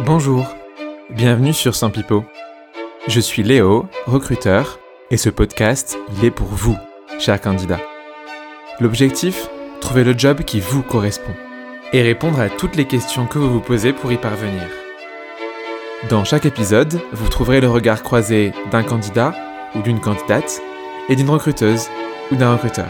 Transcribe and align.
Bonjour, 0.00 0.56
bienvenue 1.10 1.52
sur 1.52 1.74
Pipo. 1.92 2.24
Je 3.06 3.20
suis 3.20 3.42
Léo, 3.42 3.86
recruteur, 4.06 4.80
et 5.10 5.16
ce 5.16 5.30
podcast, 5.30 5.96
il 6.16 6.24
est 6.24 6.30
pour 6.30 6.48
vous, 6.48 6.76
chers 7.20 7.40
candidats. 7.40 7.80
L'objectif 8.80 9.48
Trouver 9.80 10.02
le 10.02 10.16
job 10.16 10.42
qui 10.42 10.60
vous 10.60 10.82
correspond 10.82 11.34
et 11.92 12.02
répondre 12.02 12.40
à 12.40 12.48
toutes 12.48 12.76
les 12.76 12.86
questions 12.86 13.26
que 13.26 13.38
vous 13.38 13.50
vous 13.50 13.60
posez 13.60 13.92
pour 13.92 14.10
y 14.12 14.16
parvenir. 14.16 14.62
Dans 16.08 16.24
chaque 16.24 16.46
épisode, 16.46 17.00
vous 17.12 17.28
trouverez 17.28 17.60
le 17.60 17.68
regard 17.68 18.02
croisé 18.02 18.52
d'un 18.70 18.82
candidat 18.82 19.34
ou 19.74 19.82
d'une 19.82 20.00
candidate 20.00 20.60
et 21.08 21.16
d'une 21.16 21.30
recruteuse 21.30 21.88
ou 22.30 22.36
d'un 22.36 22.54
recruteur. 22.54 22.88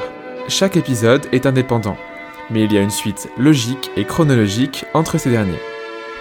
Chaque 0.49 0.77
épisode 0.77 1.27
est 1.33 1.47
indépendant, 1.47 1.97
mais 2.51 2.65
il 2.65 2.73
y 2.73 2.79
a 2.79 2.83
une 2.83 2.91
suite 2.91 3.29
logique 3.37 3.91
et 3.97 4.05
chronologique 4.05 4.85
entre 4.95 5.19
ces 5.19 5.31
derniers. 5.31 5.61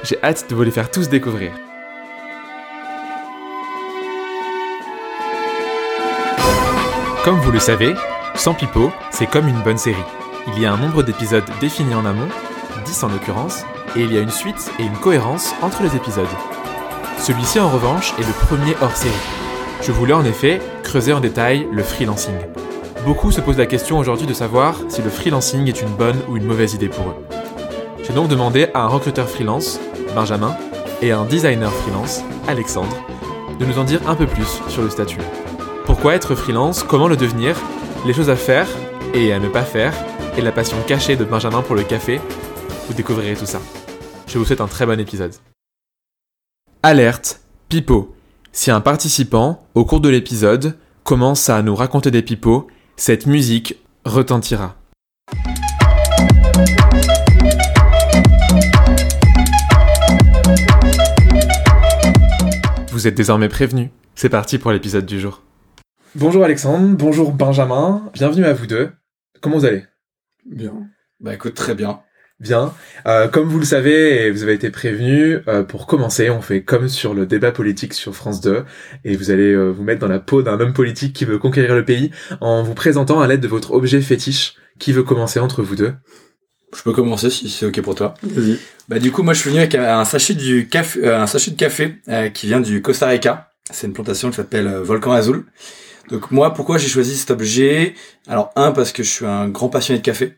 J'ai 0.04 0.18
hâte 0.24 0.50
de 0.50 0.56
vous 0.56 0.64
les 0.64 0.72
faire 0.72 0.90
tous 0.90 1.10
découvrir. 1.10 1.52
Comme 7.24 7.40
vous 7.40 7.52
le 7.52 7.60
savez, 7.60 7.94
Sans 8.34 8.56
Pipo, 8.56 8.92
c'est 9.12 9.28
comme 9.28 9.48
une 9.48 9.62
bonne 9.62 9.78
série. 9.78 10.04
Il 10.48 10.60
y 10.60 10.66
a 10.66 10.74
un 10.74 10.78
nombre 10.78 11.04
d'épisodes 11.04 11.44
défini 11.60 11.94
en 11.94 12.06
amont, 12.06 12.30
10 12.84 13.04
en 13.04 13.10
l'occurrence, 13.10 13.64
et 13.96 14.02
il 14.02 14.12
y 14.12 14.18
a 14.18 14.22
une 14.22 14.32
suite 14.32 14.72
et 14.80 14.84
une 14.84 14.98
cohérence 14.98 15.54
entre 15.62 15.84
les 15.84 15.96
épisodes. 15.96 16.26
Celui-ci 17.20 17.60
en 17.60 17.70
revanche 17.70 18.16
est 18.18 18.26
le 18.26 18.48
premier 18.48 18.76
hors 18.82 18.96
série. 18.96 19.14
Je 19.84 19.92
voulais 19.92 20.14
en 20.14 20.26
effet 20.26 20.62
creuser 20.82 21.14
en 21.14 21.20
détail 21.20 21.68
le 21.72 21.84
freelancing. 21.84 22.34
Beaucoup 23.06 23.32
se 23.32 23.42
posent 23.42 23.60
la 23.60 23.68
question 23.68 24.00
aujourd'hui 24.00 24.26
de 24.26 24.34
savoir 24.34 24.76
si 24.90 25.04
le 25.04 25.12
freelancing 25.12 25.68
est 25.68 25.82
une 25.84 25.96
bonne 25.96 26.20
ou 26.28 26.38
une 26.38 26.46
mauvaise 26.46 26.74
idée 26.74 26.90
pour 26.90 27.10
eux. 27.10 27.16
J'ai 28.04 28.14
donc 28.14 28.30
demandé 28.30 28.68
à 28.74 28.82
un 28.82 28.88
recruteur 28.88 29.30
freelance, 29.30 29.80
Benjamin, 30.12 30.56
et 31.02 31.12
un 31.12 31.26
designer 31.26 31.72
freelance, 31.72 32.22
Alexandre, 32.48 32.96
de 33.60 33.66
nous 33.66 33.80
en 33.80 33.84
dire 33.84 34.08
un 34.08 34.16
peu 34.16 34.28
plus 34.28 34.62
sur 34.68 34.82
le 34.82 34.90
statut. 34.90 35.22
Pourquoi 35.86 36.16
être 36.16 36.36
freelance? 36.36 36.84
Comment 36.84 37.08
le 37.08 37.18
devenir? 37.18 37.56
Les 38.06 38.14
choses 38.14 38.30
à 38.30 38.36
faire 38.36 38.68
et 39.14 39.34
à 39.34 39.40
ne 39.40 39.50
pas 39.50 39.64
faire 39.64 39.94
Et 40.38 40.42
la 40.42 40.52
passion 40.52 40.78
cachée 40.88 41.16
de 41.16 41.24
Benjamin 41.24 41.62
pour 41.62 41.76
le 41.76 41.84
café 41.84 42.20
Vous 42.88 42.94
découvrirez 42.94 43.36
tout 43.36 43.46
ça. 43.46 43.60
Je 44.28 44.38
vous 44.38 44.46
souhaite 44.46 44.62
un 44.62 44.68
très 44.68 44.86
bon 44.86 45.00
épisode. 45.00 45.34
Alerte, 46.84 47.42
pipeau. 47.70 48.16
Si 48.54 48.72
un 48.72 48.82
participant, 48.82 49.64
au 49.76 49.86
cours 49.86 50.02
de 50.02 50.10
l'épisode, 50.10 50.78
commence 51.04 51.50
à 51.50 51.62
nous 51.62 51.76
raconter 51.76 52.12
des 52.12 52.22
pipeaux, 52.22 52.68
cette 52.96 53.26
musique 53.26 53.78
retentira. 54.06 54.76
Vous 63.02 63.08
êtes 63.08 63.16
désormais 63.16 63.50
prévenus. 63.50 63.90
C'est 64.14 64.30
parti 64.30 64.60
pour 64.60 64.72
l'épisode 64.72 65.08
du 65.08 65.20
jour. 65.20 65.42
Bonjour 66.14 66.44
Alexandre, 66.44 66.96
bonjour 66.96 67.32
Benjamin, 67.32 68.04
bienvenue 68.14 68.46
à 68.46 68.54
vous 68.54 68.68
deux. 68.68 68.92
Comment 69.42 69.58
vous 69.58 69.66
allez? 69.66 69.86
Bien. 70.46 70.88
Bah 71.20 71.34
écoute, 71.34 71.56
très 71.56 71.74
bien. 71.74 72.02
Bien. 72.40 72.76
Euh, 73.08 73.28
comme 73.28 73.48
vous 73.48 73.58
le 73.58 73.66
savez, 73.66 74.28
et 74.28 74.30
vous 74.30 74.44
avez 74.44 74.54
été 74.54 74.70
prévenus, 74.70 75.40
euh, 75.48 75.64
pour 75.64 75.88
commencer, 75.88 76.30
on 76.30 76.42
fait 76.42 76.62
comme 76.62 76.88
sur 76.90 77.16
le 77.16 77.26
débat 77.26 77.52
politique 77.52 77.96
sur 77.96 78.14
France 78.14 78.40
2, 78.40 78.66
et 79.04 79.16
vous 79.16 79.32
allez 79.32 79.52
euh, 79.52 79.70
vous 79.70 79.82
mettre 79.82 80.02
dans 80.02 80.08
la 80.08 80.20
peau 80.20 80.44
d'un 80.44 80.60
homme 80.60 80.74
politique 80.74 81.14
qui 81.14 81.26
veut 81.26 81.40
conquérir 81.40 81.74
le 81.74 81.84
pays 81.84 82.12
en 82.40 82.62
vous 82.62 82.76
présentant 82.76 83.20
à 83.20 83.26
l'aide 83.26 83.42
de 83.42 83.48
votre 83.48 83.72
objet 83.72 84.02
fétiche. 84.02 84.54
Qui 84.78 84.94
veut 84.94 85.02
commencer 85.02 85.40
entre 85.40 85.64
vous 85.64 85.76
deux? 85.76 85.96
Je 86.76 86.84
peux 86.84 86.94
commencer 86.94 87.30
si 87.30 87.50
c'est 87.50 87.66
ok 87.66 87.82
pour 87.82 87.96
toi. 87.96 88.14
Vas-y. 88.24 88.58
Bah 88.88 89.00
du 89.00 89.12
coup, 89.12 89.24
moi 89.24 89.34
je 89.34 89.40
suis 89.40 89.50
venu 89.50 89.60
avec 89.60 89.76
un 89.76 90.06
sachet 90.06 90.34
du 90.34 90.68
café, 90.68 91.06
euh, 91.06 91.22
un 91.22 91.28
sachet 91.28 91.52
de 91.52 91.58
café 91.58 91.96
euh, 92.08 92.30
qui 92.30 92.48
vient 92.48 92.62
du 92.62 92.82
Costa 92.82 93.08
Rica. 93.08 93.52
C'est 93.72 93.88
une 93.88 93.94
plantation 93.94 94.30
qui 94.30 94.38
s'appelle 94.38 94.68
euh, 94.68 94.82
Volcan 94.82 95.12
Azul. 95.12 95.46
Donc 96.10 96.32
moi, 96.32 96.54
pourquoi 96.54 96.78
j'ai 96.78 96.88
choisi 96.88 97.16
cet 97.16 97.32
objet? 97.32 97.94
Alors 98.28 98.52
un 98.56 98.72
parce 98.72 98.92
que 98.92 99.04
je 99.04 99.10
suis 99.10 99.26
un 99.26 99.48
grand 99.50 99.70
passionné 99.70 100.00
de 100.00 100.04
café. 100.04 100.38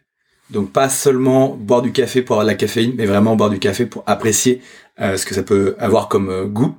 Donc 0.50 0.72
pas 0.72 0.90
seulement 0.90 1.56
boire 1.56 1.82
du 1.82 1.92
café 1.92 2.22
pour 2.22 2.36
avoir 2.36 2.46
de 2.46 2.52
la 2.52 2.58
caféine, 2.58 2.94
mais 2.98 3.06
vraiment 3.06 3.36
boire 3.36 3.50
du 3.50 3.60
café 3.60 3.86
pour 3.86 4.04
apprécier 4.06 4.62
euh, 5.00 5.18
ce 5.18 5.26
que 5.26 5.34
ça 5.34 5.42
peut 5.42 5.76
avoir 5.80 6.10
comme 6.10 6.30
euh, 6.30 6.46
goût. 6.46 6.76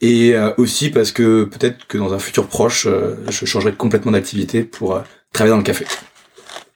Et 0.00 0.34
euh, 0.34 0.52
aussi 0.56 0.90
parce 0.90 1.12
que 1.12 1.44
peut-être 1.44 1.86
que 1.86 1.98
dans 1.98 2.14
un 2.14 2.18
futur 2.18 2.46
proche, 2.46 2.86
euh, 2.86 3.16
je 3.28 3.44
changerai 3.44 3.72
complètement 3.72 4.12
d'activité 4.12 4.62
pour 4.62 4.94
euh, 4.94 5.00
travailler 5.32 5.52
dans 5.52 5.58
le 5.58 5.64
café. 5.64 5.86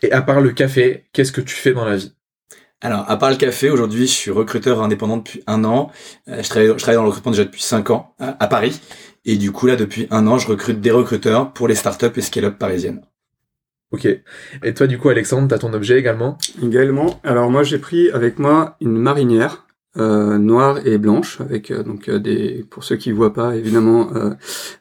Et 0.02 0.12
à 0.12 0.22
part 0.22 0.40
le 0.40 0.50
café, 0.50 1.04
qu'est-ce 1.12 1.32
que 1.32 1.40
tu 1.40 1.54
fais 1.54 1.72
dans 1.72 1.84
la 1.84 1.96
vie? 1.96 2.12
Alors, 2.80 3.08
à 3.08 3.16
part 3.16 3.30
le 3.30 3.36
café, 3.36 3.70
aujourd'hui, 3.70 4.06
je 4.08 4.12
suis 4.12 4.30
recruteur 4.32 4.82
indépendant 4.82 5.18
depuis 5.18 5.42
un 5.46 5.62
an. 5.64 5.90
Euh, 6.28 6.42
je, 6.42 6.48
travaille, 6.48 6.68
je 6.68 6.74
travaille 6.74 6.96
dans 6.96 7.04
le 7.04 7.08
recrutement 7.08 7.30
déjà 7.30 7.44
depuis 7.44 7.62
cinq 7.62 7.90
ans 7.90 8.14
à, 8.18 8.36
à 8.42 8.48
Paris. 8.48 8.80
Et 9.24 9.36
du 9.36 9.52
coup, 9.52 9.66
là, 9.66 9.76
depuis 9.76 10.08
un 10.10 10.26
an, 10.26 10.38
je 10.38 10.48
recrute 10.48 10.80
des 10.80 10.90
recruteurs 10.90 11.52
pour 11.52 11.68
les 11.68 11.76
startups 11.76 12.10
et 12.16 12.20
scale-up 12.20 12.58
parisiennes. 12.58 13.02
Ok. 13.92 14.08
Et 14.62 14.74
toi, 14.74 14.86
du 14.86 14.98
coup, 14.98 15.10
Alexandre, 15.10 15.48
t'as 15.48 15.58
ton 15.58 15.72
objet 15.74 15.98
également? 15.98 16.38
Également. 16.62 17.20
Alors 17.22 17.50
moi 17.50 17.62
j'ai 17.62 17.78
pris 17.78 18.10
avec 18.10 18.38
moi 18.38 18.76
une 18.80 18.96
marinière 18.96 19.66
euh, 19.98 20.38
noire 20.38 20.78
et 20.86 20.96
blanche 20.96 21.42
avec 21.42 21.70
euh, 21.70 21.82
donc 21.82 22.08
euh, 22.08 22.18
des 22.18 22.64
pour 22.70 22.84
ceux 22.84 22.96
qui 22.96 23.12
voient 23.12 23.34
pas 23.34 23.54
évidemment 23.54 24.10
euh, 24.16 24.30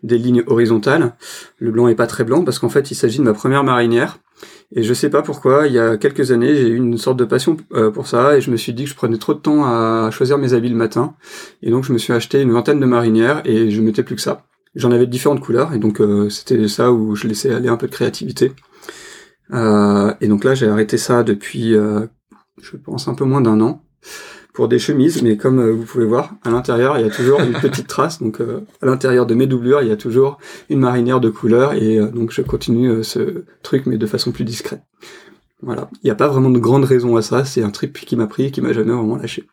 des 0.01 0.17
lignes 0.17 0.43
horizontales. 0.47 1.13
Le 1.57 1.71
blanc 1.71 1.89
est 1.89 1.95
pas 1.95 2.07
très 2.07 2.23
blanc 2.23 2.45
parce 2.45 2.57
qu'en 2.59 2.69
fait 2.69 2.89
il 2.89 2.95
s'agit 2.95 3.17
de 3.17 3.23
ma 3.23 3.33
première 3.33 3.65
marinière 3.65 4.19
et 4.73 4.83
je 4.83 4.93
sais 4.93 5.09
pas 5.09 5.21
pourquoi 5.21 5.67
il 5.67 5.73
y 5.73 5.79
a 5.79 5.97
quelques 5.97 6.31
années 6.31 6.55
j'ai 6.55 6.67
eu 6.69 6.77
une 6.77 6.97
sorte 6.97 7.17
de 7.17 7.25
passion 7.25 7.57
euh, 7.73 7.91
pour 7.91 8.07
ça 8.07 8.37
et 8.37 8.41
je 8.41 8.51
me 8.51 8.57
suis 8.57 8.73
dit 8.73 8.85
que 8.85 8.89
je 8.89 8.95
prenais 8.95 9.17
trop 9.17 9.33
de 9.33 9.39
temps 9.39 9.65
à 9.65 10.09
choisir 10.11 10.37
mes 10.37 10.53
habits 10.53 10.69
le 10.69 10.75
matin 10.75 11.15
et 11.61 11.71
donc 11.71 11.83
je 11.83 11.93
me 11.93 11.97
suis 11.97 12.13
acheté 12.13 12.41
une 12.41 12.51
vingtaine 12.51 12.79
de 12.79 12.85
marinières 12.85 13.41
et 13.45 13.71
je 13.71 13.81
mettais 13.81 14.03
plus 14.03 14.15
que 14.15 14.21
ça. 14.21 14.45
J'en 14.73 14.91
avais 14.91 15.05
de 15.05 15.11
différentes 15.11 15.41
couleurs 15.41 15.73
et 15.73 15.79
donc 15.79 15.99
euh, 15.99 16.29
c'était 16.29 16.67
ça 16.67 16.91
où 16.91 17.15
je 17.15 17.27
laissais 17.27 17.53
aller 17.53 17.67
un 17.69 17.77
peu 17.77 17.87
de 17.87 17.91
créativité. 17.91 18.53
Euh, 19.53 20.13
et 20.21 20.27
donc 20.27 20.45
là, 20.45 20.55
j'ai 20.55 20.69
arrêté 20.69 20.97
ça 20.97 21.23
depuis, 21.23 21.73
je 21.73 22.77
pense, 22.77 23.09
un 23.09 23.15
peu 23.15 23.25
moins 23.25 23.41
d'un 23.41 23.59
an 23.59 23.83
pour 24.61 24.67
des 24.67 24.77
chemises, 24.77 25.23
mais 25.23 25.37
comme 25.37 25.57
euh, 25.57 25.71
vous 25.71 25.85
pouvez 25.85 26.05
voir, 26.05 26.35
à 26.45 26.51
l'intérieur, 26.51 26.99
il 26.99 27.03
y 27.03 27.09
a 27.09 27.11
toujours 27.11 27.39
une 27.41 27.53
petite 27.53 27.87
trace. 27.87 28.21
Donc, 28.21 28.39
euh, 28.39 28.59
à 28.83 28.85
l'intérieur 28.85 29.25
de 29.25 29.33
mes 29.33 29.47
doublures, 29.47 29.81
il 29.81 29.87
y 29.87 29.91
a 29.91 29.95
toujours 29.95 30.37
une 30.69 30.77
marinière 30.77 31.19
de 31.19 31.31
couleur, 31.31 31.73
et 31.73 31.97
euh, 31.97 32.09
donc 32.09 32.29
je 32.29 32.43
continue 32.43 33.03
ce 33.03 33.43
truc, 33.63 33.87
mais 33.87 33.97
de 33.97 34.05
façon 34.05 34.31
plus 34.31 34.43
discrète. 34.43 34.83
Voilà. 35.63 35.89
Il 36.03 36.05
n'y 36.05 36.11
a 36.11 36.15
pas 36.15 36.27
vraiment 36.27 36.51
de 36.51 36.59
grande 36.59 36.83
raison 36.83 37.15
à 37.15 37.23
ça. 37.23 37.43
C'est 37.43 37.63
un 37.63 37.71
trip 37.71 37.97
qui 38.01 38.15
m'a 38.15 38.27
pris 38.27 38.45
et 38.45 38.51
qui 38.51 38.61
m'a 38.61 38.71
jamais 38.71 38.93
vraiment 38.93 39.15
lâché. 39.15 39.47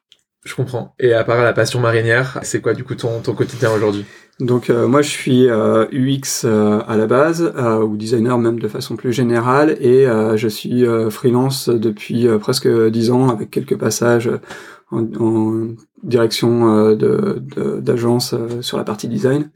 Je 0.44 0.54
comprends. 0.54 0.94
Et 0.98 1.14
à 1.14 1.24
part 1.24 1.42
la 1.42 1.54
passion 1.54 1.80
marinière, 1.80 2.38
c'est 2.42 2.60
quoi 2.60 2.74
du 2.74 2.84
coup 2.84 2.94
ton, 2.94 3.20
ton 3.20 3.32
quotidien 3.32 3.70
aujourd'hui? 3.70 4.04
Donc 4.40 4.70
euh, 4.70 4.86
moi 4.86 5.02
je 5.02 5.08
suis 5.08 5.48
euh, 5.48 5.86
UX 5.90 6.44
euh, 6.44 6.80
à 6.86 6.96
la 6.96 7.06
base 7.06 7.52
ou 7.82 7.96
designer 7.96 8.38
même 8.38 8.60
de 8.60 8.68
façon 8.68 8.94
plus 8.94 9.12
générale 9.12 9.76
et 9.80 10.06
je 10.36 10.48
suis 10.48 10.84
freelance 11.10 11.68
depuis 11.68 12.26
presque 12.38 12.68
dix 12.68 13.10
ans 13.10 13.28
avec 13.30 13.50
quelques 13.50 13.76
passages 13.76 14.30
en, 14.90 15.74
direction 16.02 16.68
euh, 16.74 16.94
de- 16.96 17.42
de- 17.56 17.80
d'agence 17.80 18.34
euh, 18.34 18.62
sur 18.62 18.76
la 18.78 18.84
partie 18.84 19.08
design 19.08 19.50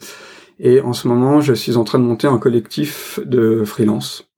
et 0.59 0.81
en 0.81 0.93
ce 0.93 1.09
moment 1.09 1.41
je 1.41 1.55
suis 1.55 1.77
en 1.77 1.85
train 1.85 1.99
de 1.99 2.05
monter 2.05 2.27
un 2.27 2.39
collectif 2.39 3.21
de 3.25 3.65
freelance 3.65 4.29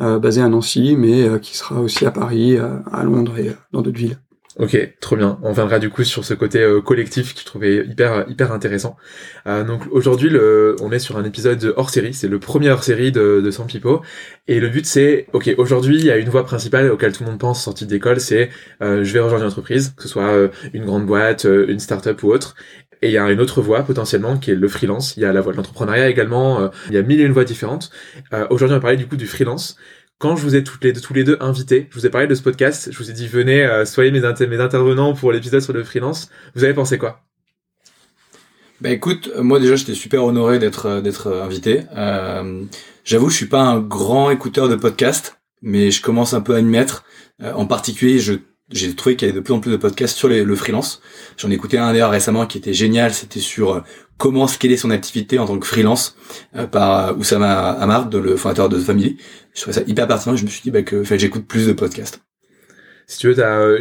euh, 0.00 0.18
basé 0.18 0.42
à 0.42 0.48
Nancy 0.48 0.96
mais 0.98 1.40
qui 1.40 1.56
sera 1.56 1.80
aussi 1.80 2.06
à 2.06 2.10
Paris, 2.10 2.58
à 2.58 3.04
Londres 3.04 3.38
et 3.38 3.56
dans 3.72 3.82
d'autres 3.82 3.98
villes. 3.98 4.18
Ok, 4.58 4.76
trop 5.00 5.16
bien. 5.16 5.38
On 5.42 5.52
viendra 5.52 5.80
du 5.80 5.90
coup 5.90 6.04
sur 6.04 6.24
ce 6.24 6.32
côté 6.32 6.60
euh, 6.60 6.80
collectif 6.80 7.34
que 7.34 7.40
je 7.40 7.44
trouvais 7.44 7.84
hyper 7.86 8.24
hyper 8.28 8.52
intéressant. 8.52 8.96
Euh, 9.48 9.64
donc 9.64 9.82
aujourd'hui, 9.90 10.30
on 10.80 10.92
est 10.92 11.00
sur 11.00 11.16
un 11.16 11.24
épisode 11.24 11.74
hors 11.76 11.90
série. 11.90 12.14
C'est 12.14 12.28
le 12.28 12.38
premier 12.38 12.70
hors 12.70 12.84
série 12.84 13.10
de, 13.10 13.40
de 13.44 13.50
Sans 13.50 13.66
Pipo. 13.66 14.02
Et 14.46 14.60
le 14.60 14.68
but 14.68 14.84
c'est, 14.84 15.26
ok, 15.32 15.54
aujourd'hui 15.56 15.96
il 15.96 16.04
y 16.04 16.10
a 16.10 16.18
une 16.18 16.28
voie 16.28 16.44
principale 16.44 16.90
auquel 16.90 17.12
tout 17.12 17.24
le 17.24 17.30
monde 17.30 17.38
pense 17.38 17.64
sortie 17.64 17.86
d'école, 17.86 18.20
c'est 18.20 18.50
euh, 18.82 19.02
je 19.02 19.12
vais 19.12 19.20
rejoindre 19.20 19.44
une 19.44 19.50
entreprise, 19.50 19.94
que 19.96 20.02
ce 20.02 20.08
soit 20.08 20.28
euh, 20.28 20.48
une 20.74 20.84
grande 20.84 21.06
boîte, 21.06 21.46
euh, 21.46 21.66
une 21.68 21.78
start-up 21.78 22.22
ou 22.22 22.30
autre. 22.30 22.54
Et 23.00 23.08
il 23.08 23.12
y 23.12 23.18
a 23.18 23.30
une 23.30 23.40
autre 23.40 23.62
voie 23.62 23.82
potentiellement 23.82 24.38
qui 24.38 24.50
est 24.50 24.54
le 24.54 24.68
freelance. 24.68 25.16
Il 25.16 25.22
y 25.22 25.26
a 25.26 25.32
la 25.32 25.40
voie 25.40 25.52
de 25.52 25.56
l'entrepreneuriat 25.56 26.08
également. 26.08 26.70
il 26.88 26.94
y 26.94 26.98
a 26.98 27.02
mille 27.02 27.20
et 27.20 27.24
une 27.24 27.32
voies 27.32 27.44
différentes. 27.44 27.90
Aujourd'hui 28.48 28.74
on 28.74 28.78
va 28.78 28.80
parler 28.80 28.96
du 28.96 29.06
coup 29.06 29.16
du 29.16 29.26
freelance. 29.26 29.76
Quand 30.18 30.36
je 30.36 30.42
vous 30.42 30.54
ai 30.56 30.64
tous 30.64 30.78
les 30.82 31.24
deux 31.24 31.36
invités, 31.40 31.88
je 31.90 31.98
vous 31.98 32.06
ai 32.06 32.10
parlé 32.10 32.26
de 32.26 32.34
ce 32.34 32.42
podcast, 32.42 32.88
je 32.90 32.96
vous 32.98 33.10
ai 33.10 33.12
dit 33.12 33.26
venez, 33.26 33.64
euh, 33.64 33.84
soyez 33.84 34.10
mes, 34.10 34.24
inter- 34.24 34.46
mes 34.46 34.60
intervenants 34.60 35.12
pour 35.12 35.32
l'épisode 35.32 35.60
sur 35.60 35.72
le 35.72 35.84
freelance. 35.84 36.30
Vous 36.54 36.64
avez 36.64 36.72
pensé 36.72 36.98
quoi? 36.98 37.20
Bah 38.80 38.90
écoute, 38.90 39.30
moi 39.38 39.60
déjà 39.60 39.76
j'étais 39.76 39.94
super 39.94 40.24
honoré 40.24 40.58
d'être 40.58 40.86
euh, 40.86 41.00
d'être 41.00 41.26
euh, 41.28 41.44
invité. 41.44 41.82
J'avoue, 43.04 43.28
je 43.28 43.36
suis 43.36 43.46
pas 43.46 43.60
un 43.62 43.80
grand 43.80 44.30
écouteur 44.30 44.68
de 44.68 44.76
podcasts, 44.76 45.38
mais 45.60 45.90
je 45.90 46.00
commence 46.00 46.32
un 46.32 46.40
peu 46.40 46.54
à 46.54 46.60
y 46.60 46.64
mettre. 46.64 47.04
En 47.42 47.66
particulier, 47.66 48.18
je 48.18 48.34
j'ai 48.70 48.94
trouvé 48.94 49.16
qu'il 49.16 49.28
y 49.28 49.30
avait 49.30 49.38
de 49.38 49.44
plus 49.44 49.52
en 49.54 49.60
plus 49.60 49.70
de 49.70 49.76
podcasts 49.76 50.16
sur 50.16 50.28
les- 50.28 50.44
le 50.44 50.54
freelance. 50.56 51.00
J'en 51.36 51.50
ai 51.50 51.54
écouté 51.54 51.78
un 51.78 51.92
d'ailleurs 51.92 52.10
récemment 52.10 52.46
qui 52.46 52.58
était 52.58 52.72
génial. 52.72 53.12
C'était 53.12 53.40
sur 53.40 53.74
euh, 53.74 53.80
comment 54.16 54.46
scaler 54.46 54.76
son 54.76 54.90
activité 54.90 55.38
en 55.38 55.46
tant 55.46 55.58
que 55.58 55.66
freelance 55.66 56.16
euh, 56.56 56.66
par 56.66 57.08
euh, 57.08 57.14
Oussama 57.14 57.70
Hamar, 57.72 58.08
de- 58.08 58.18
le 58.18 58.36
fondateur 58.36 58.68
de 58.68 58.78
The 58.78 58.82
Family. 58.84 59.18
Je 59.54 59.60
trouvais 59.60 59.74
ça 59.74 59.82
hyper 59.86 60.06
pertinent. 60.08 60.34
et 60.34 60.38
Je 60.38 60.44
me 60.44 60.48
suis 60.50 60.62
dit 60.62 60.70
bah, 60.70 60.82
que 60.82 61.04
j'écoute 61.04 61.46
plus 61.46 61.66
de 61.66 61.72
podcasts. 61.74 62.20
si 63.06 63.18
tu 63.18 63.26
veux, 63.28 63.34
t'as 63.34 63.58
euh, 63.60 63.78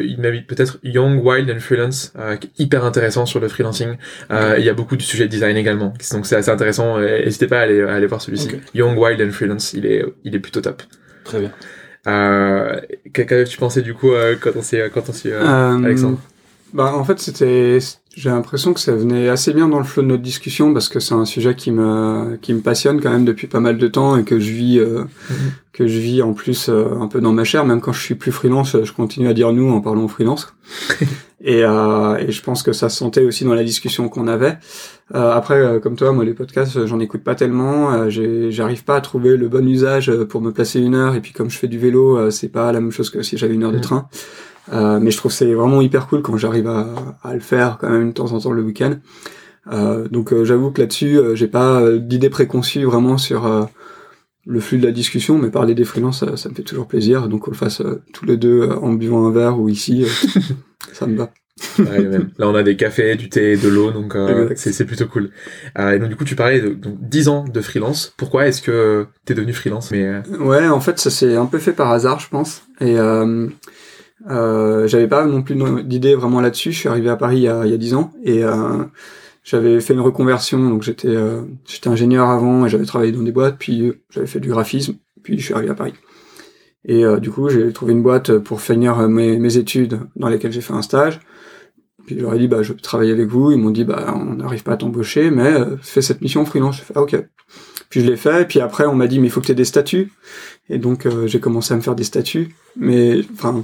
peut-être 0.48 0.80
Young, 0.84 1.24
Wild 1.26 1.50
and 1.50 1.60
Freelance, 1.62 2.12
euh, 2.20 2.36
qui 2.36 2.48
est 2.48 2.64
hyper 2.64 2.84
intéressant 2.84 3.26
sur 3.26 3.40
le 3.40 3.48
freelancing. 3.48 3.96
Euh, 4.32 4.56
Il 4.60 4.66
y 4.66 4.70
a 4.70 4.74
beaucoup 4.74 4.98
de 4.98 5.02
sujets 5.02 5.26
de 5.26 5.30
design 5.32 5.56
également, 5.56 5.94
donc 6.12 6.26
c'est 6.26 6.36
assez 6.36 6.50
intéressant. 6.52 7.00
N'hésitez 7.00 7.48
pas 7.48 7.60
à 7.60 7.62
aller, 7.62 7.82
à 7.82 7.94
aller 7.94 8.06
voir 8.08 8.22
celui-ci. 8.22 8.50
Young, 8.76 8.98
Wild 9.00 9.22
and 9.22 9.32
Freelance, 9.32 9.72
il 9.74 9.86
est, 9.86 10.04
il 10.26 10.36
est 10.36 10.40
plutôt 10.40 10.60
top. 10.60 10.84
Très 11.24 11.40
bien. 11.40 11.54
Euh, 12.08 12.80
Qu'avais-tu 13.14 13.58
pensé 13.58 13.82
du 13.82 13.94
coup 13.94 14.12
euh, 14.12 14.36
quand 14.40 14.52
on 14.56 14.62
s'est, 14.62 14.92
quand 14.94 15.10
on 15.10 15.14
s'est, 15.14 15.32
euh, 15.32 15.42
Euh, 15.44 15.84
Alexandre 15.86 16.18
Bah 16.74 16.94
en 16.96 17.04
fait 17.04 17.20
c'était 17.20 17.80
j'ai 18.16 18.30
l'impression 18.30 18.74
que 18.74 18.80
ça 18.80 18.94
venait 18.94 19.30
assez 19.30 19.54
bien 19.54 19.68
dans 19.68 19.78
le 19.80 19.84
flot 19.86 20.02
de 20.04 20.08
notre 20.08 20.22
discussion 20.22 20.74
parce 20.74 20.90
que 20.90 21.00
c'est 21.00 21.14
un 21.16 21.26
sujet 21.26 21.56
qui 21.56 21.72
me 21.72 22.38
qui 22.42 22.54
me 22.54 22.60
passionne 22.62 23.00
quand 23.02 23.10
même 23.12 23.26
depuis 23.26 23.48
pas 23.48 23.60
mal 23.60 23.78
de 23.78 23.88
temps 23.88 24.18
et 24.18 24.24
que 24.24 24.40
je 24.40 24.52
vis 24.52 24.80
euh, 24.80 25.04
Mhm. 25.30 25.36
que 25.72 25.88
je 25.88 25.98
vis 26.00 26.22
en 26.22 26.34
plus 26.34 26.68
euh, 26.70 27.00
un 27.00 27.08
peu 27.08 27.22
dans 27.22 27.32
ma 27.32 27.44
chair 27.44 27.66
même 27.66 27.80
quand 27.82 27.94
je 27.94 28.02
suis 28.02 28.16
plus 28.16 28.32
freelance 28.32 28.76
je 28.84 28.92
continue 28.92 29.28
à 29.30 29.34
dire 29.34 29.52
nous 29.54 29.70
en 29.72 29.80
parlant 29.82 30.08
freelance 30.08 30.54
et 31.44 31.64
euh, 31.64 32.16
et 32.18 32.32
je 32.32 32.42
pense 32.42 32.64
que 32.64 32.72
ça 32.72 32.88
se 32.90 32.98
sentait 32.98 33.26
aussi 33.26 33.44
dans 33.44 33.54
la 33.54 33.64
discussion 33.64 34.08
qu'on 34.10 34.28
avait. 34.28 34.58
Euh, 35.14 35.32
après 35.32 35.60
euh, 35.60 35.80
comme 35.80 35.96
toi 35.98 36.14
moi 36.14 36.24
les 36.24 36.34
podcasts 36.34 36.78
euh, 36.78 36.88
j'en 36.88 37.00
écoute 37.00 37.24
pas 37.24 37.36
tellement. 37.36 37.92
Euh, 37.92 38.50
j'arrive 38.50 38.86
pas 38.86 38.96
à 38.96 39.02
trouver 39.02 39.36
le 39.36 39.50
bon 39.50 39.68
usage 39.68 40.10
euh, 40.10 40.26
pour 40.26 40.42
me 40.42 40.52
placer 40.52 40.80
une 40.80 40.96
heure. 40.96 41.16
Et 41.16 41.20
puis 41.20 41.34
comme 41.34 41.50
je 41.50 41.58
fais 41.58 41.68
du 41.68 41.78
vélo 41.78 42.18
euh, 42.18 42.32
c'est 42.32 42.48
pas 42.48 42.72
la 42.72 42.80
même 42.80 42.92
chose 42.92 43.10
que 43.10 43.22
si 43.22 43.38
j'avais 43.38 43.56
une 43.56 43.64
heure 43.64 43.74
de 43.74 43.80
train. 43.80 44.08
Euh, 44.72 45.00
mais 45.02 45.12
je 45.12 45.18
trouve 45.18 45.32
c'est 45.32 45.54
vraiment 45.54 45.82
hyper 45.82 46.08
cool 46.08 46.22
quand 46.22 46.38
j'arrive 46.38 46.68
à, 46.68 46.88
à 47.22 47.34
le 47.34 47.42
faire 47.42 47.78
quand 47.80 47.90
même 47.90 48.10
de 48.10 48.14
temps 48.14 48.32
en 48.32 48.40
temps 48.40 48.52
le 48.52 48.62
week-end. 48.62 48.94
Euh, 49.72 50.08
donc 50.08 50.32
euh, 50.32 50.46
j'avoue 50.46 50.72
que 50.72 50.82
là-dessus, 50.82 51.18
euh, 51.18 51.36
j'ai 51.36 51.48
pas 51.48 51.82
d'idée 51.98 52.30
préconçue 52.30 52.84
vraiment 52.86 53.18
sur 53.18 53.46
euh, 53.46 53.64
le 54.46 54.60
flux 54.60 54.78
de 54.78 54.86
la 54.86 54.92
discussion, 54.92 55.38
mais 55.38 55.50
parler 55.50 55.74
des 55.74 55.86
freelances, 55.86 56.20
ça, 56.20 56.38
ça 56.38 56.50
me 56.50 56.56
fait 56.56 56.64
toujours 56.64 56.88
plaisir. 56.88 57.28
Donc 57.28 57.48
on 57.48 57.52
le 57.52 57.58
fasse 57.58 57.82
euh, 57.82 58.02
tous 58.14 58.26
les 58.26 58.38
deux 58.38 58.62
euh, 58.62 58.76
en 58.80 58.94
buvant 58.94 59.26
un 59.26 59.32
verre 59.32 59.60
ou 59.60 59.70
ici, 59.70 60.04
euh, 60.04 60.40
ça 60.94 61.08
me 61.08 61.18
va. 61.18 61.32
Ouais, 61.80 62.02
même. 62.02 62.32
Là, 62.38 62.50
on 62.50 62.56
a 62.56 62.64
des 62.64 62.76
cafés, 62.76 63.16
du 63.16 63.30
thé, 63.30 63.56
de 63.56 63.70
l'eau, 63.70 63.92
donc 63.92 64.18
c'est 64.56 64.86
plutôt 64.86 65.06
cool. 65.06 65.30
Et 65.80 66.00
donc 66.00 66.10
du 66.10 66.16
coup, 66.16 66.26
tu 66.26 66.36
parlais 66.36 66.60
de 66.60 66.70
donc, 66.70 66.98
10 67.00 67.30
ans 67.30 67.46
de 67.46 67.62
freelance. 67.62 68.14
Pourquoi 68.18 68.48
est-ce 68.48 68.62
que 68.62 69.06
t'es 69.24 69.34
devenu 69.36 69.54
freelance? 69.54 69.92
Mais 69.92 70.22
Ouais, 70.40 70.68
en 70.68 70.82
fait, 70.82 71.00
ça 71.00 71.12
s'est 71.12 71.36
un 71.36 71.46
peu 71.46 71.60
fait 71.60 71.74
par 71.74 71.92
hasard, 71.92 72.20
je 72.20 72.28
pense. 72.28 72.64
Et 72.82 72.96
j'avais 74.26 75.08
pas 75.08 75.26
non 75.26 75.44
plus 75.44 75.56
d'idée 75.84 76.16
vraiment 76.16 76.42
là-dessus. 76.42 76.72
Je 76.72 76.80
suis 76.80 76.90
arrivé 76.90 77.10
à 77.10 77.16
Paris 77.16 77.38
il 77.38 77.44
y 77.44 77.48
a, 77.48 77.66
il 77.66 77.72
y 77.72 77.76
a 77.76 77.78
10 77.78 77.94
ans 77.94 78.12
et 78.24 78.44
euh, 78.44 78.84
j'avais 79.44 79.80
fait 79.82 79.94
une 79.94 80.02
reconversion. 80.02 80.70
Donc 80.70 80.84
j'étais 80.84 81.10
euh, 81.10 81.42
j'étais 81.66 81.90
ingénieur 81.90 82.30
avant 82.30 82.66
et 82.66 82.70
j'avais 82.70 82.86
travaillé 82.86 83.12
dans 83.12 83.24
des 83.24 83.32
boîtes. 83.32 83.58
Puis 83.60 83.88
euh, 83.88 84.02
j'avais 84.10 84.28
fait 84.28 84.40
du 84.40 84.50
graphisme. 84.50 84.96
Puis 85.24 85.40
je 85.40 85.46
suis 85.46 85.54
arrivé 85.54 85.72
à 85.72 85.76
Paris. 85.76 85.94
Et 86.86 87.06
euh, 87.06 87.20
du 87.20 87.32
coup, 87.32 87.50
j'ai 87.50 87.72
trouvé 87.72 87.94
une 87.94 88.04
boîte 88.04 88.38
pour 88.40 88.62
finir 88.62 89.00
euh, 89.00 89.08
mes, 89.08 89.58
études 89.58 90.02
dans 90.16 90.28
lesquelles 90.28 90.52
j'ai 90.52 90.62
fait 90.62 90.74
un 90.74 90.82
stage. 90.82 91.20
Puis 92.06 92.18
je 92.18 92.22
leur 92.22 92.34
ai 92.34 92.40
dit, 92.40 92.48
bah, 92.48 92.62
je 92.62 92.74
veux 92.74 92.80
travailler 92.80 93.14
avec 93.14 93.28
vous. 93.28 93.52
Ils 93.52 93.58
m'ont 93.58 93.70
dit, 93.70 93.86
bah, 93.86 94.14
on 94.16 94.36
n'arrive 94.36 94.64
pas 94.64 94.74
à 94.74 94.78
t'embaucher, 94.78 95.32
mais 95.32 95.54
euh, 95.54 95.78
fais 95.82 96.02
cette 96.02 96.22
mission 96.22 96.46
freelance. 96.46 96.84
Ah, 96.96 97.02
ok. 97.02 97.16
Puis 97.90 98.02
je 98.02 98.08
l'ai 98.08 98.18
fait. 98.18 98.48
Puis 98.48 98.60
après, 98.60 98.86
on 98.86 98.96
m'a 98.96 99.08
dit, 99.08 99.20
mais 99.20 99.28
il 99.28 99.30
faut 99.30 99.40
que 99.40 99.46
tu 99.46 99.54
aies 99.54 99.56
des 99.56 99.66
statuts. 99.66 100.12
Et 100.70 100.78
donc, 100.78 101.06
euh, 101.06 101.28
j'ai 101.28 101.40
commencé 101.40 101.74
à 101.74 101.78
me 101.78 101.82
faire 101.82 101.96
des 101.96 102.04
statuts. 102.04 102.54
Mais, 102.76 103.22
enfin, 103.34 103.64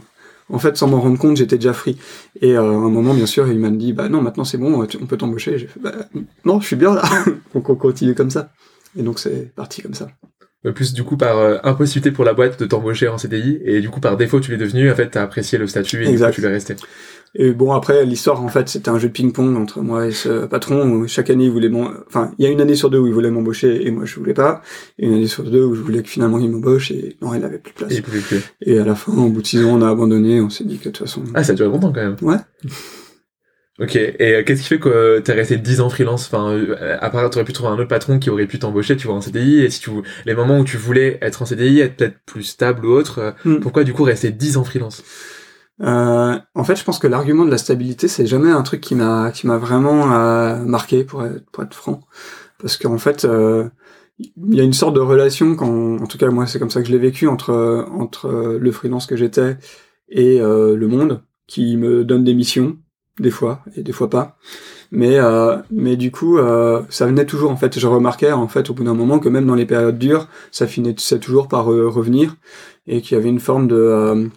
en 0.50 0.60
fait, 0.60 0.78
sans 0.78 0.88
m'en 0.88 1.00
rendre 1.00 1.18
compte, 1.18 1.38
j'étais 1.38 1.58
déjà 1.58 1.74
free. 1.74 1.98
Et 2.42 2.58
euh, 2.58 2.62
à 2.62 2.64
un 2.64 2.90
moment, 2.90 3.14
bien 3.14 3.26
sûr, 3.26 3.48
il 3.52 3.60
m'a 3.60 3.70
dit, 3.70 3.94
bah 3.94 4.10
non, 4.10 4.22
maintenant 4.22 4.44
c'est 4.44 4.58
bon, 4.58 4.84
on 4.84 5.06
peut 5.06 5.18
t'embaucher. 5.18 5.58
J'ai 5.58 5.68
fait, 5.68 5.80
bah 5.80 5.94
non, 6.46 6.60
je 6.60 6.68
suis 6.68 6.76
bien 6.76 6.94
là. 6.94 7.04
donc 7.54 7.70
on 7.70 7.76
continue 7.76 8.16
comme 8.16 8.32
ça. 8.32 8.52
Et 8.98 9.04
donc 9.04 9.20
c'est 9.20 9.54
parti 9.56 9.82
comme 9.82 9.94
ça. 9.94 10.08
Euh, 10.66 10.72
plus 10.72 10.94
du 10.94 11.04
coup 11.04 11.18
par 11.18 11.38
euh, 11.38 11.58
impossibilité 11.64 12.12
pour 12.12 12.26
la 12.26 12.34
boîte 12.34 12.60
de 12.60 12.66
t'embaucher 12.66 13.08
en 13.08 13.18
CDI, 13.18 13.60
et 13.64 13.82
du 13.82 13.90
coup 13.90 14.00
par 14.00 14.18
défaut, 14.18 14.40
tu 14.40 14.52
l'es 14.52 14.58
devenu. 14.58 14.92
En 14.92 14.96
fait, 14.96 15.10
t'as 15.10 15.24
apprécié 15.24 15.58
le 15.58 15.68
statut 15.68 16.04
et 16.04 16.12
du 16.12 16.18
coup, 16.18 16.32
tu 16.32 16.42
l'es 16.42 16.48
resté. 16.48 16.76
Et 17.36 17.52
bon, 17.52 17.74
après, 17.74 18.06
l'histoire, 18.06 18.44
en 18.44 18.48
fait, 18.48 18.68
c'était 18.70 18.90
un 18.90 18.98
jeu 18.98 19.08
de 19.08 19.14
ping-pong 19.14 19.56
entre 19.56 19.82
moi 19.82 20.08
et 20.08 20.12
ce 20.12 20.48
patron 20.48 20.90
où 20.90 21.08
chaque 21.08 21.30
année, 21.30 21.46
il 21.46 21.52
voulait. 21.52 21.70
Enfin, 22.08 22.32
il 22.40 22.46
y 22.46 22.48
a 22.48 22.52
une 22.52 22.60
année 22.60 22.76
sur 22.76 22.90
deux 22.90 22.98
où 22.98 23.06
il 23.06 23.14
voulait 23.14 23.30
m'embaucher 23.30 23.86
et 23.86 23.92
moi, 23.92 24.06
je 24.06 24.16
voulais 24.16 24.34
pas. 24.34 24.64
Et 24.98 25.06
une 25.06 25.14
année 25.14 25.28
sur 25.28 25.44
deux 25.44 25.64
où 25.64 25.76
je 25.76 25.82
voulais 25.82 26.02
que 26.02 26.10
finalement 26.10 26.40
il 26.40 26.50
m'embauche 26.50 26.92
et 26.92 27.18
non, 27.22 27.36
il 27.36 27.44
avait 27.44 27.60
plus 27.60 27.72
de 27.72 27.78
place. 27.78 27.92
Et 27.94 28.02
plus. 28.02 28.24
Et 28.62 28.80
à 28.80 28.84
la 28.84 28.96
fin, 28.96 29.14
au 29.14 29.30
bout 29.30 29.44
de 29.44 29.48
six 29.48 29.64
ans, 29.64 29.80
on 29.80 29.82
a 29.84 29.90
abandonné. 29.90 30.42
On 30.42 30.50
s'est 30.50 30.64
dit 30.64 30.80
que 30.80 30.86
de 30.86 30.90
toute 30.90 31.06
façon... 31.06 31.24
Ah, 31.36 31.44
ça 31.44 31.52
a 31.52 31.56
duré 31.56 31.70
longtemps 31.70 31.94
quand 31.94 32.02
même. 32.02 32.16
Ouais. 32.22 32.38
Ok, 33.80 33.96
et 33.96 34.16
euh, 34.22 34.44
qu'est-ce 34.44 34.62
qui 34.62 34.68
fait 34.68 34.80
que 34.80 34.90
euh, 34.90 35.22
t'es 35.22 35.32
resté 35.32 35.56
10 35.58 35.80
ans 35.80 35.90
freelance? 35.90 36.26
Enfin, 36.28 36.52
euh, 36.52 36.98
à 37.00 37.10
part, 37.10 37.30
t'aurais 37.30 37.46
pu 37.46 37.54
trouver 37.54 37.70
un 37.70 37.76
autre 37.76 37.88
patron 37.88 38.20
qui 38.20 38.30
aurait 38.30 38.46
pu 38.46 38.60
t'embaucher, 38.60 38.98
tu 38.98 39.08
vois, 39.08 39.16
en 39.16 39.22
CDI, 39.22 39.60
et 39.62 39.70
si 39.70 39.80
tu, 39.80 39.92
les 40.26 40.36
moments 40.36 40.60
où 40.60 40.66
tu 40.66 40.76
voulais 40.76 41.18
être 41.22 41.42
en 41.42 41.46
CDI, 41.46 41.80
être 41.80 41.96
peut-être 41.96 42.18
plus 42.26 42.44
stable 42.44 42.86
ou 42.86 42.92
autre, 42.92 43.36
Hmm. 43.46 43.60
pourquoi 43.62 43.86
du 43.86 43.94
coup 43.94 44.04
rester 44.04 44.32
10 44.32 44.58
ans 44.58 44.66
freelance? 44.66 45.02
Euh, 45.82 46.38
en 46.56 46.64
fait, 46.66 46.76
je 46.76 46.84
pense 46.84 47.00
que 47.00 47.08
l'argument 47.08 47.46
de 47.46 47.52
la 47.52 47.58
stabilité, 47.58 48.10
c'est 48.10 48.28
jamais 48.28 48.52
un 48.52 48.64
truc 48.64 48.82
qui 48.82 48.96
m'a 48.96 49.32
qui 49.32 49.48
m'a 49.48 49.58
vraiment 49.58 50.14
euh, 50.14 50.58
marqué 50.66 51.06
pour 51.06 51.24
être, 51.26 51.50
pour 51.52 51.64
être 51.64 51.74
franc, 51.74 52.02
parce 52.60 52.76
qu'en 52.78 52.98
fait, 52.98 53.24
euh, 53.26 53.70
il 54.20 54.56
y 54.56 54.60
a 54.60 54.64
une 54.64 54.74
sorte 54.74 54.96
de 54.96 55.00
relation 55.00 55.56
quand, 55.56 55.98
en 56.02 56.08
tout 56.08 56.18
cas 56.18 56.30
moi, 56.30 56.48
c'est 56.48 56.60
comme 56.60 56.70
ça 56.70 56.82
que 56.82 56.88
je 56.88 56.92
l'ai 56.92 56.98
vécu 57.00 57.28
entre 57.28 57.88
entre 57.92 58.58
le 58.60 58.72
freelance 58.74 59.06
que 59.06 59.16
j'étais 59.16 59.58
et 60.10 60.42
euh, 60.42 60.76
le 60.76 60.88
monde, 60.88 61.24
qui 61.48 61.78
me 61.78 62.04
donne 62.04 62.24
des 62.26 62.34
missions 62.34 62.78
des 63.20 63.32
fois 63.32 63.64
et 63.76 63.84
des 63.84 63.92
fois 63.92 64.10
pas. 64.10 64.38
Mais 64.92 65.20
euh, 65.20 65.58
mais 65.72 65.98
du 65.98 66.12
coup, 66.12 66.38
euh, 66.38 66.82
ça 66.90 67.06
venait 67.06 67.26
toujours 67.26 67.52
en 67.52 67.58
fait. 67.58 67.78
Je 67.80 67.88
remarquais 67.88 68.32
en 68.32 68.48
fait 68.48 68.70
au 68.70 68.74
bout 68.74 68.84
d'un 68.84 68.94
moment 68.94 69.20
que 69.20 69.30
même 69.30 69.46
dans 69.46 69.56
les 69.56 69.66
périodes 69.66 70.00
dures, 70.00 70.28
ça 70.52 70.68
finissait 70.68 71.20
toujours 71.20 71.48
par 71.48 71.72
euh, 71.72 71.88
revenir 71.88 72.36
et 72.88 73.02
qu'il 73.02 73.16
y 73.18 73.20
avait 73.20 73.30
une 73.30 73.40
forme 73.40 73.68
de 73.68 74.30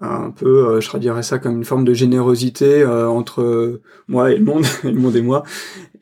un 0.00 0.30
peu, 0.30 0.80
je 0.80 1.22
ça 1.22 1.38
comme 1.40 1.56
une 1.56 1.64
forme 1.64 1.84
de 1.84 1.92
générosité 1.92 2.86
entre 2.86 3.80
moi 4.06 4.30
et 4.30 4.38
le 4.38 4.44
monde, 4.44 4.64
le 4.84 4.92
monde 4.92 5.16
et 5.16 5.22
moi, 5.22 5.42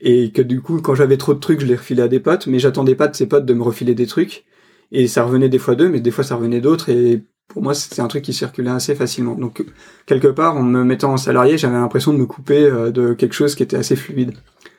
et 0.01 0.33
que 0.33 0.43
du 0.43 0.61
coup, 0.61 0.81
quand 0.83 0.95
j'avais 0.95 1.17
trop 1.17 1.33
de 1.33 1.41
trucs, 1.41 1.61
je 1.61 1.67
les 1.67 1.77
refilais 1.77 2.03
à 2.03 2.09
des 2.09 2.21
potes, 2.21 2.47
mais 2.47 2.59
j'attendais 2.59 2.95
pas 2.95 3.09
de 3.09 3.17
ces 3.17 3.27
potes 3.27 3.47
de 3.47 3.55
me 3.55 3.63
refiler 3.63 3.95
des 3.95 4.07
trucs, 4.07 4.45
et 4.93 5.09
ça 5.09 5.25
revenait 5.25 5.49
des 5.49 5.59
fois 5.59 5.75
d'eux, 5.77 5.89
mais 5.89 6.01
des 6.01 6.11
fois 6.11 6.25
ça 6.25 6.37
revenait 6.37 6.61
d'autres, 6.61 6.91
et 6.91 7.25
pour 7.49 7.63
moi, 7.63 7.75
c'était 7.75 8.01
un 8.03 8.09
truc 8.09 8.23
qui 8.23 8.33
circulait 8.33 8.71
assez 8.71 8.95
facilement. 8.95 9.35
Donc, 9.35 9.65
quelque 10.07 10.29
part, 10.29 10.57
en 10.57 10.63
me 10.63 10.85
mettant 10.85 11.13
en 11.13 11.17
salarié, 11.17 11.57
j'avais 11.59 11.77
l'impression 11.77 12.13
de 12.13 12.19
me 12.19 12.27
couper 12.27 12.65
euh, 12.65 12.91
de 12.91 13.15
quelque 13.15 13.35
chose 13.35 13.55
qui 13.55 13.63
était 13.63 13.77
assez 13.77 13.97
fluide. 13.97 14.33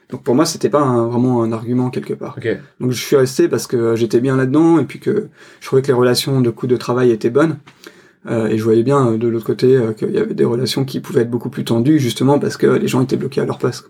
Donc 0.09 0.23
pour 0.23 0.35
moi, 0.35 0.45
c'était 0.45 0.69
pas 0.69 0.79
un- 0.81 1.07
vraiment 1.07 1.43
un 1.43 1.51
argument 1.51 1.89
quelque 1.89 2.13
part. 2.13 2.35
Ok, 2.37 2.47
Donc 2.79 2.91
je 2.91 3.03
suis 3.03 3.17
resté 3.17 3.49
parce 3.49 3.67
que 3.67 3.95
j'étais 3.97 4.21
bien 4.21 4.37
là-dedans 4.37 4.79
et 4.79 4.85
puis 4.85 4.99
que 4.99 5.27
je 5.59 5.65
trouvais 5.65 5.81
que 5.81 5.87
les 5.87 5.93
relations 5.93 6.39
de 6.39 6.49
coût 6.49 6.65
de 6.67 6.77
travail 6.77 7.11
étaient 7.11 7.29
bonnes. 7.29 7.57
Euh, 8.25 8.47
et 8.47 8.57
je 8.57 8.63
voyais 8.63 8.83
bien 8.83 9.05
euh, 9.13 9.17
de 9.17 9.27
l'autre 9.27 9.45
côté 9.45 9.75
euh, 9.75 9.91
qu'il 9.91 10.11
y 10.11 10.17
avait 10.17 10.33
des 10.33 10.45
relations 10.45 10.85
qui 10.85 11.01
pouvaient 11.01 11.21
être 11.23 11.29
beaucoup 11.29 11.49
plus 11.49 11.65
tendues 11.65 11.99
justement 11.99 12.39
parce 12.39 12.55
que 12.55 12.67
les 12.67 12.87
gens 12.87 13.01
étaient 13.01 13.17
bloqués 13.17 13.41
à 13.41 13.45
leur 13.45 13.57
place. 13.57 13.83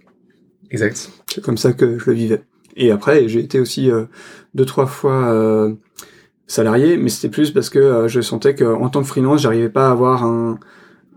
exact. 0.71 1.11
C'est 1.31 1.43
comme 1.43 1.57
ça 1.57 1.73
que 1.73 1.99
je 1.99 2.05
le 2.09 2.13
vivais. 2.13 2.41
Et 2.75 2.89
après, 2.91 3.27
j'ai 3.27 3.39
été 3.41 3.59
aussi 3.59 3.91
euh, 3.91 4.05
deux 4.55 4.65
trois 4.65 4.85
fois 4.87 5.27
euh, 5.33 5.73
salarié, 6.47 6.97
mais 6.97 7.09
c'était 7.09 7.29
plus 7.29 7.51
parce 7.51 7.69
que 7.69 7.79
euh, 7.79 8.07
je 8.07 8.21
sentais 8.21 8.55
qu'en 8.55 8.89
tant 8.89 9.01
que 9.01 9.07
freelance, 9.07 9.41
j'arrivais 9.41 9.69
pas 9.69 9.89
à 9.89 9.91
avoir 9.91 10.23
un, 10.23 10.59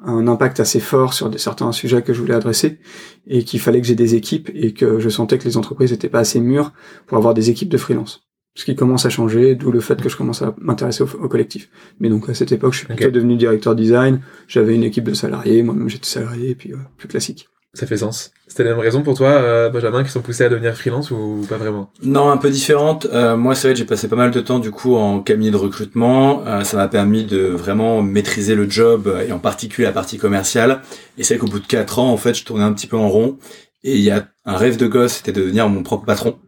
un 0.05 0.27
impact 0.27 0.61
assez 0.61 0.81
fort 0.81 1.15
sur 1.15 1.31
des, 1.31 1.39
certains 1.39 1.73
sujets 1.73 2.03
que 2.03 2.13
je 2.13 2.21
voulais 2.21 2.35
adresser 2.35 2.79
et 3.27 3.45
qu'il 3.45 3.61
fallait 3.61 3.81
que 3.81 3.87
j'ai 3.87 3.95
des 3.95 4.15
équipes 4.15 4.51
et 4.55 4.73
que 4.73 4.99
je 4.99 5.09
sentais 5.09 5.39
que 5.39 5.45
les 5.45 5.57
entreprises 5.57 5.93
n'étaient 5.93 6.09
pas 6.09 6.21
assez 6.21 6.41
mûres 6.41 6.73
pour 7.07 7.17
avoir 7.17 7.35
des 7.35 7.51
équipes 7.51 7.69
de 7.69 7.79
freelance. 7.79 8.23
Ce 8.57 8.65
qui 8.65 8.75
commence 8.75 9.07
à 9.07 9.11
changer, 9.11 9.55
d'où 9.55 9.71
le 9.71 9.81
fait 9.81 10.03
que 10.03 10.09
je 10.09 10.17
commence 10.17 10.43
à 10.43 10.55
m'intéresser 10.59 11.05
au, 11.05 11.09
au 11.23 11.29
collectif. 11.29 11.71
Mais 12.01 12.09
donc 12.09 12.29
à 12.29 12.35
cette 12.35 12.51
époque, 12.51 12.73
je 12.73 12.79
suis 12.79 12.87
plutôt 12.89 13.11
devenu 13.11 13.37
directeur 13.37 13.77
design. 13.77 14.21
J'avais 14.49 14.75
une 14.75 14.83
équipe 14.83 15.05
de 15.05 15.15
salariés, 15.15 15.63
moi-même 15.63 15.89
j'étais 15.89 16.07
salarié, 16.07 16.51
et 16.51 16.55
puis 16.55 16.73
euh, 16.73 16.79
plus 16.97 17.09
classique. 17.09 17.49
Ça 17.73 17.87
fait 17.87 17.99
sens. 17.99 18.33
C'était 18.49 18.65
la 18.65 18.71
même 18.71 18.81
raison 18.81 19.03
pour 19.03 19.17
toi, 19.17 19.29
euh, 19.29 19.71
Benjamin, 19.71 20.03
qui 20.03 20.11
sont 20.11 20.23
poussés 20.23 20.43
à 20.43 20.49
devenir 20.49 20.75
freelance 20.77 21.13
ou 21.13 21.47
pas 21.49 21.57
vraiment? 21.57 21.93
Non, 22.03 22.29
un 22.29 22.37
peu 22.37 22.51
différente. 22.51 23.07
Euh, 23.13 23.37
moi, 23.37 23.55
c'est 23.55 23.69
vrai 23.69 23.75
que 23.75 23.79
j'ai 23.79 23.85
passé 23.85 24.09
pas 24.09 24.17
mal 24.17 24.33
de 24.33 24.41
temps 24.41 24.59
du 24.59 24.73
coup 24.73 24.97
en 24.97 25.21
cabinet 25.21 25.53
de 25.53 25.57
recrutement. 25.57 26.45
Euh, 26.47 26.65
ça 26.65 26.77
m'a 26.77 26.89
permis 26.89 27.25
de 27.25 27.39
vraiment 27.39 28.03
maîtriser 28.03 28.57
le 28.57 28.69
job 28.69 29.07
euh, 29.07 29.25
et 29.25 29.31
en 29.31 29.39
particulier 29.39 29.87
la 29.87 29.93
partie 29.93 30.19
commerciale. 30.19 30.83
Et 31.17 31.23
c'est 31.23 31.35
vrai 31.35 31.47
qu'au 31.47 31.53
bout 31.53 31.61
de 31.61 31.67
quatre 31.67 32.01
ans, 32.01 32.11
en 32.11 32.17
fait, 32.17 32.35
je 32.35 32.45
tournais 32.45 32.65
un 32.65 32.73
petit 32.73 32.89
peu 32.89 32.97
en 32.97 33.09
rond. 33.09 33.39
Et 33.85 33.95
il 33.95 34.03
y 34.03 34.11
a 34.11 34.27
un 34.45 34.57
rêve 34.57 34.77
de 34.77 34.89
gosse, 34.89 35.13
c'était 35.13 35.33
de 35.33 35.41
devenir 35.41 35.69
mon 35.69 35.85
propre 35.85 36.05
patron. 36.05 36.39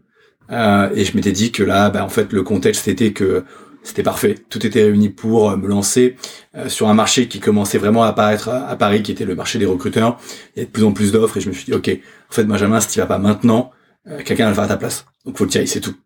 Et 0.50 1.04
je 1.04 1.16
m'étais 1.16 1.32
dit 1.32 1.50
que 1.50 1.62
là, 1.62 1.88
bah, 1.88 2.04
en 2.04 2.10
fait, 2.10 2.30
le 2.32 2.42
contexte 2.42 2.86
était 2.88 3.12
que 3.12 3.44
c'était 3.82 4.02
parfait. 4.02 4.36
Tout 4.48 4.64
était 4.66 4.82
réuni 4.82 5.08
pour 5.08 5.50
euh, 5.50 5.56
me 5.56 5.66
lancer 5.66 6.16
euh, 6.56 6.68
sur 6.68 6.88
un 6.88 6.94
marché 6.94 7.28
qui 7.28 7.40
commençait 7.40 7.78
vraiment 7.78 8.04
à 8.04 8.08
apparaître 8.08 8.48
à, 8.48 8.76
Paris, 8.76 9.02
qui 9.02 9.12
était 9.12 9.24
le 9.24 9.34
marché 9.34 9.58
des 9.58 9.66
recruteurs. 9.66 10.18
Il 10.56 10.60
y 10.60 10.62
a 10.62 10.66
de 10.66 10.70
plus 10.70 10.84
en 10.84 10.92
plus 10.92 11.12
d'offres 11.12 11.36
et 11.36 11.40
je 11.40 11.48
me 11.48 11.54
suis 11.54 11.64
dit, 11.64 11.74
ok, 11.74 11.88
en 11.88 12.32
fait, 12.32 12.44
Benjamin, 12.44 12.80
si 12.80 12.88
tu 12.88 12.98
vas 12.98 13.06
pas 13.06 13.18
maintenant, 13.18 13.70
euh, 14.08 14.20
quelqu'un 14.24 14.44
va 14.44 14.50
le 14.50 14.54
faire 14.54 14.64
à 14.64 14.68
ta 14.68 14.76
place. 14.76 15.06
Donc 15.24 15.36
faut 15.36 15.44
le 15.44 15.50
tirer, 15.50 15.66
c'est 15.66 15.80
tout. 15.80 15.96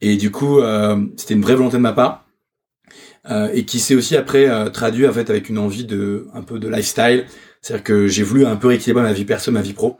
Et 0.00 0.16
du 0.16 0.30
coup, 0.30 0.60
c'était 1.16 1.34
une 1.34 1.42
vraie 1.42 1.54
volonté 1.54 1.76
de 1.76 1.82
ma 1.82 1.92
part. 1.92 2.26
et 3.52 3.64
qui 3.64 3.78
s'est 3.78 3.94
aussi 3.94 4.16
après 4.16 4.70
traduit 4.72 5.06
en 5.06 5.12
fait 5.12 5.28
avec 5.30 5.48
une 5.48 5.58
envie 5.58 5.84
de 5.84 6.28
un 6.34 6.42
peu 6.42 6.58
de 6.58 6.68
lifestyle, 6.68 7.26
c'est-à-dire 7.60 7.84
que 7.84 8.06
j'ai 8.06 8.22
voulu 8.22 8.46
un 8.46 8.56
peu 8.56 8.68
rééquilibrer 8.68 9.02
ma 9.02 9.12
vie 9.12 9.24
perso, 9.24 9.52
ma 9.52 9.62
vie 9.62 9.74
pro, 9.74 9.98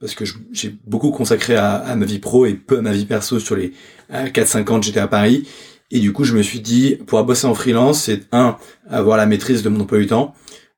parce 0.00 0.14
que 0.14 0.24
j'ai 0.52 0.74
beaucoup 0.86 1.10
consacré 1.10 1.56
à, 1.56 1.74
à 1.76 1.94
ma 1.96 2.04
vie 2.04 2.18
pro 2.18 2.46
et 2.46 2.54
peu 2.54 2.78
à 2.78 2.82
ma 2.82 2.92
vie 2.92 3.06
perso 3.06 3.38
sur 3.38 3.56
les 3.56 3.72
euh, 4.12 4.26
4-5 4.26 4.70
ans 4.70 4.80
que 4.80 4.86
j'étais 4.86 5.00
à 5.00 5.08
Paris. 5.08 5.46
Et 5.94 6.00
du 6.00 6.12
coup, 6.12 6.24
je 6.24 6.36
me 6.36 6.42
suis 6.42 6.60
dit, 6.60 6.96
pour 7.06 7.22
bosser 7.24 7.46
en 7.46 7.54
freelance, 7.54 8.02
c'est 8.02 8.22
un 8.32 8.58
avoir 8.90 9.16
la 9.16 9.26
maîtrise 9.26 9.62
de 9.62 9.68
mon 9.70 9.80
emploi 9.80 9.98
du 9.98 10.06
temps, 10.08 10.34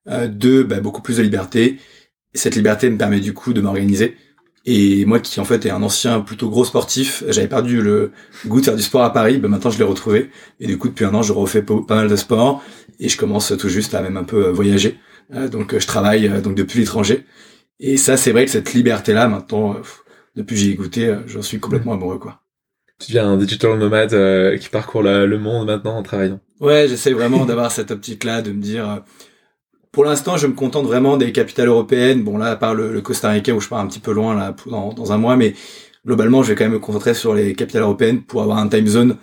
Euh, 0.08 0.28
deux, 0.28 0.62
bah, 0.62 0.78
beaucoup 0.80 1.02
plus 1.02 1.16
de 1.18 1.22
liberté. 1.22 1.78
cette 2.34 2.54
liberté 2.56 2.90
me 2.90 2.98
permet 2.98 3.20
du 3.20 3.32
coup 3.34 3.52
de 3.54 3.60
m'organiser. 3.60 4.16
Et 4.66 5.04
moi 5.06 5.20
qui 5.20 5.40
en 5.40 5.44
fait 5.44 5.66
est 5.66 5.70
un 5.70 5.82
ancien 5.82 6.20
plutôt 6.20 6.48
gros 6.50 6.64
sportif, 6.64 7.24
j'avais 7.28 7.48
perdu 7.48 7.80
le 7.82 8.12
goût 8.46 8.60
de 8.60 8.64
faire 8.66 8.76
du 8.76 8.82
sport 8.82 9.02
à 9.04 9.12
Paris, 9.12 9.38
bah, 9.38 9.48
maintenant 9.48 9.70
je 9.70 9.78
l'ai 9.78 9.84
retrouvé. 9.84 10.30
Et 10.60 10.66
du 10.68 10.78
coup 10.78 10.88
depuis 10.88 11.04
un 11.06 11.14
an 11.14 11.22
je 11.22 11.32
refais 11.32 11.62
pas 11.62 11.96
mal 11.96 12.08
de 12.08 12.16
sport 12.16 12.62
et 13.00 13.08
je 13.08 13.16
commence 13.16 13.52
tout 13.58 13.68
juste 13.68 13.94
à 13.94 14.02
même 14.02 14.16
un 14.16 14.24
peu 14.24 14.48
voyager. 14.50 14.98
donc 15.50 15.78
je 15.78 15.86
travaille 15.86 16.28
donc 16.42 16.54
depuis 16.56 16.80
l'étranger. 16.80 17.24
Et 17.80 17.96
ça 17.96 18.16
c'est 18.16 18.32
vrai 18.32 18.44
que 18.44 18.50
cette 18.52 18.74
liberté 18.74 19.12
là 19.12 19.28
maintenant, 19.28 19.76
depuis 20.36 20.54
que 20.56 20.60
j'y 20.60 20.70
ai 20.72 20.74
goûté, 20.74 21.16
j'en 21.26 21.42
suis 21.42 21.58
complètement 21.60 21.94
amoureux 21.94 22.18
quoi. 22.18 22.45
Tu 22.98 23.12
deviens 23.12 23.28
un 23.28 23.36
digital 23.36 23.78
nomade 23.78 24.14
euh, 24.14 24.56
qui 24.56 24.68
parcourt 24.68 25.02
le 25.02 25.38
monde 25.38 25.66
maintenant 25.66 25.98
en 25.98 26.02
travaillant. 26.02 26.40
Ouais, 26.60 26.86
j'essaie 26.88 27.12
vraiment 27.12 27.44
d'avoir 27.46 27.70
cette 27.70 27.90
optique-là, 27.90 28.42
de 28.42 28.52
me 28.52 28.62
dire. 28.62 28.88
Euh, 28.88 28.96
pour 29.92 30.04
l'instant, 30.04 30.36
je 30.36 30.46
me 30.46 30.54
contente 30.54 30.86
vraiment 30.86 31.16
des 31.16 31.32
capitales 31.32 31.68
européennes. 31.68 32.22
Bon 32.22 32.38
là, 32.38 32.46
à 32.46 32.56
part 32.56 32.74
le, 32.74 33.00
Costa 33.02 33.30
Rica 33.30 33.52
où 33.52 33.60
je 33.60 33.68
pars 33.68 33.80
un 33.80 33.86
petit 33.86 34.00
peu 34.00 34.12
loin 34.12 34.34
là 34.34 34.54
dans, 34.66 34.92
dans, 34.92 35.12
un 35.12 35.18
mois, 35.18 35.36
mais 35.36 35.54
globalement, 36.06 36.42
je 36.42 36.50
vais 36.50 36.54
quand 36.54 36.64
même 36.64 36.74
me 36.74 36.78
concentrer 36.78 37.14
sur 37.14 37.34
les 37.34 37.54
capitales 37.54 37.82
européennes 37.82 38.22
pour 38.22 38.42
avoir 38.42 38.58
un 38.58 38.68
time 38.68 38.86
zone 38.86 39.16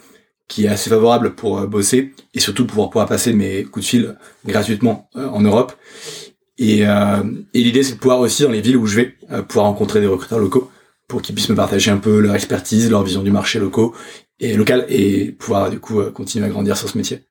qui 0.47 0.65
est 0.65 0.69
assez 0.69 0.89
favorable 0.89 1.33
pour 1.33 1.59
euh, 1.59 1.67
bosser 1.67 2.13
et 2.33 2.39
surtout 2.39 2.67
pouvoir 2.67 2.89
pouvoir 2.89 3.07
passer 3.07 3.33
mes 3.33 3.63
coups 3.63 3.85
de 3.85 3.89
fil 3.89 4.15
gratuitement 4.45 5.09
en 5.15 5.41
Europe. 5.41 5.73
Et, 6.59 6.81
et 6.81 6.85
l'idée, 7.55 7.81
c'est 7.81 7.95
de 7.95 7.99
pouvoir 7.99 8.19
aussi 8.19 8.43
dans 8.43 8.51
les 8.51 8.61
villes 8.61 8.77
où 8.77 8.85
je 8.85 8.95
vais 8.97 9.15
pouvoir 9.47 9.65
rencontrer 9.65 10.01
des 10.01 10.07
recruteurs 10.07 10.37
locaux 10.37 10.69
pour 11.13 11.21
qu'ils 11.21 11.35
puissent 11.35 11.49
me 11.49 11.55
partager 11.55 11.91
un 11.91 11.97
peu 11.97 12.19
leur 12.19 12.33
expertise, 12.33 12.89
leur 12.89 13.03
vision 13.03 13.21
du 13.21 13.29
marché 13.29 13.59
locaux 13.59 13.93
et 14.39 14.55
local 14.55 14.83
et 14.89 15.31
pouvoir 15.31 15.69
du 15.69 15.79
coup 15.79 16.01
euh, 16.01 16.09
continuer 16.09 16.47
à 16.47 16.49
grandir 16.49 16.75
sur 16.75 16.89
ce 16.89 16.97
métier. 16.97 17.21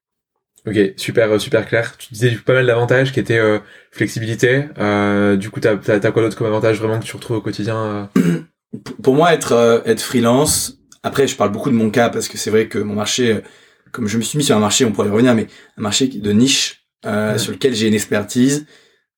Ok, 0.69 0.79
super 0.97 1.33
euh, 1.33 1.39
super 1.41 1.67
clair. 1.67 1.97
Tu 1.99 2.15
disais 2.15 2.31
pas 2.31 2.53
mal 2.53 2.65
d'avantages 2.65 3.11
qui 3.13 3.19
étaient 3.19 3.41
euh, 3.41 3.59
flexibilité. 3.91 4.67
Euh, 4.79 5.35
du 5.35 5.51
coup, 5.51 5.59
t'as 5.59 5.73
as, 5.73 6.13
quoi 6.13 6.23
d'autre 6.23 6.37
comme 6.37 6.47
avantage 6.47 6.79
vraiment 6.79 7.01
que 7.01 7.05
tu 7.05 7.17
retrouves 7.17 7.39
au 7.39 7.41
quotidien 7.41 8.09
Pour 9.03 9.17
moi, 9.17 9.35
être 9.35 9.83
être 9.85 10.01
freelance. 10.01 10.79
Après, 11.03 11.27
je 11.27 11.35
parle 11.35 11.51
beaucoup 11.51 11.71
de 11.71 11.75
mon 11.75 11.91
cas 11.91 12.09
parce 12.09 12.29
que 12.29 12.39
c'est 12.39 12.51
vrai 12.51 12.69
que 12.69 12.79
mon 12.79 12.95
marché, 12.95 13.41
comme 13.91 14.07
je 14.07 14.17
me 14.17 14.23
suis 14.23 14.39
mis 14.39 14.45
sur 14.45 14.57
un 14.57 14.61
marché, 14.61 14.85
on 14.85 14.93
pourrait 14.93 15.09
y 15.09 15.11
revenir, 15.11 15.35
mais 15.35 15.49
un 15.77 15.83
marché 15.83 16.07
de 16.07 16.31
niche 16.31 16.87
sur 17.03 17.51
lequel 17.51 17.75
j'ai 17.75 17.89
une 17.89 17.95
expertise, 17.95 18.65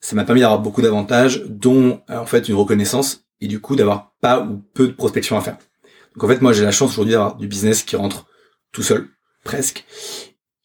ça 0.01 0.17
m'a 0.17 0.25
permis 0.25 0.41
d'avoir 0.41 0.61
beaucoup 0.61 0.81
d'avantages, 0.81 1.43
dont 1.47 2.01
en 2.09 2.25
fait 2.25 2.49
une 2.49 2.55
reconnaissance 2.55 3.24
et 3.45 3.47
du 3.47 3.61
coup 3.61 3.77
d'avoir 3.77 4.15
pas 4.21 4.41
ou 4.41 4.63
peu 4.73 4.87
de 4.89 4.93
prospection 4.93 5.37
à 5.37 5.43
faire. 5.43 5.59
Donc 6.15 6.25
en 6.25 6.29
fait, 6.29 6.41
moi 6.41 6.53
j'ai 6.53 6.65
la 6.65 6.73
chance 6.73 6.93
aujourd'hui 6.93 7.13
d'avoir 7.13 7.37
du 7.37 7.47
business 7.47 7.83
qui 7.83 7.95
rentre 7.95 8.27
tout 8.73 8.83
seul, 8.83 9.09
presque. 9.45 9.85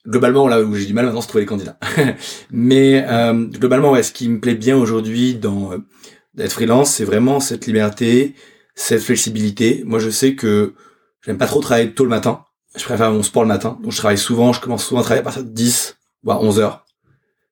Globalement, 0.07 0.47
là 0.47 0.61
où 0.61 0.73
j'ai 0.75 0.85
du 0.85 0.93
mal 0.93 1.05
maintenant, 1.05 1.21
c'est 1.21 1.27
trouver 1.27 1.43
les 1.43 1.47
candidats. 1.47 1.77
Mais 2.51 3.05
euh, 3.07 3.33
globalement, 3.33 3.91
ouais, 3.91 4.01
ce 4.01 4.13
qui 4.13 4.29
me 4.29 4.39
plaît 4.39 4.55
bien 4.55 4.77
aujourd'hui 4.77 5.35
dans 5.35 5.73
euh, 5.73 5.77
d'être 6.33 6.53
freelance, 6.53 6.91
c'est 6.91 7.03
vraiment 7.03 7.41
cette 7.41 7.67
liberté, 7.67 8.33
cette 8.75 9.01
flexibilité. 9.01 9.83
Moi, 9.85 9.99
je 9.99 10.09
sais 10.09 10.35
que 10.35 10.73
j'aime 11.25 11.37
pas 11.37 11.47
trop 11.47 11.59
travailler 11.59 11.93
tôt 11.93 12.05
le 12.05 12.09
matin. 12.09 12.45
Je 12.77 12.83
préfère 12.85 13.11
mon 13.11 13.23
sport 13.23 13.43
le 13.43 13.49
matin. 13.49 13.77
Donc 13.83 13.91
je 13.91 13.97
travaille 13.97 14.17
souvent, 14.17 14.53
je 14.53 14.61
commence 14.61 14.85
souvent 14.85 15.01
à 15.01 15.03
travailler 15.03 15.21
à 15.21 15.25
partir 15.25 15.43
de 15.43 15.49
10, 15.49 15.97
voire 16.23 16.41
11 16.41 16.59
heures. 16.59 16.85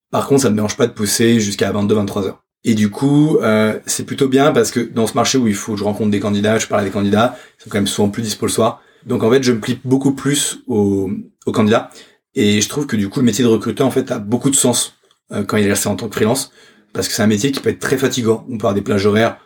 Par 0.09 0.25
contre, 0.27 0.43
ça 0.43 0.49
me 0.49 0.55
dérange 0.55 0.77
pas 0.77 0.87
de 0.87 0.93
pousser 0.93 1.41
jusqu'à 1.41 1.71
22, 1.71 1.95
23 1.95 2.27
heures. 2.27 2.46
Et 2.67 2.75
du 2.75 2.89
coup, 2.89 3.37
euh, 3.37 3.79
c'est 3.85 4.03
plutôt 4.03 4.27
bien 4.27 4.51
parce 4.51 4.71
que 4.71 4.81
dans 4.81 5.07
ce 5.07 5.13
marché 5.13 5.37
où 5.37 5.47
il 5.47 5.55
faut 5.55 5.71
que 5.71 5.79
je 5.79 5.85
rencontre 5.85 6.11
des 6.11 6.19
candidats, 6.19 6.59
je 6.59 6.67
parle 6.67 6.81
à 6.81 6.83
des 6.83 6.91
candidats, 6.91 7.37
ils 7.57 7.63
sont 7.63 7.69
quand 7.69 7.77
même 7.77 7.87
souvent 7.87 8.09
plus 8.09 8.21
dispo 8.21 8.45
le 8.45 8.51
soir. 8.51 8.81
Donc 9.05 9.23
en 9.23 9.31
fait, 9.31 9.41
je 9.41 9.53
me 9.53 9.61
plie 9.61 9.79
beaucoup 9.85 10.11
plus 10.11 10.59
aux, 10.67 11.09
aux 11.45 11.51
candidats. 11.53 11.89
Et 12.35 12.59
je 12.59 12.67
trouve 12.67 12.85
que 12.85 12.97
du 12.97 13.07
coup, 13.07 13.21
le 13.21 13.25
métier 13.25 13.41
de 13.41 13.49
recruteur, 13.49 13.87
en 13.87 13.89
fait, 13.89 14.11
a 14.11 14.19
beaucoup 14.19 14.49
de 14.49 14.55
sens 14.55 14.95
euh, 15.31 15.45
quand 15.45 15.55
il 15.55 15.65
est 15.65 15.69
resté 15.69 15.87
en 15.87 15.95
tant 15.95 16.09
que 16.09 16.15
freelance. 16.15 16.51
Parce 16.91 17.07
que 17.07 17.13
c'est 17.13 17.21
un 17.21 17.27
métier 17.27 17.53
qui 17.53 17.61
peut 17.61 17.69
être 17.69 17.79
très 17.79 17.97
fatigant. 17.97 18.45
On 18.49 18.57
peut 18.57 18.67
avoir 18.67 18.73
des 18.73 18.81
plages 18.81 19.05
horaires 19.05 19.37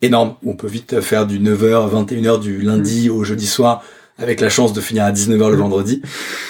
énormes. 0.00 0.36
On 0.42 0.56
peut 0.56 0.68
vite 0.68 1.02
faire 1.02 1.26
du 1.26 1.38
9h, 1.38 1.90
21h 1.92 2.40
du 2.40 2.62
lundi 2.62 3.10
au 3.10 3.24
jeudi 3.24 3.46
soir 3.46 3.82
avec 4.16 4.40
la 4.40 4.48
chance 4.48 4.72
de 4.72 4.80
finir 4.80 5.04
à 5.04 5.12
19h 5.12 5.50
le 5.50 5.56
vendredi. 5.56 6.00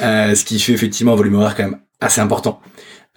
Euh, 0.01 0.37
ce 0.37 0.45
qui 0.45 0.61
fait 0.61 0.75
effectivement 0.75 1.15
un 1.15 1.17
volume 1.17 1.35
horaire 1.35 1.57
quand 1.57 1.65
même 1.65 1.81
assez 2.01 2.21
important. 2.21 2.61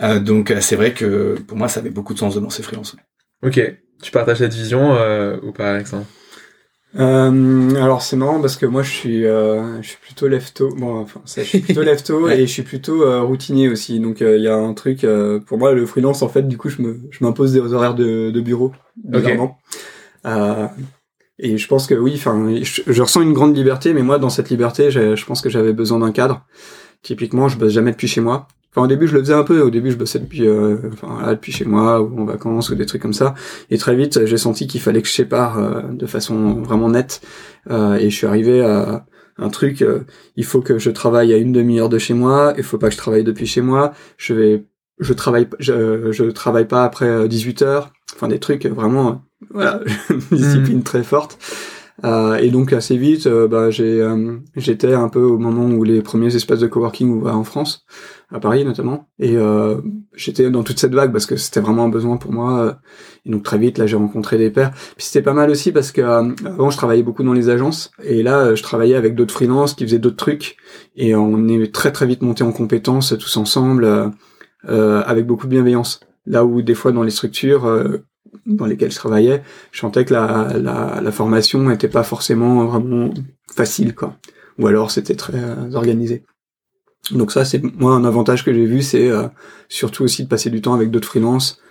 Euh, 0.02 0.20
donc 0.20 0.52
euh, 0.52 0.62
c'est 0.62 0.76
vrai 0.76 0.94
que 0.94 1.38
pour 1.48 1.58
moi 1.58 1.68
ça 1.68 1.80
avait 1.80 1.90
beaucoup 1.90 2.14
de 2.14 2.20
sens 2.20 2.36
de 2.36 2.40
lancer 2.40 2.64
freelance. 2.64 2.96
Ok, 3.42 3.62
tu 4.02 4.12
partages 4.12 4.40
cette 4.40 4.54
vision 4.54 4.94
euh, 4.96 5.38
ou 5.44 5.52
pas 5.52 5.72
Alexandre? 5.72 6.06
Euh, 6.98 7.76
alors 7.76 8.02
c'est 8.02 8.16
marrant 8.16 8.42
parce 8.42 8.58
que 8.58 8.66
moi 8.66 8.82
je 8.82 8.90
suis 8.90 9.26
euh, 9.26 9.82
je 9.82 9.90
suis 9.90 9.98
plutôt 10.02 10.28
lefto. 10.28 10.70
Bon 10.76 11.00
enfin 11.00 11.22
je 11.26 11.42
suis 11.42 11.60
plutôt 11.60 11.84
lefto 11.84 12.30
et 12.30 12.42
je 12.42 12.52
suis 12.52 12.64
plutôt 12.64 13.26
routinier 13.26 13.70
aussi. 13.70 14.00
Donc 14.00 14.22
il 14.22 14.42
y 14.42 14.48
a 14.48 14.56
un 14.56 14.74
truc 14.74 15.06
pour 15.46 15.58
moi 15.58 15.74
le 15.74 15.86
freelance 15.86 16.22
en 16.22 16.30
fait 16.30 16.48
du 16.48 16.58
coup 16.58 16.70
je 16.70 16.82
me 16.82 17.00
je 17.12 17.24
m'impose 17.24 17.54
des 17.54 17.60
horaires 17.60 17.96
de, 17.96 18.32
de 18.32 18.42
bureau 18.42 18.72
bizarrement. 18.96 19.58
Et 21.42 21.58
je 21.58 21.68
pense 21.70 21.88
que 21.88 21.94
oui 21.94 22.14
enfin 22.16 22.50
je, 22.62 22.82
je, 22.86 23.02
ressens 23.02 23.22
une 23.22 23.32
grande 23.32 23.56
liberté 23.56 23.94
mais 23.94 24.02
moi 24.02 24.20
dans 24.20 24.30
cette 24.30 24.50
liberté 24.50 24.92
je 24.92 25.26
pense 25.26 25.42
que 25.42 25.50
j'avais 25.50 25.74
besoin 25.74 26.00
d'un 26.00 26.12
cadre. 26.12 26.46
Typiquement 27.04 27.48
je 27.48 27.58
bosse 27.58 27.72
jamais 27.72 27.92
depuis 27.92 28.08
chez 28.08 28.22
moi 28.22 28.48
Enfin, 28.72 28.84
au 28.84 28.88
début, 28.88 29.08
je 29.08 29.16
le 29.16 29.22
faisais 29.22 29.34
un 29.34 29.44
peu. 29.44 29.62
Au 29.62 29.70
début, 29.70 29.92
je 29.92 29.98
bossais 29.98 30.20
depuis, 30.20 30.48
euh, 30.48 30.78
enfin, 30.94 31.26
là, 31.26 31.34
depuis 31.34 31.52
chez 31.52 31.66
moi 31.66 32.02
ou 32.02 32.20
en 32.20 32.26
vacances 32.26 32.70
ou 32.70 32.76
des 32.76 32.86
trucs 32.86 33.02
comme 33.02 33.14
ça. 33.14 33.34
Et 33.72 33.78
très 33.78 33.96
vite, 33.96 34.26
j'ai 34.26 34.38
senti 34.38 34.68
qu'il 34.68 34.82
fallait 34.82 35.02
que 35.02 35.08
je 35.08 35.14
sépare 35.14 35.58
euh, 35.58 35.82
de 35.92 36.06
façon 36.06 36.62
vraiment 36.62 36.90
nette. 36.90 37.22
Euh, 37.70 37.96
et 37.96 38.10
je 38.10 38.16
suis 38.16 38.28
arrivé 38.28 38.62
à 38.62 39.06
un 39.38 39.50
truc. 39.50 39.82
Euh, 39.82 40.02
il 40.36 40.46
faut 40.46 40.62
que 40.62 40.78
je 40.78 40.92
travaille 40.92 41.34
à 41.34 41.38
une 41.38 41.52
demi-heure 41.52 41.90
de 41.90 41.98
chez 41.98 42.14
moi. 42.14 42.54
Il 42.58 42.64
faut 42.64 42.78
pas 42.78 42.90
que 42.90 42.94
je 42.94 43.00
travaille 43.00 43.24
depuis 43.24 43.48
chez 43.48 43.62
moi. 43.62 43.94
Je 44.18 44.34
vais, 44.36 44.66
je 45.00 45.14
travaille, 45.14 45.48
je, 45.60 46.12
je 46.12 46.26
travaille 46.26 46.68
pas 46.68 46.84
après 46.84 47.28
18 47.28 47.62
heures. 47.64 47.92
Enfin, 48.16 48.28
des 48.28 48.40
trucs 48.40 48.66
vraiment, 48.68 49.24
voilà, 49.50 49.82
une 50.10 50.38
discipline 50.38 50.80
mmh. 50.80 50.84
très 50.84 51.04
forte. 51.04 51.40
Euh, 52.04 52.36
et 52.36 52.50
donc 52.50 52.74
assez 52.74 52.98
vite, 52.98 53.28
bah, 53.28 53.70
j'ai, 53.70 54.08
j'étais 54.56 54.94
un 54.94 55.10
peu 55.10 55.22
au 55.22 55.38
moment 55.38 55.66
où 55.66 55.84
les 55.84 56.02
premiers 56.02 56.36
espaces 56.36 56.60
de 56.60 56.68
coworking 56.68 57.10
ouvraient 57.10 57.32
en 57.32 57.44
France 57.44 57.86
à 58.32 58.40
Paris 58.40 58.64
notamment. 58.64 59.08
Et 59.20 59.36
euh, 59.38 59.82
j'étais 60.14 60.50
dans 60.50 60.64
toute 60.64 60.80
cette 60.80 60.94
vague 60.94 61.12
parce 61.12 61.26
que 61.26 61.36
c'était 61.36 61.60
vraiment 61.60 61.86
un 61.86 61.90
besoin 61.90 62.18
pour 62.18 62.32
moi. 62.32 62.80
Et 63.26 63.32
donc 63.32 63.44
très 63.44 63.58
vite, 63.58 63.78
là, 63.78 63.88
j'ai 63.88 63.96
rencontré 63.96 64.38
des 64.38 64.52
pairs. 64.52 64.72
Puis 64.72 65.06
c'était 65.06 65.22
pas 65.22 65.34
mal 65.34 65.50
aussi 65.50 65.72
parce 65.72 65.92
que 65.92 66.02
euh, 66.02 66.32
avant, 66.46 66.70
je 66.70 66.78
travaillais 66.78 67.04
beaucoup 67.04 67.24
dans 67.24 67.34
les 67.34 67.50
agences. 67.50 67.92
Et 68.04 68.24
là, 68.24 68.54
je 68.56 68.64
travaillais 68.64 68.96
avec 68.96 69.16
d'autres 69.16 69.34
freelances 69.34 69.74
qui 69.74 69.84
faisaient 69.86 70.00
d'autres 70.00 70.16
trucs. 70.16 70.58
Et 70.96 71.16
on 71.16 71.48
est 71.48 71.74
très 71.74 71.92
très 71.92 72.06
vite 72.06 72.22
monté 72.22 72.44
en 72.44 72.52
compétences 72.52 73.16
tous 73.18 73.38
ensemble 73.38 74.12
euh, 74.68 75.04
avec 75.06 75.26
beaucoup 75.26 75.48
de 75.48 75.52
bienveillance. 75.52 76.00
Là 76.26 76.46
où 76.46 76.62
des 76.62 76.76
fois 76.76 76.92
dans 76.92 77.04
les 77.04 77.12
structures 77.12 77.66
dans 78.46 78.66
lesquelles 78.66 78.92
je 78.92 78.98
travaillais, 78.98 79.42
je 79.72 79.80
sentais 79.80 80.06
que 80.06 80.14
la, 80.14 80.54
la, 80.58 81.02
la 81.02 81.12
formation 81.12 81.60
n'était 81.64 81.88
pas 81.88 82.04
forcément 82.04 82.66
vraiment 82.66 83.12
facile, 83.54 83.96
quoi. 83.96 84.18
Ou 84.58 84.68
alors 84.68 84.92
c'était 84.92 85.16
très 85.16 85.42
organisé. 85.74 86.24
Donc 87.12 87.32
ça, 87.32 87.46
c'est 87.46 87.64
moi 87.64 87.94
un 87.94 88.06
avantage 88.06 88.44
que 88.44 88.54
j'ai 88.54 88.66
vu, 88.66 88.82
c'est 88.82 89.10
euh, 89.10 89.28
surtout 89.68 90.04
aussi 90.04 90.24
de 90.24 90.28
passer 90.28 90.50
du 90.50 90.62
temps 90.62 90.74
avec 90.74 90.92
d'autres 90.92 91.08
freelances 91.08 91.62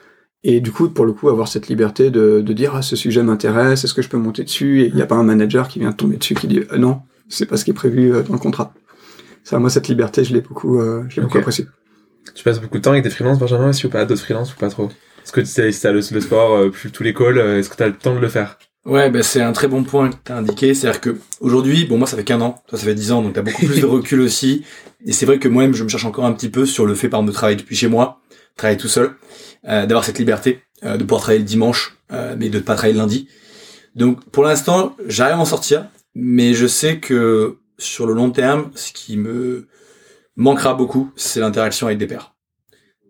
et 0.45 0.61
du 0.61 0.71
coup, 0.71 0.89
pour 0.89 1.05
le 1.05 1.13
coup, 1.13 1.29
avoir 1.29 1.49
cette 1.49 1.69
liberté 1.69 2.11
de, 2.11 2.41
de 2.41 2.53
dire 2.53 2.75
ah 2.75 2.83
ce 2.83 2.97
sujet 2.97 3.23
m'intéresse, 3.23 3.85
est-ce 3.85 3.95
que 3.95 4.03
je 4.03 4.09
peux 4.09 4.19
monter 4.19 4.45
dessus? 4.45 4.83
Et 4.83 4.87
il 4.87 4.95
n'y 4.95 5.03
a 5.03 5.07
pas 5.07 5.17
un 5.17 5.25
manager 5.25 5.69
qui 5.69 5.81
vient 5.81 5.93
tomber 5.93 6.17
dessus 6.17 6.35
qui 6.35 6.47
dit 6.47 6.61
euh, 6.73 6.79
non, 6.79 7.03
c'est 7.29 7.47
pas 7.47 7.57
ce 7.57 7.65
qui 7.65 7.73
est 7.73 7.75
prévu 7.75 8.15
euh, 8.15 8.23
dans 8.23 8.35
le 8.35 8.39
contrat. 8.39 8.73
Ça, 9.45 9.59
moi, 9.59 9.71
cette 9.71 9.89
liberté, 9.89 10.25
je 10.25 10.35
l'ai 10.35 10.41
beaucoup, 10.41 10.81
euh, 10.81 11.05
je 11.09 11.17
l'ai 11.17 11.23
beaucoup 11.23 11.39
apprécié. 11.39 11.67
Tu 12.35 12.45
passes 12.45 12.61
beaucoup 12.61 12.77
de 12.77 12.83
temps 12.83 12.91
avec 12.91 13.03
des 13.03 13.11
freelances, 13.11 13.39
Benjamin, 13.39 13.73
si 13.73 13.87
ou 13.87 13.91
pas? 13.91 14.05
D'autres 14.05 14.23
freelances 14.23 14.55
ou 14.55 14.59
pas 14.59 14.69
trop? 14.69 14.91
Est-ce 15.29 15.33
que 15.33 15.41
tu 15.41 15.87
as 15.87 15.93
le, 15.93 16.01
le 16.11 16.21
sport, 16.21 16.71
plus 16.71 16.91
tous 16.91 17.03
les 17.03 17.15
calls, 17.15 17.39
est-ce 17.39 17.69
que 17.69 17.77
tu 17.77 17.83
as 17.83 17.89
le 17.89 17.97
temps 17.97 18.15
de 18.15 18.21
le 18.21 18.29
faire? 18.29 18.59
Ouais, 18.89 19.11
bah 19.11 19.23
c'est 19.23 19.43
un 19.43 19.53
très 19.53 19.69
bon 19.69 19.85
point 19.85 20.09
que 20.09 20.17
tu 20.25 20.33
as 20.33 20.37
indiqué. 20.37 20.73
C'est-à-dire 20.73 21.03
que 21.03 21.19
aujourd'hui, 21.41 21.85
bon, 21.85 21.99
moi, 21.99 22.07
ça 22.07 22.17
fait 22.17 22.25
qu'un 22.25 22.41
an, 22.41 22.63
toi, 22.69 22.79
ça 22.79 22.87
fait 22.87 22.95
dix 22.95 23.13
ans, 23.13 23.21
donc 23.21 23.35
tu 23.35 23.39
as 23.39 23.43
beaucoup 23.43 23.67
plus 23.67 23.81
de 23.81 23.87
recul 23.87 24.21
aussi. 24.23 24.65
Et 25.05 25.13
c'est 25.13 25.27
vrai 25.27 25.39
que 25.39 25.47
moi-même, 25.47 25.75
je 25.75 25.85
me 25.85 25.89
cherche 25.91 26.07
encore 26.07 26.25
un 26.25 26.33
petit 26.33 26.49
peu 26.49 26.65
sur 26.65 26.87
le 26.87 26.95
fait, 26.95 27.11
par 27.11 27.23
de 27.23 27.31
travailler 27.31 27.57
depuis 27.59 27.77
chez 27.77 27.89
moi, 27.89 28.23
travailler 28.57 28.79
tout 28.79 28.89
seul, 28.89 29.17
euh, 29.69 29.85
d'avoir 29.85 30.05
cette 30.05 30.19
liberté, 30.19 30.63
euh, 30.85 30.97
de 30.97 31.05
pouvoir 31.05 31.21
travailler 31.21 31.41
le 31.41 31.45
dimanche, 31.45 31.99
euh, 32.13 32.35
mais 32.39 32.49
de 32.49 32.59
ne 32.59 32.63
pas 32.63 32.77
travailler 32.77 32.95
le 32.95 33.01
lundi. 33.01 33.29
Donc, 33.95 34.25
pour 34.31 34.45
l'instant, 34.45 34.97
j'arrive 35.07 35.35
à 35.35 35.37
m'en 35.37 35.45
sortir, 35.45 35.87
mais 36.15 36.55
je 36.55 36.67
sais 36.67 36.99
que 36.99 37.59
sur 37.77 38.07
le 38.07 38.15
long 38.15 38.31
terme, 38.31 38.71
ce 38.75 38.93
qui 38.93 39.19
me 39.19 39.69
manquera 40.35 40.73
beaucoup, 40.73 41.13
c'est 41.15 41.41
l'interaction 41.41 41.89
avec 41.89 41.99
des 41.99 42.07
pairs. 42.07 42.38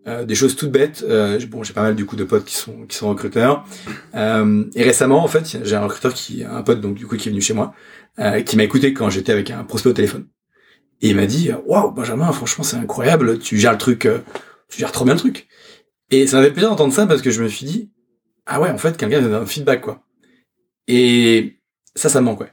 Euh, 0.08 0.24
des 0.24 0.34
choses 0.34 0.56
toutes 0.56 0.70
bêtes. 0.70 1.04
Euh, 1.06 1.38
bon, 1.48 1.62
j'ai 1.62 1.74
pas 1.74 1.82
mal 1.82 1.94
du 1.94 2.06
coup 2.06 2.16
de 2.16 2.24
potes 2.24 2.46
qui 2.46 2.54
sont 2.54 2.86
qui 2.86 2.96
sont 2.96 3.10
recruteurs. 3.10 3.66
Euh, 4.14 4.64
et 4.74 4.82
récemment, 4.82 5.22
en 5.22 5.28
fait, 5.28 5.58
j'ai 5.62 5.76
un 5.76 5.82
recruteur 5.82 6.14
qui, 6.14 6.44
un 6.44 6.62
pote 6.62 6.80
donc 6.80 6.94
du 6.94 7.06
coup 7.06 7.16
qui 7.16 7.28
est 7.28 7.30
venu 7.30 7.42
chez 7.42 7.52
moi, 7.52 7.74
qui 8.46 8.56
m'a 8.56 8.64
écouté 8.64 8.94
quand 8.94 9.10
j'étais 9.10 9.32
avec 9.32 9.50
un 9.50 9.64
prospect 9.64 9.90
au 9.90 9.92
téléphone. 9.92 10.26
Et 11.02 11.10
il 11.10 11.16
m'a 11.16 11.26
dit, 11.26 11.50
waouh, 11.66 11.92
Benjamin, 11.92 12.32
franchement, 12.32 12.64
c'est 12.64 12.76
incroyable, 12.76 13.38
tu 13.38 13.58
gères 13.58 13.72
le 13.72 13.78
truc, 13.78 14.08
tu 14.68 14.78
gères 14.80 14.90
trop 14.90 15.04
bien 15.04 15.14
le 15.14 15.20
truc. 15.20 15.46
Et 16.10 16.26
ça 16.26 16.38
m'avait 16.38 16.50
plaisir 16.50 16.70
d'entendre 16.70 16.92
ça 16.92 17.06
parce 17.06 17.22
que 17.22 17.30
je 17.30 17.42
me 17.42 17.48
suis 17.48 17.66
dit, 17.66 17.90
ah 18.46 18.60
ouais, 18.60 18.70
en 18.70 18.78
fait, 18.78 18.96
quelqu'un 18.96 19.20
donne 19.20 19.34
un 19.34 19.46
feedback 19.46 19.82
quoi. 19.82 20.02
Et 20.88 21.60
ça, 21.94 22.08
ça 22.08 22.20
me 22.20 22.26
manque 22.26 22.40
ouais. 22.40 22.52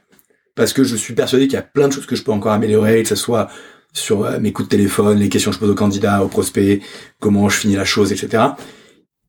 Parce 0.54 0.72
que 0.72 0.84
je 0.84 0.94
suis 0.94 1.14
persuadé 1.14 1.46
qu'il 1.46 1.54
y 1.54 1.58
a 1.58 1.62
plein 1.62 1.88
de 1.88 1.92
choses 1.92 2.06
que 2.06 2.16
je 2.16 2.22
peux 2.22 2.32
encore 2.32 2.52
améliorer, 2.52 3.02
que 3.02 3.08
ce 3.08 3.16
soit 3.16 3.48
sur 3.92 4.24
euh, 4.24 4.38
mes 4.38 4.52
coups 4.52 4.68
de 4.68 4.70
téléphone, 4.70 5.18
les 5.18 5.28
questions 5.28 5.50
que 5.50 5.54
je 5.56 5.60
pose 5.60 5.70
aux 5.70 5.74
candidats, 5.74 6.22
aux 6.22 6.28
prospects, 6.28 6.82
comment 7.20 7.48
je 7.48 7.58
finis 7.58 7.76
la 7.76 7.84
chose, 7.84 8.12
etc. 8.12 8.44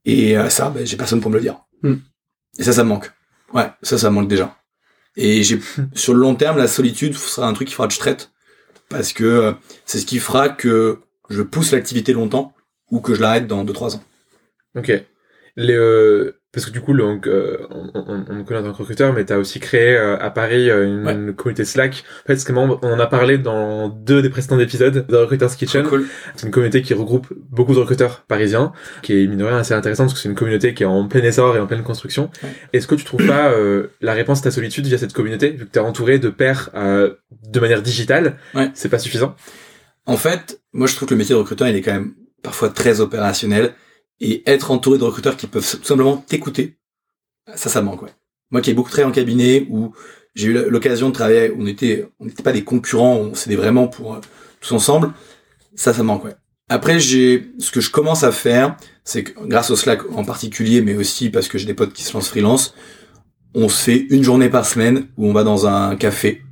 Et 0.05 0.37
euh, 0.37 0.49
ça, 0.49 0.69
ben, 0.69 0.85
j'ai 0.85 0.97
personne 0.97 1.21
pour 1.21 1.31
me 1.31 1.35
le 1.35 1.41
dire. 1.41 1.59
Hmm. 1.83 1.95
Et 2.57 2.63
ça, 2.63 2.73
ça 2.73 2.83
me 2.83 2.89
manque. 2.89 3.11
Ouais, 3.53 3.69
ça, 3.81 3.97
ça 3.97 4.09
me 4.09 4.15
manque 4.15 4.27
déjà. 4.27 4.57
Et 5.15 5.43
j'ai 5.43 5.59
sur 5.93 6.13
le 6.13 6.19
long 6.19 6.35
terme, 6.35 6.57
la 6.57 6.67
solitude 6.67 7.15
sera 7.15 7.47
un 7.47 7.53
truc 7.53 7.67
qu'il 7.67 7.75
faudra 7.75 7.87
que 7.87 7.93
je 7.93 7.99
traite 7.99 8.31
parce 8.89 9.13
que 9.13 9.23
euh, 9.23 9.53
c'est 9.85 9.99
ce 9.99 10.05
qui 10.05 10.19
fera 10.19 10.49
que 10.49 10.99
je 11.29 11.41
pousse 11.41 11.71
l'activité 11.71 12.13
longtemps 12.13 12.53
ou 12.89 13.01
que 13.01 13.13
je 13.13 13.21
l'arrête 13.21 13.47
dans 13.47 13.65
2-3 13.65 13.95
ans. 13.95 14.03
Ok. 14.75 14.91
Les, 15.55 15.73
euh, 15.73 16.36
parce 16.53 16.65
que 16.65 16.71
du 16.71 16.81
coup, 16.81 16.95
donc, 16.95 17.27
euh, 17.27 17.57
on, 17.69 17.91
on, 17.93 18.25
on 18.29 18.43
connaît 18.43 18.61
en 18.61 18.63
tant 18.63 18.71
que 18.71 18.77
recruteur, 18.77 19.13
mais 19.13 19.25
tu 19.25 19.33
as 19.33 19.37
aussi 19.37 19.59
créé 19.59 19.95
euh, 19.95 20.17
à 20.19 20.29
Paris 20.31 20.69
euh, 20.69 20.85
une, 20.85 21.05
Ouais. 21.05 21.13
une 21.13 21.33
communauté 21.33 21.65
Slack. 21.65 22.03
En 22.23 22.27
fait, 22.27 22.37
c'est 22.37 22.47
comment 22.47 22.79
on 22.81 22.87
en 22.93 22.99
a 22.99 23.05
parlé 23.05 23.37
dans 23.37 23.89
deux 23.89 24.21
des 24.21 24.29
précédents 24.29 24.57
épisodes 24.57 25.05
de 25.07 25.15
Recruiters 25.15 25.55
Kitchen. 25.55 25.85
Cool. 25.85 26.05
C'est 26.35 26.45
une 26.47 26.51
communauté 26.53 26.81
qui 26.81 26.93
regroupe 26.93 27.27
beaucoup 27.51 27.73
de 27.73 27.79
recruteurs 27.79 28.21
parisiens, 28.27 28.71
qui 29.03 29.21
est 29.21 29.27
mine 29.27 29.37
de 29.39 29.43
rien 29.43 29.57
assez 29.57 29.73
intéressante 29.73 30.07
parce 30.07 30.15
que 30.15 30.19
c'est 30.21 30.29
une 30.29 30.35
communauté 30.35 30.73
qui 30.73 30.83
est 30.83 30.87
en 30.87 31.07
plein 31.07 31.21
essor 31.21 31.55
et 31.55 31.59
en 31.59 31.67
pleine 31.67 31.83
construction. 31.83 32.31
Ouais. 32.43 32.49
Est-ce 32.73 32.87
que 32.87 32.95
tu 32.95 33.03
trouves 33.03 33.27
pas 33.27 33.51
euh, 33.51 33.87
la 34.01 34.13
réponse 34.13 34.39
à 34.39 34.43
ta 34.43 34.51
solitude 34.51 34.85
via 34.87 34.97
cette 34.97 35.13
communauté, 35.13 35.51
vu 35.51 35.65
que 35.65 35.71
tu 35.71 35.77
es 35.79 35.81
entouré 35.81 36.17
de 36.17 36.29
pairs 36.29 36.69
euh, 36.75 37.15
de 37.51 37.59
manière 37.59 37.81
digitale, 37.81 38.37
Ouais. 38.55 38.71
c'est 38.73 38.89
pas 38.89 38.99
suffisant? 38.99 39.35
En 40.05 40.15
fait, 40.17 40.61
moi 40.73 40.87
je 40.87 40.95
trouve 40.95 41.09
que 41.09 41.13
le 41.13 41.17
métier 41.19 41.35
de 41.35 41.39
recruteur, 41.39 41.67
il 41.67 41.75
est 41.75 41.81
quand 41.81 41.91
même 41.93 42.13
parfois 42.41 42.69
très 42.69 43.01
opérationnel. 43.01 43.73
Et 44.19 44.49
être 44.49 44.71
entouré 44.71 44.97
de 44.97 45.03
recruteurs 45.03 45.37
qui 45.37 45.47
peuvent 45.47 45.63
tout 45.63 45.83
simplement 45.83 46.17
t'écouter, 46.17 46.77
ça, 47.55 47.69
ça 47.69 47.81
manque, 47.81 48.01
ouais. 48.01 48.13
Moi 48.49 48.61
qui 48.61 48.71
ai 48.71 48.73
beaucoup 48.73 48.89
travaillé 48.89 49.09
en 49.09 49.13
cabinet, 49.13 49.67
où 49.69 49.93
j'ai 50.33 50.47
eu 50.47 50.53
l'occasion 50.69 51.09
de 51.09 51.13
travailler, 51.13 51.53
on 51.57 51.65
était, 51.67 52.09
on 52.19 52.25
n'était 52.25 52.43
pas 52.43 52.53
des 52.53 52.63
concurrents, 52.63 53.15
on 53.15 53.33
s'aidait 53.35 53.55
vraiment 53.55 53.87
pour 53.87 54.15
euh, 54.15 54.19
tous 54.61 54.73
ensemble, 54.73 55.13
ça, 55.75 55.93
ça 55.93 56.03
manque, 56.03 56.25
ouais. 56.25 56.35
Après, 56.69 56.99
j'ai, 56.99 57.51
ce 57.59 57.71
que 57.71 57.79
je 57.79 57.89
commence 57.89 58.23
à 58.23 58.31
faire, 58.31 58.75
c'est 59.05 59.23
que 59.23 59.47
grâce 59.47 59.69
au 59.69 59.75
Slack 59.75 60.01
en 60.15 60.25
particulier, 60.25 60.81
mais 60.81 60.95
aussi 60.95 61.29
parce 61.29 61.47
que 61.47 61.57
j'ai 61.57 61.65
des 61.65 61.73
potes 61.73 61.93
qui 61.93 62.03
se 62.03 62.13
lancent 62.13 62.27
freelance, 62.27 62.73
on 63.53 63.69
se 63.69 63.81
fait 63.81 64.05
une 64.09 64.23
journée 64.23 64.49
par 64.49 64.65
semaine 64.65 65.07
où 65.17 65.27
on 65.27 65.33
va 65.33 65.43
dans 65.43 65.65
un 65.65 65.95
café 65.95 66.43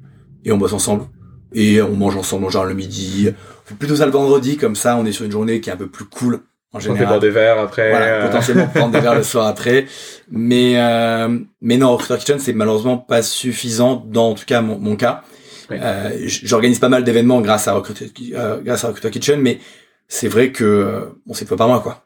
et 0.45 0.51
on 0.51 0.57
bosse 0.57 0.74
ensemble. 0.74 1.05
Et 1.53 1.81
on 1.81 1.95
mange 1.95 2.15
ensemble, 2.15 2.50
genre 2.50 2.65
le 2.65 2.74
midi. 2.74 3.29
On 3.29 3.69
fait 3.69 3.75
plutôt 3.75 3.98
ça 3.98 4.05
le 4.05 4.12
vendredi, 4.12 4.57
comme 4.57 4.75
ça, 4.75 4.95
on 4.98 5.05
est 5.05 5.12
sur 5.12 5.25
une 5.25 5.31
journée 5.31 5.60
qui 5.60 5.69
est 5.69 5.74
un 5.74 5.77
peu 5.77 5.88
plus 5.88 6.05
cool, 6.05 6.41
en 6.75 6.77
On 6.77 6.82
général. 6.82 7.08
boire 7.08 7.20
des 7.20 7.29
verres 7.29 7.60
après. 7.60 7.89
Voilà, 7.89 8.05
euh, 8.05 8.25
potentiellement 8.27 8.67
prendre 8.67 8.91
des 8.91 9.00
verres 9.00 9.15
le 9.15 9.24
soir 9.24 9.48
après. 9.53 9.86
Mais, 10.29 10.74
euh, 10.77 11.39
mais 11.62 11.77
non, 11.77 11.91
Recruiter 11.94 12.17
Kitchen, 12.20 12.39
c'est 12.39 12.53
malheureusement 12.53 12.98
pas 12.98 13.22
suffisant 13.22 14.03
dans, 14.08 14.32
en 14.32 14.34
tout 14.34 14.46
cas, 14.46 14.62
mon, 14.62 14.77
mon 14.77 14.96
cas. 14.96 15.24
Euh, 15.72 16.10
J'organise 16.25 16.79
pas 16.79 16.89
mal 16.89 17.03
d'événements 17.03 17.41
grâce 17.41 17.67
à 17.67 17.74
Recruiter, 17.74 18.12
euh, 18.34 18.60
grâce 18.62 18.84
à 18.84 18.88
Recruiter 18.89 19.10
Kitchen, 19.10 19.39
mais 19.41 19.60
c'est 20.08 20.27
vrai 20.27 20.51
que, 20.51 21.15
bon, 21.25 21.34
c'est 21.34 21.48
pas 21.48 21.55
par 21.55 21.67
moi, 21.67 21.79
quoi. 21.79 22.05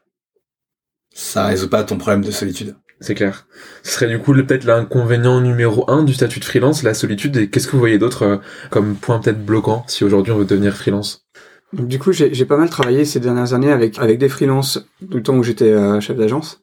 Ça 1.12 1.46
résout 1.46 1.68
pas 1.68 1.82
ton 1.82 1.98
problème 1.98 2.24
de 2.24 2.30
solitude. 2.30 2.76
C'est 3.00 3.14
clair. 3.14 3.46
Ce 3.82 3.92
serait 3.92 4.08
du 4.08 4.18
coup 4.18 4.34
peut-être 4.34 4.64
l'inconvénient 4.64 5.40
numéro 5.40 5.90
un 5.90 6.02
du 6.04 6.12
statut 6.12 6.38
de 6.38 6.44
freelance, 6.44 6.82
la 6.82 6.92
solitude. 6.94 7.36
Et 7.38 7.48
qu'est-ce 7.48 7.66
que 7.66 7.72
vous 7.72 7.78
voyez 7.78 7.98
d'autre 7.98 8.40
comme 8.70 8.94
point 8.94 9.18
peut-être 9.20 9.42
bloquant 9.44 9.84
si 9.88 10.04
aujourd'hui 10.04 10.32
on 10.32 10.36
veut 10.36 10.44
devenir 10.44 10.76
freelance? 10.76 11.26
Du 11.72 11.98
coup, 11.98 12.12
j'ai 12.12 12.44
pas 12.46 12.56
mal 12.56 12.68
travaillé 12.68 13.04
ces 13.04 13.20
dernières 13.20 13.54
années 13.54 13.70
avec 13.70 13.98
avec 13.98 14.18
des 14.18 14.28
freelances 14.28 14.84
du 15.00 15.22
temps 15.22 15.36
où 15.36 15.44
j'étais 15.44 15.72
euh, 15.72 16.00
chef 16.00 16.16
d'agence, 16.16 16.62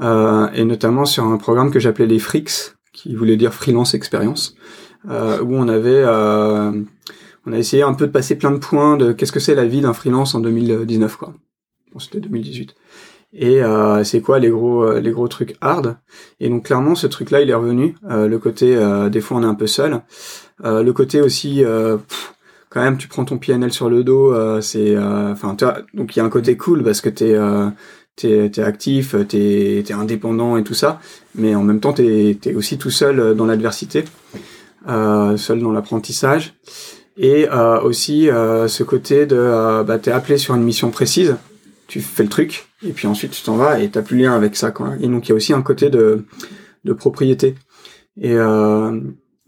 euh, 0.00 0.48
et 0.54 0.64
notamment 0.64 1.04
sur 1.04 1.24
un 1.24 1.36
programme 1.36 1.70
que 1.70 1.78
j'appelais 1.78 2.06
les 2.06 2.18
Freaks, 2.18 2.74
qui 2.92 3.14
voulait 3.14 3.36
dire 3.36 3.52
freelance 3.52 3.92
expérience, 3.92 4.56
euh, 5.10 5.42
où 5.42 5.54
on 5.54 5.68
avait 5.68 6.04
on 7.48 7.52
a 7.52 7.58
essayé 7.58 7.82
un 7.82 7.94
peu 7.94 8.06
de 8.06 8.12
passer 8.12 8.36
plein 8.36 8.50
de 8.50 8.58
points 8.58 8.96
de 8.96 9.12
qu'est-ce 9.12 9.30
que 9.30 9.40
c'est 9.40 9.54
la 9.54 9.66
vie 9.66 9.80
d'un 9.80 9.92
freelance 9.92 10.34
en 10.34 10.40
2019 10.40 11.16
quoi. 11.16 11.34
Bon, 11.92 11.98
c'était 11.98 12.20
2018. 12.20 12.74
Et 13.34 13.60
c'est 14.04 14.22
quoi 14.22 14.38
les 14.38 14.48
gros 14.48 14.98
les 14.98 15.10
gros 15.10 15.28
trucs 15.28 15.56
hard? 15.60 15.98
Et 16.40 16.48
donc 16.48 16.64
clairement 16.64 16.94
ce 16.94 17.06
truc 17.06 17.30
là 17.30 17.42
il 17.42 17.50
est 17.50 17.54
revenu. 17.54 17.94
Le 18.08 18.36
côté 18.38 18.74
des 19.10 19.20
fois 19.20 19.36
on 19.36 19.42
est 19.42 19.46
un 19.46 19.54
peu 19.54 19.66
seul. 19.66 20.00
Le 20.64 20.90
côté 20.92 21.20
aussi 21.20 21.62
quand 22.76 22.82
même 22.82 22.98
tu 22.98 23.08
prends 23.08 23.24
ton 23.24 23.38
PNL 23.38 23.72
sur 23.72 23.88
le 23.88 24.04
dos, 24.04 24.34
euh, 24.34 24.60
c'est 24.60 24.94
euh, 24.94 25.32
enfin 25.32 25.56
donc 25.94 26.14
il 26.14 26.18
y 26.18 26.20
a 26.20 26.26
un 26.26 26.28
côté 26.28 26.58
cool 26.58 26.82
parce 26.82 27.00
que 27.00 27.08
t'es 27.08 27.32
euh, 27.32 27.70
t'es 28.16 28.60
actif, 28.60 29.16
t'es 29.26 29.82
t'es 29.82 29.94
indépendant 29.94 30.58
et 30.58 30.62
tout 30.62 30.74
ça, 30.74 31.00
mais 31.34 31.54
en 31.54 31.62
même 31.62 31.80
temps 31.80 31.94
t'es 31.94 32.36
t'es 32.38 32.52
aussi 32.52 32.76
tout 32.76 32.90
seul 32.90 33.34
dans 33.34 33.46
l'adversité, 33.46 34.04
seul 34.86 35.60
dans 35.60 35.72
l'apprentissage 35.72 36.52
et 37.16 37.48
aussi 37.82 38.26
ce 38.26 38.82
côté 38.82 39.24
de 39.24 39.82
bah 39.82 39.98
t'es 39.98 40.10
appelé 40.10 40.36
sur 40.36 40.54
une 40.54 40.62
mission 40.62 40.90
précise, 40.90 41.36
tu 41.86 42.02
fais 42.02 42.24
le 42.24 42.28
truc 42.28 42.66
et 42.86 42.92
puis 42.92 43.06
ensuite 43.06 43.30
tu 43.30 43.42
t'en 43.42 43.56
vas 43.56 43.80
et 43.80 43.88
t'as 43.88 44.02
plus 44.02 44.18
lien 44.18 44.34
avec 44.34 44.54
ça 44.54 44.70
quoi. 44.70 44.96
Et 45.00 45.08
donc 45.08 45.26
il 45.26 45.30
y 45.30 45.32
a 45.32 45.34
aussi 45.34 45.54
un 45.54 45.62
côté 45.62 45.88
de 45.88 46.26
de 46.84 46.92
propriété 46.92 47.54
et 48.20 48.36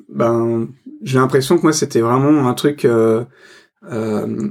ben 0.08 0.68
j'ai 1.02 1.18
l'impression 1.18 1.56
que 1.56 1.62
moi 1.62 1.72
c'était 1.72 2.00
vraiment 2.00 2.48
un 2.48 2.54
truc 2.54 2.84
euh, 2.84 3.24
euh, 3.90 4.48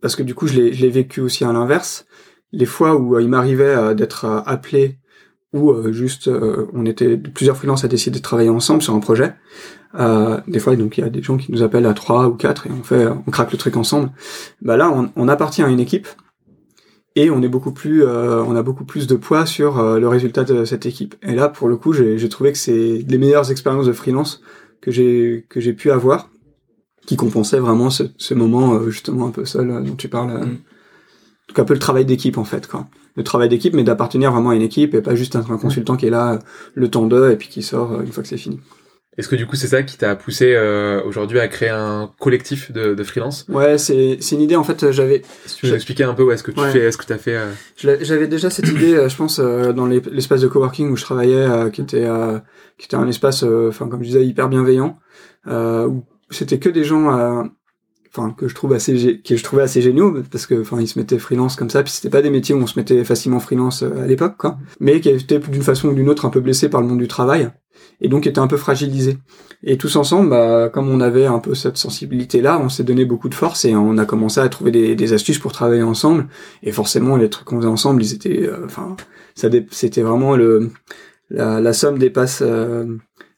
parce 0.00 0.16
que 0.16 0.22
du 0.22 0.34
coup 0.34 0.46
je 0.46 0.54
l'ai 0.54 0.72
je 0.72 0.82
l'ai 0.82 0.90
vécu 0.90 1.20
aussi 1.20 1.44
à 1.44 1.52
l'inverse. 1.52 2.06
Les 2.52 2.66
fois 2.66 2.94
où 2.96 3.16
euh, 3.16 3.22
il 3.22 3.28
m'arrivait 3.28 3.64
euh, 3.64 3.94
d'être 3.94 4.24
euh, 4.24 4.40
appelé 4.46 4.98
ou 5.52 5.72
juste 5.92 6.28
on 6.72 6.84
était 6.84 7.16
plusieurs 7.16 7.56
freelances 7.56 7.84
à 7.84 7.88
décider 7.88 8.18
de 8.18 8.22
travailler 8.24 8.50
ensemble 8.50 8.82
sur 8.82 8.92
un 8.92 8.98
projet 8.98 9.34
des 10.48 10.58
fois 10.58 10.74
donc 10.74 10.98
il 10.98 11.02
y 11.02 11.04
a 11.04 11.08
des 11.10 11.22
gens 11.22 11.36
qui 11.36 11.52
nous 11.52 11.62
appellent 11.62 11.86
à 11.86 11.94
trois 11.94 12.26
ou 12.26 12.34
quatre 12.34 12.66
et 12.66 12.70
on 12.72 12.82
fait 12.82 13.06
on 13.06 13.30
craque 13.30 13.52
le 13.52 13.58
truc 13.58 13.76
ensemble. 13.76 14.10
Bah 14.62 14.76
là 14.76 14.90
on, 14.90 15.12
on 15.14 15.28
appartient 15.28 15.62
à 15.62 15.68
une 15.68 15.78
équipe 15.78 16.08
et 17.14 17.30
on 17.30 17.40
est 17.40 17.48
beaucoup 17.48 17.70
plus 17.70 18.02
euh, 18.02 18.42
on 18.42 18.56
a 18.56 18.64
beaucoup 18.64 18.84
plus 18.84 19.06
de 19.06 19.14
poids 19.14 19.46
sur 19.46 19.80
le 19.80 20.08
résultat 20.08 20.42
de 20.42 20.64
cette 20.64 20.86
équipe. 20.86 21.14
Et 21.22 21.36
là 21.36 21.48
pour 21.48 21.68
le 21.68 21.76
coup 21.76 21.92
j'ai 21.92 22.28
trouvé 22.28 22.50
que 22.50 22.58
c'est 22.58 23.04
les 23.08 23.18
meilleures 23.18 23.52
expériences 23.52 23.86
de 23.86 23.92
freelance 23.92 24.42
que 24.84 24.90
j'ai 24.90 25.46
que 25.48 25.60
j'ai 25.60 25.72
pu 25.72 25.90
avoir 25.90 26.28
qui 27.06 27.16
compensait 27.16 27.58
vraiment 27.58 27.88
ce, 27.88 28.02
ce 28.18 28.34
moment 28.34 28.74
euh, 28.74 28.90
justement 28.90 29.26
un 29.26 29.30
peu 29.30 29.46
seul 29.46 29.70
euh, 29.70 29.80
dont 29.80 29.96
tu 29.96 30.08
parles 30.08 30.30
euh. 30.30 30.44
Mm. 30.44 30.58
donc 31.48 31.58
un 31.58 31.64
peu 31.64 31.72
le 31.72 31.80
travail 31.80 32.04
d'équipe 32.04 32.36
en 32.36 32.44
fait 32.44 32.66
quoi 32.66 32.86
le 33.16 33.24
travail 33.24 33.48
d'équipe 33.48 33.72
mais 33.72 33.82
d'appartenir 33.82 34.30
vraiment 34.30 34.50
à 34.50 34.54
une 34.54 34.62
équipe 34.62 34.94
et 34.94 35.00
pas 35.00 35.14
juste 35.14 35.36
être 35.36 35.50
un 35.50 35.56
consultant 35.56 35.96
qui 35.96 36.06
est 36.06 36.10
là 36.10 36.34
euh, 36.34 36.38
le 36.74 36.90
temps 36.90 37.06
d'eux 37.06 37.30
et 37.30 37.36
puis 37.36 37.48
qui 37.48 37.62
sort 37.62 37.98
une 38.02 38.12
fois 38.12 38.22
que 38.22 38.28
c'est 38.28 38.36
fini 38.36 38.60
Est-ce 39.16 39.28
que 39.28 39.36
du 39.36 39.46
coup 39.46 39.54
c'est 39.56 39.68
ça 39.68 39.82
qui 39.84 39.96
t'a 39.96 40.16
poussé 40.16 40.54
euh, 40.54 41.00
aujourd'hui 41.04 41.38
à 41.38 41.46
créer 41.48 41.68
un 41.68 42.10
collectif 42.18 42.72
de, 42.72 42.94
de 42.94 43.02
freelance? 43.04 43.46
Ouais 43.48 43.78
c'est 43.78 44.18
c'est 44.20 44.34
une 44.34 44.40
idée. 44.42 44.56
En 44.56 44.64
fait 44.64 44.82
euh, 44.82 44.92
j'avais 44.92 45.22
Si 45.46 45.56
tu 45.56 45.66
veux 45.66 45.74
expliquer 45.74 46.04
un 46.04 46.14
peu 46.14 46.22
où 46.24 46.32
est-ce 46.32 46.42
que 46.42 46.50
tu 46.50 46.60
Ouais. 46.60 46.70
fais, 46.72 46.80
est-ce 46.80 46.98
que 46.98 47.04
t'as 47.06 47.18
fait 47.18 47.36
euh, 47.36 47.50
J'avais 47.76 48.26
déjà 48.26 48.50
cette 48.50 48.68
idée, 48.68 48.94
euh, 48.94 49.08
je 49.08 49.16
pense, 49.16 49.38
euh, 49.38 49.72
dans 49.72 49.86
les- 49.86 50.00
l'espace 50.10 50.40
de 50.40 50.48
coworking 50.48 50.90
où 50.90 50.96
je 50.96 51.02
travaillais, 51.04 51.36
euh, 51.48 51.70
qui 51.70 51.80
était 51.80 52.04
euh, 52.04 52.38
qui 52.78 52.86
était 52.86 52.96
un 52.96 53.06
espace, 53.06 53.44
euh, 53.44 53.68
enfin 53.68 53.88
comme 53.88 54.00
je 54.02 54.08
disais, 54.08 54.24
hyper 54.26 54.48
bienveillant, 54.48 54.98
euh, 55.46 55.86
où 55.86 56.04
c'était 56.30 56.58
que 56.58 56.68
des 56.68 56.82
gens, 56.84 57.16
euh, 57.16 57.44
enfin 58.16 58.30
que 58.30 58.48
je 58.48 58.54
trouve 58.54 58.72
assez, 58.72 59.20
que 59.22 59.36
je 59.36 59.42
trouvais 59.42 59.62
assez 59.62 59.82
géniaux 59.82 60.14
parce 60.30 60.46
que, 60.46 60.60
enfin, 60.60 60.80
ils 60.80 60.88
se 60.88 60.98
mettaient 60.98 61.18
freelance 61.18 61.56
comme 61.56 61.70
ça, 61.70 61.82
puis 61.82 61.92
c'était 61.92 62.10
pas 62.10 62.22
des 62.22 62.30
métiers 62.30 62.54
où 62.54 62.58
on 62.58 62.66
se 62.66 62.78
mettait 62.78 63.04
facilement 63.04 63.40
freelance 63.40 63.82
euh, 63.82 64.02
à 64.02 64.06
l'époque, 64.06 64.36
quoi, 64.38 64.58
mais 64.80 65.00
qui 65.00 65.08
étaient 65.08 65.38
d'une 65.38 65.62
façon 65.62 65.88
ou 65.88 65.94
d'une 65.94 66.08
autre 66.08 66.24
un 66.24 66.30
peu 66.30 66.40
blessés 66.40 66.68
par 66.68 66.80
le 66.80 66.86
monde 66.86 66.98
du 66.98 67.08
travail 67.08 67.50
et 68.00 68.08
donc 68.08 68.26
étaient 68.26 68.38
un 68.38 68.46
peu 68.46 68.56
fragilisés. 68.56 69.18
Et 69.62 69.78
tous 69.78 69.96
ensemble, 69.96 70.30
bah, 70.30 70.68
comme 70.72 70.88
on 70.88 71.00
avait 71.00 71.26
un 71.26 71.38
peu 71.38 71.54
cette 71.54 71.76
sensibilité-là, 71.76 72.60
on 72.62 72.68
s'est 72.68 72.84
donné 72.84 73.04
beaucoup 73.04 73.28
de 73.28 73.34
force 73.34 73.64
et 73.64 73.74
on 73.74 73.96
a 73.98 74.04
commencé 74.04 74.40
à 74.40 74.48
trouver 74.48 74.70
des, 74.94 75.12
astuces 75.12 75.38
pour 75.38 75.52
travailler 75.52 75.82
ensemble. 75.82 76.26
Et 76.62 76.72
forcément, 76.72 77.16
les 77.16 77.30
trucs 77.30 77.46
qu'on 77.46 77.56
faisait 77.56 77.68
ensemble, 77.68 78.02
ils 78.02 78.14
étaient, 78.14 78.46
euh, 78.46 78.64
enfin, 78.64 78.96
c'était 79.34 80.02
vraiment 80.02 80.36
le, 80.36 80.70
la, 81.30 81.60
la 81.60 81.72
somme 81.72 81.98
dépasse, 81.98 82.42
euh, 82.44 82.84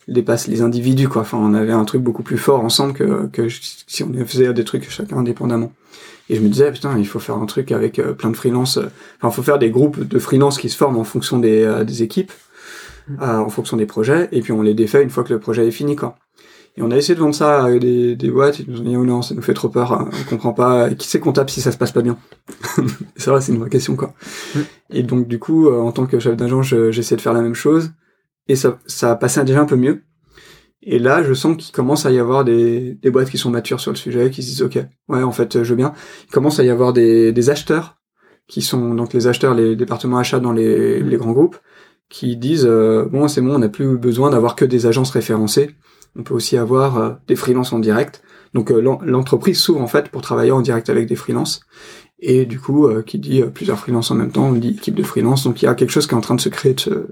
dépasse 0.09 0.47
les 0.49 0.63
individus, 0.63 1.09
quoi. 1.09 1.23
Enfin, 1.23 1.39
on 1.39 1.55
avait 1.55 1.73
un 1.73 1.85
truc 1.85 2.03
beaucoup 2.03 2.23
plus 2.23 2.39
fort 2.39 2.61
ensemble 2.65 2.93
que, 2.93 3.27
que 3.33 3.49
si 3.49 4.03
on 4.05 4.13
faisait 4.27 4.53
des 4.55 4.65
trucs 4.65 4.89
chacun 4.91 5.19
indépendamment. 5.19 5.73
Et 6.29 6.35
je 6.37 6.41
me 6.41 6.49
disais, 6.49 6.73
putain, 6.73 6.99
il 6.99 7.07
faut 7.07 7.21
faire 7.21 7.37
un 7.37 7.47
truc 7.47 7.71
avec 7.73 7.99
euh, 7.99 8.13
plein 8.13 8.31
de 8.31 8.37
freelance. 8.37 8.79
euh, 8.79 8.87
Enfin, 9.21 9.31
faut 9.31 9.43
faire 9.43 9.59
des 9.59 9.71
groupes 9.71 10.01
de 10.01 10.19
freelance 10.19 10.59
qui 10.59 10.69
se 10.69 10.77
forment 10.77 10.99
en 10.99 11.05
fonction 11.05 11.39
des, 11.39 11.63
euh, 11.65 11.85
des 11.85 12.03
équipes, 12.03 12.33
euh, 13.23 13.39
en 13.39 13.49
fonction 13.49 13.77
des 13.77 13.87
projets, 13.87 14.29
et 14.33 14.41
puis 14.41 14.53
on 14.53 14.63
les 14.63 14.75
défait 14.75 15.03
une 15.03 15.11
fois 15.11 15.23
que 15.23 15.33
le 15.33 15.39
projet 15.39 15.67
est 15.67 15.71
fini, 15.71 15.95
quoi. 15.95 16.17
Et 16.79 16.83
on 16.83 16.91
a 16.91 16.97
essayé 16.97 17.15
de 17.15 17.21
vendre 17.21 17.35
ça 17.35 17.65
à 17.65 17.73
des, 17.79 18.17
des 18.17 18.31
boîtes, 18.31 18.59
ils 18.59 18.71
nous 18.71 18.81
ont 18.81 18.85
dit, 18.85 18.97
oh 18.97 19.05
non, 19.05 19.23
ça 19.23 19.35
nous 19.35 19.41
fait 19.41 19.55
trop 19.55 19.69
peur, 19.71 19.93
hein, 19.93 20.11
on 20.21 20.29
comprend 20.29 20.53
pas, 20.53 20.91
qui 20.91 21.09
c'est 21.09 21.21
comptable 21.21 21.49
si 21.49 21.61
ça 21.61 21.73
se 21.73 21.79
passe 21.79 21.93
pas 21.93 22.03
bien? 22.03 22.19
C'est 23.17 23.31
vrai, 23.31 23.41
c'est 23.41 23.53
une 23.53 23.59
vraie 23.59 23.71
question, 23.71 23.97
quoi. 23.97 24.13
Mm. 24.55 24.59
Et 24.91 25.03
donc, 25.03 25.27
du 25.29 25.39
coup, 25.39 25.69
euh, 25.69 25.81
en 25.81 25.91
tant 25.93 26.07
que 26.07 26.19
chef 26.19 26.37
d'agence, 26.37 26.67
je- 26.67 26.91
j'essaie 26.91 27.17
de 27.17 27.21
faire 27.23 27.33
la 27.33 27.41
même 27.41 27.55
chose, 27.55 27.93
et 28.49 28.57
ça, 28.57 28.79
ça 28.87 29.13
a 29.13 29.17
passé 29.17 29.43
déjà 29.45 29.61
un 29.61 29.67
peu 29.67 29.77
mieux. 29.77 30.03
Et 30.83 30.99
là, 31.01 31.23
je 31.25 31.35
sens 31.35 31.57
qu'il 31.57 31.73
commence 31.75 32.07
à 32.07 32.13
y 32.13 32.19
avoir 32.19 32.45
des, 32.45 32.95
des 32.95 33.11
boîtes 33.11 33.31
qui 33.31 33.39
sont 33.39 33.51
matures 33.51 33.81
sur 33.81 33.91
le 33.91 33.97
sujet, 33.97 34.31
qui 34.31 34.43
se 34.43 34.49
disent, 34.49 34.63
ok, 34.63 34.79
ouais, 35.09 35.23
en 35.23 35.33
fait, 35.33 35.63
je 35.65 35.71
veux 35.71 35.77
bien. 35.77 35.93
Il 36.29 36.33
commence 36.33 36.61
à 36.61 36.65
y 36.65 36.71
avoir 36.71 36.93
des, 36.93 37.33
des 37.33 37.51
acheteurs, 37.51 37.97
qui 38.47 38.63
sont 38.63 38.95
donc 38.95 39.13
les 39.13 39.27
acheteurs, 39.27 39.55
les 39.55 39.75
départements 39.75 40.19
achats 40.19 40.39
dans 40.39 40.53
les, 40.53 41.01
les 41.03 41.17
grands 41.17 41.33
groupes, 41.33 41.57
qui 42.09 42.37
disent, 42.37 42.67
euh, 42.69 43.07
bon, 43.07 43.27
c'est 43.27 43.41
bon, 43.41 43.57
on 43.57 43.59
n'a 43.59 43.69
plus 43.69 43.99
besoin 43.99 44.31
d'avoir 44.31 44.55
que 44.55 44.65
des 44.65 44.87
agences 44.87 45.11
référencées, 45.11 45.71
on 46.15 46.23
peut 46.23 46.35
aussi 46.35 46.57
avoir 46.57 46.99
euh, 46.99 47.11
des 47.27 47.35
freelances 47.37 47.73
en 47.73 47.81
direct, 47.81 48.23
Donc 48.55 48.71
euh, 48.71 48.81
l'en- 48.81 49.01
l'entreprise 49.03 49.59
s'ouvre 49.61 49.83
en 49.83 49.87
fait 49.87 50.09
pour 50.09 50.23
travailler 50.23 50.51
en 50.53 50.63
direct 50.63 50.89
avec 50.89 51.07
des 51.07 51.17
freelances. 51.17 51.61
Et 52.19 52.47
du 52.47 52.59
coup, 52.59 52.89
qui 53.05 53.19
dit 53.19 53.43
plusieurs 53.53 53.79
freelances 53.79 54.11
en 54.11 54.15
même 54.15 54.33
temps, 54.33 54.47
on 54.47 54.53
dit 54.53 54.71
équipe 54.71 54.95
de 54.95 55.03
freelance. 55.03 55.45
Donc 55.45 55.61
il 55.61 55.67
y 55.67 55.69
a 55.69 55.75
quelque 55.75 55.91
chose 55.91 56.07
qui 56.07 56.15
est 56.15 56.17
en 56.17 56.23
train 56.23 56.35
de 56.35 56.41
se 56.41 56.49
créer 56.49 56.73
de 56.73 57.09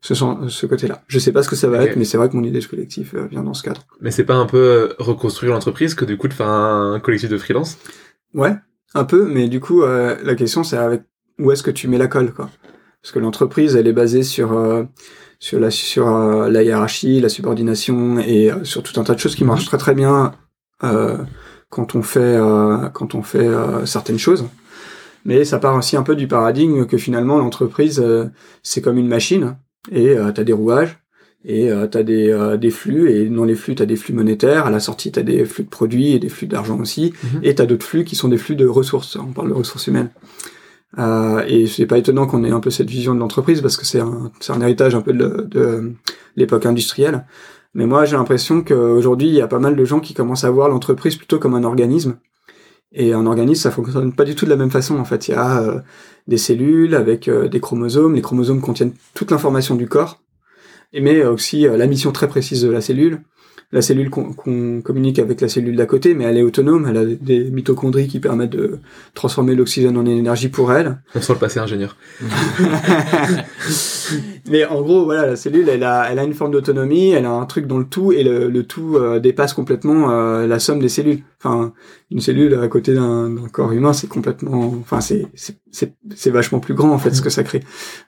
ce, 0.00 0.14
ce, 0.14 0.66
côté-là. 0.66 1.02
Je 1.08 1.18
sais 1.18 1.32
pas 1.32 1.42
ce 1.42 1.48
que 1.48 1.56
ça 1.56 1.68
va 1.68 1.82
être, 1.82 1.96
mais 1.96 2.04
c'est 2.04 2.16
vrai 2.16 2.28
que 2.28 2.36
mon 2.36 2.44
idée 2.44 2.60
de 2.60 2.66
collectif 2.66 3.14
euh, 3.14 3.26
vient 3.26 3.42
dans 3.42 3.54
ce 3.54 3.62
cadre. 3.62 3.86
Mais 4.00 4.10
c'est 4.10 4.24
pas 4.24 4.36
un 4.36 4.46
peu 4.46 4.58
euh, 4.58 4.94
reconstruire 4.98 5.52
l'entreprise 5.52 5.94
que 5.94 6.04
du 6.04 6.16
coup 6.16 6.28
de 6.28 6.34
faire 6.34 6.48
un 6.48 7.00
collectif 7.00 7.30
de 7.30 7.38
freelance? 7.38 7.78
Ouais, 8.34 8.54
un 8.94 9.04
peu, 9.04 9.26
mais 9.26 9.48
du 9.48 9.60
coup, 9.60 9.82
euh, 9.82 10.16
la 10.22 10.34
question 10.34 10.62
c'est 10.62 10.76
avec 10.76 11.02
où 11.38 11.50
est-ce 11.52 11.62
que 11.62 11.70
tu 11.70 11.88
mets 11.88 11.98
la 11.98 12.08
colle, 12.08 12.32
quoi? 12.32 12.50
Parce 13.02 13.12
que 13.12 13.18
l'entreprise, 13.18 13.76
elle 13.76 13.86
est 13.86 13.92
basée 13.92 14.22
sur 14.22 14.52
euh, 14.52 14.84
sur 15.38 15.60
la 15.60 15.70
sur 15.70 16.08
euh, 16.08 16.50
la 16.50 16.62
hiérarchie, 16.62 17.20
la 17.20 17.28
subordination 17.28 18.18
et 18.18 18.50
sur 18.64 18.82
tout 18.82 18.98
un 19.00 19.04
tas 19.04 19.14
de 19.14 19.20
choses 19.20 19.36
qui 19.36 19.44
marchent 19.44 19.66
très 19.66 19.78
très 19.78 19.94
bien 19.94 20.32
euh, 20.84 21.18
quand 21.70 21.94
on 21.94 22.02
fait 22.02 22.20
euh, 22.20 22.88
quand 22.90 23.14
on 23.14 23.22
fait 23.22 23.46
euh, 23.46 23.86
certaines 23.86 24.18
choses. 24.18 24.46
Mais 25.24 25.44
ça 25.44 25.58
part 25.58 25.76
aussi 25.76 25.96
un 25.96 26.02
peu 26.02 26.16
du 26.16 26.28
paradigme 26.28 26.86
que 26.86 26.96
finalement 26.96 27.38
l'entreprise 27.38 28.00
euh, 28.00 28.26
c'est 28.62 28.80
comme 28.80 28.98
une 28.98 29.08
machine 29.08 29.56
et 29.90 30.10
euh, 30.16 30.32
t'as 30.32 30.44
des 30.44 30.52
rouages 30.52 30.98
et 31.44 31.70
euh, 31.70 31.86
t'as 31.86 32.02
des 32.02 32.30
euh, 32.30 32.56
des 32.56 32.70
flux 32.70 33.10
et 33.10 33.28
dans 33.28 33.44
les 33.44 33.54
flux 33.54 33.74
t'as 33.74 33.86
des 33.86 33.96
flux 33.96 34.12
monétaires, 34.14 34.66
à 34.66 34.70
la 34.70 34.80
sortie 34.80 35.12
t'as 35.12 35.22
des 35.22 35.44
flux 35.44 35.64
de 35.64 35.68
produits 35.68 36.12
et 36.12 36.18
des 36.18 36.28
flux 36.28 36.46
d'argent 36.46 36.78
aussi 36.80 37.12
Mhm. 37.22 37.40
et 37.42 37.54
t'as 37.54 37.66
d'autres 37.66 37.86
flux 37.86 38.04
qui 38.04 38.16
sont 38.16 38.28
des 38.28 38.38
flux 38.38 38.56
de 38.56 38.66
ressources. 38.66 39.16
On 39.16 39.32
parle 39.32 39.48
de 39.48 39.54
ressources 39.54 39.86
humaines. 39.86 40.10
Euh, 40.98 41.44
et 41.46 41.66
c'est 41.66 41.86
pas 41.86 41.98
étonnant 41.98 42.26
qu'on 42.26 42.44
ait 42.44 42.50
un 42.50 42.60
peu 42.60 42.70
cette 42.70 42.88
vision 42.88 43.14
de 43.14 43.20
l'entreprise 43.20 43.60
parce 43.60 43.76
que 43.76 43.84
c'est 43.84 44.00
un, 44.00 44.32
c'est 44.40 44.52
un 44.52 44.60
héritage 44.62 44.94
un 44.94 45.02
peu 45.02 45.12
de, 45.12 45.46
de 45.48 45.92
l'époque 46.36 46.64
industrielle. 46.66 47.26
Mais 47.74 47.86
moi, 47.86 48.06
j'ai 48.06 48.16
l'impression 48.16 48.62
qu'aujourd'hui, 48.64 49.28
il 49.28 49.34
y 49.34 49.42
a 49.42 49.46
pas 49.46 49.58
mal 49.58 49.76
de 49.76 49.84
gens 49.84 50.00
qui 50.00 50.14
commencent 50.14 50.44
à 50.44 50.50
voir 50.50 50.68
l'entreprise 50.70 51.16
plutôt 51.16 51.38
comme 51.38 51.54
un 51.54 51.62
organisme. 51.64 52.16
Et 52.92 53.12
un 53.12 53.26
organisme, 53.26 53.62
ça 53.62 53.70
fonctionne 53.70 54.14
pas 54.14 54.24
du 54.24 54.34
tout 54.34 54.46
de 54.46 54.50
la 54.50 54.56
même 54.56 54.70
façon. 54.70 54.96
En 54.98 55.04
fait, 55.04 55.28
il 55.28 55.32
y 55.32 55.34
a 55.34 55.60
euh, 55.60 55.80
des 56.28 56.38
cellules 56.38 56.94
avec 56.94 57.26
euh, 57.26 57.48
des 57.48 57.58
chromosomes. 57.58 58.14
Les 58.14 58.22
chromosomes 58.22 58.60
contiennent 58.60 58.92
toute 59.14 59.30
l'information 59.30 59.74
du 59.74 59.88
corps, 59.88 60.22
et 60.92 61.00
mais 61.00 61.24
aussi 61.24 61.66
euh, 61.66 61.76
la 61.76 61.86
mission 61.86 62.12
très 62.12 62.28
précise 62.28 62.62
de 62.62 62.70
la 62.70 62.80
cellule. 62.80 63.22
La 63.70 63.82
cellule 63.82 64.08
qu'on 64.08 64.80
communique 64.80 65.18
avec 65.18 65.42
la 65.42 65.48
cellule 65.48 65.76
d'à 65.76 65.84
côté, 65.84 66.14
mais 66.14 66.24
elle 66.24 66.38
est 66.38 66.42
autonome. 66.42 66.86
Elle 66.88 66.96
a 66.96 67.04
des 67.04 67.50
mitochondries 67.50 68.08
qui 68.08 68.18
permettent 68.18 68.52
de 68.52 68.78
transformer 69.12 69.54
l'oxygène 69.54 69.98
en 69.98 70.06
énergie 70.06 70.48
pour 70.48 70.72
elle. 70.72 71.02
On 71.14 71.20
sent 71.20 71.34
le 71.34 71.38
passé 71.38 71.60
ingénieur. 71.60 71.96
Mais 74.50 74.64
en 74.64 74.80
gros, 74.80 75.04
voilà, 75.04 75.26
la 75.26 75.36
cellule, 75.36 75.68
elle 75.68 75.84
a, 75.84 76.10
elle 76.10 76.18
a 76.18 76.24
une 76.24 76.32
forme 76.32 76.52
d'autonomie, 76.52 77.10
elle 77.10 77.26
a 77.26 77.30
un 77.30 77.44
truc 77.44 77.66
dans 77.66 77.78
le 77.78 77.84
tout, 77.84 78.12
et 78.12 78.22
le, 78.22 78.48
le 78.48 78.64
tout 78.64 78.96
euh, 78.96 79.20
dépasse 79.20 79.52
complètement 79.52 80.10
euh, 80.10 80.46
la 80.46 80.58
somme 80.58 80.80
des 80.80 80.88
cellules. 80.88 81.22
Enfin, 81.42 81.74
une 82.10 82.20
cellule 82.20 82.54
à 82.54 82.68
côté 82.68 82.94
d'un 82.94 83.34
corps 83.52 83.72
humain, 83.72 83.92
c'est 83.92 84.08
complètement, 84.08 84.74
enfin, 84.80 85.00
c'est 85.00 85.26
c'est 85.34 85.58
c'est 85.70 85.94
c'est 86.14 86.30
vachement 86.30 86.60
plus 86.60 86.74
grand 86.74 86.90
en 86.90 86.98
fait 86.98 87.14
ce 87.14 87.20
que 87.20 87.30
ça 87.30 87.44
crée. 87.44 87.62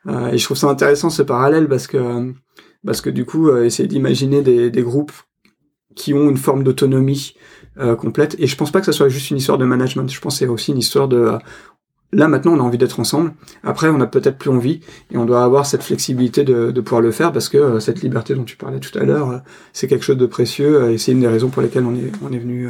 Euh, 0.07 0.29
et 0.29 0.39
je 0.39 0.45
trouve 0.45 0.57
ça 0.57 0.69
intéressant 0.69 1.11
ce 1.11 1.23
parallèle 1.23 1.69
parce 1.69 1.87
que 1.87 2.33
parce 2.85 3.01
que 3.03 3.11
du 3.11 3.27
coup, 3.27 3.49
euh, 3.49 3.65
essayer 3.65 3.89
d'imaginer 3.89 4.41
des, 4.43 4.71
des 4.71 4.83
groupes 4.83 5.13
qui 5.95 6.15
ont 6.15 6.31
une 6.31 6.37
forme 6.37 6.63
d'autonomie 6.63 7.35
euh, 7.79 7.97
complète. 7.97 8.37
Et 8.39 8.47
je 8.47 8.57
pense 8.57 8.71
pas 8.71 8.81
que 8.81 8.87
ça 8.87 8.93
soit 8.93 9.09
juste 9.09 9.31
une 9.31 9.37
histoire 9.37 9.59
de 9.59 9.65
management. 9.65 10.11
Je 10.13 10.21
pense 10.21 10.35
que 10.35 10.39
c'est 10.41 10.49
aussi 10.49 10.73
une 10.73 10.79
histoire 10.79 11.09
de 11.09 11.17
euh, 11.17 11.39
là 12.13 12.27
maintenant 12.27 12.53
on 12.53 12.61
a 12.61 12.63
envie 12.63 12.79
d'être 12.79 13.01
ensemble. 13.01 13.33
Après 13.63 13.89
on 13.89 14.01
a 14.01 14.07
peut-être 14.07 14.39
plus 14.39 14.51
envie 14.51 14.81
et 15.11 15.17
on 15.17 15.25
doit 15.25 15.45
avoir 15.45 15.67
cette 15.67 15.83
flexibilité 15.83 16.45
de, 16.45 16.81
pouvoir 16.81 17.01
le 17.01 17.13
faire 17.13 17.33
parce 17.33 17.49
que 17.49 17.59
euh, 17.59 17.81
cette 17.81 18.03
liberté 18.03 18.35
dont 18.35 18.45
tu 18.45 18.57
parlais 18.57 18.81
tout 18.81 18.97
à 18.99 19.05
l'heure, 19.05 19.43
c'est 19.73 19.87
quelque 19.87 20.05
chose 20.05 20.19
de 20.19 20.27
précieux 20.27 20.91
et 20.91 20.99
c'est 20.99 21.13
une 21.13 21.21
des 21.21 21.29
raisons 21.29 21.49
pour 21.49 21.63
lesquelles 21.63 21.85
on 21.85 21.95
est 21.95 22.13
on 22.23 22.33
est 22.33 22.39
venu 22.39 22.69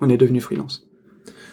on 0.00 0.10
est 0.10 0.18
devenu 0.18 0.40
freelance. 0.40 0.86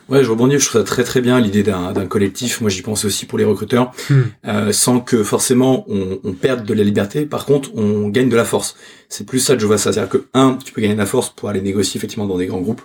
Ouais, 0.10 0.24
je 0.24 0.30
rebondis, 0.32 0.58
je 0.58 0.65
trouve 0.67 0.82
ça 0.82 0.86
très 0.88 1.04
très 1.04 1.22
bien 1.22 1.39
l'idée 1.39 1.62
d'un 1.62 1.91
d'un 1.91 2.06
collectif. 2.08 2.62
Moi, 2.62 2.69
j'y 2.69 2.82
pense 2.82 3.06
aussi 3.06 3.26
pour 3.26 3.38
les 3.38 3.45
recruteurs, 3.45 3.91
Hmm. 4.10 4.22
euh, 4.48 4.72
sans 4.72 5.00
que 5.00 5.24
forcément 5.24 5.86
on, 5.88 6.19
on 6.24 6.34
perde 6.34 6.65
de 6.65 6.74
la 6.74 6.84
liberté. 6.84 7.26
Par 7.26 7.45
contre, 7.45 7.69
on 7.76 8.10
gagne 8.10 8.30
de 8.30 8.36
la 8.36 8.45
force. 8.45 8.76
C'est 9.08 9.26
plus 9.26 9.39
ça 9.39 9.54
que 9.56 9.62
je 9.62 9.67
vois 9.67 9.78
ça. 9.78 9.93
C'est-à-dire 9.93 10.10
que 10.10 10.26
un, 10.34 10.58
tu 10.63 10.72
peux 10.74 10.82
gagner 10.82 10.95
de 10.95 11.00
la 11.00 11.06
force 11.06 11.30
pour 11.30 11.50
aller 11.50 11.62
négocier 11.62 11.98
effectivement 12.00 12.26
dans 12.26 12.38
des 12.38 12.48
grands 12.48 12.62
groupes, 12.62 12.82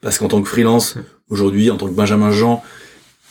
parce 0.00 0.18
qu'en 0.18 0.28
tant 0.28 0.40
que 0.42 0.48
freelance, 0.48 0.96
aujourd'hui, 1.28 1.70
en 1.70 1.76
tant 1.76 1.86
que 1.88 1.92
Benjamin 1.94 2.30
Jean, 2.30 2.62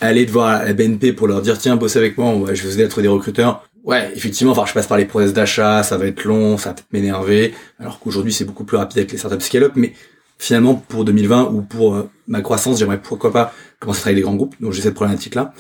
aller 0.02 0.26
devoir 0.26 0.64
la 0.66 0.74
BNP 0.74 1.14
pour 1.14 1.28
leur 1.28 1.42
dire 1.42 1.58
tiens, 1.58 1.76
bosse 1.78 1.96
avec 1.96 2.18
moi, 2.18 2.34
ouais, 2.36 2.56
je 2.56 2.68
vais 2.68 2.88
trouver 2.88 3.04
des 3.04 3.08
recruteurs. 3.14 3.64
Ouais, 3.86 4.12
effectivement, 4.16 4.52
enfin, 4.52 4.66
je 4.68 4.74
passe 4.74 4.88
par 4.88 4.98
les 4.98 5.06
process 5.06 5.32
d'achat, 5.34 5.84
ça 5.84 5.98
va 5.98 6.06
être 6.08 6.26
long, 6.26 6.58
ça 6.58 6.70
va 6.70 6.76
peut-être 6.76 6.92
m'énerver. 6.92 7.54
Alors 7.80 8.00
qu'aujourd'hui, 8.00 8.34
c'est 8.34 8.44
beaucoup 8.44 8.66
plus 8.66 8.76
rapide 8.78 8.98
avec 8.98 9.12
les 9.14 9.18
startups 9.18 9.40
scale-up, 9.42 9.72
mais 9.76 9.94
finalement 10.40 10.74
pour 10.74 11.06
2020 11.06 11.52
ou 11.54 11.62
pour 11.62 11.96
euh, 11.96 12.10
ma 12.28 12.42
croissance, 12.42 12.80
j'aimerais 12.80 13.02
pourquoi 13.02 13.32
pas 13.32 13.54
commencer 13.80 14.00
à 14.00 14.02
travailler 14.02 14.16
avec 14.16 14.24
des 14.24 14.28
grands 14.28 14.36
groupes. 14.36 14.56
Donc 14.60 14.74
j'ai 14.74 14.82
cette 14.82 14.96
problématique 14.96 15.36
là. 15.36 15.54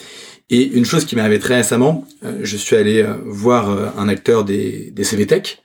Et 0.50 0.64
une 0.64 0.86
chose 0.86 1.06
qui 1.06 1.16
m'est 1.16 1.22
arrivée 1.22 1.40
très 1.40 1.58
récemment, 1.58 2.08
euh, 2.24 2.40
je 2.42 2.58
suis 2.58 2.76
allé 2.76 3.04
euh, 3.04 3.14
voir 3.26 3.98
un 4.00 4.08
acteur 4.08 4.46
des, 4.46 4.90
des 4.92 5.04
CV 5.04 5.28
Tech 5.28 5.62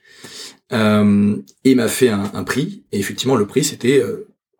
euh, 0.73 1.35
et 1.63 1.71
il 1.71 1.77
m'a 1.77 1.87
fait 1.87 2.09
un, 2.09 2.43
prix. 2.43 2.83
Et 2.91 2.99
effectivement, 2.99 3.35
le 3.35 3.47
prix 3.47 3.63
c'était 3.63 4.03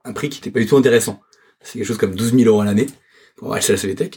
un 0.04 0.14
prix 0.14 0.30
qui 0.30 0.40
était 0.40 0.52
pas 0.52 0.60
du 0.60 0.66
tout 0.66 0.78
intéressant. 0.78 1.20
C'est 1.62 1.80
quelque 1.80 1.88
chose 1.88 1.98
comme 1.98 2.16
12 2.16 2.36
000 2.36 2.44
euros 2.50 2.62
à 2.62 2.66
l'année 2.66 2.88
pour 3.36 3.54
acheter 3.54 3.74
la 3.74 3.78
CV 3.78 3.96
Tech. 3.96 4.12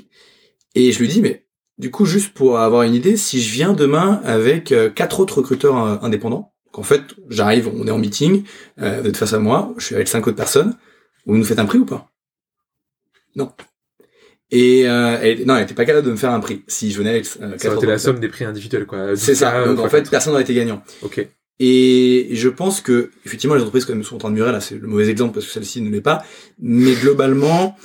Et 0.74 0.92
je 0.92 0.98
lui 1.00 1.08
dis 1.08 1.20
mais 1.20 1.46
du 1.78 1.90
coup 1.90 2.04
juste 2.04 2.32
pour 2.32 2.58
avoir 2.58 2.82
une 2.82 2.94
idée, 2.94 3.16
si 3.16 3.42
je 3.42 3.52
viens 3.52 3.72
demain 3.72 4.20
avec 4.24 4.72
quatre 4.94 5.20
autres 5.20 5.38
recruteurs 5.38 5.84
euh, 5.84 5.96
indépendants, 6.68 6.72
qu'en 6.72 6.82
fait 6.82 7.02
j'arrive, 7.28 7.68
on 7.68 7.86
est 7.86 7.90
en 7.90 7.98
meeting, 7.98 8.44
euh, 8.80 9.00
vous 9.02 9.08
êtes 9.08 9.16
face 9.16 9.32
à 9.32 9.38
moi, 9.38 9.74
je 9.78 9.86
suis 9.86 9.94
avec 9.94 10.08
cinq 10.08 10.26
autres 10.26 10.36
personnes, 10.36 10.76
vous 11.26 11.36
nous 11.36 11.44
faites 11.44 11.58
un 11.58 11.66
prix 11.66 11.78
ou 11.78 11.84
pas? 11.84 12.10
Non. 13.36 13.52
Et 14.50 14.88
euh, 14.88 15.18
elle, 15.20 15.44
non, 15.44 15.56
elle 15.56 15.64
était 15.64 15.74
pas 15.74 15.84
capable 15.84 16.06
de 16.06 16.10
me 16.10 16.16
faire 16.16 16.32
un 16.32 16.40
prix 16.40 16.64
si 16.68 16.90
je 16.90 16.98
venais 16.98 17.10
avec 17.10 17.26
euh, 17.40 17.58
Ça 17.58 17.68
aurait 17.68 17.76
été 17.76 17.86
la 17.86 17.98
somme 17.98 18.18
des 18.18 18.28
prix 18.28 18.46
individuels, 18.46 18.86
quoi. 18.86 19.14
C'est 19.14 19.34
ça. 19.34 19.64
Donc 19.66 19.78
en 19.78 19.88
fait, 19.88 20.08
personne 20.08 20.32
n'aurait 20.32 20.44
été 20.44 20.54
gagnant. 20.54 20.82
Ok. 21.02 21.28
Et 21.60 22.28
je 22.32 22.48
pense 22.48 22.80
que 22.80 23.10
effectivement 23.26 23.56
les 23.56 23.62
entreprises 23.62 23.84
quand 23.84 23.92
même 23.92 24.04
sont 24.04 24.14
en 24.14 24.18
train 24.18 24.30
de 24.30 24.36
mûrir 24.36 24.52
là, 24.52 24.60
c'est 24.60 24.76
le 24.76 24.86
mauvais 24.86 25.08
exemple 25.08 25.34
parce 25.34 25.46
que 25.46 25.52
celle-ci 25.52 25.82
ne 25.82 25.90
l'est 25.90 26.00
pas. 26.00 26.24
Mais 26.60 26.94
globalement, 26.94 27.76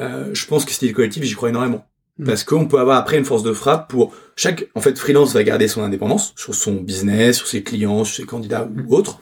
euh, 0.00 0.30
je 0.32 0.46
pense 0.46 0.64
que 0.64 0.72
c'était 0.72 0.88
le 0.88 0.92
collectif, 0.92 1.22
j'y 1.22 1.34
crois 1.34 1.48
énormément. 1.48 1.86
Parce 2.24 2.44
qu'on 2.44 2.66
peut 2.66 2.78
avoir 2.78 2.96
après 2.96 3.18
une 3.18 3.24
force 3.24 3.42
de 3.42 3.52
frappe 3.52 3.90
pour 3.90 4.14
chaque 4.36 4.68
en 4.74 4.80
fait 4.80 4.98
freelance 4.98 5.34
va 5.34 5.44
garder 5.44 5.68
son 5.68 5.82
indépendance 5.82 6.32
sur 6.36 6.54
son 6.54 6.74
business, 6.74 7.36
sur 7.36 7.46
ses 7.46 7.62
clients, 7.62 8.04
sur 8.04 8.16
ses 8.16 8.24
candidats 8.24 8.68
ou 8.88 8.94
autres. 8.94 9.20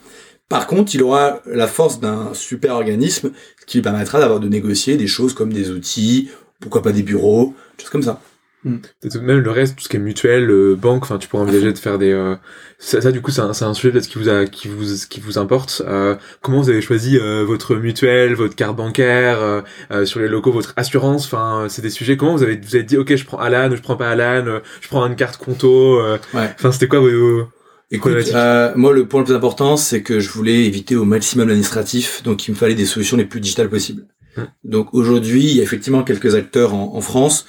Par 0.48 0.66
contre, 0.66 0.94
il 0.94 1.02
aura 1.02 1.40
la 1.46 1.66
force 1.66 1.98
d'un 1.98 2.34
super 2.34 2.74
organisme 2.74 3.32
qui 3.66 3.78
lui 3.78 3.82
permettra 3.82 4.20
d'avoir 4.20 4.40
de 4.40 4.48
négocier 4.48 4.96
des 4.96 5.06
choses 5.06 5.34
comme 5.34 5.52
des 5.52 5.70
outils, 5.70 6.28
pourquoi 6.60 6.82
pas 6.82 6.92
des 6.92 7.02
bureaux, 7.02 7.54
choses 7.80 7.90
comme 7.90 8.02
ça. 8.02 8.20
Peut-être 8.64 9.20
même 9.20 9.40
le 9.40 9.50
reste, 9.50 9.76
tout 9.76 9.84
ce 9.84 9.88
qui 9.90 9.96
est 9.96 10.00
mutuel, 10.00 10.50
euh, 10.50 10.74
banque, 10.74 11.02
enfin, 11.02 11.18
tu 11.18 11.28
pourrais 11.28 11.42
envisager 11.42 11.72
de 11.72 11.78
faire 11.78 11.98
des. 11.98 12.12
euh, 12.12 12.34
Ça, 12.78 13.00
ça, 13.00 13.12
du 13.12 13.20
coup, 13.20 13.30
c'est 13.30 13.42
un, 13.42 13.52
c'est 13.52 13.64
un 13.66 13.74
sujet 13.74 13.92
peut-être 13.92 14.08
qui 14.08 14.18
vous 14.18 14.28
a, 14.28 14.46
qui 14.46 14.68
vous, 14.68 14.84
qui 15.10 15.20
vous 15.20 15.38
importe. 15.38 15.82
Euh, 15.86 16.16
comment 16.40 16.60
vous 16.62 16.70
avez 16.70 16.80
choisi 16.80 17.18
euh, 17.18 17.44
votre 17.44 17.76
mutuelle, 17.76 18.34
votre 18.34 18.56
carte 18.56 18.76
bancaire, 18.76 19.42
euh, 19.42 19.60
euh, 19.90 20.04
sur 20.06 20.20
les 20.20 20.28
locaux, 20.28 20.50
votre 20.52 20.72
assurance? 20.76 21.26
Enfin, 21.26 21.66
c'est 21.68 21.82
des 21.82 21.90
sujets. 21.90 22.16
Comment 22.16 22.36
vous 22.36 22.42
avez, 22.42 22.56
vous 22.56 22.74
avez 22.74 22.84
dit, 22.84 22.96
ok, 22.96 23.14
je 23.14 23.24
prends 23.24 23.38
Alan, 23.38 23.74
je 23.76 23.82
prends 23.82 23.96
pas 23.96 24.08
Alan, 24.08 24.46
euh, 24.46 24.60
je 24.80 24.88
prends 24.88 25.06
une 25.06 25.16
carte 25.16 25.36
conto. 25.36 25.98
euh, 26.00 26.18
Ouais. 26.32 26.50
Enfin, 26.58 26.72
c'était 26.72 26.88
quoi 26.88 27.00
vos, 27.00 27.48
Écoute, 27.90 28.14
euh, 28.34 28.72
moi 28.76 28.92
le 28.92 29.06
point 29.06 29.20
le 29.20 29.26
plus 29.26 29.34
important, 29.34 29.76
c'est 29.76 30.02
que 30.02 30.18
je 30.18 30.30
voulais 30.30 30.64
éviter 30.64 30.96
au 30.96 31.04
maximum 31.04 31.48
l'administratif, 31.48 32.22
donc 32.24 32.48
il 32.48 32.52
me 32.52 32.56
fallait 32.56 32.74
des 32.74 32.86
solutions 32.86 33.16
les 33.16 33.26
plus 33.26 33.40
digitales 33.40 33.68
possibles. 33.68 34.06
Hmm. 34.36 34.44
Donc 34.64 34.94
aujourd'hui, 34.94 35.42
il 35.44 35.56
y 35.56 35.60
a 35.60 35.62
effectivement 35.62 36.02
quelques 36.02 36.34
acteurs 36.34 36.74
en, 36.74 36.96
en 36.96 37.00
France 37.00 37.46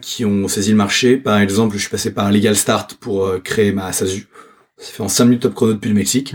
qui 0.00 0.24
ont 0.24 0.48
saisi 0.48 0.70
le 0.70 0.76
marché. 0.76 1.16
Par 1.16 1.38
exemple, 1.38 1.76
je 1.76 1.80
suis 1.80 1.90
passé 1.90 2.12
par 2.12 2.30
Legal 2.30 2.56
Start 2.56 2.94
pour 2.94 3.26
euh, 3.26 3.38
créer 3.38 3.72
ma 3.72 3.92
SASU. 3.92 4.26
Ça 4.76 4.92
fait 4.92 5.02
en 5.02 5.08
5 5.08 5.24
minutes 5.24 5.42
top 5.42 5.54
chrono 5.54 5.74
depuis 5.74 5.88
le 5.88 5.94
Mexique. 5.94 6.34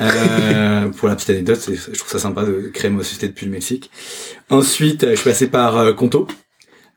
Euh, 0.00 0.88
pour 0.96 1.08
la 1.08 1.16
petite 1.16 1.30
anecdote, 1.30 1.60
je 1.72 1.98
trouve 1.98 2.10
ça 2.10 2.18
sympa 2.18 2.44
de 2.44 2.70
créer 2.72 2.90
ma 2.90 3.02
société 3.02 3.28
depuis 3.28 3.46
le 3.46 3.52
Mexique. 3.52 3.90
Ensuite, 4.50 5.04
euh, 5.04 5.10
je 5.10 5.16
suis 5.16 5.30
passé 5.30 5.46
par 5.48 5.76
euh, 5.76 5.92
Conto. 5.92 6.26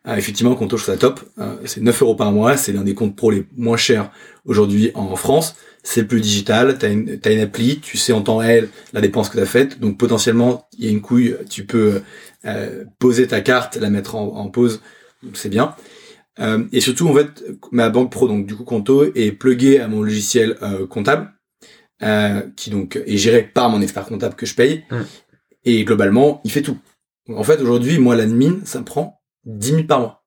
Euh, 0.07 0.15
effectivement, 0.15 0.55
Conto, 0.55 0.77
je 0.77 0.84
trouve 0.84 0.95
ça 0.95 0.99
top. 0.99 1.21
Euh, 1.38 1.55
c'est 1.65 1.81
9 1.81 2.01
euros 2.01 2.15
par 2.15 2.31
mois. 2.31 2.57
C'est 2.57 2.73
l'un 2.73 2.84
des 2.84 2.95
comptes 2.95 3.15
pro 3.15 3.31
les 3.31 3.45
moins 3.55 3.77
chers 3.77 4.12
aujourd'hui 4.45 4.91
en 4.95 5.15
France. 5.15 5.55
C'est 5.84 6.05
plus 6.05 6.21
digital. 6.21 6.77
T'as 6.77 6.91
une, 6.91 7.19
t'as 7.19 7.31
une 7.31 7.39
appli. 7.39 7.79
Tu 7.79 7.97
sais 7.97 8.13
en 8.13 8.21
temps 8.21 8.38
réel 8.38 8.69
la 8.93 9.01
dépense 9.01 9.29
que 9.29 9.38
t'as 9.38 9.45
faite. 9.45 9.79
Donc 9.79 9.97
potentiellement, 9.97 10.67
il 10.77 10.86
y 10.86 10.88
a 10.88 10.91
une 10.91 11.01
couille. 11.01 11.36
Tu 11.49 11.65
peux 11.65 12.01
euh, 12.45 12.86
poser 12.99 13.27
ta 13.27 13.41
carte, 13.41 13.75
la 13.77 13.89
mettre 13.89 14.15
en, 14.15 14.38
en 14.38 14.47
pause. 14.49 14.81
C'est 15.34 15.49
bien. 15.49 15.75
Euh, 16.39 16.65
et 16.71 16.79
surtout, 16.79 17.07
en 17.07 17.13
fait, 17.13 17.43
ma 17.71 17.89
banque 17.89 18.12
pro, 18.12 18.27
donc 18.27 18.45
du 18.45 18.55
coup 18.55 18.63
Conto, 18.63 19.03
est 19.13 19.31
pluguée 19.31 19.79
à 19.79 19.88
mon 19.88 20.01
logiciel 20.01 20.57
euh, 20.62 20.88
comptable, 20.88 21.34
euh, 22.01 22.41
qui 22.55 22.69
donc 22.69 22.95
est 22.95 23.17
géré 23.17 23.43
par 23.43 23.69
mon 23.69 23.81
expert 23.81 24.05
comptable 24.05 24.36
que 24.36 24.45
je 24.45 24.55
paye. 24.55 24.86
Mm. 24.89 25.01
Et 25.65 25.84
globalement, 25.86 26.41
il 26.43 26.51
fait 26.51 26.62
tout. 26.62 26.77
Donc, 27.27 27.38
en 27.38 27.43
fait, 27.43 27.62
aujourd'hui, 27.62 27.99
moi, 27.99 28.15
l'admin, 28.15 28.60
ça 28.65 28.79
me 28.79 28.86
prend 28.86 29.21
10 29.45 29.69
000 29.69 29.84
par 29.84 29.99
mois. 29.99 30.25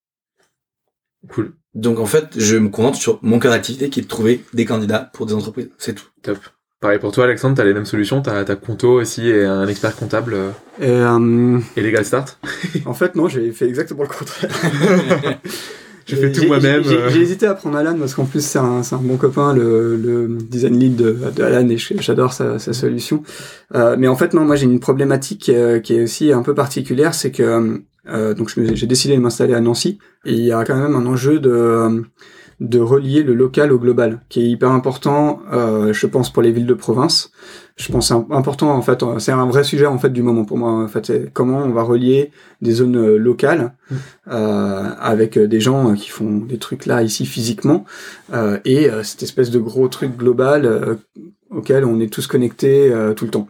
Cool. 1.29 1.57
Donc 1.75 1.99
en 1.99 2.07
fait, 2.07 2.39
je 2.39 2.57
me 2.57 2.69
concentre 2.69 2.99
sur 2.99 3.19
mon 3.23 3.39
cœur 3.39 3.53
d'activité 3.53 3.91
qui 3.91 4.01
est 4.01 4.05
de 4.05 4.09
trouver 4.09 4.45
des 4.53 4.65
candidats 4.65 5.11
pour 5.13 5.27
des 5.27 5.35
entreprises. 5.35 5.71
C'est 5.79 5.95
tout. 5.95 6.07
Top. 6.23 6.39
Pareil 6.85 6.99
pour 6.99 7.13
toi, 7.13 7.25
Alexandre, 7.25 7.57
t'as 7.57 7.65
les 7.65 7.73
mêmes 7.73 7.87
solutions, 7.87 8.21
t'as 8.21 8.41
as 8.41 8.57
Conto 8.57 9.01
aussi 9.01 9.31
et 9.31 9.43
un 9.43 9.67
expert 9.69 9.97
comptable 9.97 10.37
et, 10.79 10.91
euh, 10.91 11.59
et 11.79 11.81
Legal 11.81 12.05
Start. 12.05 12.39
en 12.85 12.93
fait, 12.93 13.15
non, 13.15 13.27
j'ai 13.27 13.53
fait 13.53 13.67
exactement 13.67 14.03
le 14.03 14.09
contraire. 14.11 14.51
j'ai 16.07 16.17
fait 16.17 16.31
tout 16.31 16.47
moi-même. 16.47 16.83
J'ai 16.85 17.23
hésité 17.23 17.47
à 17.47 17.55
prendre 17.55 17.79
Alan 17.79 17.97
parce 17.99 18.15
qu'en 18.15 18.27
plus 18.27 18.45
c'est 18.45 18.59
un, 18.59 18.83
un, 18.83 18.97
bon 18.99 19.17
copain, 19.17 19.55
le, 19.55 19.97
le 19.97 20.37
design 20.43 20.79
lead 20.79 20.97
de, 20.97 21.17
de 21.35 21.43
Alan 21.43 21.67
et 21.71 21.79
j'adore 21.79 22.35
sa, 22.35 22.59
sa, 22.59 22.75
solution. 22.75 23.23
Euh, 23.75 23.97
mais 23.99 24.07
en 24.07 24.15
fait 24.15 24.35
non, 24.35 24.45
moi 24.45 24.57
j'ai 24.57 24.67
une 24.67 24.79
problématique 24.79 25.49
euh, 25.49 25.81
qui 25.81 25.95
est 25.95 26.03
aussi 26.03 26.33
un 26.33 26.43
peu 26.43 26.55
particulière, 26.55 27.15
c'est 27.15 27.31
que 27.31 27.81
euh, 28.09 28.35
donc 28.35 28.53
j'ai 28.55 28.87
décidé 28.87 29.17
de 29.17 29.23
m'installer 29.23 29.55
à 29.55 29.61
Nancy 29.61 29.99
et 30.27 30.35
il 30.35 30.45
y 30.45 30.53
a 30.53 30.63
quand 30.65 30.77
même 30.77 30.97
un 30.97 31.07
enjeu 31.07 31.39
de 31.41 32.05
de 32.61 32.79
relier 32.79 33.23
le 33.23 33.35
local 33.35 33.73
au 33.73 33.79
global, 33.79 34.21
qui 34.29 34.43
est 34.43 34.49
hyper 34.49 34.71
important, 34.71 35.41
euh, 35.53 35.93
je 35.93 36.07
pense, 36.07 36.33
pour 36.33 36.43
les 36.43 36.53
villes 36.53 36.67
de 36.67 36.75
province. 36.75 37.31
Je 37.77 37.91
pense 37.91 38.09
c'est 38.09 38.15
important 38.31 38.71
en 38.71 38.83
fait, 38.83 39.03
c'est 39.19 39.33
un 39.33 39.47
vrai 39.47 39.65
sujet 39.65 39.87
en 39.87 39.99
fait 39.99 40.11
du 40.11 40.23
moment 40.23 40.45
pour 40.45 40.59
moi. 40.59 40.71
En 40.71 40.87
fait, 40.87 41.07
c'est 41.07 41.33
comment 41.33 41.59
on 41.59 41.71
va 41.71 41.83
relier 41.83 42.31
des 42.63 42.71
zones 42.71 42.97
euh, 42.97 43.17
locales 43.17 43.75
euh, 44.31 44.91
avec 45.01 45.37
des 45.39 45.61
gens 45.61 45.95
qui 45.95 46.09
font 46.09 46.39
des 46.39 46.59
trucs 46.59 46.87
là 46.87 47.03
ici 47.03 47.27
physiquement 47.27 47.85
euh, 48.33 48.59
et 48.65 48.89
euh, 48.89 49.03
cette 49.03 49.23
espèce 49.23 49.51
de 49.51 49.59
gros 49.59 49.89
truc 49.89 50.17
global 50.17 50.67
euh, 50.67 50.95
auquel 51.51 51.85
on 51.85 52.01
est 52.01 52.13
tous 52.13 52.27
connectés 52.27 52.93
tout 53.17 53.25
le 53.27 53.31
temps. 53.31 53.49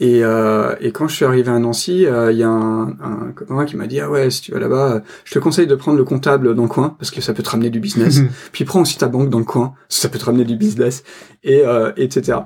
Et, 0.00 0.24
euh, 0.24 0.74
et, 0.80 0.90
quand 0.90 1.06
je 1.06 1.14
suis 1.14 1.24
arrivé 1.24 1.52
à 1.52 1.58
Nancy, 1.60 2.00
il 2.00 2.06
euh, 2.06 2.32
y 2.32 2.42
a 2.42 2.48
un, 2.48 2.88
un, 3.00 3.32
copain 3.32 3.64
qui 3.64 3.76
m'a 3.76 3.86
dit 3.86 4.00
ah 4.00 4.10
ouais 4.10 4.28
si 4.28 4.40
tu 4.40 4.50
vas 4.50 4.58
là-bas, 4.58 5.02
je 5.24 5.32
te 5.32 5.38
conseille 5.38 5.68
de 5.68 5.74
prendre 5.76 5.96
le 5.96 6.02
comptable 6.02 6.56
dans 6.56 6.64
le 6.64 6.68
coin 6.68 6.96
parce 6.98 7.12
que 7.12 7.20
ça 7.20 7.32
peut 7.32 7.44
te 7.44 7.50
ramener 7.50 7.70
du 7.70 7.78
business. 7.78 8.20
Puis 8.52 8.64
prends 8.64 8.80
aussi 8.80 8.98
ta 8.98 9.06
banque 9.06 9.30
dans 9.30 9.38
le 9.38 9.44
coin, 9.44 9.74
ça 9.88 10.08
peut 10.08 10.18
te 10.18 10.24
ramener 10.24 10.44
du 10.44 10.56
business 10.56 11.04
et 11.44 11.62
euh, 11.64 11.92
etc. 11.96 12.38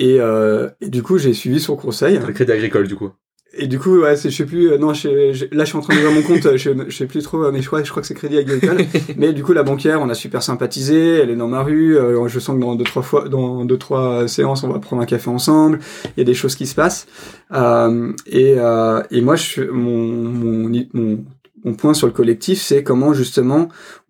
Et, 0.00 0.16
euh, 0.18 0.70
et, 0.80 0.88
du 0.88 1.04
coup 1.04 1.18
j'ai 1.18 1.34
suivi 1.34 1.60
son 1.60 1.76
conseil. 1.76 2.18
Le 2.18 2.32
crédit 2.32 2.50
agricole 2.50 2.88
du 2.88 2.96
coup. 2.96 3.12
Et 3.54 3.66
du 3.66 3.78
coup, 3.78 4.00
ouais, 4.00 4.16
je 4.16 4.30
sais 4.30 4.46
plus, 4.46 4.72
euh, 4.72 4.78
non, 4.78 4.94
je, 4.94 5.08
là, 5.54 5.64
je 5.64 5.68
suis 5.68 5.76
en 5.76 5.82
train 5.82 5.94
de 5.94 6.00
voir 6.00 6.12
mon 6.12 6.22
compte, 6.22 6.56
je, 6.56 6.70
je 6.88 6.96
sais 6.96 7.06
plus 7.06 7.22
trop, 7.22 7.50
mais 7.52 7.60
je 7.60 7.66
crois, 7.66 7.82
je 7.82 7.90
crois 7.90 8.00
que 8.00 8.08
c'est 8.08 8.14
Crédit 8.14 8.38
Agricole. 8.38 8.78
mais 9.18 9.34
du 9.34 9.42
coup, 9.42 9.52
la 9.52 9.62
banquière, 9.62 10.00
on 10.00 10.08
a 10.08 10.14
super 10.14 10.42
sympathisé, 10.42 11.18
elle 11.18 11.28
est 11.28 11.36
dans 11.36 11.48
ma 11.48 11.62
rue, 11.62 11.98
euh, 11.98 12.26
je 12.28 12.38
sens 12.38 12.56
que 12.56 12.60
dans 12.60 12.74
deux, 12.76 12.84
trois 12.84 13.02
fois, 13.02 13.28
dans 13.28 13.66
deux, 13.66 13.76
trois 13.76 14.26
séances, 14.26 14.64
on 14.64 14.68
va 14.68 14.78
prendre 14.78 15.02
un 15.02 15.06
café 15.06 15.28
ensemble, 15.28 15.80
il 16.04 16.20
y 16.20 16.22
a 16.22 16.24
des 16.24 16.34
choses 16.34 16.54
qui 16.54 16.66
se 16.66 16.74
passent. 16.74 17.06
Euh, 17.52 18.12
et, 18.26 18.54
euh, 18.56 19.02
et 19.10 19.20
moi, 19.20 19.36
je, 19.36 19.62
mon, 19.64 19.98
mon, 20.08 20.86
mon, 20.94 21.24
mon 21.64 21.74
point 21.74 21.92
sur 21.92 22.06
le 22.06 22.14
collectif, 22.14 22.60
c'est 22.60 22.82
comment, 22.82 23.12
justement, 23.12 23.68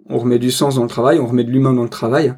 on 0.08 0.18
remet 0.18 0.38
du 0.38 0.52
sens 0.52 0.76
dans 0.76 0.82
le 0.82 0.88
travail, 0.88 1.18
on 1.18 1.26
remet 1.26 1.44
de 1.44 1.50
l'humain 1.50 1.72
dans 1.72 1.82
le 1.82 1.88
travail. 1.88 2.34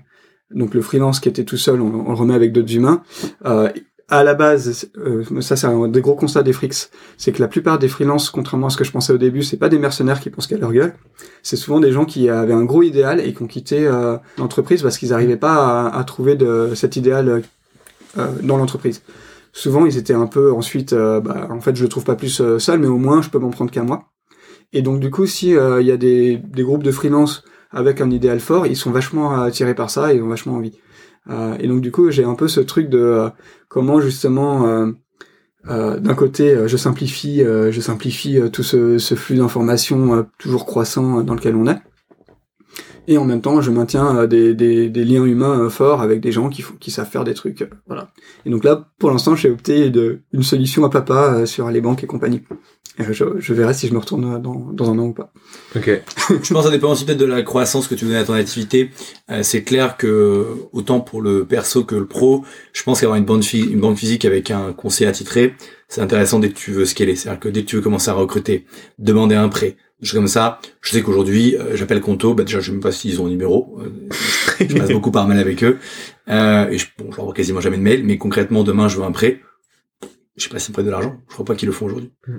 Donc, 0.50 0.72
le 0.72 0.80
freelance 0.80 1.20
qui 1.20 1.28
était 1.28 1.44
tout 1.44 1.56
seul, 1.58 1.82
on, 1.82 2.06
on 2.06 2.10
le 2.10 2.16
remet 2.16 2.34
avec 2.34 2.52
d'autres 2.52 2.74
humains. 2.74 3.02
Euh, 3.44 3.68
à 4.08 4.22
la 4.22 4.34
base, 4.34 4.90
euh, 4.98 5.24
ça 5.40 5.56
c'est 5.56 5.66
un 5.66 5.88
des 5.88 6.00
gros 6.00 6.14
constats 6.14 6.42
des 6.42 6.52
frics, 6.52 6.74
c'est 7.16 7.32
que 7.32 7.40
la 7.40 7.48
plupart 7.48 7.78
des 7.78 7.88
freelances, 7.88 8.30
contrairement 8.30 8.66
à 8.66 8.70
ce 8.70 8.76
que 8.76 8.84
je 8.84 8.92
pensais 8.92 9.12
au 9.12 9.18
début, 9.18 9.42
c'est 9.42 9.56
pas 9.56 9.70
des 9.70 9.78
mercenaires 9.78 10.20
qui 10.20 10.28
pensent 10.30 10.46
qu'à 10.46 10.58
leur 10.58 10.72
gueule, 10.72 10.94
c'est 11.42 11.56
souvent 11.56 11.80
des 11.80 11.90
gens 11.90 12.04
qui 12.04 12.28
avaient 12.28 12.52
un 12.52 12.64
gros 12.64 12.82
idéal 12.82 13.20
et 13.20 13.32
qui 13.32 13.42
ont 13.42 13.46
quitté 13.46 13.86
euh, 13.86 14.16
l'entreprise 14.36 14.82
parce 14.82 14.98
qu'ils 14.98 15.10
n'arrivaient 15.10 15.38
pas 15.38 15.88
à, 15.88 16.04
trouver 16.04 16.36
cet 16.74 16.96
idéal 16.96 17.42
euh, 18.18 18.28
dans 18.42 18.58
l'entreprise. 18.58 19.02
Souvent, 19.52 19.86
ils 19.86 19.96
étaient 19.96 20.14
un 20.14 20.26
peu 20.26 20.52
ensuite, 20.52 20.92
bah, 20.94 21.46
en 21.48 21.60
fait, 21.60 21.76
je 21.76 21.84
le 21.84 21.88
trouve 21.88 22.04
pas 22.04 22.16
plus 22.16 22.42
seul, 22.58 22.78
mais 22.80 22.88
au 22.88 22.98
moins, 22.98 23.22
je 23.22 23.30
peux 23.30 23.38
m'en 23.38 23.50
prendre 23.50 23.70
qu'à 23.70 23.84
moi. 23.84 24.06
Et 24.72 24.82
donc, 24.82 24.98
du 24.98 25.10
coup, 25.10 25.26
si 25.26 25.50
il 25.50 25.86
y 25.86 25.92
a 25.92 25.96
des, 25.96 26.38
des 26.38 26.62
groupes 26.64 26.82
de 26.82 26.90
freelance 26.90 27.44
avec 27.70 28.00
un 28.00 28.10
idéal 28.10 28.40
fort, 28.40 28.66
ils 28.66 28.76
sont 28.76 28.90
vachement 28.90 29.40
attirés 29.40 29.76
par 29.76 29.90
ça 29.90 30.12
et 30.12 30.20
ont 30.20 30.28
vachement 30.28 30.54
envie. 30.54 30.72
Euh, 31.30 31.56
et 31.58 31.68
donc 31.68 31.80
du 31.80 31.90
coup, 31.90 32.10
j'ai 32.10 32.24
un 32.24 32.34
peu 32.34 32.48
ce 32.48 32.60
truc 32.60 32.88
de 32.88 32.98
euh, 32.98 33.28
comment 33.68 34.00
justement, 34.00 34.66
euh, 34.66 35.98
d'un 35.98 36.14
côté, 36.14 36.68
je 36.68 36.76
simplifie, 36.76 37.38
je 37.40 37.80
simplifie 37.80 38.38
tout 38.52 38.62
ce, 38.62 38.98
ce 38.98 39.14
flux 39.14 39.36
d'informations 39.36 40.26
toujours 40.38 40.66
croissant 40.66 41.22
dans 41.22 41.34
lequel 41.34 41.56
on 41.56 41.66
est 41.66 41.78
et 43.06 43.18
en 43.18 43.24
même 43.24 43.40
temps 43.40 43.60
je 43.60 43.70
maintiens 43.70 44.26
des, 44.26 44.54
des, 44.54 44.88
des 44.88 45.04
liens 45.04 45.24
humains 45.24 45.68
forts 45.70 46.02
avec 46.02 46.20
des 46.20 46.32
gens 46.32 46.48
qui, 46.48 46.62
font, 46.62 46.74
qui 46.78 46.90
savent 46.90 47.08
faire 47.08 47.24
des 47.24 47.34
trucs 47.34 47.68
voilà 47.86 48.08
et 48.46 48.50
donc 48.50 48.64
là 48.64 48.88
pour 48.98 49.10
l'instant 49.10 49.36
j'ai 49.36 49.50
opté 49.50 49.90
de 49.90 50.20
une 50.32 50.42
solution 50.42 50.84
à 50.84 50.90
papa 50.90 51.46
sur 51.46 51.70
les 51.70 51.80
banques 51.80 52.04
et 52.04 52.06
compagnie 52.06 52.42
je, 52.98 53.24
je, 53.38 53.54
verrai 53.54 53.74
si 53.74 53.88
je 53.88 53.92
me 53.92 53.98
retourne 53.98 54.40
dans, 54.40 54.70
dans 54.72 54.90
un 54.90 54.98
an 54.98 55.06
ou 55.06 55.12
pas. 55.12 55.32
Ok. 55.74 55.90
je 56.28 56.34
pense 56.34 56.48
que 56.48 56.62
ça 56.62 56.70
dépend 56.70 56.92
aussi 56.92 57.04
peut-être 57.04 57.18
de 57.18 57.24
la 57.24 57.42
croissance 57.42 57.88
que 57.88 57.94
tu 57.94 58.04
donnes 58.04 58.14
à 58.14 58.24
ton 58.24 58.34
activité. 58.34 58.90
Euh, 59.30 59.42
c'est 59.42 59.64
clair 59.64 59.96
que 59.96 60.46
autant 60.72 61.00
pour 61.00 61.20
le 61.20 61.44
perso 61.44 61.84
que 61.84 61.96
le 61.96 62.06
pro, 62.06 62.44
je 62.72 62.82
pense 62.84 63.00
qu'avoir 63.00 63.18
une 63.18 63.24
banque, 63.24 63.52
une 63.52 63.80
banque 63.80 63.98
physique 63.98 64.24
avec 64.24 64.50
un 64.50 64.72
conseiller 64.72 65.08
attitré, 65.08 65.54
c'est 65.88 66.02
intéressant 66.02 66.38
dès 66.38 66.50
que 66.50 66.54
tu 66.54 66.70
veux 66.70 66.84
scaler. 66.84 67.16
C'est-à-dire 67.16 67.40
que 67.40 67.48
dès 67.48 67.62
que 67.62 67.66
tu 67.66 67.76
veux 67.76 67.82
commencer 67.82 68.10
à 68.10 68.14
recruter, 68.14 68.64
demander 68.98 69.34
un 69.34 69.48
prêt, 69.48 69.76
je 70.04 70.14
comme 70.14 70.28
ça. 70.28 70.60
Je 70.80 70.90
sais 70.90 71.02
qu'aujourd'hui, 71.02 71.56
euh, 71.56 71.76
j'appelle 71.76 72.00
Conto, 72.00 72.34
bah 72.34 72.44
déjà 72.44 72.60
je 72.60 72.66
sais 72.66 72.72
même 72.72 72.80
pas 72.80 72.92
s'ils 72.92 73.20
ont 73.20 73.26
un 73.26 73.30
numéro. 73.30 73.78
Euh, 73.80 74.08
je 74.60 74.76
passe 74.76 74.90
beaucoup 74.92 75.10
par 75.10 75.26
mail 75.26 75.38
avec 75.38 75.64
eux. 75.64 75.78
Euh, 76.28 76.68
et 76.68 76.78
je, 76.78 76.86
bon, 76.98 77.10
je 77.10 77.16
leur 77.16 77.32
quasiment 77.32 77.60
jamais 77.60 77.78
de 77.78 77.82
mail, 77.82 78.04
mais 78.04 78.18
concrètement 78.18 78.64
demain 78.64 78.88
je 78.88 78.98
veux 78.98 79.04
un 79.04 79.12
prêt. 79.12 79.40
Je 80.36 80.44
sais 80.44 80.50
pas 80.50 80.58
s'ils 80.58 80.72
me 80.72 80.74
prêtent 80.74 80.86
de 80.86 80.90
l'argent. 80.90 81.16
Je 81.28 81.34
crois 81.34 81.44
pas 81.44 81.54
qu'ils 81.54 81.66
le 81.66 81.72
font 81.72 81.86
aujourd'hui. 81.86 82.12
Mm. 82.26 82.38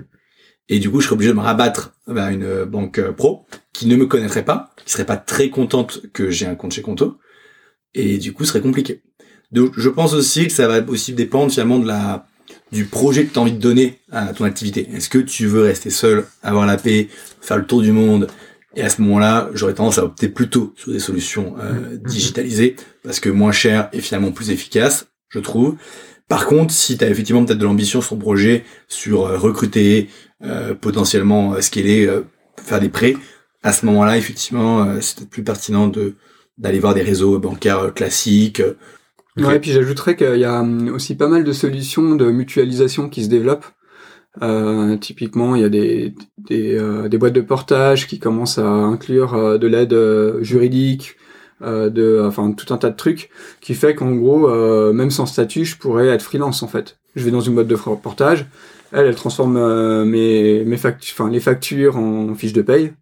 Et 0.68 0.78
du 0.78 0.90
coup, 0.90 1.00
je 1.00 1.06
serais 1.06 1.14
obligé 1.14 1.30
de 1.30 1.36
me 1.36 1.42
rabattre 1.42 1.94
vers 2.06 2.28
une 2.28 2.42
euh, 2.44 2.66
banque 2.66 3.00
pro 3.12 3.46
qui 3.72 3.86
ne 3.86 3.96
me 3.96 4.06
connaîtrait 4.06 4.44
pas, 4.44 4.70
qui 4.84 4.92
serait 4.92 5.06
pas 5.06 5.16
très 5.16 5.50
contente 5.50 6.02
que 6.12 6.30
j'ai 6.30 6.46
un 6.46 6.54
compte 6.54 6.72
chez 6.72 6.82
Conto. 6.82 7.18
Et 7.94 8.18
du 8.18 8.32
coup, 8.32 8.44
ce 8.44 8.50
serait 8.50 8.60
compliqué. 8.60 9.02
Donc, 9.52 9.72
je 9.76 9.88
pense 9.88 10.12
aussi 10.12 10.46
que 10.46 10.52
ça 10.52 10.66
va 10.66 10.84
aussi 10.88 11.12
dépendre 11.12 11.50
finalement 11.50 11.78
de 11.78 11.86
la, 11.86 12.26
du 12.72 12.84
projet 12.84 13.24
que 13.24 13.32
tu 13.32 13.38
as 13.38 13.42
envie 13.42 13.52
de 13.52 13.60
donner 13.60 14.00
à 14.10 14.32
ton 14.32 14.44
activité. 14.44 14.88
Est-ce 14.92 15.08
que 15.08 15.18
tu 15.18 15.46
veux 15.46 15.62
rester 15.62 15.90
seul, 15.90 16.26
avoir 16.42 16.66
la 16.66 16.76
paix, 16.76 17.08
faire 17.40 17.58
le 17.58 17.66
tour 17.66 17.82
du 17.82 17.92
monde? 17.92 18.28
Et 18.74 18.82
à 18.82 18.90
ce 18.90 19.00
moment-là, 19.02 19.48
j'aurais 19.54 19.74
tendance 19.74 19.98
à 19.98 20.04
opter 20.04 20.28
plutôt 20.28 20.74
sur 20.76 20.92
des 20.92 20.98
solutions 20.98 21.54
euh, 21.58 21.72
mmh. 21.72 22.08
digitalisées 22.08 22.76
parce 23.02 23.20
que 23.20 23.30
moins 23.30 23.52
cher 23.52 23.88
et 23.92 24.00
finalement 24.00 24.32
plus 24.32 24.50
efficace, 24.50 25.06
je 25.30 25.38
trouve. 25.38 25.76
Par 26.28 26.46
contre, 26.46 26.74
si 26.74 26.98
tu 26.98 27.04
as 27.04 27.08
effectivement 27.08 27.44
peut-être 27.44 27.58
de 27.58 27.64
l'ambition 27.64 28.00
sur 28.00 28.10
ton 28.10 28.18
projet, 28.18 28.64
sur 28.88 29.40
recruter, 29.40 30.08
euh, 30.42 30.74
potentiellement 30.74 31.54
euh, 31.54 31.62
scaler, 31.62 32.06
euh, 32.06 32.26
faire 32.62 32.78
des 32.78 32.90
prêts, 32.90 33.16
à 33.62 33.72
ce 33.72 33.86
moment-là, 33.86 34.18
effectivement, 34.18 34.82
euh, 34.82 35.00
c'est 35.00 35.16
peut-être 35.16 35.30
plus 35.30 35.42
pertinent 35.42 35.88
de 35.88 36.14
d'aller 36.58 36.78
voir 36.78 36.94
des 36.94 37.02
réseaux 37.02 37.38
bancaires 37.38 37.92
classiques. 37.94 38.62
Ouais, 39.36 39.56
et 39.56 39.58
puis 39.58 39.70
j'ajouterais 39.70 40.16
qu'il 40.16 40.38
y 40.38 40.44
a 40.44 40.60
hum, 40.60 40.88
aussi 40.88 41.14
pas 41.14 41.28
mal 41.28 41.44
de 41.44 41.52
solutions 41.52 42.14
de 42.14 42.30
mutualisation 42.30 43.08
qui 43.08 43.24
se 43.24 43.28
développent. 43.28 43.66
Euh, 44.42 44.96
typiquement, 44.96 45.56
il 45.56 45.62
y 45.62 45.64
a 45.64 45.68
des, 45.68 46.14
des, 46.38 46.76
euh, 46.76 47.08
des, 47.08 47.16
boîtes 47.16 47.32
de 47.32 47.40
portage 47.40 48.06
qui 48.06 48.18
commencent 48.18 48.58
à 48.58 48.68
inclure 48.68 49.58
de 49.58 49.66
l'aide 49.66 49.96
juridique, 50.42 51.16
de, 51.62 52.22
enfin 52.22 52.52
tout 52.52 52.72
un 52.74 52.76
tas 52.76 52.90
de 52.90 52.96
trucs, 52.96 53.30
qui 53.62 53.74
fait 53.74 53.94
qu'en 53.94 54.12
gros, 54.12 54.48
même 54.92 55.10
sans 55.10 55.24
statut, 55.24 55.64
je 55.64 55.78
pourrais 55.78 56.08
être 56.08 56.22
freelance 56.22 56.62
en 56.62 56.68
fait. 56.68 56.98
Je 57.14 57.24
vais 57.24 57.30
dans 57.30 57.40
une 57.40 57.54
boîte 57.54 57.68
de 57.68 57.76
portage, 57.76 58.46
elle, 58.92 59.06
elle 59.06 59.14
transforme 59.14 59.56
euh, 59.56 60.04
mes, 60.04 60.64
mes 60.64 60.76
factures, 60.76 61.14
enfin 61.18 61.30
les 61.30 61.40
factures 61.40 61.96
en 61.96 62.34
fiches 62.34 62.52
de 62.52 62.62
paye 62.62 62.92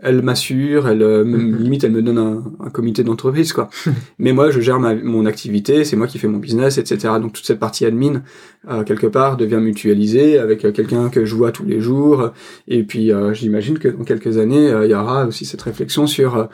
elle 0.00 0.22
m'assure, 0.22 0.88
elle 0.88 1.02
euh, 1.02 1.24
mhm. 1.24 1.56
limite 1.62 1.84
elle 1.84 1.92
me 1.92 2.02
donne 2.02 2.18
un, 2.18 2.42
un 2.60 2.70
comité 2.70 3.04
d'entreprise 3.04 3.52
quoi. 3.52 3.70
Mais 4.18 4.32
moi 4.32 4.50
je 4.50 4.60
gère 4.60 4.80
ma, 4.80 4.94
mon 4.94 5.24
activité, 5.26 5.84
c'est 5.84 5.96
moi 5.96 6.06
qui 6.06 6.18
fais 6.18 6.26
mon 6.26 6.38
business, 6.38 6.78
etc. 6.78 7.14
Donc 7.20 7.32
toute 7.32 7.46
cette 7.46 7.60
partie 7.60 7.86
admin 7.86 8.22
euh, 8.68 8.82
quelque 8.82 9.06
part 9.06 9.36
devient 9.36 9.60
mutualisée 9.60 10.38
avec 10.38 10.64
euh, 10.64 10.72
quelqu'un 10.72 11.10
que 11.10 11.24
je 11.24 11.34
vois 11.34 11.52
tous 11.52 11.64
les 11.64 11.80
jours. 11.80 12.30
Et 12.66 12.82
puis 12.82 13.12
j'imagine 13.32 13.78
que 13.78 13.88
dans 13.88 14.04
quelques 14.04 14.38
années 14.38 14.72
il 14.84 14.90
y 14.90 14.94
aura 14.94 15.26
aussi 15.26 15.44
cette 15.44 15.62
réflexion 15.62 16.06
sur 16.06 16.48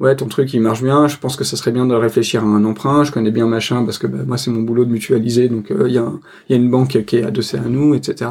ouais 0.00 0.16
ton 0.16 0.26
truc 0.26 0.52
il 0.54 0.60
marche 0.60 0.82
bien, 0.82 1.06
je 1.08 1.18
pense 1.18 1.36
que 1.36 1.44
ça 1.44 1.56
serait 1.56 1.72
bien 1.72 1.86
de 1.86 1.94
réfléchir 1.94 2.42
à 2.42 2.46
un 2.46 2.64
emprunt. 2.64 3.04
Je 3.04 3.12
connais 3.12 3.30
bien 3.30 3.46
machin 3.46 3.84
parce 3.84 3.98
que 3.98 4.06
bah, 4.06 4.24
moi 4.26 4.38
c'est 4.38 4.50
mon 4.50 4.62
boulot 4.62 4.84
de 4.84 4.90
mutualiser, 4.90 5.48
donc 5.48 5.66
il 5.70 5.92
y, 5.92 5.98
a, 5.98 6.10
y 6.48 6.54
a 6.54 6.56
une 6.56 6.70
banque 6.70 7.04
qui 7.04 7.16
est 7.16 7.24
adossée 7.24 7.58
à 7.58 7.68
nous, 7.68 7.94
etc. 7.94 8.30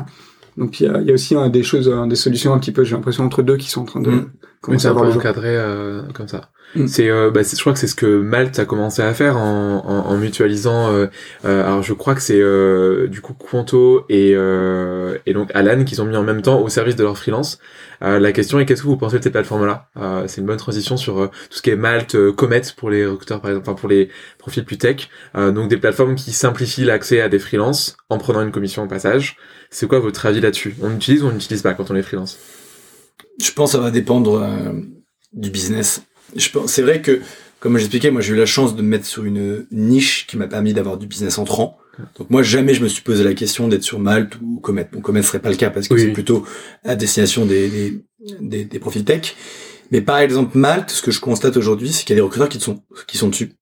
Donc 0.58 0.80
il 0.80 0.86
y 0.86 0.90
a, 0.90 1.02
y 1.02 1.12
a, 1.12 1.14
aussi 1.14 1.36
des 1.52 1.64
choses, 1.64 1.94
des 2.08 2.16
solutions 2.16 2.54
un 2.54 2.60
petit 2.60 2.72
peu, 2.72 2.84
j'ai 2.84 2.96
l'impression 2.96 3.26
entre 3.26 3.44
deux 3.44 3.58
qui 3.58 3.70
sont 3.70 3.82
en 3.82 3.86
train 3.86 4.02
de 4.02 4.12
commencer 4.66 4.88
à 4.88 4.92
avoir 4.92 5.16
encadré 5.16 5.56
euh, 5.56 6.02
comme 6.14 6.28
ça. 6.28 6.50
Mm. 6.76 6.88
C'est, 6.88 7.10
euh, 7.10 7.32
bah, 7.32 7.42
je 7.44 7.60
crois 7.60 7.74
que 7.74 7.80
c'est 7.80 7.88
ce 7.88 7.96
que 7.96 8.06
Malte 8.06 8.60
a 8.60 8.66
commencé 8.66 9.02
à 9.02 9.14
faire 9.14 9.38
en, 9.38 9.84
en, 9.86 10.12
en 10.12 10.18
mutualisant. 10.18 10.92
Euh, 10.92 11.08
euh 11.46 11.66
alors 11.66 11.84
je 11.84 11.94
crois 11.94 12.16
que 12.16 12.22
c'est 12.22 12.42
euh, 12.42 13.08
du 13.08 13.22
coup 13.22 13.34
Quanto 13.34 14.06
et, 14.10 14.32
et 14.32 15.34
donc 15.34 15.52
Alan 15.54 15.84
qui 15.84 15.96
sont 15.96 16.06
mis 16.06 16.18
en 16.18 16.24
même 16.24 16.42
temps 16.42 16.60
au 16.60 16.70
service 16.70 16.96
de 16.96 17.04
leur 17.04 17.18
freelance. 17.18 17.60
la 18.02 18.32
question 18.32 18.60
est 18.60 18.66
qu'est-ce 18.66 18.82
que 18.82 18.88
vous 18.88 18.98
pensez 18.98 19.20
de 19.20 19.24
ces 19.24 19.32
plateformes-là 19.32 19.90
C'est 20.28 20.42
une 20.42 20.48
bonne 20.48 20.58
transition 20.58 20.98
sur 20.98 21.30
tout 21.30 21.58
ce 21.58 21.62
qui 21.62 21.70
est 21.70 21.76
Malte, 21.76 22.18
Comet 22.32 22.62
pour 22.76 22.90
les 22.90 23.06
recruteurs 23.06 23.42
par 23.42 23.52
exemple, 23.52 23.70
enfin 23.70 23.80
pour 23.80 23.90
les 23.90 24.10
profils 24.38 24.66
plus 24.66 24.78
tech. 24.78 25.10
donc 25.36 25.70
des 25.70 25.78
plateformes 25.78 26.16
qui 26.16 26.32
simplifient 26.32 26.86
l'accès 26.86 27.22
à 27.22 27.30
des 27.30 27.40
freelances 27.40 27.98
en 28.10 28.18
prenant 28.18 28.42
une 28.42 28.52
commission 28.52 28.84
au 28.84 28.88
passage. 28.88 29.38
C'est 29.70 29.88
quoi 29.88 30.00
votre 30.00 30.26
avis 30.26 30.42
là-dessus? 30.42 30.76
On 30.82 30.94
utilise 30.94 31.24
ou 31.24 31.28
on 31.28 31.32
n'utilise 31.32 31.62
pas 31.62 31.74
quand 31.74 31.92
on 31.92 31.96
est 31.96 32.02
freelance? 32.02 32.38
Je 33.42 33.52
pense 33.52 33.72
que 33.72 33.78
ça 33.78 33.84
va 33.84 33.92
dépendre 33.92 34.42
euh, 34.42 34.74
du 35.34 35.50
business. 35.50 36.04
Je 36.36 36.50
pense, 36.50 36.72
c'est 36.72 36.82
vrai 36.82 37.02
que 37.02 37.22
comme 37.60 37.78
j'expliquais, 37.78 38.12
moi 38.12 38.22
j'ai 38.22 38.34
eu 38.34 38.38
la 38.38 38.46
chance 38.46 38.76
de 38.76 38.82
me 38.82 38.88
mettre 38.88 39.06
sur 39.06 39.26
une 39.26 39.66
niche 39.72 40.28
qui 40.28 40.38
m'a 40.38 40.48
permis 40.48 40.74
d'avoir 40.74 40.98
du 40.98 41.08
business 41.08 41.38
entrant. 41.38 41.78
Donc 42.20 42.30
moi 42.30 42.44
jamais 42.44 42.74
je 42.74 42.84
me 42.84 42.88
suis 42.88 43.02
posé 43.02 43.24
la 43.24 43.34
question 43.34 43.68
d'être 43.68 43.84
sur 43.84 44.00
Malte 44.00 44.36
ou 44.42 44.60
Comet. 44.60 44.88
Bon 44.92 45.02
Comet 45.02 45.24
serait 45.24 45.40
pas 45.40 45.50
le 45.50 45.56
cas 45.56 45.70
parce 45.70 45.88
que 45.88 45.98
c'est 45.98 46.12
plutôt 46.12 46.46
à 46.84 46.96
destination 46.96 47.46
des, 47.46 47.70
des, 47.70 48.04
des, 48.42 48.66
des 48.66 48.80
profils 48.80 49.06
tech. 49.06 49.36
Mais 49.92 50.02
par 50.02 50.18
exemple 50.18 50.58
Malte, 50.58 50.90
ce 50.92 51.02
que 51.02 51.12
je 51.12 51.20
constate 51.20 51.58
aujourd'hui, 51.58 51.90
c'est 51.90 52.04
qu'il 52.04 52.16
y 52.16 52.18
a 52.18 52.22
des 52.22 52.22
recruteurs 52.22 52.50
qui 52.50 52.60
sont 52.60 52.84
qui 53.08 53.18
sont 53.18 53.30
dessus. 53.30 53.54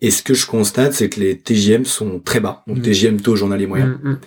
Et 0.00 0.10
ce 0.10 0.22
que 0.22 0.34
je 0.34 0.46
constate, 0.46 0.92
c'est 0.92 1.08
que 1.08 1.20
les 1.20 1.38
TGM 1.38 1.84
sont 1.84 2.20
très 2.20 2.40
bas. 2.40 2.64
Donc 2.66 2.78
mmh. 2.78 2.82
TGM 2.82 3.20
taux 3.20 3.36
journalier 3.36 3.66
moyen. 3.66 4.00
Mmh. 4.02 4.18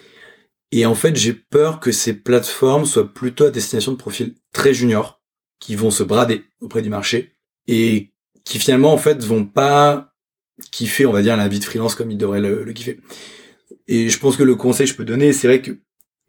Et 0.71 0.85
en 0.85 0.95
fait, 0.95 1.15
j'ai 1.15 1.33
peur 1.33 1.79
que 1.79 1.91
ces 1.91 2.13
plateformes 2.13 2.85
soient 2.85 3.11
plutôt 3.11 3.45
à 3.45 3.51
destination 3.51 3.91
de 3.91 3.97
profils 3.97 4.35
très 4.53 4.73
juniors, 4.73 5.19
qui 5.59 5.75
vont 5.75 5.91
se 5.91 6.03
brader 6.03 6.43
auprès 6.61 6.81
du 6.81 6.89
marché 6.89 7.35
et 7.67 8.13
qui 8.45 8.59
finalement 8.59 8.93
en 8.93 8.97
fait 8.97 9.23
vont 9.23 9.45
pas 9.45 10.13
kiffer, 10.71 11.05
on 11.05 11.11
va 11.11 11.21
dire, 11.21 11.37
la 11.37 11.47
vie 11.47 11.59
de 11.59 11.65
freelance 11.65 11.95
comme 11.95 12.11
ils 12.11 12.17
devraient 12.17 12.39
le, 12.39 12.63
le 12.63 12.73
kiffer. 12.73 12.99
Et 13.87 14.09
je 14.09 14.19
pense 14.19 14.37
que 14.37 14.43
le 14.43 14.55
conseil 14.55 14.85
que 14.85 14.91
je 14.91 14.97
peux 14.97 15.05
donner, 15.05 15.33
c'est 15.33 15.47
vrai 15.47 15.61
que 15.61 15.71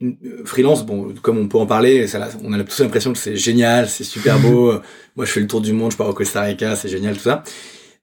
euh, 0.03 0.45
freelance, 0.45 0.85
bon, 0.85 1.15
comme 1.23 1.39
on 1.39 1.49
peut 1.49 1.59
en 1.59 1.67
parler, 1.67 2.07
ça, 2.07 2.29
on 2.43 2.53
a 2.53 2.65
tous 2.65 2.81
l'impression 2.81 3.13
que 3.13 3.19
c'est 3.19 3.37
génial, 3.37 3.89
c'est 3.89 4.05
super 4.05 4.39
beau. 4.41 4.73
Moi, 5.17 5.27
je 5.27 5.31
fais 5.31 5.41
le 5.41 5.47
tour 5.47 5.61
du 5.61 5.73
monde, 5.73 5.93
je 5.93 5.97
pars 5.97 6.09
au 6.09 6.15
Costa 6.15 6.43
Rica, 6.43 6.77
c'est 6.77 6.89
génial, 6.89 7.17
tout 7.17 7.23
ça. 7.23 7.43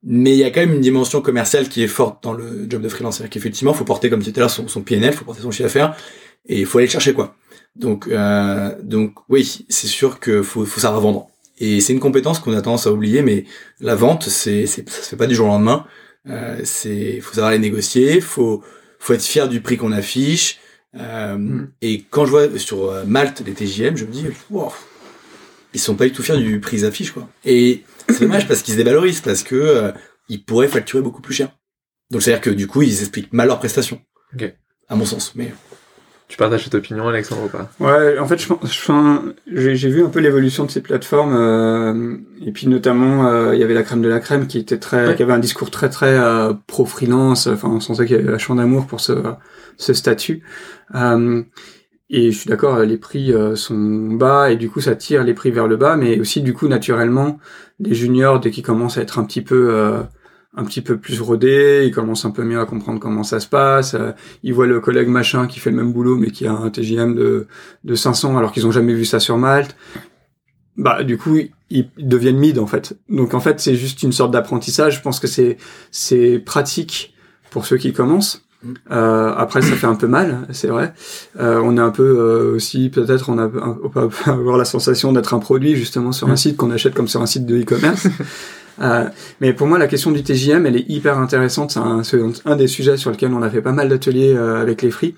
Mais 0.04 0.32
il 0.32 0.38
y 0.38 0.43
a 0.43 0.52
quand 0.52 0.60
même 0.60 0.73
une 0.73 0.82
dimension 0.82 1.21
commerciale 1.21 1.69
qui 1.69 1.84
est 1.84 1.88
forte 1.88 2.23
dans 2.23 2.34
le 2.34 2.67
job 2.69 2.82
de 2.82 2.89
freelance. 2.89 3.17
C'est-à-dire 3.17 3.32
qu'effectivement, 3.32 3.71
il 3.71 3.78
faut 3.78 3.84
porter, 3.84 4.10
comme 4.10 4.21
c'était 4.21 4.41
là, 4.41 4.47
son, 4.47 4.67
son 4.67 4.82
PNL, 4.82 5.12
il 5.12 5.17
faut 5.17 5.26
porter 5.26 5.41
son 5.41 5.52
chiffre 5.52 5.63
d'affaires, 5.63 5.97
et 6.47 6.60
il 6.60 6.65
faut 6.65 6.77
aller 6.77 6.88
le 6.88 6.91
chercher, 6.91 7.13
quoi. 7.13 7.36
Donc, 7.75 8.07
euh, 8.07 8.75
donc 8.81 9.13
oui, 9.29 9.65
c'est 9.69 9.88
sûr 9.88 10.19
que 10.19 10.41
faut, 10.41 10.65
faut 10.65 10.79
savoir 10.79 11.01
vendre. 11.01 11.27
Et 11.60 11.81
c'est 11.81 11.93
une 11.93 11.99
compétence 11.99 12.39
qu'on 12.39 12.53
a 12.53 12.62
tendance 12.62 12.88
à 12.88 12.91
oublier, 12.91 13.21
mais 13.21 13.45
la 13.79 13.95
vente, 13.95 14.29
c'est, 14.29 14.65
ça 14.65 14.81
se 14.86 15.10
fait 15.10 15.15
pas 15.15 15.27
du 15.27 15.36
jour 15.36 15.47
au 15.47 15.49
lendemain. 15.49 15.86
Euh, 16.27 16.60
c'est, 16.63 17.19
faut 17.21 17.33
savoir 17.33 17.51
les 17.51 17.60
négocier, 17.60 18.21
faut, 18.21 18.63
faut 18.99 19.13
être 19.13 19.23
fier 19.23 19.47
du 19.47 19.62
prix 19.62 19.77
qu'on 19.77 19.91
affiche. 19.91 20.60
Euh, 20.95 21.38
mm. 21.38 21.71
Et 21.81 22.03
quand 22.10 22.25
je 22.25 22.31
vois 22.31 22.60
sur 22.60 22.89
euh, 22.89 23.03
Malte 23.05 23.41
les 23.45 23.53
TJM, 23.53 23.97
je 23.97 24.05
me 24.05 24.12
dis, 24.12 24.25
wow, 24.49 24.71
ils 25.73 25.79
sont 25.79 25.95
pas 25.95 26.05
du 26.05 26.12
tout 26.12 26.23
fiers 26.23 26.38
du 26.38 26.60
prix 26.60 26.86
affiche, 26.86 27.12
quoi. 27.12 27.27
Et 27.45 27.83
c'est 28.10 28.21
dommage 28.21 28.47
parce 28.47 28.62
qu'ils 28.62 28.73
se 28.73 28.77
dévalorisent, 28.77 29.21
parce 29.21 29.43
que 29.43 29.55
euh, 29.55 29.91
ils 30.29 30.43
pourraient 30.43 30.67
facturer 30.67 31.01
beaucoup 31.01 31.21
plus 31.21 31.33
cher. 31.33 31.49
Donc 32.10 32.21
c'est 32.21 32.31
à 32.31 32.36
dire 32.36 32.41
que 32.41 32.49
du 32.49 32.67
coup, 32.67 32.81
ils 32.81 32.99
expliquent 32.99 33.33
mal 33.33 33.47
leurs 33.47 33.60
prestations. 33.60 34.01
Ok. 34.33 34.53
À 34.89 34.95
mon 34.95 35.05
sens, 35.05 35.33
mais. 35.36 35.53
Tu 36.27 36.35
partages 36.35 36.65
cette 36.65 36.75
opinion, 36.75 37.07
Alexandre, 37.07 37.43
ou 37.45 37.47
pas 37.47 37.69
Ouais, 37.79 38.19
en 38.19 38.27
fait, 38.27 38.37
je, 38.37 39.73
j'ai 39.73 39.89
vu 39.89 40.03
un 40.03 40.09
peu 40.09 40.19
l'évolution 40.19 40.65
de 40.65 40.71
ces 40.71 40.81
plateformes, 40.81 41.33
euh, 41.33 42.17
et 42.45 42.51
puis 42.51 42.67
notamment, 42.67 43.27
euh, 43.27 43.55
il 43.55 43.61
y 43.61 43.63
avait 43.63 43.73
la 43.73 43.83
crème 43.83 44.01
de 44.01 44.09
la 44.09 44.19
crème 44.19 44.45
qui 44.45 44.57
était 44.57 44.77
très, 44.77 45.15
qui 45.15 45.23
avait 45.23 45.31
un 45.31 45.39
discours 45.39 45.71
très 45.71 45.89
très 45.89 46.19
euh, 46.19 46.51
pro 46.67 46.85
freelance, 46.85 47.47
enfin, 47.47 47.69
on 47.69 47.79
sentait 47.79 48.05
qu'il 48.05 48.17
y 48.17 48.19
avait 48.19 48.31
vachement 48.31 48.55
d'amour 48.55 48.87
pour 48.87 48.99
ce, 48.99 49.13
ce 49.77 49.93
statut. 49.93 50.43
Euh, 50.95 51.43
et 52.09 52.31
je 52.31 52.37
suis 52.37 52.49
d'accord, 52.49 52.79
les 52.79 52.97
prix 52.97 53.33
sont 53.55 54.13
bas 54.13 54.49
et 54.49 54.55
du 54.55 54.69
coup 54.69 54.79
ça 54.79 54.95
tire 54.95 55.25
les 55.25 55.33
prix 55.33 55.51
vers 55.51 55.67
le 55.67 55.75
bas, 55.75 55.97
mais 55.97 56.21
aussi 56.21 56.41
du 56.41 56.53
coup 56.53 56.69
naturellement, 56.69 57.37
les 57.79 57.93
juniors 57.93 58.39
dès 58.39 58.49
qu'ils 58.49 58.63
commencent 58.63 58.97
à 58.97 59.01
être 59.01 59.19
un 59.19 59.25
petit 59.25 59.41
peu 59.41 59.97
un 60.57 60.65
petit 60.65 60.81
peu 60.81 60.97
plus 60.97 61.21
rodé, 61.21 61.83
il 61.85 61.93
commence 61.93 62.25
un 62.25 62.31
peu 62.31 62.43
mieux 62.43 62.59
à 62.59 62.65
comprendre 62.65 62.99
comment 62.99 63.23
ça 63.23 63.39
se 63.39 63.47
passe, 63.47 63.93
euh, 63.93 64.11
il 64.43 64.53
le 64.53 64.79
collègue 64.79 65.07
machin 65.07 65.47
qui 65.47 65.59
fait 65.59 65.69
le 65.69 65.77
même 65.77 65.93
boulot 65.93 66.17
mais 66.17 66.31
qui 66.31 66.47
a 66.47 66.51
un 66.51 66.69
TGM 66.69 67.15
de, 67.15 67.47
de 67.83 67.95
500 67.95 68.37
alors 68.37 68.51
qu'ils 68.51 68.65
ont 68.67 68.71
jamais 68.71 68.93
vu 68.93 69.05
ça 69.05 69.19
sur 69.19 69.37
Malte. 69.37 69.75
Bah 70.75 71.03
du 71.03 71.17
coup 71.17 71.39
ils 71.69 71.89
deviennent 71.97 72.37
mid 72.37 72.59
en 72.59 72.67
fait. 72.67 72.97
Donc 73.07 73.33
en 73.33 73.39
fait 73.39 73.59
c'est 73.59 73.75
juste 73.75 74.03
une 74.03 74.11
sorte 74.11 74.31
d'apprentissage. 74.31 74.97
Je 74.97 75.01
pense 75.01 75.19
que 75.19 75.27
c'est 75.27 75.57
c'est 75.91 76.39
pratique 76.39 77.13
pour 77.51 77.65
ceux 77.65 77.77
qui 77.77 77.93
commencent. 77.93 78.47
Euh, 78.91 79.33
après, 79.37 79.61
ça 79.61 79.75
fait 79.75 79.87
un 79.87 79.95
peu 79.95 80.07
mal, 80.07 80.47
c'est 80.51 80.67
vrai. 80.67 80.93
Euh, 81.39 81.61
on 81.63 81.77
est 81.77 81.81
un 81.81 81.91
peu 81.91 82.03
euh, 82.03 82.55
aussi, 82.55 82.89
peut-être, 82.89 83.29
on, 83.29 83.37
a, 83.37 83.45
on 83.45 83.89
peut 83.89 84.09
avoir 84.25 84.57
la 84.57 84.65
sensation 84.65 85.13
d'être 85.13 85.33
un 85.33 85.39
produit 85.39 85.75
justement 85.75 86.11
sur 86.11 86.29
un 86.29 86.35
site 86.35 86.57
qu'on 86.57 86.71
achète 86.71 86.93
comme 86.93 87.07
sur 87.07 87.21
un 87.21 87.27
site 87.27 87.45
de 87.45 87.61
e-commerce. 87.61 88.07
Euh, 88.81 89.05
mais 89.41 89.53
pour 89.53 89.67
moi, 89.67 89.77
la 89.77 89.87
question 89.87 90.11
du 90.11 90.23
TJM, 90.23 90.65
elle 90.65 90.75
est 90.75 90.89
hyper 90.89 91.17
intéressante. 91.17 91.71
C'est 91.71 91.79
un, 92.19 92.31
un, 92.45 92.55
des 92.55 92.67
sujets 92.67 92.97
sur 92.97 93.11
lequel 93.11 93.33
on 93.33 93.41
a 93.41 93.49
fait 93.49 93.61
pas 93.61 93.71
mal 93.71 93.89
d'ateliers 93.89 94.33
euh, 94.35 94.61
avec 94.61 94.81
les 94.81 94.91
free, 94.91 95.15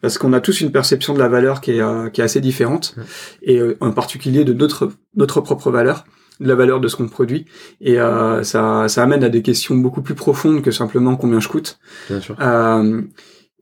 parce 0.00 0.18
qu'on 0.18 0.32
a 0.32 0.40
tous 0.40 0.60
une 0.60 0.72
perception 0.72 1.14
de 1.14 1.18
la 1.18 1.28
valeur 1.28 1.60
qui 1.60 1.72
est, 1.72 1.80
euh, 1.80 2.08
qui 2.10 2.20
est 2.20 2.24
assez 2.24 2.40
différente, 2.40 2.94
et 3.42 3.60
en 3.80 3.92
particulier 3.92 4.44
de 4.44 4.52
notre, 4.52 4.90
notre 5.14 5.40
propre 5.40 5.70
valeur 5.70 6.04
de 6.40 6.46
la 6.46 6.54
valeur 6.54 6.78
de 6.78 6.86
ce 6.86 6.94
qu'on 6.94 7.08
produit 7.08 7.46
et 7.80 7.96
ça, 7.96 8.86
ça 8.86 9.02
amène 9.02 9.24
à 9.24 9.28
des 9.28 9.42
questions 9.42 9.74
beaucoup 9.74 10.02
plus 10.02 10.14
profondes 10.14 10.62
que 10.62 10.70
simplement 10.70 11.16
combien 11.16 11.40
je 11.40 11.48
coûte. 11.48 11.80
Bien 12.08 12.20
sûr. 12.20 12.36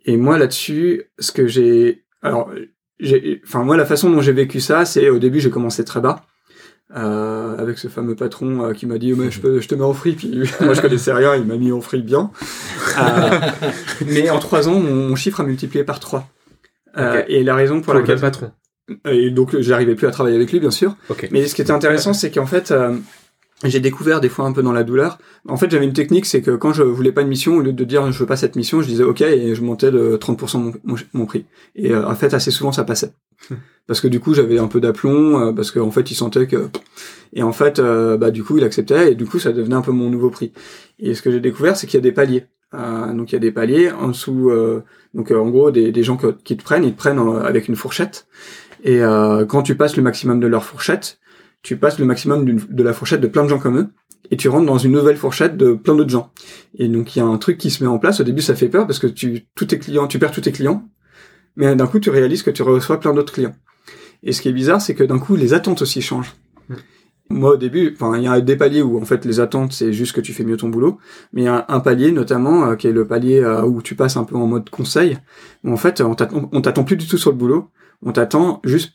et 0.05 0.17
moi 0.19 0.37
là-dessus, 0.37 1.05
ce 1.19 1.33
que 1.33 1.47
j'ai, 1.47 2.05
alors, 2.21 2.51
j'ai, 3.01 3.41
enfin 3.47 3.65
moi 3.65 3.79
la 3.79 3.87
façon 3.87 4.11
dont 4.11 4.21
j'ai 4.21 4.33
vécu 4.33 4.61
ça, 4.61 4.85
c'est 4.85 5.09
au 5.09 5.19
début 5.19 5.41
j'ai 5.41 5.49
commencé 5.49 5.87
très 5.87 6.03
bas 6.03 6.27
euh, 6.95 7.59
avec 7.59 7.79
ce 7.79 7.89
fameux 7.89 8.15
patron 8.15 8.63
euh, 8.63 8.73
qui 8.73 8.87
m'a 8.87 8.99
dit 8.99 9.13
mais 9.13 9.31
je, 9.31 9.41
peux, 9.43 9.61
je 9.61 9.67
te 9.67 9.75
mets 9.75 9.83
en 9.83 9.93
free 9.93 10.13
puis 10.13 10.49
moi 10.61 10.75
je 10.75 10.81
connaissais 10.81 11.13
rien 11.13 11.35
il 11.35 11.45
m'a 11.45 11.57
mis 11.57 11.73
en 11.73 11.81
free 11.81 12.03
bien. 12.03 12.31
Euh, 12.99 13.51
mais 14.07 14.31
en 14.31 14.39
trois 14.39 14.71
ans 14.71 14.81
mon, 14.81 15.15
chiffre 15.17 15.41
a 15.41 15.45
multiplié 15.45 15.85
par 15.85 16.01
trois. 16.01 16.27
Euh, 16.97 17.23
et 17.29 17.43
la 17.43 17.55
raison 17.55 17.83
pour, 17.83 17.93
pour 17.93 17.95
laquelle 17.95 18.19
patron? 18.19 18.53
Et 19.05 19.29
donc 19.31 19.55
j'arrivais 19.61 19.95
plus 19.95 20.07
à 20.07 20.11
travailler 20.11 20.37
avec 20.37 20.51
lui 20.51 20.61
bien 20.61 20.71
sûr. 20.71 20.97
Mais 21.31 21.47
ce 21.47 21.55
qui 21.55 21.61
était 21.61 21.73
intéressant 21.73 22.15
c'est 22.15 22.31
qu'en 22.31 22.47
fait 22.47 22.73
j'ai 23.65 23.81
découvert 23.81 24.21
des 24.21 24.29
fois 24.29 24.45
un 24.45 24.53
peu 24.53 24.63
dans 24.63 24.73
la 24.73 24.85
douleur. 24.85 25.19
En 25.49 25.57
fait, 25.57 25.71
j'avais 25.71 25.87
une 25.87 25.95
technique, 25.95 26.27
c'est 26.27 26.43
que 26.43 26.51
quand 26.51 26.75
je 26.75 26.83
voulais 26.83 27.13
pas 27.13 27.23
une 27.23 27.29
mission, 27.29 27.57
au 27.57 27.61
lieu 27.61 27.73
de 27.73 27.85
dire 27.85 28.13
je 28.13 28.19
veux 28.19 28.27
pas 28.27 28.37
cette 28.37 28.55
mission, 28.55 28.83
je 28.83 28.87
disais 28.87 29.05
ok 29.05 29.23
et 29.23 29.55
je 29.55 29.63
montais 29.63 29.91
de 29.91 30.19
30% 30.21 30.75
mon, 30.85 30.97
mon, 31.15 31.27
prix. 31.27 31.47
Et 31.75 31.93
euh, 31.93 32.07
en 32.07 32.15
fait, 32.15 32.35
assez 32.35 32.51
souvent 32.51 32.73
ça 32.73 32.85
passait. 32.85 33.13
parce 33.87 34.01
que 34.01 34.09
du 34.09 34.21
coup, 34.21 34.35
j'avais 34.35 34.59
un 34.59 34.67
peu 34.67 34.81
d'aplomb, 34.81 35.41
euh, 35.41 35.53
parce 35.53 35.71
qu'en 35.71 35.91
fait, 35.91 36.11
il 36.11 36.15
sentait 36.15 36.47
que... 36.47 36.69
Et 37.33 37.43
en 37.43 37.53
fait, 37.53 37.79
euh, 37.79 38.19
bah 38.19 38.31
du 38.31 38.45
coup, 38.45 38.59
il 38.59 38.65
acceptait 38.65 39.13
et 39.13 39.15
du 39.15 39.25
coup, 39.25 39.39
ça 39.39 39.53
devenait 39.53 39.75
un 39.75 39.83
peu 39.83 39.93
mon 39.93 40.11
nouveau 40.11 40.29
prix. 40.29 40.53
Et 40.99 41.15
ce 41.15 41.23
que 41.23 41.31
j'ai 41.31 41.41
découvert, 41.41 41.77
c'est 41.77 41.87
qu'il 41.87 41.97
y 41.97 42.03
a 42.03 42.03
des 42.03 42.13
paliers. 42.13 42.47
donc 42.73 43.33
il 43.33 43.35
y 43.35 43.37
a 43.37 43.41
des 43.41 43.53
paliers 43.53 43.91
en 43.91 44.09
dessous. 44.09 44.51
donc 45.15 45.31
en 45.31 45.49
gros, 45.49 45.71
des, 45.71 45.93
des 45.93 46.03
gens 46.03 46.19
qui 46.45 46.57
te 46.57 46.63
prennent, 46.63 46.85
ils 46.85 46.93
te 46.93 46.99
prennent 46.99 47.21
avec 47.43 47.69
une 47.69 47.77
fourchette. 47.77 48.27
Et 48.85 49.01
quand 49.49 49.63
tu 49.63 49.77
passes 49.77 49.97
le 49.97 50.03
maximum 50.03 50.41
de 50.41 50.47
leur 50.47 50.65
fourchette, 50.65 51.19
tu 51.67 51.77
passes 51.77 51.99
le 51.99 52.05
maximum 52.05 52.45
de 52.45 52.83
la 52.85 52.93
fourchette 52.93 53.21
de 53.21 53.27
plein 53.27 53.43
de 53.43 53.49
gens 53.49 53.59
comme 53.59 53.77
eux, 53.77 53.89
et 54.31 54.37
tu 54.37 54.49
rentres 54.49 54.67
dans 54.67 54.79
une 54.79 54.93
nouvelle 54.93 55.17
fourchette 55.17 55.57
de 55.57 55.73
plein 55.73 55.97
d'autres 55.97 56.11
gens. 56.11 56.31
Et 56.79 56.87
donc 56.87 57.17
il 57.17 57.19
y 57.19 57.23
a 57.23 57.25
un 57.25 57.39
truc 57.39 57.59
qui 57.59 57.71
se 57.71 57.83
met 57.83 57.89
en 57.89 57.99
place. 57.99 58.21
Au 58.21 58.23
début, 58.23 58.41
ça 58.41 58.55
fait 58.55 58.69
peur 58.69 58.87
parce 58.87 59.01
que 59.01 59.09
tu 59.09 59.49
tous 59.57 59.65
tes 59.65 59.81
clients, 59.81 60.07
tu 60.07 60.21
perds 60.21 60.31
tous 60.31 60.43
tes 60.43 60.53
clients, 60.53 60.89
mais 61.57 61.75
d'un 61.75 61.89
coup, 61.89 61.99
tu 61.99 62.09
réalises 62.09 62.45
que 62.45 62.53
tu 62.53 62.63
reçois 62.63 63.01
plein 63.01 63.13
d'autres 63.13 63.33
clients. 63.33 63.57
Et 64.23 64.31
ce 64.31 64.43
qui 64.43 64.49
est 64.49 64.53
bizarre, 64.53 64.81
c'est 64.81 64.95
que 64.95 65.03
d'un 65.03 65.19
coup, 65.19 65.35
les 65.35 65.55
attentes 65.55 65.83
aussi 65.83 66.03
changent. 66.03 66.37
Hmm. 66.69 66.77
Moi, 67.31 67.55
au 67.55 67.57
début, 67.57 67.93
enfin, 67.93 68.17
il 68.17 68.23
y 68.23 68.29
a 68.29 68.41
des 68.41 68.55
paliers 68.55 68.83
où 68.83 69.03
en 69.03 69.05
fait 69.05 69.25
les 69.25 69.41
attentes, 69.41 69.73
c'est 69.73 69.93
juste 69.93 70.13
que 70.13 70.21
tu 70.21 70.33
fais 70.33 70.45
mieux 70.45 70.57
ton 70.57 70.69
boulot, 70.69 70.99
mais 71.33 71.43
il 71.43 71.45
y 71.47 71.49
a 71.49 71.65
un 71.69 71.81
palier 71.81 72.13
notamment 72.13 72.65
euh, 72.65 72.77
qui 72.77 72.87
est 72.87 72.93
le 72.93 73.09
palier 73.09 73.41
euh, 73.41 73.63
où 73.63 73.83
tu 73.83 73.97
passes 73.97 74.17
un 74.17 74.23
peu 74.23 74.37
en 74.37 74.47
mode 74.47 74.71
conseil. 74.71 75.19
Où 75.65 75.73
en 75.73 75.77
fait, 75.77 76.01
on 76.01 76.15
t'attend 76.15 76.85
plus 76.85 76.97
du 76.97 77.09
tout 77.09 77.19
sur 77.19 77.33
le 77.33 77.37
boulot, 77.37 77.73
on 78.03 78.13
t'attend 78.13 78.61
juste 78.63 78.93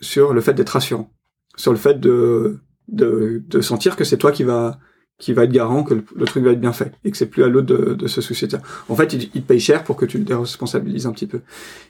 sur 0.00 0.32
le 0.32 0.40
fait 0.40 0.54
d'être 0.54 0.70
rassurant 0.70 1.12
sur 1.56 1.72
le 1.72 1.78
fait 1.78 1.98
de, 2.00 2.58
de, 2.88 3.42
de 3.48 3.60
sentir 3.60 3.96
que 3.96 4.04
c'est 4.04 4.18
toi 4.18 4.32
qui 4.32 4.44
va 4.44 4.78
qui 5.18 5.32
va 5.32 5.44
être 5.44 5.52
garant 5.52 5.82
que 5.82 5.94
le, 5.94 6.26
truc 6.26 6.44
va 6.44 6.50
être 6.50 6.60
bien 6.60 6.74
fait 6.74 6.92
et 7.02 7.10
que 7.10 7.16
c'est 7.16 7.26
plus 7.26 7.42
à 7.42 7.48
l'autre 7.48 7.66
de, 7.66 7.94
de 7.94 8.06
se 8.06 8.20
soucier 8.20 8.48
de 8.48 8.58
En 8.90 8.96
fait, 8.96 9.14
il, 9.14 9.30
il, 9.34 9.42
te 9.42 9.46
paye 9.46 9.60
cher 9.60 9.82
pour 9.82 9.96
que 9.96 10.04
tu 10.04 10.18
le 10.18 10.24
déresponsabilises 10.24 11.06
un 11.06 11.12
petit 11.12 11.26
peu. 11.26 11.40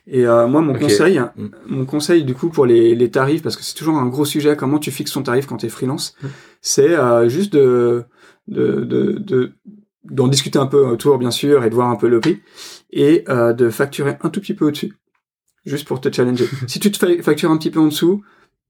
Et 0.06 0.26
euh, 0.26 0.46
moi, 0.46 0.60
mon 0.60 0.74
conseil, 0.74 1.18
mm. 1.18 1.48
mon 1.66 1.84
conseil 1.86 2.22
du 2.22 2.34
coup 2.34 2.50
pour 2.50 2.66
les, 2.66 2.94
les 2.94 3.10
tarifs, 3.10 3.42
parce 3.42 3.56
que 3.56 3.64
c'est 3.64 3.74
toujours 3.74 3.96
un 3.96 4.06
gros 4.06 4.24
sujet, 4.24 4.54
comment 4.56 4.78
tu 4.78 4.92
fixes 4.92 5.12
ton 5.12 5.24
tarif 5.24 5.46
quand 5.46 5.56
tu 5.56 5.66
es 5.66 5.68
freelance, 5.68 6.14
mm. 6.22 6.26
c'est 6.60 6.96
euh, 6.96 7.28
juste 7.28 7.52
de 7.52 8.04
de, 8.46 8.84
de, 8.84 9.52
d'en 10.04 10.28
discuter 10.28 10.60
un 10.60 10.66
peu 10.66 10.86
autour, 10.86 11.18
bien 11.18 11.32
sûr, 11.32 11.64
et 11.64 11.70
de 11.70 11.74
voir 11.74 11.88
un 11.88 11.96
peu 11.96 12.08
le 12.08 12.20
prix, 12.20 12.40
et 12.92 13.24
euh, 13.28 13.52
de 13.52 13.70
facturer 13.70 14.16
un 14.22 14.30
tout 14.30 14.40
petit 14.40 14.54
peu 14.54 14.66
au-dessus, 14.66 14.92
juste 15.64 15.86
pour 15.88 16.00
te 16.00 16.12
challenger. 16.12 16.46
si 16.68 16.78
tu 16.78 16.92
te 16.92 17.22
factures 17.22 17.50
un 17.50 17.56
petit 17.56 17.70
peu 17.70 17.80
en 17.80 17.86
dessous, 17.88 18.22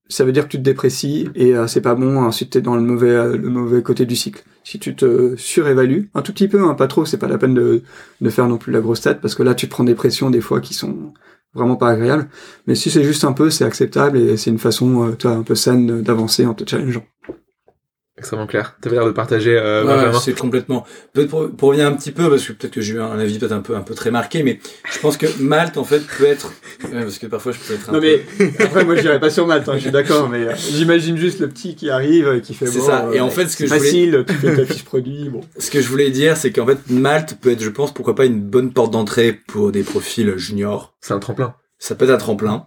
ça 0.09 0.25
veut 0.25 0.33
dire 0.33 0.45
que 0.45 0.51
tu 0.51 0.59
te 0.59 0.63
déprécies 0.63 1.29
et 1.35 1.55
euh, 1.55 1.67
c'est 1.67 1.81
pas 1.81 1.95
bon. 1.95 2.19
Ensuite, 2.19 2.51
t'es 2.51 2.61
dans 2.61 2.77
le 2.77 2.83
mauvais 2.83 3.11
euh, 3.11 3.37
le 3.37 3.49
mauvais 3.49 3.83
côté 3.83 4.07
du 4.07 4.17
cycle. 4.17 4.45
Si 4.65 4.79
tu 4.79 4.95
te 4.95 5.35
surévalues 5.37 6.11
un 6.15 6.23
tout 6.23 6.33
petit 6.33 6.49
peu, 6.49 6.63
hein, 6.63 6.75
pas 6.75 6.87
trop, 6.89 7.05
c'est 7.05 7.19
pas 7.19 7.29
la 7.29 7.39
peine 7.39 7.55
de, 7.55 7.83
de 8.21 8.31
faire 8.31 8.49
non 8.49 8.59
plus 8.59 8.73
la 8.73 8.81
grosse 8.81 9.01
tête 9.01 9.21
parce 9.21 9.35
que 9.35 9.43
là, 9.43 9.55
tu 9.55 9.67
prends 9.67 9.85
des 9.85 9.95
pressions 9.95 10.31
des 10.31 10.41
fois 10.41 10.61
qui 10.61 10.75
sont 10.75 11.13
vraiment 11.55 11.77
pas 11.77 11.91
agréables. 11.91 12.29
Mais 12.67 12.75
si 12.75 12.91
c'est 12.91 13.05
juste 13.05 13.25
un 13.25 13.33
peu, 13.33 13.51
c'est 13.51 13.65
acceptable 13.65 14.19
et 14.19 14.37
c'est 14.37 14.51
une 14.51 14.59
façon, 14.59 15.11
euh, 15.11 15.29
un 15.29 15.43
peu 15.43 15.55
saine 15.55 16.03
d'avancer 16.03 16.47
en 16.47 16.55
te 16.55 16.69
challengeant. 16.69 17.05
Extrêmement 18.19 18.47
clair. 18.47 18.77
T'avais 18.81 18.97
l'air 18.97 19.05
de 19.07 19.11
partager, 19.11 19.57
euh, 19.57 19.85
Ouais, 20.13 20.19
c'est 20.23 20.39
complètement. 20.39 20.85
Peut-être 21.13 21.29
pour, 21.29 21.51
pour 21.51 21.69
revenir 21.69 21.87
un 21.87 21.93
petit 21.93 22.13
peu, 22.13 22.29
parce 22.31 22.45
que 22.47 22.53
peut-être 22.53 22.73
que 22.73 22.81
j'ai 22.81 22.95
eu 22.95 23.01
un 23.01 23.19
avis 23.19 23.39
peut-être 23.39 23.53
un 23.53 23.61
peu 23.61 23.77
un 23.77 23.83
peu 23.83 23.95
très 23.95 24.11
marqué, 24.11 24.43
mais 24.43 24.59
je 24.93 24.99
pense 25.01 25.17
que 25.17 25.27
Malte 25.41 25.77
en 25.77 25.85
fait 25.85 26.01
peut 26.19 26.25
être, 26.25 26.53
ouais, 26.85 27.03
parce 27.03 27.19
que 27.19 27.27
parfois 27.27 27.53
je 27.53 27.59
peux 27.59 27.75
être 27.75 27.91
un 27.91 27.93
Non 27.93 28.01
peu. 28.01 28.19
mais 28.39 28.53
après 28.65 28.85
moi 28.85 28.97
je 28.97 29.03
dirais 29.03 29.21
pas 29.21 29.31
sur 29.31 29.47
Malte, 29.47 29.69
hein, 29.69 29.75
je 29.77 29.81
suis 29.83 29.91
d'accord, 29.91 30.29
mais 30.29 30.47
euh, 30.47 30.55
j'imagine 30.57 31.17
juste 31.17 31.41
le 31.41 31.49
petit 31.49 31.75
qui 31.77 31.91
arrive, 31.91 32.27
euh, 32.27 32.41
qui 32.41 32.55
fait 32.55 32.67
C'est 32.67 32.79
bon, 32.79 32.87
ça. 32.87 33.07
euh, 33.07 33.13
Et 33.13 33.21
en 33.21 33.31
fait, 33.31 33.49
ce 33.49 33.57
que 33.57 33.67
c'est 33.67 33.75
je 33.75 33.75
voulais- 33.75 33.91
facile, 33.91 34.25
tu 34.27 34.35
fais 34.35 34.57
ta 34.57 34.65
fiche 34.65 34.85
produit, 34.85 35.29
bon. 35.29 35.41
Ce 35.59 35.71
que 35.71 35.81
je 35.81 35.89
voulais 35.89 36.11
dire, 36.11 36.37
c'est 36.37 36.51
qu'en 36.53 36.67
fait 36.67 36.79
Malte 36.91 37.37
peut 37.41 37.51
être, 37.51 37.63
je 37.63 37.71
pense, 37.71 37.93
pourquoi 37.93 38.15
pas 38.15 38.25
une 38.25 38.41
bonne 38.41 38.73
porte 38.73 38.93
d'entrée 38.93 39.33
pour 39.47 39.73
des 39.73 39.83
profils 39.83 40.37
juniors. 40.37 40.95
C'est 41.01 41.13
un 41.15 41.19
tremplin. 41.19 41.55
Ça 41.79 41.95
peut 41.95 42.07
être 42.07 42.11
un 42.13 42.17
tremplin. 42.17 42.67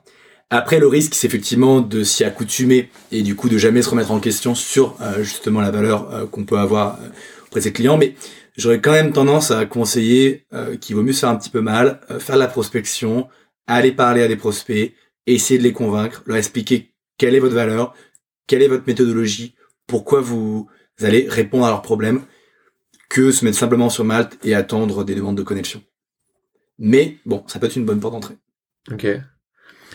Après, 0.52 0.80
le 0.80 0.88
risque, 0.88 1.14
c'est 1.14 1.28
effectivement 1.28 1.80
de 1.80 2.04
s'y 2.04 2.24
accoutumer 2.24 2.90
et 3.12 3.22
du 3.22 3.36
coup 3.36 3.50
de 3.50 3.58
jamais 3.58 3.84
se 3.84 3.90
remettre 3.90 4.12
en 4.12 4.20
question 4.20 4.56
sur 4.56 4.98
euh, 5.00 5.22
justement 5.22 5.62
la 5.62 5.70
valeur 5.70 6.12
euh, 6.12 6.26
qu'on 6.26 6.44
peut 6.44 6.58
avoir 6.58 7.00
euh, 7.00 7.10
auprès 7.46 7.60
de 7.60 7.66
ses 7.66 7.74
clients. 7.74 7.98
Mais 7.98 8.16
j'aurais 8.58 8.82
quand 8.82 8.92
même 8.92 9.14
tendance 9.14 9.52
à 9.52 9.68
conseiller 9.68 10.48
euh, 10.54 10.76
qu'il 10.76 10.96
vaut 10.96 11.04
mieux 11.04 11.14
se 11.14 11.20
faire 11.20 11.30
un 11.30 11.36
petit 11.36 11.52
peu 11.52 11.62
mal, 11.62 12.02
faire 12.20 12.36
de 12.36 12.40
la 12.40 12.48
prospection, 12.48 13.28
aller 13.68 13.92
parler 13.92 14.24
à 14.24 14.28
des 14.28 14.38
prospects, 14.38 14.96
essayer 15.28 15.60
de 15.60 15.64
les 15.64 15.74
convaincre, 15.74 16.24
leur 16.26 16.38
expliquer 16.38 16.96
quelle 17.20 17.36
est 17.36 17.40
votre 17.40 17.56
valeur, 17.56 17.94
quelle 18.48 18.64
est 18.64 18.68
votre 18.68 18.88
méthodologie, 18.88 19.54
pourquoi 19.86 20.20
vous 20.20 20.68
allez 21.00 21.28
répondre 21.30 21.66
à 21.66 21.70
leurs 21.70 21.84
problèmes, 21.84 22.22
que 23.08 23.32
se 23.32 23.46
mettre 23.46 23.58
simplement 23.58 23.90
sur 23.90 24.04
Malte 24.04 24.40
et 24.44 24.56
attendre 24.56 25.04
des 25.04 25.14
demandes 25.14 25.38
de 25.38 25.44
connexion. 25.44 25.84
Mais 26.80 27.18
bon, 27.26 27.44
ça 27.48 27.60
peut 27.60 27.68
être 27.68 27.76
une 27.76 27.86
bonne 27.86 28.00
porte 28.00 28.14
d'entrée. 28.14 28.38
Ok. 28.92 29.06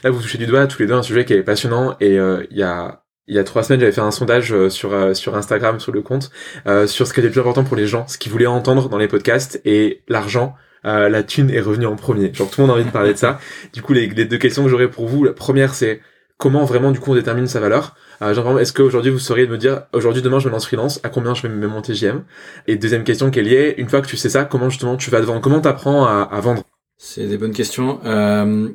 Là, 0.05 0.11
vous 0.11 0.21
touchez 0.23 0.39
du 0.39 0.47
doigt 0.47 0.67
tous 0.67 0.81
les 0.81 0.87
deux 0.87 0.95
un 0.95 1.03
sujet 1.03 1.25
qui 1.25 1.33
est 1.33 1.43
passionnant 1.43 1.97
et 2.01 2.19
euh, 2.19 2.45
il 2.51 2.59
y 2.59 2.63
a 2.63 3.01
il 3.27 3.35
y 3.35 3.39
a 3.39 3.45
trois 3.45 3.63
semaines, 3.63 3.81
j'avais 3.81 3.93
fait 3.93 4.03
un 4.03 4.11
sondage 4.11 4.53
euh, 4.53 4.69
sur 4.69 4.93
euh, 4.93 5.15
sur 5.15 5.35
Instagram 5.35 5.81
sur 5.81 5.93
le 5.93 6.03
compte 6.03 6.31
euh, 6.67 6.87
sur 6.87 7.07
ce 7.07 7.15
qui 7.15 7.21
était 7.21 7.29
le 7.29 7.33
plus 7.33 7.41
important 7.41 7.65
pour 7.65 7.77
les 7.77 7.87
gens, 7.87 8.07
ce 8.07 8.19
qu'ils 8.19 8.31
voulaient 8.31 8.47
entendre 8.47 8.91
dans 8.91 8.99
les 8.99 9.09
podcasts 9.09 9.61
et 9.65 10.03
l'argent. 10.09 10.55
euh, 10.87 11.09
la 11.09 11.23
thune 11.23 11.49
est 11.51 11.61
revenue 11.61 11.87
en 11.87 11.97
premier. 11.97 12.33
Genre 12.35 12.51
tout 12.51 12.61
le 12.61 12.67
monde 12.67 12.77
a 12.77 12.79
envie 12.81 12.87
de 12.87 12.93
parler 12.93 13.15
de 13.15 13.19
ça. 13.19 13.41
Du 13.73 13.81
coup, 13.83 13.95
les, 13.95 14.07
les 14.09 14.27
deux 14.27 14.37
questions 14.39 14.63
que 14.65 14.69
j'aurais 14.71 14.91
pour 14.91 15.07
vous, 15.09 15.25
la 15.25 15.33
première 15.33 15.75
c'est 15.75 16.01
comment 16.37 16.65
vraiment 16.67 16.93
du 16.93 17.01
coup 17.01 17.13
on 17.13 17.15
détermine 17.15 17.47
sa 17.47 17.61
valeur? 17.61 17.97
Euh, 18.23 18.35
genre 18.35 18.61
est-ce 18.61 18.75
qu'aujourd'hui 18.75 19.11
vous 19.11 19.19
sauriez 19.19 19.47
me 19.47 19.57
dire 19.59 19.85
aujourd'hui 19.95 20.21
demain 20.23 20.39
je 20.39 20.49
me 20.49 20.53
lance 20.53 20.67
freelance, 20.67 21.01
à 21.03 21.09
combien 21.09 21.35
je 21.35 21.43
vais 21.43 21.49
me 21.49 21.57
mettre 21.57 21.73
mon 21.73 21.81
TGM 21.81 22.25
Et 22.67 22.77
deuxième 22.77 23.05
question 23.05 23.31
qui 23.31 23.39
est 23.41 23.43
liée, 23.43 23.75
une 23.79 23.89
fois 23.89 24.03
que 24.03 24.07
tu 24.09 24.19
sais 24.19 24.29
ça, 24.29 24.45
comment 24.45 24.69
justement 24.69 24.97
tu 24.99 25.09
vas 25.11 25.21
te 25.21 25.25
vendre, 25.27 25.41
comment 25.41 25.61
t'apprends 25.63 26.05
à, 26.05 26.29
à 26.31 26.41
vendre? 26.41 26.63
C'est 26.99 27.27
des 27.27 27.39
bonnes 27.39 27.53
questions. 27.53 28.01
Euh, 28.05 28.69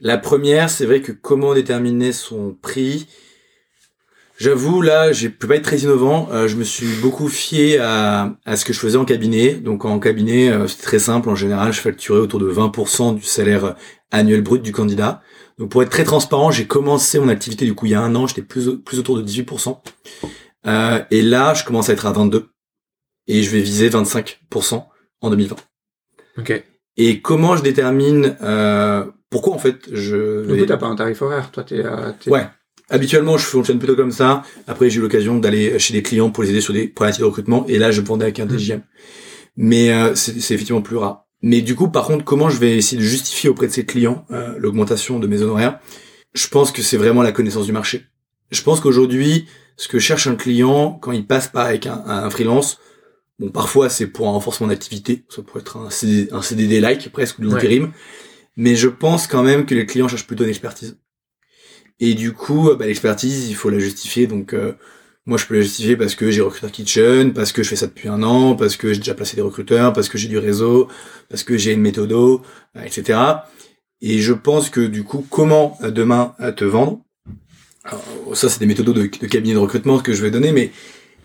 la 0.00 0.18
première, 0.18 0.70
c'est 0.70 0.86
vrai 0.86 1.00
que 1.00 1.12
comment 1.12 1.54
déterminer 1.54 2.12
son 2.12 2.56
prix? 2.60 3.08
J'avoue, 4.38 4.82
là, 4.82 5.12
je 5.12 5.26
peux 5.26 5.48
pas 5.48 5.56
être 5.56 5.64
très 5.64 5.78
innovant. 5.78 6.28
Euh, 6.30 6.46
je 6.46 6.54
me 6.54 6.62
suis 6.62 6.86
beaucoup 7.02 7.28
fié 7.28 7.78
à, 7.78 8.36
à 8.44 8.56
ce 8.56 8.64
que 8.64 8.72
je 8.72 8.78
faisais 8.78 8.96
en 8.96 9.04
cabinet. 9.04 9.54
Donc 9.54 9.84
en 9.84 9.98
cabinet, 9.98 10.48
euh, 10.48 10.68
c'est 10.68 10.80
très 10.80 11.00
simple. 11.00 11.28
En 11.28 11.34
général, 11.34 11.72
je 11.72 11.80
facturais 11.80 12.20
autour 12.20 12.38
de 12.38 12.48
20% 12.48 13.16
du 13.16 13.22
salaire 13.24 13.74
annuel 14.12 14.42
brut 14.42 14.62
du 14.62 14.70
candidat. 14.70 15.22
Donc 15.58 15.70
pour 15.70 15.82
être 15.82 15.90
très 15.90 16.04
transparent, 16.04 16.52
j'ai 16.52 16.66
commencé 16.66 17.18
mon 17.18 17.28
activité 17.28 17.64
du 17.64 17.74
coup 17.74 17.86
il 17.86 17.92
y 17.92 17.94
a 17.94 18.00
un 18.00 18.14
an. 18.14 18.26
J'étais 18.28 18.42
plus 18.42 18.78
plus 18.78 18.98
autour 19.00 19.16
de 19.16 19.24
18%. 19.24 19.76
Euh, 20.66 21.02
et 21.10 21.22
là, 21.22 21.54
je 21.54 21.64
commence 21.64 21.88
à 21.88 21.92
être 21.92 22.06
à 22.06 22.12
22. 22.12 22.48
Et 23.26 23.42
je 23.42 23.50
vais 23.50 23.60
viser 23.60 23.90
25% 23.90 24.84
en 25.20 25.30
2020. 25.30 25.56
Ok. 26.38 26.64
Et 26.96 27.20
comment 27.20 27.56
je 27.56 27.62
détermine 27.62 28.36
euh, 28.40 29.04
pourquoi 29.30 29.54
en 29.54 29.58
fait 29.58 29.76
je 29.92 30.46
Du 30.46 30.60
coup 30.60 30.66
t'as 30.66 30.76
pas 30.76 30.86
un 30.86 30.96
tarif 30.96 31.20
horaire, 31.22 31.50
toi 31.50 31.64
t'es... 31.64 31.84
euh, 31.84 32.12
Ouais. 32.26 32.46
Habituellement, 32.90 33.36
je 33.36 33.44
fonctionne 33.44 33.78
plutôt 33.78 33.96
comme 33.96 34.12
ça. 34.12 34.42
Après, 34.66 34.88
j'ai 34.88 34.98
eu 34.98 35.02
l'occasion 35.02 35.38
d'aller 35.38 35.78
chez 35.78 35.92
des 35.92 36.02
clients 36.02 36.30
pour 36.30 36.42
les 36.42 36.48
aider 36.50 36.62
sur 36.62 36.72
des 36.72 36.88
problématiques 36.88 37.20
de 37.20 37.26
recrutement. 37.26 37.66
Et 37.68 37.76
là, 37.78 37.90
je 37.90 38.00
vendais 38.00 38.24
avec 38.24 38.40
un. 38.40 38.46
DGM. 38.46 38.80
Mais 39.58 39.92
euh, 39.92 40.14
c'est 40.14 40.34
effectivement 40.38 40.80
plus 40.80 40.96
rare. 40.96 41.26
Mais 41.42 41.60
du 41.60 41.74
coup, 41.74 41.88
par 41.88 42.06
contre, 42.06 42.24
comment 42.24 42.48
je 42.48 42.58
vais 42.58 42.76
essayer 42.78 42.96
de 42.96 43.06
justifier 43.06 43.50
auprès 43.50 43.66
de 43.66 43.72
ces 43.72 43.84
clients 43.84 44.24
euh, 44.30 44.54
l'augmentation 44.58 45.18
de 45.18 45.26
mes 45.26 45.42
honoraires 45.42 45.78
Je 46.32 46.48
pense 46.48 46.72
que 46.72 46.80
c'est 46.80 46.96
vraiment 46.96 47.22
la 47.22 47.32
connaissance 47.32 47.66
du 47.66 47.72
marché. 47.72 48.06
Je 48.50 48.62
pense 48.62 48.80
qu'aujourd'hui, 48.80 49.46
ce 49.76 49.88
que 49.88 49.98
cherche 49.98 50.26
un 50.26 50.34
client 50.36 50.92
quand 51.02 51.12
il 51.12 51.26
passe 51.26 51.48
par 51.48 51.66
avec 51.66 51.86
un, 51.86 52.02
un 52.06 52.30
freelance, 52.30 52.78
bon, 53.38 53.50
parfois 53.50 53.90
c'est 53.90 54.06
pour 54.06 54.28
un 54.28 54.32
renforcement 54.32 54.68
d'activité, 54.68 55.24
ça 55.28 55.42
pourrait 55.42 55.60
être 55.60 55.76
un, 55.76 55.90
CD, 55.90 56.28
un 56.32 56.40
CDD-like 56.40 57.10
presque 57.12 57.38
ou 57.38 57.42
de 57.42 57.48
Ouais. 57.48 57.60
Mais 58.58 58.74
je 58.74 58.88
pense 58.88 59.26
quand 59.26 59.42
même 59.42 59.64
que 59.64 59.74
les 59.74 59.86
clients 59.86 60.08
cherchent 60.08 60.26
plutôt 60.26 60.44
une 60.44 60.50
expertise. 60.50 60.98
Et 62.00 62.12
du 62.14 62.32
coup, 62.32 62.70
bah, 62.78 62.86
l'expertise, 62.86 63.48
il 63.48 63.54
faut 63.54 63.70
la 63.70 63.78
justifier. 63.78 64.26
Donc, 64.26 64.52
euh, 64.52 64.74
moi, 65.24 65.38
je 65.38 65.46
peux 65.46 65.54
la 65.54 65.62
justifier 65.62 65.96
parce 65.96 66.14
que 66.14 66.30
j'ai 66.30 66.42
recruteur 66.42 66.70
kitchen, 66.70 67.32
parce 67.32 67.52
que 67.52 67.62
je 67.62 67.70
fais 67.70 67.76
ça 67.76 67.86
depuis 67.86 68.08
un 68.08 68.22
an, 68.22 68.54
parce 68.54 68.76
que 68.76 68.92
j'ai 68.92 68.98
déjà 68.98 69.14
placé 69.14 69.36
des 69.36 69.42
recruteurs, 69.42 69.94
parce 69.94 70.10
que 70.10 70.18
j'ai 70.18 70.28
du 70.28 70.38
réseau, 70.38 70.88
parce 71.30 71.42
que 71.42 71.56
j'ai 71.56 71.72
une 71.72 71.80
méthodo, 71.80 72.42
euh, 72.76 72.82
etc. 72.82 73.18
Et 74.00 74.18
je 74.18 74.32
pense 74.32 74.70
que 74.70 74.80
du 74.80 75.02
coup, 75.04 75.26
comment 75.28 75.76
euh, 75.82 75.90
demain 75.90 76.34
euh, 76.40 76.52
te 76.52 76.64
vendre? 76.64 77.00
Alors, 77.84 78.02
Ça, 78.34 78.48
c'est 78.48 78.60
des 78.60 78.66
méthodos 78.66 78.92
de, 78.92 79.06
cabinet 79.06 79.54
de 79.54 79.58
recrutement 79.58 79.98
que 79.98 80.12
je 80.12 80.22
vais 80.22 80.30
donner, 80.30 80.52
mais 80.52 80.70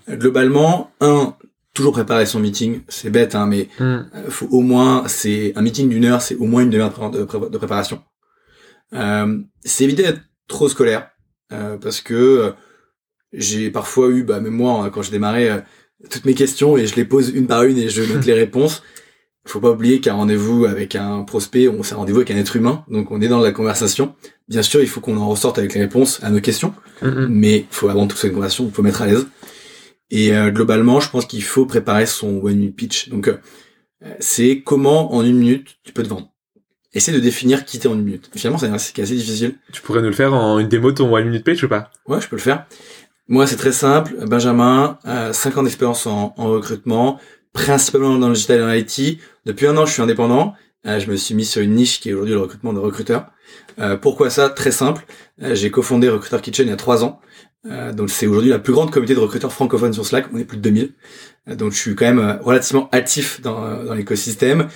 euh, 0.09 0.15
globalement, 0.15 0.91
un, 0.99 1.35
toujours 1.73 1.93
préparer 1.93 2.25
son 2.25 2.39
meeting. 2.39 2.81
C'est 2.87 3.09
bête, 3.09 3.35
hein, 3.35 3.45
mais 3.47 3.67
Hmm. 3.79 3.83
euh, 4.15 4.29
faut 4.29 4.47
au 4.51 4.61
moins, 4.61 5.03
c'est 5.07 5.53
un 5.55 5.61
meeting 5.61 5.89
d'une 5.89 6.05
heure, 6.05 6.21
c'est 6.21 6.35
au 6.35 6.45
moins 6.45 6.61
une 6.63 6.69
demi-heure 6.69 6.89
de, 6.89 6.95
pré- 6.95 7.09
de 7.19 7.23
pré- 7.23 7.49
de 7.49 7.57
préparation. 7.57 8.01
Euh, 8.93 9.39
c'est 9.63 9.83
éviter 9.85 10.03
d'être 10.03 10.21
trop 10.47 10.69
scolaire, 10.69 11.09
euh, 11.51 11.77
parce 11.77 12.01
que 12.01 12.13
euh, 12.13 12.51
j'ai 13.31 13.71
parfois 13.71 14.09
eu, 14.09 14.23
bah 14.23 14.39
même 14.39 14.53
moi, 14.53 14.83
hein, 14.83 14.89
quand 14.91 15.01
je 15.01 15.11
démarrais, 15.11 15.49
euh, 15.49 15.59
toutes 16.09 16.25
mes 16.25 16.35
questions 16.35 16.77
et 16.77 16.85
je 16.85 16.95
les 16.95 17.05
pose 17.05 17.29
une 17.29 17.47
par 17.47 17.63
une 17.63 17.77
et 17.77 17.89
je 17.89 18.01
note 18.03 18.25
les 18.25 18.33
réponses. 18.45 18.83
Faut 19.45 19.59
pas 19.59 19.71
oublier 19.71 19.99
qu'un 19.99 20.13
rendez-vous 20.13 20.65
avec 20.65 20.95
un 20.95 21.23
prospect, 21.23 21.67
on 21.67 21.83
c'est 21.83 21.95
un 21.95 21.97
rendez-vous 21.97 22.19
avec 22.19 22.31
un 22.31 22.37
être 22.37 22.55
humain, 22.55 22.85
donc 22.87 23.11
on 23.11 23.19
est 23.19 23.27
dans 23.27 23.39
la 23.41 23.51
conversation. 23.51 24.15
Bien 24.47 24.61
sûr, 24.61 24.79
il 24.81 24.87
faut 24.87 25.01
qu'on 25.01 25.17
en 25.17 25.27
ressorte 25.27 25.57
avec 25.57 25.73
les 25.73 25.81
réponses 25.81 26.19
à 26.23 26.29
nos 26.29 26.39
questions, 26.39 26.73
Hmm, 27.01 27.07
hmm. 27.07 27.27
mais 27.29 27.65
faut 27.71 27.89
avant 27.89 28.07
tout 28.07 28.15
une 28.25 28.31
conversation, 28.31 28.71
faut 28.71 28.83
mettre 28.83 29.01
à 29.01 29.07
l'aise. 29.07 29.25
Et 30.11 30.35
euh, 30.35 30.51
globalement, 30.51 30.99
je 30.99 31.09
pense 31.09 31.25
qu'il 31.25 31.43
faut 31.43 31.65
préparer 31.65 32.05
son 32.05 32.37
one 32.43 32.55
minute 32.55 32.75
pitch. 32.75 33.09
Donc, 33.09 33.27
euh, 33.27 33.37
c'est 34.19 34.61
comment 34.61 35.13
en 35.13 35.23
une 35.23 35.37
minute 35.37 35.77
tu 35.83 35.93
peux 35.93 36.03
te 36.03 36.09
vendre. 36.09 36.29
Essaie 36.93 37.11
de 37.11 37.19
définir 37.19 37.65
qui 37.65 37.79
t'es 37.79 37.87
en 37.87 37.93
une 37.93 38.03
minute. 38.03 38.29
Finalement, 38.35 38.59
c'est 38.59 39.01
assez 39.01 39.15
difficile. 39.15 39.55
Tu 39.71 39.81
pourrais 39.81 40.01
nous 40.01 40.09
le 40.09 40.13
faire 40.13 40.33
en 40.33 40.59
une 40.59 40.67
démo 40.67 40.91
de 40.91 40.97
ton 40.97 41.11
one 41.11 41.25
minute 41.25 41.43
page 41.43 41.63
ou 41.63 41.67
pas? 41.67 41.89
Ouais, 42.07 42.21
je 42.21 42.27
peux 42.27 42.35
le 42.35 42.41
faire. 42.41 42.67
Moi, 43.27 43.47
c'est 43.47 43.55
très 43.55 43.71
simple. 43.71 44.15
Benjamin, 44.27 44.99
euh, 45.05 45.33
5 45.33 45.57
ans 45.57 45.63
d'expérience 45.63 46.05
en, 46.05 46.35
en 46.37 46.49
recrutement, 46.49 47.19
principalement 47.53 48.19
dans 48.19 48.27
le 48.27 48.35
digital 48.35 48.57
et 48.57 48.61
dans 48.61 48.71
l'IT. 48.71 49.19
Depuis 49.45 49.65
un 49.65 49.75
an, 49.77 49.85
je 49.87 49.93
suis 49.93 50.01
indépendant. 50.01 50.53
Euh, 50.85 50.99
je 50.99 51.09
me 51.09 51.15
suis 51.15 51.33
mis 51.33 51.45
sur 51.45 51.61
une 51.61 51.73
niche 51.75 52.01
qui 52.01 52.09
est 52.09 52.13
aujourd'hui 52.13 52.33
le 52.35 52.41
recrutement 52.41 52.73
de 52.73 52.79
recruteurs. 52.79 53.27
Euh, 53.79 53.95
pourquoi 53.97 54.29
ça? 54.29 54.49
Très 54.49 54.71
simple. 54.71 55.05
Euh, 55.41 55.55
J'ai 55.55 55.71
cofondé 55.71 56.09
Recruiter 56.09 56.37
Kitchen 56.41 56.67
il 56.67 56.71
y 56.71 56.73
a 56.73 56.77
3 56.77 57.03
ans. 57.05 57.21
Euh, 57.65 57.93
donc 57.93 58.09
c'est 58.09 58.27
aujourd'hui 58.27 58.49
la 58.49 58.59
plus 58.59 58.73
grande 58.73 58.91
communauté 58.91 59.15
de 59.15 59.19
recruteurs 59.19 59.53
francophones 59.53 59.93
sur 59.93 60.05
Slack. 60.05 60.25
On 60.33 60.37
est 60.37 60.43
plus 60.45 60.57
de 60.57 60.61
2000. 60.63 60.93
Euh, 61.49 61.55
donc 61.55 61.71
je 61.71 61.77
suis 61.77 61.95
quand 61.95 62.05
même 62.05 62.19
euh, 62.19 62.35
relativement 62.41 62.89
actif 62.91 63.41
dans, 63.41 63.83
dans 63.83 63.93
l'écosystème, 63.93 64.67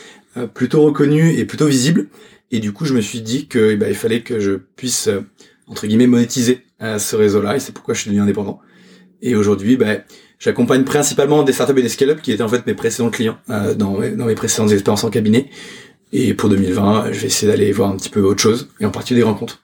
plutôt 0.54 0.84
reconnu 0.84 1.32
et 1.34 1.46
plutôt 1.46 1.66
visible. 1.66 2.08
Et 2.52 2.60
du 2.60 2.72
coup, 2.72 2.86
je 2.86 2.94
me 2.94 3.02
suis 3.02 3.22
dit 3.22 3.48
que 3.48 3.72
eh 3.72 3.76
ben, 3.76 3.90
il 3.90 3.96
fallait 3.96 4.22
que 4.22 4.40
je 4.40 4.52
puisse 4.54 5.10
entre 5.68 5.88
guillemets 5.88 6.08
monétiser 6.08 6.64
ce 6.80 7.16
réseau-là. 7.16 7.56
Et 7.56 7.60
c'est 7.60 7.72
pourquoi 7.74 7.94
je 7.96 8.02
suis 8.02 8.10
devenu 8.10 8.22
indépendant. 8.22 8.60
Et 9.22 9.36
aujourd'hui, 9.36 9.78
ben, 9.78 10.04
j'accompagne 10.40 10.84
principalement 10.84 11.42
des 11.44 11.54
startups 11.54 11.78
et 11.80 11.82
des 11.82 11.90
scale-up 11.90 12.22
qui 12.22 12.32
étaient 12.32 12.44
en 12.44 12.48
fait 12.48 12.66
mes 12.68 12.76
précédents 12.76 13.10
clients 13.10 13.38
euh, 13.50 13.74
dans, 13.74 13.98
mes- 13.98 14.36
précédentes 14.36 14.72
expériences 14.72 15.04
en 15.04 15.10
cabinet. 15.10 15.50
Et 16.14 16.34
pour 16.36 16.50
2020, 16.50 17.12
je 17.12 17.20
vais 17.20 17.28
essayer 17.28 17.52
d'aller 17.52 17.72
voir 17.72 17.90
un 17.90 17.98
petit 17.98 18.10
peu 18.10 18.22
autre 18.22 18.42
chose, 18.42 18.70
et 18.80 18.86
en 18.86 18.92
particulier 18.92 19.22
des 19.22 19.26
rencontres. 19.26 19.64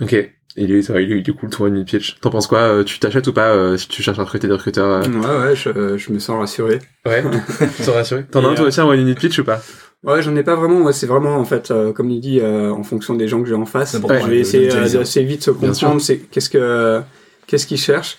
Ok. 0.00 0.14
Il 0.56 0.72
est, 0.72 0.88
il 0.88 0.96
est, 0.96 1.20
il 1.20 1.30
est 1.30 1.32
cool 1.32 1.70
minute 1.70 1.88
pitch. 1.88 2.16
T'en 2.20 2.30
penses 2.30 2.46
quoi 2.46 2.60
euh, 2.60 2.84
Tu 2.84 2.98
t'achètes 2.98 3.26
ou 3.26 3.32
pas 3.32 3.50
euh, 3.50 3.76
si 3.76 3.88
tu 3.88 4.02
cherches 4.02 4.18
à 4.18 4.22
recruter 4.22 4.46
des 4.46 4.52
recruteurs 4.52 4.86
euh 4.86 5.02
Ouais, 5.02 5.48
ouais, 5.48 5.56
je, 5.56 5.96
je 5.96 6.12
me 6.12 6.18
sens 6.18 6.38
rassuré. 6.38 6.78
Ouais. 7.04 7.24
T'en 7.84 7.92
rassuré 7.92 8.24
T'en 8.30 8.44
as 8.44 8.48
un 8.48 8.54
toi 8.54 8.66
aussi 8.66 8.80
un 8.80 8.86
one 8.86 9.14
pitch 9.14 9.38
ou 9.38 9.44
pas? 9.44 9.60
Ouais, 10.04 10.20
j'en 10.20 10.36
ai 10.36 10.42
pas 10.42 10.54
vraiment. 10.54 10.80
Moi, 10.80 10.92
c'est 10.92 11.06
vraiment 11.06 11.36
en 11.36 11.44
fait, 11.44 11.70
euh, 11.70 11.92
comme 11.92 12.10
il 12.10 12.20
dit, 12.20 12.38
euh, 12.40 12.70
en 12.70 12.82
fonction 12.82 13.14
des 13.14 13.26
gens 13.26 13.42
que 13.42 13.48
j'ai 13.48 13.54
en 13.54 13.64
face. 13.64 13.94
Important, 13.94 14.18
je 14.18 14.24
ouais, 14.24 14.30
vais 14.30 14.38
essayer 14.40 14.68
de 14.68 14.74
euh, 14.74 14.88
d'assez 14.88 15.24
vite 15.24 15.42
se 15.42 15.50
comprendre. 15.50 16.00
C'est 16.00 16.18
qu'est-ce 16.18 16.50
que 16.50 17.00
qu'est-ce 17.46 17.66
qu'ils 17.66 17.78
cherchent. 17.78 18.18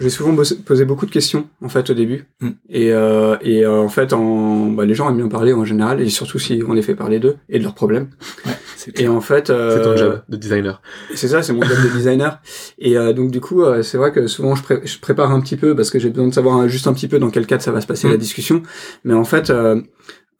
J'ai 0.00 0.10
souvent 0.10 0.34
posé 0.64 0.84
beaucoup 0.84 1.06
de 1.06 1.10
questions 1.10 1.48
en 1.62 1.68
fait 1.68 1.90
au 1.90 1.94
début. 1.94 2.26
Mm. 2.40 2.48
Et 2.70 2.92
euh, 2.92 3.36
et 3.42 3.64
euh, 3.64 3.82
en 3.82 3.88
fait, 3.88 4.14
en 4.14 4.66
bah, 4.68 4.86
les 4.86 4.94
gens 4.94 5.10
aiment 5.10 5.18
bien 5.18 5.28
parler 5.28 5.52
en 5.52 5.64
général, 5.64 6.00
et 6.00 6.08
surtout 6.08 6.38
si 6.38 6.62
on 6.66 6.72
les 6.72 6.82
fait 6.82 6.94
parler 6.94 7.18
d'eux 7.18 7.36
et 7.50 7.58
de 7.58 7.64
leurs 7.64 7.74
problèmes. 7.74 8.08
C'est 8.44 8.65
Et 8.94 9.08
en 9.08 9.20
fait, 9.20 9.50
euh, 9.50 9.76
C'est 9.76 9.82
ton 9.82 9.96
job 9.96 10.22
de 10.28 10.36
designer. 10.36 10.80
c'est 11.14 11.28
ça, 11.28 11.42
c'est 11.42 11.52
mon 11.52 11.62
job 11.62 11.76
de 11.82 11.88
designer. 11.88 12.40
Et 12.78 12.96
euh, 12.96 13.12
donc 13.12 13.30
du 13.30 13.40
coup, 13.40 13.62
euh, 13.62 13.82
c'est 13.82 13.98
vrai 13.98 14.12
que 14.12 14.26
souvent 14.26 14.54
je, 14.54 14.62
pré- 14.62 14.80
je 14.84 14.98
prépare 15.00 15.32
un 15.32 15.40
petit 15.40 15.56
peu 15.56 15.74
parce 15.74 15.90
que 15.90 15.98
j'ai 15.98 16.10
besoin 16.10 16.28
de 16.28 16.34
savoir 16.34 16.58
euh, 16.60 16.68
juste 16.68 16.86
un 16.86 16.92
petit 16.92 17.08
peu 17.08 17.18
dans 17.18 17.30
quel 17.30 17.46
cadre 17.46 17.62
ça 17.62 17.72
va 17.72 17.80
se 17.80 17.86
passer 17.86 18.06
Mm. 18.08 18.10
la 18.12 18.16
discussion. 18.16 18.62
Mais 19.04 19.14
en 19.14 19.24
fait, 19.24 19.50
euh, 19.50 19.80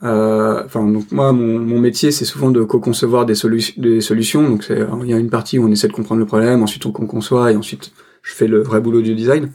euh, 0.03 0.63
enfin 0.65 0.87
donc 0.87 1.11
moi 1.11 1.33
mon, 1.33 1.59
mon 1.59 1.81
métier 1.81 2.11
c'est 2.11 2.27
souvent 2.27 2.51
de 2.51 2.63
co-concevoir 2.63 3.25
des, 3.27 3.35
solu- 3.35 3.79
des 3.81 4.01
solutions. 4.01 4.43
Donc 4.49 4.63
c'est 4.65 4.79
il 5.03 5.11
y 5.11 5.15
a 5.15 5.19
une 5.19 5.31
partie 5.31 5.59
où 5.59 5.67
on 5.67 5.71
essaie 5.73 5.89
de 5.89 5.93
comprendre 5.95 6.21
le 6.21 6.27
problème, 6.27 6.63
ensuite 6.63 6.85
on 6.87 6.93
co-conçoit 6.93 7.53
et 7.53 7.57
ensuite 7.57 7.93
je 8.23 8.33
fais 8.33 8.47
le 8.47 8.61
vrai 8.63 8.81
boulot 8.81 9.01
du 9.03 9.15
design. 9.15 9.53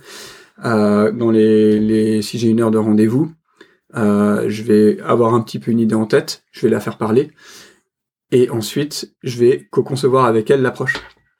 Euh, 0.65 1.11
dans 1.11 1.31
les, 1.31 1.79
les 1.79 2.21
si 2.21 2.37
j'ai 2.37 2.47
une 2.49 2.61
heure 2.61 2.71
de 2.71 2.77
rendez-vous, 2.77 3.31
euh, 3.95 4.45
je 4.47 4.63
vais 4.63 4.99
avoir 5.01 5.33
un 5.33 5.41
petit 5.41 5.59
peu 5.59 5.71
une 5.71 5.79
idée 5.79 5.95
en 5.95 6.05
tête, 6.05 6.43
je 6.51 6.61
vais 6.61 6.69
la 6.69 6.79
faire 6.79 6.97
parler, 6.97 7.31
et 8.31 8.49
ensuite 8.49 9.13
je 9.23 9.37
vais 9.39 9.67
co-concevoir 9.71 10.25
avec 10.25 10.49
elle 10.51 10.61
l'approche. 10.61 10.95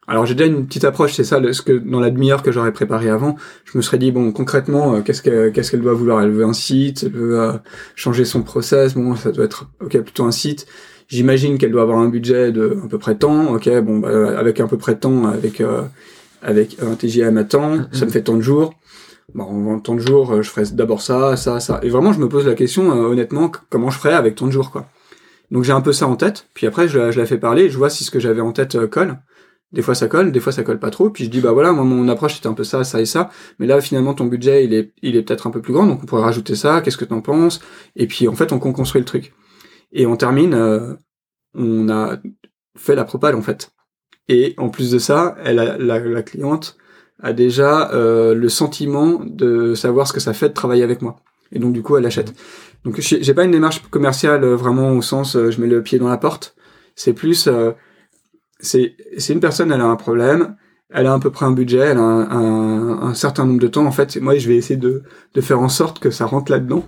Alors 0.07 0.25
j'ai 0.25 0.33
déjà 0.35 0.49
une 0.49 0.65
petite 0.65 0.83
approche, 0.83 1.13
c'est 1.13 1.23
ça, 1.23 1.39
ce 1.53 1.61
que 1.61 1.73
dans 1.73 1.99
la 1.99 2.09
demi-heure 2.09 2.41
que 2.43 2.51
j'aurais 2.51 2.73
préparé 2.73 3.09
avant, 3.09 3.35
je 3.65 3.77
me 3.77 3.81
serais 3.81 3.97
dit 3.97 4.11
bon 4.11 4.31
concrètement 4.31 4.95
euh, 4.95 5.01
qu'est-ce 5.01 5.21
que 5.21 5.49
qu'est-ce 5.49 5.71
qu'elle 5.71 5.81
doit 5.81 5.93
vouloir? 5.93 6.21
Elle 6.21 6.31
veut 6.31 6.43
un 6.45 6.53
site, 6.53 7.03
elle 7.03 7.11
veut 7.13 7.39
euh, 7.39 7.53
changer 7.95 8.25
son 8.25 8.41
process, 8.41 8.95
bon 8.95 9.15
ça 9.15 9.31
doit 9.31 9.45
être 9.45 9.69
ok 9.81 9.99
plutôt 10.01 10.25
un 10.25 10.31
site. 10.31 10.65
J'imagine 11.07 11.57
qu'elle 11.57 11.71
doit 11.71 11.83
avoir 11.83 11.99
un 11.99 12.09
budget 12.09 12.51
de 12.51 12.77
à 12.83 12.87
peu 12.87 12.97
près 12.97 13.15
temps, 13.15 13.53
ok 13.53 13.69
bon 13.81 13.99
bah, 13.99 14.37
avec 14.39 14.59
un 14.59 14.67
peu 14.67 14.77
près 14.77 14.95
de 14.95 14.99
temps, 14.99 15.27
avec 15.27 15.61
euh, 15.61 15.83
avec 16.41 16.77
un 16.81 16.95
TGM 16.95 17.37
à 17.37 17.43
temps, 17.43 17.75
Mhm. 17.75 17.87
ça 17.91 18.05
me 18.05 18.11
fait 18.11 18.23
tant 18.23 18.35
de 18.35 18.41
jours. 18.41 18.73
Bon, 19.35 19.71
en 19.73 19.79
tant 19.79 19.93
de 19.95 19.99
jours, 19.99 20.33
euh, 20.33 20.41
je 20.41 20.49
ferais 20.49 20.65
d'abord 20.73 21.01
ça, 21.01 21.37
ça, 21.37 21.59
ça. 21.61 21.79
Et 21.83 21.89
vraiment, 21.89 22.11
je 22.11 22.19
me 22.19 22.27
pose 22.27 22.45
la 22.47 22.55
question, 22.55 22.89
honnêtement, 22.89 23.49
comment 23.69 23.89
je 23.91 23.97
ferais 23.99 24.13
avec 24.13 24.35
tant 24.35 24.47
de 24.47 24.51
jours, 24.51 24.71
quoi. 24.71 24.87
Donc 25.51 25.63
j'ai 25.63 25.73
un 25.73 25.81
peu 25.81 25.93
ça 25.93 26.07
en 26.07 26.15
tête, 26.15 26.47
puis 26.53 26.65
après 26.67 26.87
je, 26.87 26.97
la- 26.97 27.11
je 27.11 27.19
la 27.19 27.25
fais 27.25 27.37
parler, 27.37 27.69
je 27.69 27.77
vois 27.77 27.89
si 27.89 28.03
ce 28.03 28.11
que 28.11 28.19
j'avais 28.19 28.41
en 28.41 28.53
tête 28.53 28.75
euh, 28.75 28.87
colle. 28.87 29.19
Des 29.73 29.81
fois 29.81 29.95
ça 29.95 30.07
colle, 30.07 30.31
des 30.33 30.39
fois 30.41 30.51
ça 30.51 30.63
colle 30.63 30.79
pas 30.79 30.89
trop, 30.89 31.09
puis 31.09 31.25
je 31.25 31.29
dis 31.29 31.39
bah 31.41 31.51
voilà, 31.53 31.71
moi 31.71 31.85
mon 31.85 32.07
approche 32.09 32.35
c'était 32.35 32.47
un 32.47 32.53
peu 32.53 32.63
ça, 32.65 32.83
ça 32.83 32.99
et 33.01 33.05
ça, 33.05 33.29
mais 33.59 33.67
là 33.67 33.79
finalement 33.81 34.13
ton 34.13 34.25
budget 34.25 34.65
il 34.65 34.73
est, 34.73 34.91
il 35.01 35.15
est 35.15 35.21
peut-être 35.23 35.47
un 35.47 35.51
peu 35.51 35.61
plus 35.61 35.73
grand, 35.73 35.85
donc 35.87 36.01
on 36.03 36.05
pourrait 36.05 36.23
rajouter 36.23 36.55
ça, 36.55 36.81
qu'est-ce 36.81 36.97
que 36.97 37.05
t'en 37.05 37.21
penses? 37.21 37.61
Et 37.95 38.07
puis 38.07 38.27
en 38.27 38.35
fait 38.35 38.51
on 38.53 38.59
construit 38.59 38.99
le 39.01 39.05
truc. 39.05 39.33
Et 39.93 40.05
on 40.07 40.17
termine, 40.17 40.53
euh, 40.53 40.95
on 41.55 41.89
a 41.89 42.17
fait 42.77 42.95
la 42.95 43.05
propale 43.05 43.35
en 43.35 43.41
fait. 43.41 43.71
Et 44.29 44.55
en 44.57 44.69
plus 44.69 44.91
de 44.91 44.99
ça, 44.99 45.35
elle 45.43 45.57
la, 45.57 45.99
la 45.99 46.23
cliente 46.23 46.77
a 47.21 47.33
déjà 47.33 47.91
euh, 47.93 48.33
le 48.33 48.49
sentiment 48.49 49.21
de 49.25 49.75
savoir 49.75 50.07
ce 50.07 50.13
que 50.13 50.19
ça 50.19 50.33
fait 50.33 50.49
de 50.49 50.53
travailler 50.53 50.83
avec 50.83 51.01
moi. 51.01 51.17
Et 51.51 51.59
donc 51.59 51.73
du 51.73 51.81
coup 51.81 51.97
elle 51.97 52.05
achète. 52.05 52.33
Donc 52.85 52.99
j'ai 52.99 53.33
pas 53.33 53.43
une 53.43 53.51
démarche 53.51 53.81
commerciale 53.89 54.43
euh, 54.43 54.55
vraiment 54.55 54.91
au 54.91 55.01
sens 55.01 55.35
euh, 55.35 55.51
je 55.51 55.61
mets 55.61 55.67
le 55.67 55.83
pied 55.83 55.99
dans 55.99 56.09
la 56.09 56.17
porte. 56.17 56.55
C'est 56.95 57.13
plus 57.13 57.47
euh, 57.47 57.71
c'est 58.59 58.95
c'est 59.17 59.33
une 59.33 59.39
personne 59.39 59.71
elle 59.71 59.81
a 59.81 59.85
un 59.85 59.95
problème, 59.95 60.55
elle 60.89 61.07
a 61.07 61.13
à 61.13 61.19
peu 61.19 61.31
près 61.31 61.45
un 61.45 61.51
budget, 61.51 61.79
elle 61.79 61.97
a 61.97 62.01
un, 62.01 62.29
un, 62.31 63.01
un 63.03 63.13
certain 63.13 63.45
nombre 63.45 63.59
de 63.59 63.67
temps 63.67 63.85
en 63.85 63.91
fait. 63.91 64.17
Moi 64.17 64.37
je 64.37 64.47
vais 64.47 64.55
essayer 64.55 64.77
de 64.77 65.03
de 65.33 65.41
faire 65.41 65.59
en 65.59 65.69
sorte 65.69 65.99
que 65.99 66.11
ça 66.11 66.25
rentre 66.25 66.51
là-dedans 66.51 66.87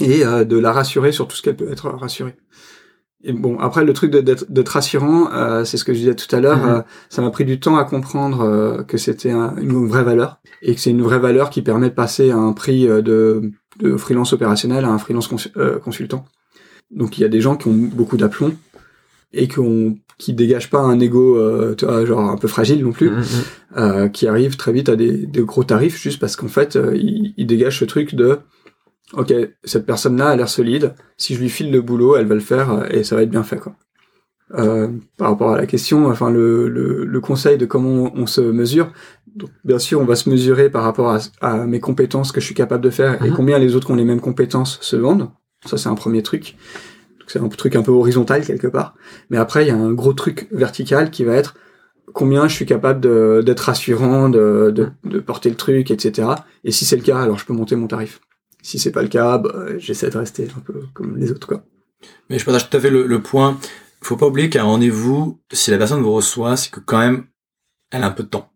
et 0.00 0.24
euh, 0.24 0.44
de 0.44 0.56
la 0.58 0.72
rassurer 0.72 1.12
sur 1.12 1.26
tout 1.28 1.36
ce 1.36 1.42
qu'elle 1.42 1.56
peut 1.56 1.70
être 1.70 1.88
rassurée. 1.90 2.36
Et 3.24 3.32
bon 3.32 3.58
après 3.58 3.84
le 3.84 3.92
truc 3.92 4.12
d'être 4.12 4.68
rassurant, 4.68 5.30
euh, 5.32 5.64
c'est 5.64 5.76
ce 5.76 5.84
que 5.84 5.92
je 5.92 5.98
disais 5.98 6.14
tout 6.14 6.34
à 6.34 6.40
l'heure. 6.40 6.58
Mhm. 6.58 6.68
euh, 6.68 6.80
ça 7.08 7.20
m'a 7.20 7.30
pris 7.30 7.44
du 7.44 7.58
temps 7.58 7.76
à 7.76 7.84
comprendre 7.84 8.42
euh, 8.42 8.82
que 8.84 8.96
c'était 8.96 9.32
un- 9.32 9.56
une 9.56 9.86
vraie 9.88 10.04
valeur 10.04 10.38
et 10.62 10.74
que 10.74 10.80
c'est 10.80 10.90
une 10.90 11.02
vraie 11.02 11.18
valeur 11.18 11.50
qui 11.50 11.62
permet 11.62 11.88
de 11.88 11.94
passer 11.94 12.30
à 12.30 12.36
un 12.36 12.52
prix 12.52 12.86
euh, 12.88 13.02
de 13.02 13.50
de 13.80 13.96
freelance 13.96 14.32
opérationnel 14.32 14.84
à 14.84 14.88
un 14.90 14.98
freelance 14.98 15.26
cons- 15.28 15.50
euh, 15.56 15.78
consultant. 15.78 16.24
Donc 16.92 17.18
il 17.18 17.22
y 17.22 17.24
a 17.24 17.28
des 17.28 17.40
gens 17.40 17.56
qui 17.56 17.68
ont 17.68 17.72
beaucoup 17.74 18.16
d'aplomb 18.16 18.52
et 19.32 19.48
qui 19.48 19.58
ont 19.58 19.98
qui 20.16 20.32
dégagent 20.32 20.70
pas 20.70 20.80
un 20.80 20.98
ego 20.98 21.36
euh, 21.38 21.76
genre 22.06 22.20
un 22.20 22.36
peu 22.36 22.48
fragile 22.48 22.82
non 22.84 22.90
plus, 22.92 23.10
euh, 23.76 24.08
qui 24.08 24.26
arrivent 24.26 24.56
très 24.56 24.72
vite 24.72 24.88
à 24.88 24.96
des, 24.96 25.26
des 25.26 25.42
gros 25.42 25.62
tarifs 25.64 26.00
juste 26.00 26.18
parce 26.18 26.34
qu'en 26.34 26.48
fait 26.48 26.74
euh, 26.76 26.96
ils, 26.96 27.34
ils 27.36 27.46
dégagent 27.46 27.78
ce 27.78 27.84
truc 27.84 28.14
de 28.16 28.38
ok 29.14 29.32
cette 29.64 29.86
personne 29.86 30.16
là 30.16 30.28
a 30.28 30.36
l'air 30.36 30.48
solide, 30.48 30.94
si 31.16 31.34
je 31.34 31.40
lui 31.40 31.48
file 31.48 31.70
le 31.72 31.80
boulot 31.80 32.16
elle 32.16 32.26
va 32.26 32.34
le 32.34 32.40
faire 32.40 32.70
euh, 32.72 32.84
et 32.90 33.04
ça 33.04 33.16
va 33.16 33.22
être 33.22 33.30
bien 33.30 33.42
fait 33.42 33.58
quoi. 33.58 33.74
Euh, 34.54 34.88
par 35.18 35.28
rapport 35.30 35.50
à 35.50 35.58
la 35.58 35.66
question, 35.66 36.06
enfin 36.06 36.30
le, 36.30 36.68
le, 36.68 37.04
le 37.04 37.20
conseil 37.20 37.58
de 37.58 37.66
comment 37.66 38.04
on, 38.14 38.22
on 38.22 38.26
se 38.26 38.40
mesure, 38.40 38.90
donc, 39.36 39.50
bien 39.64 39.78
sûr 39.78 40.00
on 40.00 40.06
va 40.06 40.16
se 40.16 40.30
mesurer 40.30 40.70
par 40.70 40.82
rapport 40.84 41.10
à, 41.10 41.18
à 41.42 41.66
mes 41.66 41.80
compétences 41.80 42.32
que 42.32 42.40
je 42.40 42.46
suis 42.46 42.54
capable 42.54 42.82
de 42.82 42.90
faire 42.90 43.22
et 43.24 43.28
Mhm. 43.28 43.36
combien 43.36 43.58
les 43.58 43.74
autres 43.76 43.86
qui 43.86 43.92
ont 43.92 43.96
les 43.96 44.04
mêmes 44.06 44.20
compétences 44.22 44.78
se 44.80 44.96
vendent. 44.96 45.28
Ça 45.66 45.76
c'est 45.76 45.88
un 45.90 45.94
premier 45.94 46.22
truc. 46.22 46.56
C'est 47.26 47.40
un 47.40 47.48
truc 47.48 47.76
un 47.76 47.82
peu 47.82 47.90
horizontal 47.92 48.42
quelque 48.44 48.68
part. 48.68 48.94
Mais 49.28 49.36
après 49.36 49.64
il 49.64 49.68
y 49.68 49.70
a 49.70 49.76
un 49.76 49.92
gros 49.92 50.14
truc 50.14 50.48
vertical 50.50 51.10
qui 51.10 51.24
va 51.24 51.34
être 51.34 51.54
combien 52.14 52.48
je 52.48 52.54
suis 52.54 52.64
capable 52.64 53.00
d'être 53.44 53.60
rassurant, 53.60 54.30
de, 54.30 54.72
de, 54.74 54.88
de 55.04 55.18
porter 55.20 55.50
le 55.50 55.56
truc, 55.56 55.90
etc. 55.90 56.28
Et 56.64 56.72
si 56.72 56.86
c'est 56.86 56.96
le 56.96 57.02
cas, 57.02 57.18
alors 57.20 57.38
je 57.38 57.44
peux 57.44 57.52
monter 57.52 57.76
mon 57.76 57.86
tarif. 57.86 58.20
Si 58.68 58.78
c'est 58.78 58.92
pas 58.92 59.00
le 59.00 59.08
cas, 59.08 59.38
bah, 59.38 59.78
j'essaie 59.78 60.10
de 60.10 60.18
rester 60.18 60.46
un 60.54 60.60
peu 60.60 60.82
comme 60.92 61.16
les 61.16 61.30
autres 61.30 61.46
quoi. 61.46 61.64
Mais 62.28 62.38
je 62.38 62.44
partage 62.44 62.68
tout 62.68 62.76
à 62.76 62.80
fait 62.80 62.90
le, 62.90 63.06
le 63.06 63.22
point. 63.22 63.58
Faut 64.02 64.18
pas 64.18 64.26
oublier 64.26 64.50
qu'un 64.50 64.64
rendez-vous, 64.64 65.40
si 65.50 65.70
la 65.70 65.78
personne 65.78 66.02
vous 66.02 66.12
reçoit, 66.12 66.54
c'est 66.58 66.70
que 66.70 66.80
quand 66.80 66.98
même, 66.98 67.24
elle 67.90 68.02
a 68.02 68.08
un 68.08 68.10
peu 68.10 68.24
de 68.24 68.28
temps. 68.28 68.52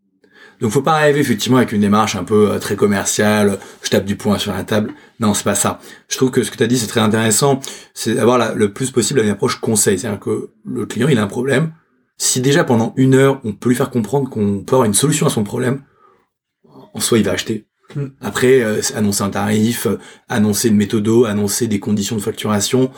Donc 0.61 0.71
faut 0.71 0.83
pas 0.83 0.97
arriver 0.97 1.21
effectivement 1.21 1.57
avec 1.57 1.73
une 1.73 1.81
démarche 1.81 2.15
un 2.15 2.25
peu 2.25 2.51
euh, 2.51 2.59
très 2.59 2.77
commerciale, 2.77 3.59
je 3.83 3.89
tape 3.89 4.05
du 4.05 4.17
poing 4.17 4.37
sur 4.37 4.53
la 4.53 4.65
table. 4.65 4.93
Non, 5.19 5.33
c'est 5.33 5.45
pas 5.45 5.55
ça. 5.55 5.81
Je 6.11 6.19
trouve 6.19 6.31
que 6.31 6.43
ce 6.43 6.51
que 6.51 6.59
tu 6.59 6.63
as 6.63 6.67
dit, 6.67 6.77
c'est 6.77 6.89
très 6.89 7.01
intéressant. 7.01 7.61
C'est 7.95 8.13
d'avoir 8.13 8.55
le 8.55 8.71
plus 8.71 8.91
possible 8.91 9.21
une 9.21 9.31
approche 9.31 9.61
conseil. 9.61 9.99
C'est-à-dire 9.99 10.21
que 10.21 10.51
le 10.67 10.85
client, 10.85 11.09
il 11.09 11.17
a 11.17 11.23
un 11.23 11.27
problème. 11.27 11.73
Si 12.19 12.43
déjà 12.43 12.65
pendant 12.65 12.93
une 12.99 13.15
heure, 13.15 13.41
on 13.45 13.55
peut 13.55 13.71
lui 13.71 13.77
faire 13.77 13.89
comprendre 13.89 14.29
qu'on 14.29 14.63
peut 14.63 14.75
avoir 14.75 14.85
une 14.85 14.93
solution 14.93 15.27
à 15.27 15.31
son 15.31 15.43
problème, 15.43 15.83
en 16.93 17.01
soi, 17.01 17.17
il 17.17 17.25
va 17.25 17.33
acheter. 17.33 17.67
Mm. 17.97 18.07
Après, 18.20 18.62
euh, 18.62 18.80
annoncer 18.95 19.22
un 19.22 19.30
tarif, 19.30 19.86
euh, 19.86 19.99
annoncer 20.28 20.68
une 20.68 20.76
méthodo, 20.76 21.24
annoncer 21.24 21.66
des 21.66 21.80
conditions 21.80 22.16
de 22.16 22.20
facturation. 22.20 22.90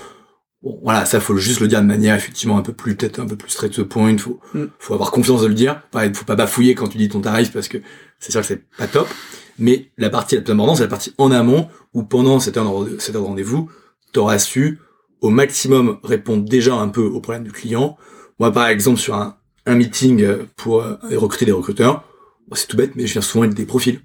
Bon, 0.63 0.81
voilà, 0.83 1.05
ça 1.05 1.21
faut 1.21 1.37
juste 1.37 1.61
le 1.61 1.69
dire 1.69 1.81
de 1.83 1.87
manière 1.87 2.15
effectivement 2.15 2.57
un 2.57 2.63
peu 2.63 2.73
plus 2.73 2.97
peut-être 2.97 3.21
un 3.21 3.27
peu 3.27 3.37
plus 3.37 3.51
straight 3.51 3.73
to 3.73 3.85
the 3.85 3.89
point. 3.89 4.17
Faut 4.19 4.41
Mm. 4.55 4.65
faut 4.79 4.95
avoir 4.95 5.11
confiance 5.11 5.43
de 5.43 5.47
le 5.47 5.55
dire. 5.55 5.83
Pareil, 5.91 6.13
faut 6.15 6.25
pas 6.25 6.37
bafouiller 6.37 6.75
quand 6.75 6.89
tu 6.89 6.99
dis 6.99 7.09
ton 7.09 7.21
tarif 7.21 7.53
parce 7.53 7.69
que 7.69 7.79
c'est 8.19 8.33
sûr 8.33 8.41
que 8.41 8.47
c'est 8.47 8.65
pas 8.79 8.87
top. 8.87 9.09
Mais 9.59 9.91
la 9.99 10.11
partie 10.11 10.35
la 10.35 10.41
plus 10.43 10.53
importante, 10.53 10.79
c'est 10.79 10.83
la 10.83 10.89
partie 10.89 11.15
en 11.19 11.31
amont 11.31 11.69
où 11.93 12.03
pendant 12.03 12.41
cette 12.41 12.57
heure 12.57 12.85
de, 12.85 12.97
cette 12.99 13.15
heure 13.15 13.23
de 13.23 13.27
rendez-vous, 13.29 13.71
t'auras 14.13 14.39
su 14.39 14.81
au 15.21 15.31
maximum 15.31 15.99
répondre 16.03 16.45
déjà 16.45 16.75
un 16.75 16.89
peu 16.89 17.03
aux 17.03 17.21
problèmes 17.21 17.45
du 17.45 17.53
client. 17.53 17.97
Moi, 18.41 18.53
par 18.53 18.67
exemple, 18.67 18.99
sur 18.99 19.15
un, 19.15 19.37
un 19.67 19.75
meeting 19.77 20.23
euh, 20.23 20.45
pour 20.57 20.83
euh, 20.83 20.97
recruter 21.13 21.45
des 21.45 21.53
recruteurs, 21.53 22.05
c'est 22.53 22.67
tout 22.67 22.77
bête, 22.77 22.93
mais 22.97 23.07
je 23.07 23.13
viens 23.13 23.23
souvent 23.23 23.45
avec 23.45 23.55
des 23.55 23.65
profils. 23.65 24.01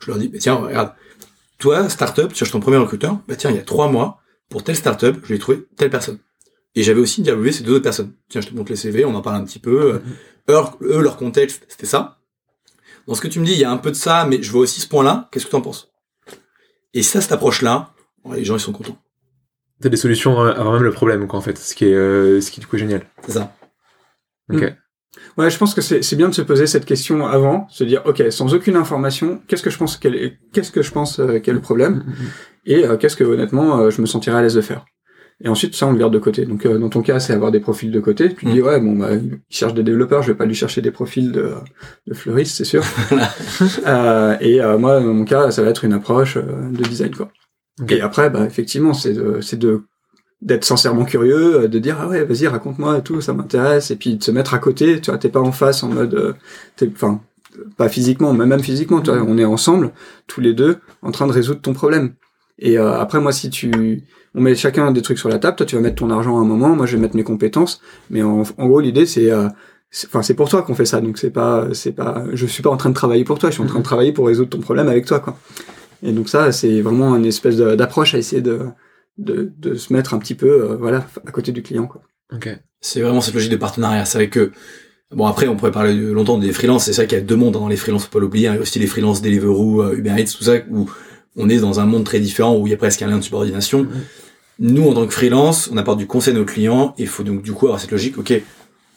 Je 0.00 0.08
leur 0.10 0.18
dis, 0.18 0.28
bah, 0.28 0.38
tiens, 0.40 0.54
regarde, 0.54 0.92
toi, 1.58 1.88
startup, 1.88 2.28
tu 2.28 2.36
cherches 2.36 2.50
ton 2.50 2.60
premier 2.60 2.76
recruteur, 2.76 3.18
bah 3.28 3.36
tiens, 3.36 3.50
il 3.50 3.56
y 3.56 3.60
a 3.60 3.62
trois 3.62 3.88
mois, 3.90 4.20
pour 4.50 4.62
telle 4.64 4.76
startup, 4.76 5.16
je 5.22 5.32
vais 5.32 5.38
trouver 5.38 5.66
telle 5.76 5.90
personne. 5.90 6.18
Et 6.74 6.82
j'avais 6.82 7.00
aussi 7.00 7.20
interviewé 7.20 7.52
ces 7.52 7.62
deux 7.62 7.74
autres 7.74 7.84
personnes. 7.84 8.12
Tiens, 8.28 8.40
je 8.40 8.48
te 8.48 8.54
montre 8.54 8.70
les 8.72 8.76
CV, 8.76 9.04
on 9.04 9.14
en 9.14 9.22
parle 9.22 9.36
un 9.36 9.44
petit 9.44 9.60
peu. 9.60 9.94
Euh, 9.94 9.98
Eux, 10.50 10.60
eux, 10.82 11.00
leur 11.00 11.16
contexte, 11.16 11.64
c'était 11.68 11.86
ça. 11.86 12.18
Dans 13.06 13.14
ce 13.14 13.20
que 13.20 13.28
tu 13.28 13.38
me 13.40 13.46
dis, 13.46 13.52
il 13.52 13.58
y 13.58 13.64
a 13.64 13.70
un 13.70 13.76
peu 13.78 13.90
de 13.90 13.96
ça, 13.96 14.26
mais 14.28 14.42
je 14.42 14.50
vois 14.50 14.62
aussi 14.62 14.80
ce 14.80 14.88
point-là. 14.88 15.28
Qu'est-ce 15.30 15.44
que 15.46 15.50
tu 15.50 15.56
en 15.56 15.60
penses? 15.60 15.92
Et 16.92 17.02
ça, 17.02 17.20
cette 17.20 17.32
approche-là, 17.32 17.94
les 18.32 18.44
gens, 18.44 18.56
ils 18.56 18.60
sont 18.60 18.72
contents. 18.72 18.98
T'as 19.80 19.88
des 19.88 19.96
solutions 19.96 20.38
avant 20.40 20.72
même 20.72 20.82
le 20.82 20.90
problème, 20.90 21.26
quoi, 21.28 21.38
en 21.38 21.42
fait. 21.42 21.56
Ce 21.58 21.74
qui 21.74 21.86
est, 21.86 21.94
euh, 21.94 22.40
ce 22.40 22.50
qui 22.50 22.60
du 22.60 22.66
coup 22.66 22.76
est 22.76 22.80
génial. 22.80 23.06
C'est 23.24 23.32
ça. 23.32 23.54
Ok. 24.52 24.74
Ouais, 25.36 25.50
je 25.50 25.58
pense 25.58 25.74
que 25.74 25.80
c'est 25.80 26.02
c'est 26.02 26.16
bien 26.16 26.28
de 26.28 26.34
se 26.34 26.42
poser 26.42 26.66
cette 26.66 26.84
question 26.84 27.26
avant, 27.26 27.66
se 27.68 27.82
dire 27.84 28.02
ok, 28.06 28.22
sans 28.30 28.54
aucune 28.54 28.76
information, 28.76 29.40
qu'est-ce 29.48 29.62
que 29.62 29.70
je 29.70 29.78
pense 29.78 29.96
quel 29.96 30.14
est- 30.14 30.38
qu'est-ce 30.52 30.70
que 30.70 30.82
je 30.82 30.92
pense 30.92 31.18
euh, 31.18 31.40
quel 31.42 31.54
est 31.54 31.56
le 31.56 31.60
problème 31.60 32.04
Mhm. 32.06 32.14
et 32.66 32.86
euh, 32.86 32.96
qu'est-ce 32.96 33.16
que 33.16 33.24
honnêtement 33.24 33.78
euh, 33.80 33.90
je 33.90 34.00
me 34.00 34.06
sentirais 34.06 34.36
à 34.38 34.42
l'aise 34.42 34.54
de 34.54 34.60
faire. 34.60 34.84
Et 35.44 35.48
ensuite 35.48 35.74
ça 35.74 35.88
on 35.88 35.92
le 35.92 35.98
garde 35.98 36.12
de 36.14 36.20
côté. 36.20 36.46
Donc 36.46 36.64
euh, 36.64 36.78
dans 36.78 36.88
ton 36.88 37.02
cas 37.02 37.18
c'est 37.18 37.32
avoir 37.32 37.50
des 37.50 37.58
profils 37.58 37.90
de 37.90 37.98
côté. 37.98 38.32
Tu 38.32 38.46
dis 38.46 38.62
ouais 38.62 38.78
bon 38.80 38.92
bah 38.96 39.12
il 39.14 39.40
cherche 39.50 39.74
des 39.74 39.82
développeurs, 39.82 40.22
je 40.22 40.28
vais 40.30 40.38
pas 40.38 40.46
lui 40.46 40.54
chercher 40.54 40.80
des 40.80 40.92
profils 40.92 41.32
de, 41.32 41.54
de 42.06 42.14
fleuristes 42.14 42.56
c'est 42.56 42.64
sûr. 42.64 42.84
Euh, 43.86 44.36
et 44.40 44.60
euh, 44.60 44.78
moi 44.78 45.00
dans 45.00 45.12
mon 45.14 45.24
cas 45.24 45.50
ça 45.50 45.62
va 45.62 45.70
être 45.70 45.84
une 45.84 45.92
approche 45.92 46.36
de 46.36 46.82
design 46.84 47.14
quoi. 47.14 47.30
Et 47.88 48.00
après 48.00 48.30
bah 48.30 48.44
effectivement 48.46 48.94
c'est 48.94 49.12
de 49.14 49.40
c'est 49.40 49.58
de 49.58 49.82
d'être 50.44 50.64
sincèrement 50.64 51.04
curieux, 51.04 51.62
euh, 51.64 51.68
de 51.68 51.78
dire 51.80 51.96
ah 52.00 52.08
ouais 52.08 52.24
vas-y 52.24 52.46
raconte-moi 52.46 52.98
et 52.98 53.02
tout, 53.02 53.20
ça 53.20 53.32
m'intéresse, 53.32 53.90
et 53.90 53.96
puis 53.96 54.16
de 54.16 54.22
se 54.22 54.30
mettre 54.30 54.54
à 54.54 54.58
côté, 54.58 55.00
tu 55.00 55.10
vois, 55.10 55.18
t'es 55.18 55.30
pas 55.30 55.40
en 55.40 55.52
face 55.52 55.82
en 55.82 55.88
mode, 55.88 56.14
euh, 56.14 56.32
t'es- 56.76 56.90
enfin 56.94 57.20
pas 57.76 57.88
physiquement, 57.88 58.32
mais 58.34 58.46
même 58.46 58.60
physiquement, 58.62 59.00
tu 59.00 59.10
vois, 59.12 59.22
on 59.26 59.38
est 59.38 59.44
ensemble 59.44 59.92
tous 60.26 60.40
les 60.40 60.54
deux 60.54 60.78
en 61.02 61.12
train 61.12 61.26
de 61.28 61.32
résoudre 61.32 61.60
ton 61.60 61.72
problème. 61.72 62.14
Et 62.58 62.78
euh, 62.78 62.98
après 63.00 63.20
moi 63.20 63.32
si 63.32 63.50
tu, 63.50 64.02
on 64.34 64.40
met 64.40 64.54
chacun 64.54 64.92
des 64.92 65.02
trucs 65.02 65.18
sur 65.18 65.28
la 65.28 65.38
table, 65.38 65.56
toi 65.56 65.66
tu 65.66 65.76
vas 65.76 65.80
mettre 65.82 65.96
ton 65.96 66.10
argent 66.10 66.36
à 66.38 66.40
un 66.40 66.44
moment, 66.44 66.76
moi 66.76 66.86
je 66.86 66.96
vais 66.96 67.02
mettre 67.02 67.16
mes 67.16 67.24
compétences, 67.24 67.80
mais 68.10 68.22
en, 68.22 68.42
en 68.58 68.66
gros 68.68 68.80
l'idée 68.80 69.06
c'est 69.06 69.30
euh, 69.30 69.48
c'est- 69.90 70.06
Enfin, 70.08 70.22
c'est 70.22 70.34
pour 70.34 70.48
toi 70.48 70.62
qu'on 70.62 70.74
fait 70.74 70.84
ça, 70.86 71.00
donc 71.00 71.18
c'est 71.18 71.30
pas, 71.30 71.68
c'est 71.72 71.92
pas, 71.92 72.24
je 72.32 72.46
suis 72.46 72.62
pas 72.62 72.70
en 72.70 72.76
train 72.76 72.90
de 72.90 72.94
travailler 72.94 73.24
pour 73.24 73.38
toi, 73.38 73.50
je 73.50 73.54
suis 73.54 73.62
en 73.62 73.66
train 73.66 73.78
de 73.78 73.84
travailler 73.84 74.12
pour 74.12 74.26
résoudre 74.26 74.50
ton 74.50 74.58
problème 74.60 74.88
avec 74.88 75.06
toi, 75.06 75.20
quoi. 75.20 75.36
Et 76.02 76.12
donc 76.12 76.28
ça, 76.28 76.52
c'est 76.52 76.80
vraiment 76.82 77.16
une 77.16 77.26
espèce 77.26 77.56
d'approche 77.56 78.14
à 78.14 78.18
essayer 78.18 78.42
de, 78.42 78.60
de, 79.18 79.52
de 79.58 79.74
se 79.74 79.92
mettre 79.92 80.14
un 80.14 80.18
petit 80.18 80.34
peu, 80.34 80.70
euh, 80.70 80.76
voilà, 80.76 81.06
à 81.26 81.30
côté 81.30 81.52
du 81.52 81.62
client, 81.62 81.86
quoi. 81.86 82.02
Ok. 82.32 82.48
C'est 82.80 83.00
vraiment 83.00 83.20
cette 83.20 83.34
logique 83.34 83.50
de 83.50 83.56
partenariat. 83.56 84.04
C'est 84.04 84.18
vrai 84.18 84.28
que, 84.28 84.52
bon, 85.10 85.26
après, 85.26 85.46
on 85.48 85.56
pourrait 85.56 85.72
parler 85.72 85.94
longtemps 85.94 86.38
des 86.38 86.52
freelances. 86.52 86.84
C'est 86.84 86.92
ça 86.92 87.06
qu'il 87.06 87.16
y 87.16 87.20
a 87.20 87.24
deux 87.24 87.36
mondes 87.36 87.54
dans 87.54 87.68
les 87.68 87.76
freelances, 87.76 88.04
faut 88.04 88.10
pas 88.10 88.18
l'oublier. 88.18 88.48
hein. 88.48 88.52
Il 88.52 88.56
y 88.56 88.58
a 88.58 88.62
aussi 88.62 88.78
les 88.78 88.86
freelances 88.86 89.22
Deliveroo, 89.22 89.82
euh, 89.82 89.96
Uber 89.96 90.14
Eats, 90.18 90.32
tout 90.36 90.44
ça, 90.44 90.54
où 90.70 90.90
on 91.36 91.48
est 91.48 91.58
dans 91.58 91.80
un 91.80 91.86
monde 91.86 92.04
très 92.04 92.20
différent, 92.20 92.56
où 92.56 92.66
il 92.66 92.70
y 92.70 92.74
a 92.74 92.76
presque 92.76 93.02
un 93.02 93.08
lien 93.08 93.18
de 93.18 93.24
subordination. 93.24 93.86
Nous, 94.58 94.88
en 94.88 94.94
tant 94.94 95.06
que 95.06 95.12
freelance, 95.12 95.68
on 95.72 95.76
apporte 95.76 95.98
du 95.98 96.06
conseil 96.06 96.34
à 96.34 96.38
nos 96.38 96.44
clients, 96.44 96.94
et 96.98 97.02
il 97.02 97.08
faut 97.08 97.22
donc, 97.24 97.42
du 97.42 97.52
coup, 97.52 97.66
avoir 97.66 97.80
cette 97.80 97.90
logique, 97.90 98.18
ok, 98.18 98.32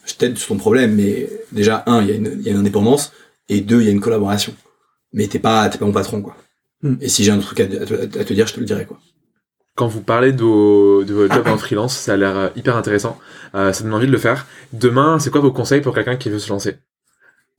je 0.04 0.14
t'aide 0.14 0.38
sur 0.38 0.48
ton 0.48 0.56
problème, 0.56 0.94
mais 0.94 1.28
déjà, 1.52 1.82
un, 1.86 2.02
il 2.02 2.08
y 2.08 2.12
a 2.12 2.14
une, 2.14 2.36
il 2.38 2.42
y 2.42 2.48
a 2.48 2.52
une 2.52 2.58
indépendance, 2.58 3.12
et 3.48 3.60
deux, 3.60 3.80
il 3.80 3.86
y 3.86 3.88
a 3.88 3.92
une 3.92 4.00
collaboration. 4.00 4.54
Mais 5.12 5.26
t'es 5.26 5.38
pas, 5.38 5.68
t'es 5.68 5.78
pas 5.78 5.86
mon 5.86 5.92
patron, 5.92 6.22
quoi. 6.22 6.36
Hmm. 6.82 6.94
Et 7.00 7.08
si 7.08 7.24
j'ai 7.24 7.32
un 7.32 7.38
truc 7.38 7.58
à, 7.60 7.64
à 7.64 8.24
te 8.24 8.32
dire, 8.32 8.46
je 8.46 8.54
te 8.54 8.60
le 8.60 8.66
dirai 8.66 8.86
quoi 8.86 9.00
quand 9.78 9.86
vous 9.86 10.00
parlez 10.00 10.32
de 10.32 10.42
vos, 10.42 11.04
de 11.04 11.32
jobs 11.32 11.46
en 11.46 11.56
freelance, 11.56 11.96
ça 11.96 12.14
a 12.14 12.16
l'air 12.16 12.36
euh, 12.36 12.48
hyper 12.56 12.76
intéressant. 12.76 13.16
Euh, 13.54 13.72
ça 13.72 13.84
donne 13.84 13.94
envie 13.94 14.08
de 14.08 14.12
le 14.12 14.18
faire. 14.18 14.44
Demain, 14.72 15.20
c'est 15.20 15.30
quoi 15.30 15.40
vos 15.40 15.52
conseils 15.52 15.80
pour 15.80 15.94
quelqu'un 15.94 16.16
qui 16.16 16.30
veut 16.30 16.40
se 16.40 16.48
lancer? 16.48 16.78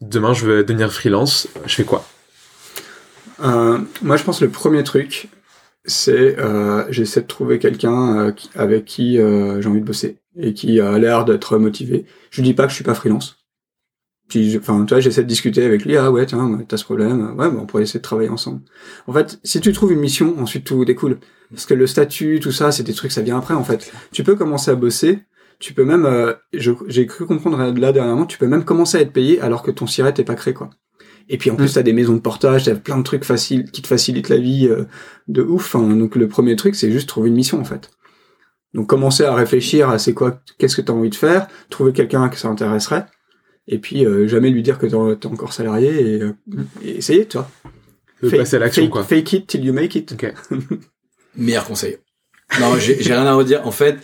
Demain, 0.02 0.34
je 0.34 0.46
veux 0.46 0.64
devenir 0.66 0.92
freelance. 0.92 1.48
Je 1.66 1.76
fais 1.76 1.86
quoi? 1.86 2.06
Euh, 3.42 3.80
Moi, 4.02 4.18
je 4.18 4.26
pense 4.26 4.40
que 4.40 4.46
le 4.46 4.52
premier 4.52 4.84
truc, 4.84 5.30
c'est 5.86 6.36
j'essaie 6.90 7.22
de 7.22 7.28
trouver 7.28 7.58
quelqu'un 7.58 8.34
avec 8.54 8.84
qui 8.84 9.16
j'ai 9.16 9.68
envie 9.68 9.80
de 9.80 9.86
bosser 9.86 10.18
et 10.38 10.54
qui 10.54 10.82
a 10.82 11.00
l'air 11.00 11.24
d'être 11.24 11.58
motivé. 11.58 12.06
Je 12.32 12.42
dis 12.42 12.54
pas 12.54 12.64
que 12.64 12.70
je 12.70 12.76
suis 12.76 12.84
pas 12.84 12.96
freelance. 12.96 13.39
Puis, 14.30 14.58
enfin, 14.58 14.86
tu 14.86 14.94
vois, 14.94 15.02
j'essaie 15.02 15.24
de 15.24 15.28
discuter 15.28 15.66
avec 15.66 15.84
lui. 15.84 15.98
Ah 15.98 16.12
ouais, 16.12 16.26
tiens, 16.28 16.60
t'as 16.68 16.78
ce 16.78 16.84
problème. 16.84 17.36
Ouais, 17.38 17.48
on 17.48 17.66
pourrait 17.66 17.84
essayer 17.84 18.00
de 18.00 18.04
travailler 18.04 18.30
ensemble. 18.30 18.62
En 19.08 19.14
fait, 19.14 19.40
si 19.44 19.60
tu 19.60 19.74
trouves 19.74 19.92
une 19.92 20.00
mission, 20.00 20.40
ensuite 20.40 20.66
tout 20.66 20.86
découle. 20.86 21.18
Parce 21.50 21.66
que 21.66 21.74
le 21.74 21.88
statut, 21.88 22.40
tout 22.40 22.52
ça, 22.52 22.72
c'est 22.72 22.84
des 22.84 22.94
trucs, 22.94 23.12
ça 23.12 23.24
vient 23.24 23.40
après, 23.40 23.56
en 23.56 23.64
fait. 23.64 23.92
Tu 24.12 24.24
peux 24.24 24.36
commencer 24.36 24.70
à 24.70 24.76
bosser. 24.76 25.20
Tu 25.58 25.74
peux 25.74 25.84
même, 25.84 26.06
euh, 26.06 26.34
j'ai 26.54 27.06
cru 27.06 27.26
comprendre 27.26 27.58
là 27.58 27.92
dernièrement, 27.92 28.26
tu 28.26 28.38
peux 28.38 28.48
même 28.48 28.64
commencer 28.64 28.98
à 28.98 29.02
être 29.02 29.12
payé 29.12 29.42
alors 29.42 29.62
que 29.62 29.72
ton 29.72 29.88
siret 29.88 30.14
n'est 30.18 30.24
pas 30.24 30.36
créé, 30.36 30.54
quoi. 30.54 30.70
Et 31.28 31.38
puis 31.38 31.52
en 31.52 31.58
plus, 31.58 31.72
mm. 31.72 31.74
t'as 31.74 31.82
des 31.82 31.92
maisons 31.92 32.14
de 32.14 32.22
portage, 32.22 32.64
t'as 32.64 32.76
plein 32.76 32.98
de 32.98 33.04
trucs 33.04 33.26
faciles 33.26 33.70
qui 33.70 33.82
te 33.82 33.88
facilitent 33.88 34.30
la 34.30 34.38
vie 34.38 34.70
euh, 34.70 34.86
de 35.28 35.42
ouf. 35.42 35.76
donc 35.76 36.16
le 36.16 36.30
premier 36.30 36.56
truc, 36.56 36.76
c'est 36.76 36.92
juste 36.92 37.10
trouver 37.10 37.28
une 37.28 37.36
mission, 37.36 37.60
en 37.60 37.66
fait. 37.66 37.92
Donc 38.74 38.88
commencer 38.88 39.26
à 39.26 39.36
réfléchir 39.36 39.90
à 39.90 40.00
c'est 40.00 40.14
quoi, 40.14 40.42
qu'est-ce 40.60 40.78
que 40.78 40.82
t'as 40.82 40.94
envie 40.94 41.10
de 41.10 41.16
faire, 41.16 41.48
trouver 41.70 41.92
quelqu'un 41.92 42.30
que 42.30 42.38
ça 42.38 42.48
intéresserait 42.48 43.08
et 43.70 43.78
puis 43.78 44.06
euh, 44.06 44.28
jamais 44.28 44.50
lui 44.50 44.64
dire 44.64 44.80
que 44.80 44.88
t'es 45.14 45.28
encore 45.28 45.54
salarié 45.54 46.16
et, 46.16 46.22
euh, 46.22 46.34
et 46.84 46.98
essayer, 46.98 47.28
tu 47.28 47.38
vois. 47.38 47.50
Fake, 48.20 48.40
passer 48.40 48.56
à 48.58 48.60
l'action, 48.60 48.90
quoi. 48.90 49.04
Fake 49.04 49.32
it 49.34 49.48
till 49.48 49.64
you 49.64 49.72
make 49.72 49.96
it. 49.96 50.12
Okay. 50.12 50.34
Meilleur 51.36 51.66
conseil. 51.66 52.00
Non, 52.60 52.78
j'ai 52.78 52.96
rien 52.96 53.28
à 53.28 53.34
redire. 53.36 53.66
En 53.66 53.72
fait, 53.72 53.98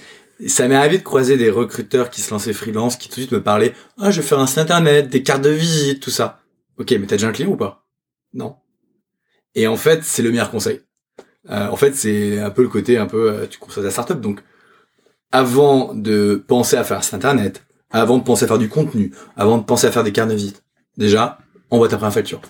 ça 0.47 0.67
m'est 0.67 0.75
arrivé 0.75 0.99
de 0.99 1.03
croiser 1.03 1.35
des 1.35 1.49
recruteurs 1.49 2.11
qui 2.11 2.21
se 2.21 2.31
lançaient 2.31 2.53
freelance, 2.53 2.95
qui 2.95 3.09
tout 3.09 3.15
de 3.15 3.21
suite 3.21 3.31
me 3.31 3.41
parlaient, 3.41 3.73
ah, 3.97 4.11
je 4.11 4.21
vais 4.21 4.27
faire 4.27 4.39
un 4.39 4.45
site 4.45 4.59
internet, 4.59 5.09
des 5.09 5.23
cartes 5.23 5.43
de 5.43 5.49
visite, 5.49 5.99
tout 5.99 6.11
ça. 6.11 6.41
Ok, 6.77 6.91
mais 6.91 7.07
t'as 7.07 7.15
déjà 7.15 7.29
un 7.29 7.31
client 7.31 7.49
ou 7.49 7.57
pas? 7.57 7.85
Non. 8.33 8.55
Et 9.55 9.65
en 9.65 9.77
fait, 9.77 10.03
c'est 10.03 10.21
le 10.21 10.29
meilleur 10.29 10.51
conseil. 10.51 10.81
Euh, 11.49 11.67
en 11.69 11.75
fait, 11.75 11.95
c'est 11.95 12.39
un 12.39 12.51
peu 12.51 12.61
le 12.61 12.69
côté 12.69 12.97
un 12.97 13.07
peu, 13.07 13.31
euh, 13.31 13.47
tu 13.47 13.57
construis 13.57 13.83
ta 13.83 13.91
startup, 13.91 14.21
donc 14.21 14.41
avant 15.31 15.93
de 15.93 16.43
penser 16.47 16.77
à 16.77 16.83
faire 16.83 16.97
un 16.97 17.01
site 17.01 17.15
internet, 17.15 17.65
avant 18.01 18.17
de 18.17 18.23
penser 18.23 18.43
à 18.43 18.47
faire 18.47 18.57
du 18.57 18.67
contenu, 18.67 19.11
avant 19.37 19.57
de 19.57 19.63
penser 19.63 19.87
à 19.87 19.91
faire 19.91 20.03
des 20.03 20.11
cartes 20.11 20.29
de 20.29 20.35
visite. 20.35 20.63
Déjà, 20.97 21.37
envoie 21.69 21.87
ta 21.87 21.95
première 21.95 22.13
facture. 22.13 22.41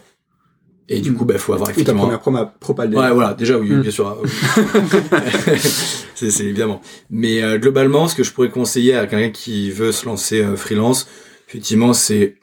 Et 0.90 1.02
du 1.02 1.12
mm. 1.12 1.16
coup, 1.16 1.26
bah, 1.26 1.38
faut 1.38 1.54
avoir 1.54 1.70
effectivement. 1.70 2.10
ta 2.10 2.18
première 2.18 2.52
propale. 2.54 2.96
Ouais, 2.96 3.12
voilà, 3.12 3.36
déjà, 3.36 3.58
oui, 3.58 3.70
mm. 3.70 3.82
bien 3.82 3.92
sûr. 3.92 4.24
c'est, 6.16 6.40
évidemment. 6.42 6.82
Mais 7.12 7.44
euh, 7.44 7.60
globalement, 7.60 8.08
ce 8.08 8.16
que 8.16 8.24
je 8.24 8.32
pourrais 8.32 8.50
conseiller 8.50 8.96
à 8.96 9.06
quelqu'un 9.06 9.30
qui 9.30 9.70
veut 9.70 9.92
se 9.92 10.08
lancer 10.08 10.42
euh, 10.42 10.56
freelance, 10.56 11.08
effectivement, 11.48 11.94
c'est 11.94 12.38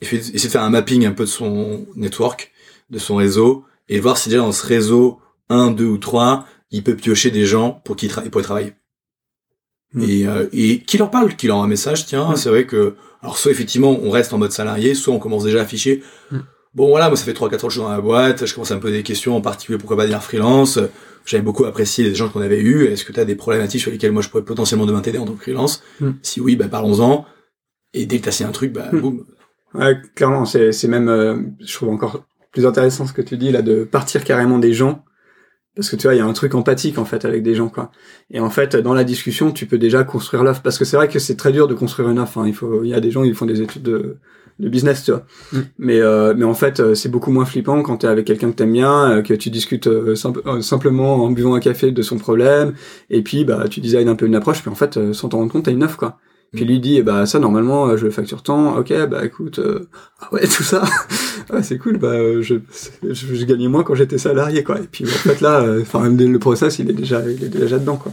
essayer 0.00 0.32
de 0.32 0.52
faire 0.52 0.62
un 0.62 0.70
mapping 0.70 1.04
un 1.06 1.12
peu 1.12 1.24
de 1.24 1.30
son 1.30 1.86
network, 1.94 2.52
de 2.88 2.98
son 2.98 3.16
réseau, 3.16 3.64
et 3.88 4.00
voir 4.00 4.16
si 4.16 4.30
déjà 4.30 4.40
dans 4.40 4.52
ce 4.52 4.66
réseau, 4.66 5.20
un, 5.50 5.70
deux 5.70 5.86
ou 5.86 5.98
trois, 5.98 6.46
il 6.70 6.82
peut 6.82 6.96
piocher 6.96 7.30
des 7.30 7.44
gens 7.44 7.82
pour 7.84 7.96
qui 7.96 8.06
il 8.06 8.30
pourrait 8.30 8.44
travailler. 8.44 8.72
Mm. 9.94 10.02
Et, 10.02 10.26
euh, 10.26 10.46
et 10.52 10.80
qui 10.80 10.98
leur 10.98 11.10
parle, 11.10 11.34
qui 11.36 11.46
leur 11.46 11.58
un 11.58 11.66
message, 11.66 12.06
tiens, 12.06 12.32
mm. 12.32 12.36
c'est 12.36 12.48
vrai 12.48 12.66
que, 12.66 12.94
alors 13.22 13.38
soit 13.38 13.50
effectivement 13.50 13.98
on 14.02 14.10
reste 14.10 14.32
en 14.32 14.38
mode 14.38 14.52
salarié, 14.52 14.94
soit 14.94 15.14
on 15.14 15.18
commence 15.18 15.44
déjà 15.44 15.60
à 15.60 15.62
afficher, 15.62 16.02
mm. 16.30 16.38
bon 16.74 16.88
voilà, 16.88 17.08
moi 17.08 17.16
ça 17.16 17.24
fait 17.24 17.32
3-4 17.32 17.44
ans 17.44 17.48
que 17.48 17.56
je 17.68 17.68
suis 17.68 17.80
dans 17.80 17.90
la 17.90 18.00
boîte, 18.00 18.46
je 18.46 18.54
commence 18.54 18.70
à 18.70 18.76
me 18.76 18.80
poser 18.80 18.98
des 18.98 19.02
questions, 19.02 19.36
en 19.36 19.40
particulier 19.40 19.78
pourquoi 19.78 19.96
pas 19.96 20.06
dire 20.06 20.22
freelance, 20.22 20.78
j'avais 21.24 21.42
beaucoup 21.42 21.64
apprécié 21.64 22.04
les 22.04 22.14
gens 22.14 22.28
qu'on 22.28 22.40
avait 22.40 22.60
eus, 22.60 22.86
est-ce 22.86 23.04
que 23.04 23.12
tu 23.12 23.20
as 23.20 23.24
des 23.24 23.36
problématiques 23.36 23.80
sur 23.80 23.90
lesquelles 23.90 24.12
moi 24.12 24.22
je 24.22 24.28
pourrais 24.28 24.44
potentiellement 24.44 24.86
demain 24.86 25.00
t'aider 25.00 25.18
en 25.18 25.24
tant 25.24 25.34
que 25.34 25.42
freelance? 25.42 25.82
Si 26.22 26.40
oui, 26.40 26.56
bah 26.56 26.68
parlons-en, 26.68 27.24
et 27.94 28.06
dès 28.06 28.18
que 28.18 28.24
t'as 28.24 28.30
signé 28.30 28.48
un 28.48 28.52
truc, 28.52 28.72
bah 28.72 28.90
boum. 28.92 29.24
Ouais, 29.74 30.00
clairement, 30.14 30.44
c'est, 30.44 30.72
c'est 30.72 30.88
même, 30.88 31.08
euh, 31.08 31.36
je 31.60 31.74
trouve 31.74 31.90
encore 31.90 32.24
plus 32.52 32.66
intéressant 32.66 33.06
ce 33.06 33.12
que 33.12 33.22
tu 33.22 33.36
dis 33.36 33.50
là, 33.50 33.62
de 33.62 33.84
partir 33.84 34.24
carrément 34.24 34.58
des 34.58 34.72
gens 34.72 35.04
parce 35.76 35.90
que 35.90 35.96
tu 35.96 36.06
vois, 36.06 36.14
il 36.14 36.18
y 36.18 36.20
a 36.20 36.26
un 36.26 36.32
truc 36.32 36.54
empathique 36.54 36.98
en 36.98 37.04
fait 37.04 37.24
avec 37.24 37.42
des 37.42 37.54
gens 37.54 37.68
quoi. 37.68 37.92
Et 38.30 38.40
en 38.40 38.50
fait, 38.50 38.76
dans 38.76 38.94
la 38.94 39.04
discussion, 39.04 39.52
tu 39.52 39.66
peux 39.66 39.78
déjà 39.78 40.02
construire 40.04 40.42
l'offre 40.42 40.62
parce 40.62 40.78
que 40.78 40.86
c'est 40.86 40.96
vrai 40.96 41.06
que 41.06 41.18
c'est 41.18 41.36
très 41.36 41.52
dur 41.52 41.68
de 41.68 41.74
construire 41.74 42.08
une 42.08 42.18
offre. 42.18 42.38
Hein. 42.38 42.44
Il 42.46 42.54
faut, 42.54 42.82
il 42.82 42.88
y 42.88 42.94
a 42.94 43.00
des 43.00 43.10
gens 43.10 43.22
qui 43.22 43.34
font 43.34 43.44
des 43.44 43.60
études 43.60 43.82
de, 43.82 44.16
de 44.58 44.68
business, 44.70 45.04
tu 45.04 45.10
vois. 45.10 45.26
Mm. 45.52 45.58
Mais 45.78 46.00
euh, 46.00 46.34
mais 46.34 46.44
en 46.44 46.54
fait, 46.54 46.80
euh, 46.80 46.94
c'est 46.94 47.10
beaucoup 47.10 47.30
moins 47.30 47.44
flippant 47.44 47.82
quand 47.82 47.98
t'es 47.98 48.06
avec 48.06 48.26
quelqu'un 48.26 48.50
que 48.50 48.56
t'aimes 48.56 48.72
bien, 48.72 49.18
euh, 49.18 49.22
que 49.22 49.34
tu 49.34 49.50
discutes 49.50 49.88
simplement 50.62 51.16
en 51.16 51.30
buvant 51.30 51.54
un 51.54 51.60
café 51.60 51.92
de 51.92 52.02
son 52.02 52.16
problème, 52.16 52.72
et 53.10 53.20
puis 53.22 53.44
bah 53.44 53.64
tu 53.68 53.80
designes 53.80 54.08
un 54.08 54.16
peu 54.16 54.26
une 54.26 54.34
approche, 54.34 54.62
puis 54.62 54.70
en 54.70 54.74
fait, 54.74 55.12
sans 55.12 55.28
t'en 55.28 55.38
rendre 55.38 55.52
compte, 55.52 55.66
t'as 55.66 55.72
une 55.72 55.84
offre 55.84 55.98
quoi. 55.98 56.18
Puis 56.52 56.64
lui 56.64 56.80
dit, 56.80 57.02
bah 57.02 57.26
ça 57.26 57.38
normalement 57.38 57.88
euh, 57.88 57.96
je 57.96 58.08
facture 58.08 58.42
tant, 58.42 58.76
ok 58.78 58.92
bah 59.08 59.24
écoute, 59.24 59.58
euh, 59.58 59.88
ah 60.20 60.28
ouais 60.32 60.46
tout 60.46 60.62
ça, 60.62 60.84
ah, 61.50 61.62
c'est 61.62 61.76
cool, 61.76 61.98
bah 61.98 62.08
euh, 62.08 62.40
je, 62.40 62.54
je, 63.02 63.44
gagnais 63.44 63.68
moins 63.68 63.82
quand 63.82 63.94
j'étais 63.94 64.18
salarié 64.18 64.62
quoi. 64.62 64.78
Et 64.78 64.86
puis 64.90 65.04
en 65.04 65.08
fait 65.08 65.40
là, 65.40 65.64
enfin 65.80 66.08
le 66.08 66.38
process 66.38 66.78
il 66.78 66.88
est 66.88 66.94
déjà 66.94 67.22
il 67.28 67.42
est 67.42 67.48
déjà 67.48 67.78
dedans 67.78 67.96
quoi. 67.96 68.12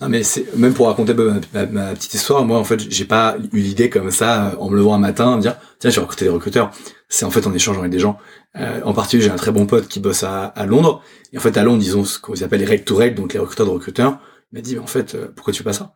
Non 0.00 0.08
mais 0.08 0.22
c'est 0.22 0.56
même 0.56 0.72
pour 0.72 0.88
raconter 0.88 1.14
ma, 1.14 1.94
petite 1.94 2.14
histoire, 2.14 2.44
moi 2.44 2.58
en 2.58 2.64
fait 2.64 2.80
j'ai 2.90 3.04
pas 3.04 3.36
eu 3.52 3.60
l'idée 3.60 3.90
comme 3.90 4.10
ça 4.10 4.56
en 4.58 4.70
me 4.70 4.76
levant 4.76 4.94
un 4.94 4.98
matin, 4.98 5.36
me 5.36 5.42
dire 5.42 5.56
tiens 5.78 5.90
je 5.90 5.96
vais 5.96 6.02
recruter 6.02 6.24
des 6.24 6.30
recruteurs. 6.30 6.70
C'est 7.08 7.26
en 7.26 7.30
fait 7.30 7.46
en 7.46 7.52
échangeant 7.52 7.80
avec 7.80 7.92
des 7.92 8.00
gens. 8.00 8.18
en 8.56 8.94
particulier 8.94 9.22
j'ai 9.22 9.30
un 9.30 9.36
très 9.36 9.52
bon 9.52 9.66
pote 9.66 9.86
qui 9.86 10.00
bosse 10.00 10.24
à, 10.24 10.46
à, 10.46 10.66
Londres 10.66 11.02
et 11.32 11.38
en 11.38 11.40
fait 11.40 11.56
à 11.56 11.62
Londres 11.62 11.82
ils 11.84 11.96
ont 11.96 12.04
ce 12.04 12.18
qu'on 12.18 12.34
appelle 12.42 12.60
les 12.60 12.66
règles 12.66 12.84
to 12.84 12.96
règles, 12.96 13.16
donc 13.16 13.34
les 13.34 13.38
recruteurs 13.38 13.66
de 13.66 13.70
recruteurs. 13.70 14.18
Il 14.52 14.56
m'a 14.56 14.62
dit 14.62 14.74
mais 14.74 14.82
en 14.82 14.86
fait 14.86 15.16
pourquoi 15.36 15.52
tu 15.52 15.58
fais 15.58 15.64
pas 15.64 15.72
ça? 15.72 15.92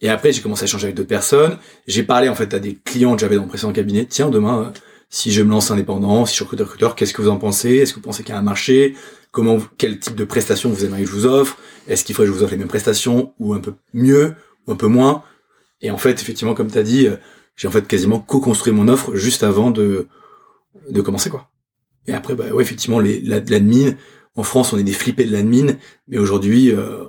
Et 0.00 0.08
après, 0.08 0.32
j'ai 0.32 0.40
commencé 0.40 0.62
à 0.62 0.64
échanger 0.64 0.84
avec 0.84 0.96
d'autres 0.96 1.08
personnes. 1.08 1.58
J'ai 1.86 2.02
parlé 2.02 2.28
en 2.28 2.34
fait 2.34 2.54
à 2.54 2.58
des 2.58 2.74
clients 2.74 3.14
que 3.14 3.20
j'avais 3.20 3.36
dans 3.36 3.42
le 3.42 3.48
précédent 3.48 3.72
cabinet. 3.72 4.06
Tiens, 4.06 4.30
demain, 4.30 4.62
euh, 4.62 4.70
si 5.10 5.30
je 5.30 5.42
me 5.42 5.50
lance 5.50 5.70
indépendant, 5.70 6.24
si 6.24 6.36
je 6.36 6.42
recrute 6.42 6.60
recruteur, 6.60 6.94
qu'est-ce 6.94 7.12
que 7.12 7.20
vous 7.20 7.28
en 7.28 7.36
pensez? 7.36 7.76
Est-ce 7.76 7.92
que 7.92 7.96
vous 7.96 8.04
pensez 8.04 8.22
qu'il 8.22 8.32
y 8.32 8.36
a 8.36 8.38
un 8.38 8.42
marché? 8.42 8.94
Comment, 9.30 9.58
quel 9.76 9.98
type 9.98 10.16
de 10.16 10.24
prestations 10.24 10.70
vous 10.70 10.84
aimeriez 10.84 11.04
que 11.04 11.10
je 11.10 11.14
vous 11.14 11.26
offre? 11.26 11.58
Est-ce 11.86 12.04
qu'il 12.04 12.14
faudrait 12.14 12.28
que 12.28 12.32
je 12.32 12.38
vous 12.38 12.44
offre 12.44 12.52
les 12.52 12.58
mêmes 12.58 12.68
prestations 12.68 13.34
ou 13.38 13.52
un 13.52 13.60
peu 13.60 13.74
mieux 13.92 14.34
ou 14.66 14.72
un 14.72 14.76
peu 14.76 14.86
moins? 14.86 15.22
Et 15.82 15.90
en 15.90 15.98
fait, 15.98 16.20
effectivement, 16.20 16.54
comme 16.54 16.70
tu 16.70 16.78
as 16.78 16.82
dit, 16.82 17.06
euh, 17.06 17.16
j'ai 17.56 17.68
en 17.68 17.70
fait 17.70 17.86
quasiment 17.86 18.20
co-construit 18.20 18.72
mon 18.72 18.88
offre 18.88 19.14
juste 19.14 19.42
avant 19.42 19.70
de 19.70 20.08
de 20.88 21.00
commencer 21.02 21.30
quoi. 21.30 21.50
Et 22.06 22.14
après, 22.14 22.34
bah 22.34 22.48
ouais, 22.52 22.62
effectivement, 22.62 23.00
l'admin. 23.00 23.94
En 24.36 24.44
France, 24.44 24.72
on 24.72 24.78
est 24.78 24.84
des 24.84 24.92
flippés 24.92 25.24
de 25.24 25.32
l'admin, 25.32 25.74
mais 26.08 26.16
aujourd'hui, 26.16 26.72
euh, 26.72 27.04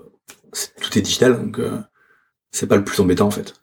tout 0.81 0.97
est 0.97 1.01
digital, 1.01 1.39
donc 1.39 1.59
c'est 2.51 2.67
pas 2.67 2.77
le 2.77 2.83
plus 2.83 2.99
embêtant 2.99 3.27
en 3.27 3.31
fait. 3.31 3.55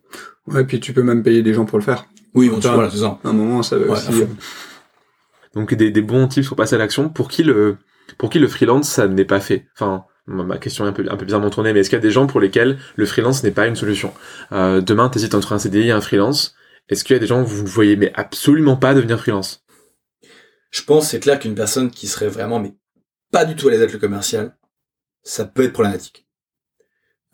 Ouais, 0.46 0.64
puis 0.64 0.80
tu 0.80 0.92
peux 0.92 1.02
même 1.02 1.22
payer 1.22 1.42
des 1.42 1.54
gens 1.54 1.64
pour 1.66 1.78
le 1.78 1.84
faire. 1.84 2.06
Oui, 2.34 2.48
bon, 2.48 2.58
voilà, 2.58 2.90
c'est 2.90 2.98
ça. 2.98 3.18
À 3.24 3.28
un 3.28 3.32
moment, 3.32 3.62
ça 3.62 3.76
veut 3.76 3.90
aussi. 3.90 4.22
Euh, 4.22 4.26
Donc 5.54 5.74
des, 5.74 5.90
des 5.90 6.02
bons 6.02 6.26
tips 6.28 6.48
pour 6.48 6.56
passer 6.56 6.74
à 6.74 6.78
l'action. 6.78 7.08
Pour 7.08 7.28
qui 7.28 7.42
le 7.42 7.76
pour 8.16 8.30
qui 8.30 8.38
le 8.38 8.48
freelance 8.48 8.88
ça 8.88 9.08
n'est 9.08 9.24
pas 9.24 9.40
fait? 9.40 9.66
Enfin, 9.74 10.04
ma 10.26 10.58
question 10.58 10.84
est 10.84 10.88
un 10.88 10.92
peu 10.92 11.06
un 11.10 11.16
peu 11.16 11.24
bizarrement 11.24 11.50
tournée, 11.50 11.72
mais 11.72 11.80
est-ce 11.80 11.90
qu'il 11.90 11.96
y 11.96 12.00
a 12.00 12.02
des 12.02 12.10
gens 12.10 12.26
pour 12.26 12.40
lesquels 12.40 12.78
le 12.96 13.06
freelance 13.06 13.42
n'est 13.42 13.50
pas 13.50 13.66
une 13.66 13.76
solution? 13.76 14.12
Euh, 14.52 14.80
Demain, 14.80 15.08
t'hésites 15.08 15.34
entre 15.34 15.52
un 15.52 15.58
CDI 15.58 15.88
et 15.88 15.92
un 15.92 16.00
freelance. 16.00 16.54
Est-ce 16.88 17.04
qu'il 17.04 17.14
y 17.14 17.16
a 17.16 17.20
des 17.20 17.26
gens 17.26 17.42
que 17.44 17.48
vous 17.48 17.62
ne 17.62 17.68
voyez 17.68 17.96
mais 17.96 18.12
absolument 18.14 18.76
pas 18.76 18.94
devenir 18.94 19.20
freelance? 19.20 19.64
Je 20.70 20.82
pense 20.82 21.10
c'est 21.10 21.20
clair 21.20 21.38
qu'une 21.38 21.54
personne 21.54 21.90
qui 21.90 22.06
serait 22.06 22.28
vraiment 22.28 22.60
mais 22.60 22.74
pas 23.30 23.44
du 23.44 23.56
tout 23.56 23.68
à 23.68 23.70
l'aise 23.70 23.80
avec 23.80 23.92
le 23.92 23.98
commercial, 23.98 24.56
ça 25.22 25.44
peut 25.44 25.64
être 25.64 25.72
problématique. 25.72 26.26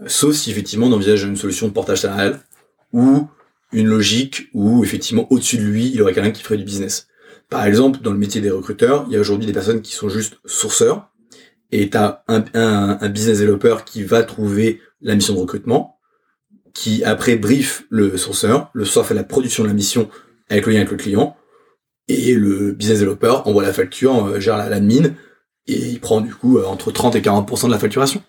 Sauf 0.06 0.34
si 0.34 0.50
effectivement 0.50 0.86
on 0.86 0.92
envisage 0.92 1.22
une 1.22 1.36
solution 1.36 1.68
de 1.68 1.72
portage 1.72 2.00
salarial 2.00 2.40
ou 2.92 3.28
une 3.72 3.86
logique 3.86 4.48
où 4.52 4.84
effectivement 4.84 5.26
au-dessus 5.30 5.58
de 5.58 5.62
lui, 5.62 5.86
il 5.86 5.96
y 5.96 6.00
aurait 6.00 6.12
quelqu'un 6.12 6.30
qui 6.30 6.42
ferait 6.42 6.56
du 6.56 6.64
business. 6.64 7.08
Par 7.48 7.64
exemple, 7.64 8.00
dans 8.00 8.12
le 8.12 8.18
métier 8.18 8.40
des 8.40 8.50
recruteurs, 8.50 9.04
il 9.08 9.14
y 9.14 9.16
a 9.16 9.20
aujourd'hui 9.20 9.46
des 9.46 9.52
personnes 9.52 9.82
qui 9.82 9.92
sont 9.92 10.08
juste 10.08 10.38
sourceurs 10.44 11.10
et 11.70 11.90
tu 11.90 11.98
un, 12.28 13.08
business 13.08 13.40
developer 13.40 13.76
qui 13.84 14.04
va 14.04 14.22
trouver 14.22 14.80
la 15.00 15.14
mission 15.14 15.34
de 15.34 15.40
recrutement, 15.40 15.98
qui 16.72 17.02
après 17.04 17.36
brief 17.36 17.84
le 17.90 18.16
sourceur, 18.16 18.70
le 18.74 18.84
soir 18.84 19.06
fait 19.06 19.14
la 19.14 19.24
production 19.24 19.64
de 19.64 19.68
la 19.68 19.74
mission 19.74 20.08
avec 20.48 20.66
le 20.66 20.72
lien 20.72 20.78
avec 20.80 20.92
le 20.92 20.96
client, 20.96 21.36
et 22.06 22.34
le 22.34 22.72
business 22.72 23.00
developer 23.00 23.42
envoie 23.44 23.62
la 23.62 23.72
facture, 23.72 24.26
euh, 24.26 24.40
gère 24.40 24.56
l'admin, 24.56 25.14
et 25.66 25.88
il 25.88 26.00
prend 26.00 26.20
du 26.20 26.34
coup 26.34 26.58
euh, 26.58 26.66
entre 26.66 26.92
30 26.92 27.16
et 27.16 27.20
40% 27.20 27.66
de 27.66 27.72
la 27.72 27.78
facturation. 27.78 28.22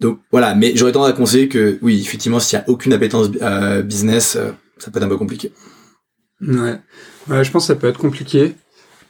Donc 0.00 0.18
voilà, 0.30 0.54
mais 0.54 0.72
j'aurais 0.74 0.92
tendance 0.92 1.10
à 1.10 1.12
conseiller 1.12 1.48
que 1.48 1.78
oui, 1.82 2.00
effectivement, 2.00 2.40
s'il 2.40 2.58
y 2.58 2.62
a 2.62 2.64
aucune 2.68 2.92
appétence 2.92 3.30
euh, 3.42 3.82
business, 3.82 4.36
euh, 4.36 4.50
ça 4.78 4.90
peut 4.90 4.98
être 4.98 5.04
un 5.04 5.08
peu 5.08 5.16
compliqué. 5.16 5.52
Ouais. 6.40 6.78
ouais, 7.28 7.44
je 7.44 7.50
pense 7.50 7.64
que 7.64 7.74
ça 7.74 7.76
peut 7.76 7.86
être 7.86 7.98
compliqué. 7.98 8.54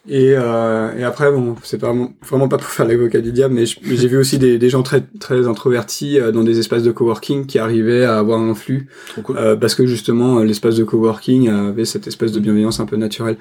Et, 0.06 0.34
euh, 0.36 0.94
et 0.98 1.02
après, 1.02 1.32
bon, 1.32 1.56
c'est 1.62 1.78
pas 1.78 1.94
vraiment, 2.28 2.48
pas 2.48 2.58
pour 2.58 2.68
faire 2.68 2.86
l'avocat 2.86 3.22
du 3.22 3.32
diable, 3.32 3.54
mais 3.54 3.64
j'ai 3.64 4.06
vu 4.06 4.18
aussi 4.18 4.38
des, 4.38 4.58
des, 4.58 4.68
gens 4.68 4.82
très 4.82 5.02
très 5.18 5.48
introvertis 5.48 6.20
euh, 6.20 6.30
dans 6.30 6.44
des 6.44 6.58
espaces 6.58 6.82
de 6.82 6.92
coworking 6.92 7.46
qui 7.46 7.58
arrivaient 7.58 8.04
à 8.04 8.18
avoir 8.18 8.38
un 8.38 8.54
flux, 8.54 8.90
cool. 9.22 9.58
parce 9.58 9.74
que 9.74 9.86
justement 9.86 10.40
l'espace 10.40 10.76
de 10.76 10.84
coworking 10.84 11.48
avait 11.48 11.86
cette 11.86 12.06
espèce 12.06 12.32
de 12.32 12.40
bienveillance 12.40 12.80
un 12.80 12.86
peu 12.86 12.96
naturelle. 12.96 13.38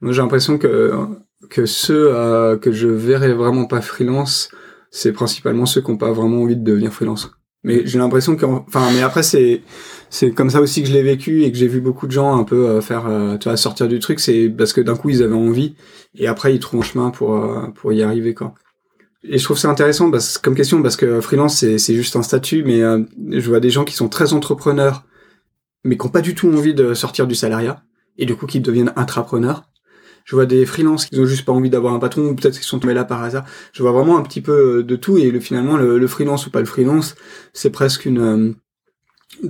Moi, 0.00 0.14
j'ai 0.14 0.22
l'impression 0.22 0.56
que 0.56 0.92
que 1.50 1.66
ceux 1.66 2.10
que 2.62 2.72
je 2.72 2.88
verrais 2.88 3.34
vraiment 3.34 3.66
pas 3.66 3.82
freelance, 3.82 4.48
c'est 4.96 5.12
principalement 5.12 5.66
ceux 5.66 5.82
qui 5.82 5.90
ont 5.90 5.98
pas 5.98 6.10
vraiment 6.10 6.40
envie 6.40 6.56
de 6.56 6.64
devenir 6.64 6.90
freelance. 6.90 7.30
Mais 7.64 7.86
j'ai 7.86 7.98
l'impression 7.98 8.34
que, 8.34 8.46
enfin, 8.46 8.88
mais 8.94 9.02
après 9.02 9.22
c'est 9.22 9.60
c'est 10.08 10.30
comme 10.30 10.48
ça 10.48 10.62
aussi 10.62 10.82
que 10.82 10.88
je 10.88 10.94
l'ai 10.94 11.02
vécu 11.02 11.42
et 11.42 11.52
que 11.52 11.58
j'ai 11.58 11.68
vu 11.68 11.82
beaucoup 11.82 12.06
de 12.06 12.12
gens 12.12 12.34
un 12.34 12.44
peu 12.44 12.66
euh, 12.66 12.80
faire, 12.80 13.06
euh, 13.06 13.36
tu 13.36 13.48
vois, 13.48 13.58
sortir 13.58 13.88
du 13.88 13.98
truc. 13.98 14.20
C'est 14.20 14.48
parce 14.48 14.72
que 14.72 14.80
d'un 14.80 14.96
coup 14.96 15.10
ils 15.10 15.22
avaient 15.22 15.34
envie 15.34 15.74
et 16.14 16.28
après 16.28 16.54
ils 16.54 16.60
trouvent 16.60 16.80
un 16.80 16.84
chemin 16.84 17.10
pour 17.10 17.38
pour 17.74 17.92
y 17.92 18.02
arriver 18.02 18.32
quoi. 18.32 18.54
Et 19.22 19.36
je 19.36 19.44
trouve 19.44 19.58
ça 19.58 19.68
intéressant 19.68 20.10
parce, 20.10 20.38
comme 20.38 20.54
question 20.54 20.80
parce 20.80 20.96
que 20.96 21.20
freelance 21.20 21.58
c'est 21.58 21.76
c'est 21.76 21.94
juste 21.94 22.16
un 22.16 22.22
statut, 22.22 22.64
mais 22.64 22.80
je 22.80 23.48
vois 23.48 23.60
des 23.60 23.70
gens 23.70 23.84
qui 23.84 23.94
sont 23.94 24.08
très 24.08 24.32
entrepreneurs 24.32 25.04
mais 25.84 25.98
qui 25.98 26.06
ont 26.06 26.10
pas 26.10 26.22
du 26.22 26.34
tout 26.34 26.48
envie 26.48 26.74
de 26.74 26.94
sortir 26.94 27.26
du 27.26 27.34
salariat 27.34 27.82
et 28.16 28.24
du 28.24 28.34
coup 28.34 28.46
qui 28.46 28.60
deviennent 28.60 28.92
intrapreneurs 28.96 29.64
je 30.26 30.34
vois 30.34 30.44
des 30.44 30.66
freelances 30.66 31.06
qui 31.06 31.18
ont 31.18 31.24
juste 31.24 31.46
pas 31.46 31.52
envie 31.52 31.70
d'avoir 31.70 31.94
un 31.94 31.98
patron, 31.98 32.22
ou 32.26 32.34
peut-être 32.34 32.54
qu'ils 32.54 32.64
sont 32.64 32.80
tombés 32.80 32.94
là 32.94 33.04
par 33.04 33.22
hasard. 33.22 33.46
Je 33.72 33.82
vois 33.82 33.92
vraiment 33.92 34.18
un 34.18 34.22
petit 34.22 34.42
peu 34.42 34.78
euh, 34.78 34.82
de 34.82 34.96
tout, 34.96 35.16
et 35.16 35.30
le, 35.30 35.40
finalement, 35.40 35.78
le, 35.78 35.98
le 35.98 36.06
freelance 36.06 36.46
ou 36.46 36.50
pas 36.50 36.60
le 36.60 36.66
freelance, 36.66 37.14
c'est 37.54 37.70
presque 37.70 38.04
une... 38.04 38.18
Euh, 38.18 38.52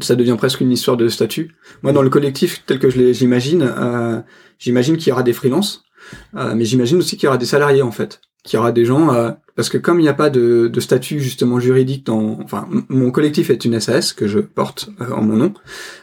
ça 0.00 0.16
devient 0.16 0.36
presque 0.36 0.60
une 0.60 0.70
histoire 0.70 0.96
de 0.96 1.08
statut. 1.08 1.54
Moi, 1.82 1.92
dans 1.92 2.02
le 2.02 2.10
collectif 2.10 2.64
tel 2.66 2.78
que 2.78 2.90
je 2.90 3.12
j'imagine, 3.12 3.62
euh, 3.62 4.20
j'imagine 4.58 4.96
qu'il 4.96 5.08
y 5.08 5.12
aura 5.12 5.22
des 5.22 5.32
freelances, 5.32 5.84
mais 6.32 6.64
j'imagine 6.64 6.98
aussi 6.98 7.16
qu'il 7.16 7.26
y 7.26 7.28
aura 7.28 7.38
des 7.38 7.46
salariés 7.46 7.82
en 7.82 7.90
fait, 7.92 8.20
qu'il 8.46 8.56
y 8.56 8.60
aura 8.60 8.72
des 8.72 8.86
gens 8.86 9.34
parce 9.56 9.70
que 9.70 9.78
comme 9.78 9.98
il 9.98 10.02
n'y 10.02 10.08
a 10.08 10.14
pas 10.14 10.28
de, 10.28 10.68
de, 10.68 10.80
statut 10.80 11.18
justement 11.18 11.58
juridique 11.58 12.04
dans, 12.04 12.38
enfin, 12.44 12.68
mon 12.90 13.10
collectif 13.10 13.48
est 13.48 13.64
une 13.64 13.80
SAS 13.80 14.12
que 14.12 14.26
je 14.26 14.38
porte 14.38 14.90
euh, 15.00 15.10
en 15.12 15.22
mon 15.22 15.36
nom, 15.36 15.54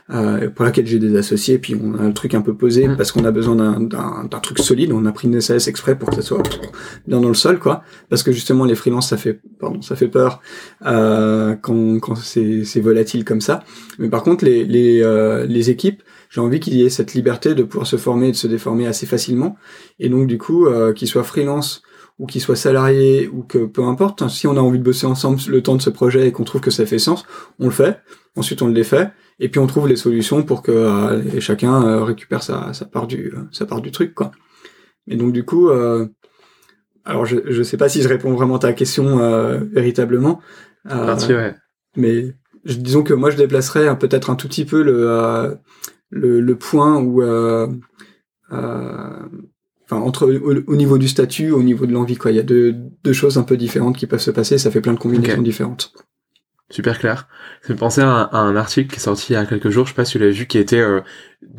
euh, 0.10 0.50
pour 0.50 0.66
laquelle 0.66 0.88
j'ai 0.88 0.98
des 0.98 1.16
associés, 1.16 1.60
puis 1.60 1.76
on 1.76 1.94
a 1.94 2.08
le 2.08 2.14
truc 2.14 2.34
un 2.34 2.42
peu 2.42 2.56
posé 2.56 2.88
mmh. 2.88 2.98
parce 2.98 3.12
qu'on 3.12 3.26
a 3.26 3.32
besoin 3.32 3.56
d'un 3.80 4.40
truc 4.42 4.58
solide. 4.58 4.92
On 4.92 5.06
a 5.06 5.12
pris 5.12 5.28
une 5.28 5.40
SAS 5.40 5.68
exprès 5.68 5.96
pour 5.96 6.10
que 6.10 6.16
ça 6.16 6.24
soit 6.24 6.42
bien 7.08 7.22
dans 7.22 7.28
le 7.28 7.36
sol, 7.36 7.60
quoi. 7.60 7.84
Parce 8.10 8.24
que 8.24 8.32
justement 8.32 8.66
les 8.66 8.74
freelances, 8.74 9.10
ça 9.10 9.18
fait, 9.18 9.40
pardon, 9.60 9.84
ça 9.84 9.96
fait 9.96 10.08
peur 10.08 10.42
euh, 10.88 11.56
quand, 11.62 12.00
quand 12.00 12.16
c'est 12.16 12.82
volatile 12.82 13.24
comme 13.24 13.42
ça. 13.42 13.64
Mais 14.00 14.10
par 14.10 14.24
contre, 14.24 14.46
les 14.46 14.66
les, 14.66 15.04
euh, 15.04 15.46
les 15.46 15.70
équipes, 15.70 16.02
j'ai 16.32 16.42
envie 16.42 16.60
qu'il 16.60 16.74
y 16.74 16.82
ait 16.82 16.90
cette 16.90 17.14
liberté 17.14 17.54
de 17.54 17.62
pouvoir 17.62 17.86
se 17.86 17.98
former 17.98 18.30
et 18.30 18.32
de 18.32 18.38
se 18.38 18.48
déformer 18.48 18.88
assez 18.88 19.06
facilement, 19.06 19.58
et 20.00 20.10
donc 20.10 20.26
du 20.26 20.40
coup, 20.40 20.66
euh, 20.66 20.92
qu'ils 20.92 21.08
soient 21.08 21.24
freelance 21.24 21.84
ou 22.20 22.26
qu'il 22.26 22.42
soit 22.42 22.56
salarié 22.56 23.28
ou 23.28 23.44
que 23.44 23.66
peu 23.66 23.84
importe, 23.84 24.22
hein, 24.22 24.30
si 24.30 24.48
on 24.48 24.56
a 24.56 24.60
envie 24.62 24.80
de 24.80 24.84
bosser 24.84 25.08
ensemble 25.08 25.40
le 25.48 25.64
temps 25.64 25.76
de 25.76 25.82
ce 25.82 25.90
projet 25.90 26.28
et 26.28 26.32
qu'on 26.32 26.44
trouve 26.44 26.62
que 26.62 26.72
ça 26.72 26.86
fait 26.86 27.00
sens, 27.00 27.26
on 27.60 27.66
le 27.66 27.72
fait. 27.72 28.00
Ensuite, 28.36 28.62
on 28.62 28.68
le 28.68 28.74
défait 28.74 29.12
et 29.40 29.50
puis 29.50 29.60
on 29.60 29.68
trouve 29.68 29.88
les 29.88 29.96
solutions 29.96 30.44
pour 30.44 30.62
que 30.62 30.72
euh, 30.72 31.40
chacun 31.40 31.84
euh, 31.84 32.04
récupère 32.04 32.44
sa, 32.44 32.74
sa 32.74 32.86
part 32.86 33.08
du 33.08 33.34
euh, 33.36 33.44
sa 33.52 33.66
part 33.66 33.82
du 33.82 33.92
truc 33.92 34.14
quoi. 34.14 34.32
Et 35.08 35.18
donc 35.18 35.34
du 35.34 35.44
coup, 35.44 35.70
alors 37.04 37.26
je 37.26 37.36
je 37.46 37.62
sais 37.62 37.76
pas 37.76 37.90
si 37.90 38.02
je 38.02 38.08
réponds 38.08 38.34
vraiment 38.34 38.56
à 38.56 38.60
ta 38.60 38.72
question 38.72 39.18
véritablement. 39.74 40.40
Parti, 40.88 41.34
ouais. 41.34 41.56
Mais 41.98 42.34
disons 42.64 43.04
que 43.04 43.14
moi 43.14 43.30
je 43.30 43.36
déplacerais 43.36 44.00
peut-être 44.00 44.30
un 44.30 44.36
tout 44.36 44.48
petit 44.48 44.64
peu 44.64 44.82
le 44.82 45.58
le, 46.10 46.40
le 46.40 46.56
point 46.56 47.02
où 47.02 47.22
entre 49.92 50.32
au, 50.68 50.76
niveau 50.76 50.98
du 50.98 51.08
statut, 51.08 51.52
au 51.52 51.64
niveau 51.64 51.86
de 51.86 51.94
l'envie, 51.94 52.16
quoi. 52.16 52.32
Il 52.32 52.38
y 52.38 52.40
a 52.40 52.44
deux, 52.44 52.76
deux 53.04 53.14
choses 53.14 53.38
un 53.38 53.44
peu 53.44 53.58
différentes 53.58 53.98
qui 53.98 54.08
peuvent 54.08 54.22
se 54.22 54.32
passer. 54.32 54.58
Ça 54.58 54.72
fait 54.72 54.82
plein 54.82 54.94
de 54.94 55.00
combinaisons 55.00 55.42
différentes 55.42 55.94
super 56.74 56.98
clair. 56.98 57.28
Ça 57.62 57.74
me 57.74 57.78
penser 57.78 58.02
à 58.02 58.30
un, 58.34 58.56
article 58.56 58.90
qui 58.90 58.98
est 58.98 59.04
sorti 59.04 59.34
il 59.34 59.34
y 59.34 59.36
a 59.36 59.46
quelques 59.46 59.70
jours, 59.70 59.86
je 59.86 59.92
sais 59.92 59.96
pas 59.96 60.06
si 60.06 60.18
vous 60.18 60.24
l'avez 60.24 60.34
vu, 60.34 60.48
qui 60.48 60.58
était 60.58 60.80
euh, 60.80 61.02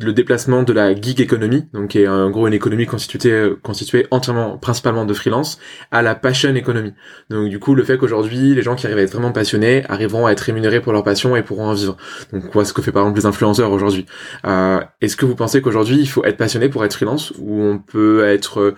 le 0.01 0.11
déplacement 0.11 0.63
de 0.63 0.73
la 0.73 0.93
gig 0.93 1.21
economy, 1.21 1.67
donc 1.73 1.91
qui 1.91 1.99
est 1.99 2.07
en 2.07 2.29
gros 2.29 2.47
une 2.47 2.53
économie 2.53 2.85
constituée, 2.85 3.31
euh, 3.31 3.59
constituée 3.63 4.07
entièrement, 4.11 4.57
principalement 4.57 5.05
de 5.05 5.13
freelance, 5.13 5.57
à 5.91 6.01
la 6.01 6.15
passion 6.15 6.53
economy. 6.53 6.93
Donc 7.29 7.49
du 7.49 7.59
coup, 7.59 7.75
le 7.75 7.83
fait 7.83 7.97
qu'aujourd'hui, 7.97 8.53
les 8.53 8.61
gens 8.61 8.75
qui 8.75 8.85
arrivent 8.87 8.99
à 8.99 9.03
être 9.03 9.11
vraiment 9.13 9.31
passionnés 9.31 9.83
arriveront 9.87 10.25
à 10.25 10.33
être 10.33 10.41
rémunérés 10.41 10.81
pour 10.81 10.91
leur 10.91 11.03
passion 11.03 11.35
et 11.35 11.43
pourront 11.43 11.67
en 11.67 11.73
vivre. 11.73 11.95
Donc 12.33 12.49
quoi, 12.49 12.65
ce 12.65 12.73
que 12.73 12.81
fait 12.81 12.91
par 12.91 13.03
exemple 13.03 13.19
les 13.19 13.25
influenceurs 13.25 13.71
aujourd'hui. 13.71 14.05
Euh, 14.45 14.81
Est-ce 14.99 15.15
que 15.15 15.25
vous 15.25 15.35
pensez 15.35 15.61
qu'aujourd'hui, 15.61 15.97
il 15.97 16.09
faut 16.09 16.25
être 16.25 16.37
passionné 16.37 16.67
pour 16.67 16.83
être 16.83 16.93
freelance, 16.93 17.31
ou 17.39 17.61
on 17.61 17.79
peut 17.79 18.25
être 18.25 18.59
euh, 18.59 18.75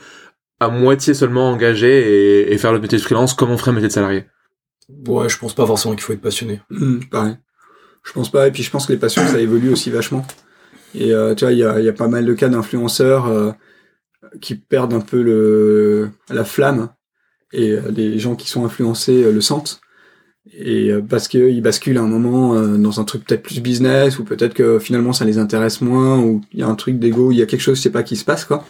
à 0.60 0.70
moitié 0.70 1.16
seulement 1.16 1.50
engagé 1.50 2.46
et, 2.46 2.54
et 2.54 2.58
faire 2.60 2.74
le 2.74 2.80
métier 2.80 3.00
de 3.00 3.04
freelance 3.04 3.34
comme 3.34 3.50
on 3.50 3.58
ferait 3.58 3.72
le 3.72 3.76
métier 3.76 3.90
de 3.90 3.94
salarié? 3.94 4.26
Ouais, 4.90 5.28
je 5.28 5.38
pense 5.38 5.54
pas 5.54 5.66
forcément 5.66 5.96
qu'il 5.96 6.04
faut 6.04 6.14
être 6.14 6.22
passionné. 6.22 6.62
Mmh, 6.70 7.00
pareil. 7.12 7.38
Je 8.04 8.14
pense 8.14 8.32
pas. 8.32 8.48
Et 8.48 8.52
puis 8.52 8.64
je 8.64 8.72
pense 8.72 8.86
que 8.86 8.94
les 8.94 9.00
passions, 9.00 9.26
ça 9.28 9.40
évolue 9.40 9.70
aussi 9.70 9.90
vachement. 9.90 10.26
Et 10.96 11.12
euh, 11.14 11.36
tu 11.36 11.46
vois, 11.46 11.52
il 11.52 11.60
y 11.60 11.64
a, 11.64 11.80
y 11.80 11.90
a, 11.90 11.94
pas 11.94 12.08
mal 12.08 12.26
de 12.26 12.34
cas 12.34 12.48
d'influenceurs 12.48 13.28
euh, 13.28 13.52
qui 14.42 14.56
perdent 14.56 14.94
un 14.94 15.02
peu 15.02 15.22
le 15.22 16.10
la 16.30 16.46
flamme. 16.46 16.90
Et 17.52 17.72
euh, 17.72 17.92
les 17.92 18.18
gens 18.20 18.36
qui 18.36 18.50
sont 18.50 18.66
influencés 18.66 19.24
euh, 19.24 19.32
le 19.32 19.42
sentent. 19.42 19.82
Et 20.54 20.92
parce 21.10 21.28
qu'ils 21.28 21.62
basculent 21.62 21.98
à 21.98 22.02
un 22.02 22.08
moment 22.08 22.56
dans 22.78 23.02
un 23.02 23.04
truc 23.04 23.26
peut-être 23.26 23.44
plus 23.44 23.60
business, 23.60 24.18
ou 24.18 24.24
peut-être 24.24 24.54
que 24.54 24.80
finalement 24.80 25.12
ça 25.12 25.26
les 25.26 25.40
intéresse 25.40 25.82
moins, 25.82 26.20
ou 26.20 26.40
il 26.54 26.60
y 26.60 26.64
a 26.64 26.68
un 26.68 26.76
truc 26.76 27.00
d'ego, 27.00 27.34
il 27.34 27.38
y 27.38 27.42
a 27.42 27.46
quelque 27.46 27.60
chose, 27.60 27.76
je 27.76 27.82
sais 27.82 27.90
pas, 27.90 28.02
qui 28.02 28.16
se 28.16 28.24
passe, 28.24 28.46
quoi. 28.46 28.66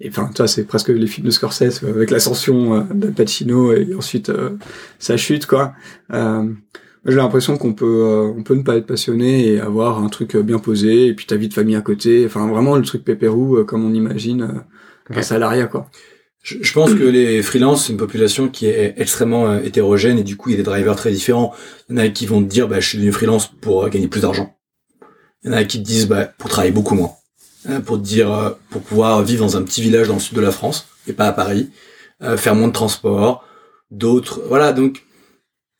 Et 0.00 0.08
enfin, 0.08 0.30
toi, 0.32 0.46
c'est 0.46 0.64
presque 0.64 0.88
les 0.88 1.06
films 1.06 1.26
de 1.26 1.32
Scorsese 1.32 1.82
euh, 1.82 1.90
avec 1.90 2.10
l'ascension 2.10 2.76
euh, 2.76 2.82
de 2.94 3.08
Pacino 3.08 3.72
et 3.72 3.94
ensuite 3.96 4.28
euh, 4.30 4.50
sa 4.98 5.16
chute, 5.16 5.46
quoi. 5.46 5.72
Euh, 6.12 6.44
j'ai 7.04 7.16
l'impression 7.16 7.56
qu'on 7.56 7.72
peut, 7.72 8.32
on 8.36 8.42
peut 8.42 8.54
ne 8.54 8.62
pas 8.62 8.76
être 8.76 8.86
passionné 8.86 9.46
et 9.46 9.60
avoir 9.60 10.02
un 10.02 10.08
truc 10.08 10.36
bien 10.36 10.58
posé 10.58 11.06
et 11.06 11.14
puis 11.14 11.26
ta 11.26 11.36
vie 11.36 11.48
de 11.48 11.54
famille 11.54 11.76
à 11.76 11.80
côté. 11.80 12.24
Enfin, 12.26 12.46
vraiment 12.48 12.76
le 12.76 12.82
truc 12.82 13.02
pépérou 13.04 13.64
comme 13.64 13.84
on 13.86 13.94
imagine 13.94 14.64
un 15.08 15.22
salariat, 15.22 15.66
quoi. 15.66 15.88
Je, 16.42 16.72
pense 16.72 16.94
que 16.94 17.04
les 17.04 17.42
freelances, 17.42 17.86
c'est 17.86 17.92
une 17.92 17.98
population 17.98 18.48
qui 18.48 18.66
est 18.66 18.94
extrêmement 18.96 19.58
hétérogène 19.58 20.18
et 20.18 20.22
du 20.22 20.36
coup, 20.36 20.50
il 20.50 20.52
y 20.52 20.54
a 20.54 20.58
des 20.58 20.64
drivers 20.64 20.96
très 20.96 21.10
différents. 21.10 21.54
Il 21.88 21.96
y 21.96 22.00
en 22.00 22.02
a 22.02 22.08
qui 22.08 22.26
vont 22.26 22.42
te 22.42 22.48
dire, 22.48 22.68
bah, 22.68 22.80
je 22.80 22.88
suis 22.88 22.98
devenu 22.98 23.12
freelance 23.12 23.46
pour 23.46 23.88
gagner 23.88 24.08
plus 24.08 24.22
d'argent. 24.22 24.56
Il 25.44 25.50
y 25.50 25.54
en 25.54 25.56
a 25.56 25.64
qui 25.64 25.78
te 25.78 25.86
disent, 25.86 26.08
bah, 26.08 26.26
pour 26.26 26.50
travailler 26.50 26.72
beaucoup 26.72 26.94
moins. 26.94 27.12
Euh, 27.66 27.80
pour 27.80 27.98
dire 27.98 28.32
euh, 28.32 28.50
pour 28.70 28.82
pouvoir 28.82 29.20
vivre 29.22 29.44
dans 29.44 29.56
un 29.56 29.62
petit 29.62 29.82
village 29.82 30.06
dans 30.06 30.14
le 30.14 30.20
sud 30.20 30.36
de 30.36 30.40
la 30.40 30.52
France 30.52 30.86
et 31.08 31.12
pas 31.12 31.26
à 31.26 31.32
Paris, 31.32 31.70
euh, 32.22 32.36
faire 32.36 32.54
moins 32.54 32.68
de 32.68 32.72
transport, 32.72 33.44
d'autres 33.90 34.42
voilà 34.46 34.72
donc 34.72 35.04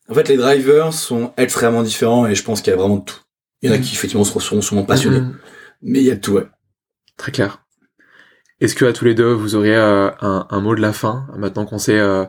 en 0.09 0.13
fait 0.13 0.27
les 0.27 0.35
drivers 0.35 0.93
sont 0.93 1.31
extrêmement 1.37 1.81
différents 1.81 2.27
et 2.27 2.35
je 2.35 2.43
pense 2.43 2.61
qu'il 2.61 2.71
y 2.71 2.73
a 2.73 2.77
vraiment 2.77 2.97
de 2.97 3.05
tout. 3.05 3.19
Il 3.61 3.69
y 3.69 3.71
en 3.71 3.75
a 3.75 3.79
mm. 3.79 3.81
qui 3.81 3.95
effectivement 3.95 4.25
seront 4.25 4.61
sûrement 4.61 4.83
passionnés, 4.83 5.21
mm-hmm. 5.21 5.33
mais 5.83 5.99
il 5.99 6.05
y 6.05 6.11
a 6.11 6.15
de 6.15 6.19
tout 6.19 6.33
ouais. 6.33 6.47
Très 7.15 7.31
clair. 7.31 7.63
Est-ce 8.59 8.75
que 8.75 8.83
à 8.83 8.91
tous 8.91 9.05
les 9.05 9.15
deux 9.15 9.31
vous 9.31 9.55
auriez 9.55 9.75
un, 9.75 10.47
un, 10.49 10.59
mot 10.59 10.75
de 10.75 10.81
la 10.81 10.91
fin 10.91 11.27
maintenant 11.37 11.65
qu'on 11.65 11.77
sait 11.77 11.97
euh, 11.97 12.25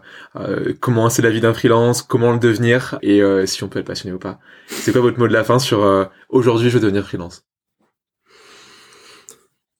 comment 0.78 1.10
c'est 1.10 1.22
la 1.22 1.30
vie 1.30 1.40
d'un 1.40 1.54
freelance, 1.54 2.02
comment 2.02 2.30
le 2.30 2.38
devenir 2.38 3.00
et 3.02 3.20
si 3.46 3.64
on 3.64 3.68
peut 3.68 3.80
être 3.80 3.86
passionné 3.86 4.14
ou 4.14 4.20
pas? 4.20 4.38
C'est 4.68 4.92
quoi 4.92 5.00
votre 5.00 5.18
mot 5.18 5.26
de 5.26 5.32
la 5.32 5.42
fin 5.42 5.58
sur 5.58 6.08
aujourd'hui 6.28 6.70
je 6.70 6.74
veux 6.74 6.80
devenir 6.80 7.04
freelance? 7.04 7.49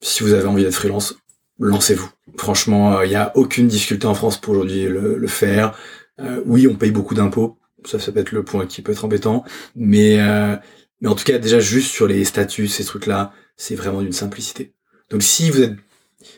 Si 0.00 0.22
vous 0.22 0.32
avez 0.32 0.46
envie 0.46 0.64
d'être 0.64 0.74
freelance, 0.74 1.16
lancez-vous. 1.58 2.10
Franchement, 2.36 3.00
il 3.02 3.06
euh, 3.06 3.08
n'y 3.08 3.14
a 3.14 3.32
aucune 3.36 3.68
difficulté 3.68 4.06
en 4.06 4.14
France 4.14 4.38
pour 4.38 4.54
aujourd'hui 4.54 4.84
le, 4.84 5.16
le, 5.16 5.26
faire. 5.28 5.74
Euh, 6.20 6.42
oui, 6.46 6.66
on 6.66 6.74
paye 6.74 6.90
beaucoup 6.90 7.14
d'impôts. 7.14 7.58
Ça, 7.84 7.98
ça 7.98 8.12
peut 8.12 8.20
être 8.20 8.32
le 8.32 8.44
point 8.44 8.66
qui 8.66 8.82
peut 8.82 8.92
être 8.92 9.04
embêtant. 9.04 9.44
Mais, 9.76 10.20
euh, 10.20 10.56
mais 11.00 11.08
en 11.08 11.14
tout 11.14 11.24
cas, 11.24 11.38
déjà, 11.38 11.60
juste 11.60 11.90
sur 11.90 12.06
les 12.06 12.24
statuts, 12.24 12.68
ces 12.68 12.84
trucs-là, 12.84 13.32
c'est 13.56 13.74
vraiment 13.74 14.02
d'une 14.02 14.12
simplicité. 14.12 14.72
Donc, 15.10 15.22
si 15.22 15.50
vous 15.50 15.62
êtes, 15.62 15.74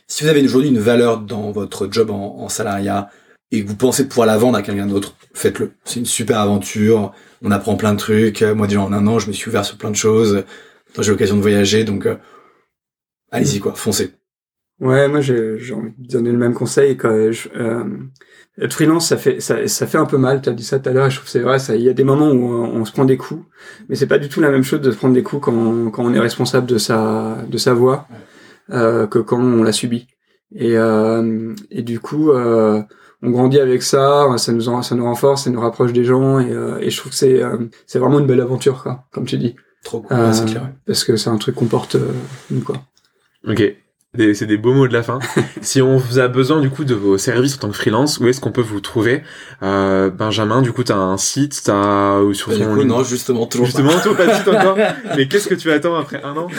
si 0.06 0.24
vous 0.24 0.30
avez 0.30 0.42
aujourd'hui 0.44 0.70
une 0.70 0.78
valeur 0.78 1.18
dans 1.18 1.50
votre 1.50 1.88
job 1.90 2.10
en, 2.10 2.38
en 2.38 2.48
salariat 2.48 3.10
et 3.50 3.64
que 3.64 3.68
vous 3.68 3.76
pensez 3.76 4.08
pouvoir 4.08 4.26
la 4.26 4.38
vendre 4.38 4.56
à 4.56 4.62
quelqu'un 4.62 4.86
d'autre, 4.86 5.16
faites-le. 5.34 5.72
C'est 5.84 6.00
une 6.00 6.06
super 6.06 6.38
aventure. 6.38 7.12
On 7.42 7.50
apprend 7.50 7.76
plein 7.76 7.92
de 7.92 7.98
trucs. 7.98 8.42
Moi, 8.42 8.66
déjà, 8.66 8.80
en 8.80 8.92
un 8.92 9.06
an, 9.06 9.18
je 9.18 9.28
me 9.28 9.32
suis 9.32 9.48
ouvert 9.48 9.64
sur 9.64 9.76
plein 9.76 9.90
de 9.90 9.96
choses. 9.96 10.44
J'ai 10.98 11.10
l'occasion 11.10 11.36
de 11.36 11.42
voyager. 11.42 11.84
Donc, 11.84 12.06
allez-y 13.32 13.60
quoi, 13.60 13.74
foncez. 13.74 14.12
Ouais, 14.80 15.08
moi 15.08 15.20
j'ai 15.20 15.74
envie 15.74 15.92
de 15.98 16.08
donner 16.08 16.32
le 16.32 16.38
même 16.38 16.54
conseil. 16.54 16.96
Quand 16.96 17.30
je, 17.30 17.48
euh, 17.56 17.84
être 18.60 18.72
freelance, 18.72 19.08
ça 19.08 19.16
fait 19.16 19.40
ça, 19.40 19.66
ça 19.68 19.86
fait 19.86 19.98
un 19.98 20.06
peu 20.06 20.18
mal. 20.18 20.42
Tu 20.42 20.48
as 20.48 20.52
dit 20.52 20.64
ça 20.64 20.78
tout 20.78 20.88
à 20.88 20.92
l'heure. 20.92 21.08
Je 21.08 21.16
trouve 21.16 21.28
c'est 21.28 21.40
vrai. 21.40 21.58
Il 21.70 21.82
y 21.82 21.88
a 21.88 21.92
des 21.92 22.04
moments 22.04 22.30
où 22.30 22.52
on, 22.52 22.84
se 22.84 22.92
prend 22.92 23.04
des 23.04 23.16
coups, 23.16 23.44
mais 23.88 23.94
c'est 23.94 24.06
pas 24.06 24.18
du 24.18 24.28
tout 24.28 24.40
la 24.40 24.50
même 24.50 24.64
chose 24.64 24.80
de 24.80 24.90
se 24.90 24.96
prendre 24.96 25.14
des 25.14 25.22
coups 25.22 25.44
quand 25.44 25.52
on, 25.52 25.90
quand 25.90 26.04
on 26.04 26.12
est 26.14 26.20
responsable 26.20 26.66
de 26.66 26.78
sa 26.78 27.38
de 27.48 27.58
sa 27.58 27.74
voix 27.74 28.08
euh, 28.70 29.06
que 29.06 29.18
quand 29.18 29.40
on 29.40 29.62
l'a 29.62 29.72
subi. 29.72 30.08
Et 30.54 30.76
euh, 30.76 31.54
et 31.70 31.82
du 31.82 32.00
coup, 32.00 32.30
euh, 32.30 32.82
on 33.22 33.30
grandit 33.30 33.60
avec 33.60 33.82
ça. 33.82 34.26
Ça 34.36 34.52
nous 34.52 34.82
ça 34.82 34.94
nous 34.94 35.04
renforce, 35.04 35.44
ça 35.44 35.50
nous 35.50 35.60
rapproche 35.60 35.92
des 35.92 36.04
gens. 36.04 36.40
Et, 36.40 36.50
euh, 36.50 36.78
et 36.80 36.90
je 36.90 36.96
trouve 36.98 37.12
que 37.12 37.18
c'est 37.18 37.42
euh, 37.42 37.56
c'est 37.86 37.98
vraiment 37.98 38.18
une 38.18 38.26
belle 38.26 38.40
aventure, 38.40 38.82
quoi, 38.82 39.06
comme 39.12 39.24
tu 39.24 39.38
dis. 39.38 39.54
Trop 39.84 40.00
cool, 40.00 40.16
c'est 40.32 40.46
clair. 40.46 40.70
Parce 40.86 41.04
que 41.04 41.16
c'est 41.16 41.30
un 41.30 41.38
truc 41.38 41.56
qu'on 41.56 41.66
porte 41.66 41.96
nous, 42.50 42.60
quoi. 42.60 42.76
Ok. 43.46 43.74
C'est 44.34 44.44
des 44.44 44.58
beaux 44.58 44.74
mots 44.74 44.86
de 44.86 44.92
la 44.92 45.02
fin. 45.02 45.20
si 45.62 45.80
on 45.80 45.96
vous 45.96 46.18
a 46.18 46.28
besoin 46.28 46.60
du 46.60 46.68
coup 46.68 46.84
de 46.84 46.92
vos 46.94 47.16
services 47.16 47.54
en 47.54 47.60
tant 47.60 47.70
que 47.70 47.76
freelance, 47.76 48.18
où 48.18 48.28
est-ce 48.28 48.42
qu'on 48.42 48.52
peut 48.52 48.60
vous 48.60 48.80
trouver? 48.80 49.22
Euh, 49.62 50.10
Benjamin, 50.10 50.60
du 50.60 50.70
coup, 50.70 50.84
t'as 50.84 50.98
un 50.98 51.16
site, 51.16 51.62
t'as 51.64 52.20
ou 52.20 52.34
sur 52.34 52.52
ton 52.52 52.74
coup, 52.74 52.84
non, 52.84 53.02
justement, 53.04 53.46
toujours 53.46 53.64
justement, 53.64 53.98
toi 54.02 54.14
pas 54.14 54.26
de 54.26 54.34
site 54.34 54.48
encore. 54.48 54.76
Mais 55.16 55.28
qu'est-ce 55.28 55.48
que 55.48 55.54
tu 55.54 55.72
attends 55.72 55.96
après 55.96 56.22
un 56.22 56.36
an? 56.36 56.48
Pas. 56.48 56.52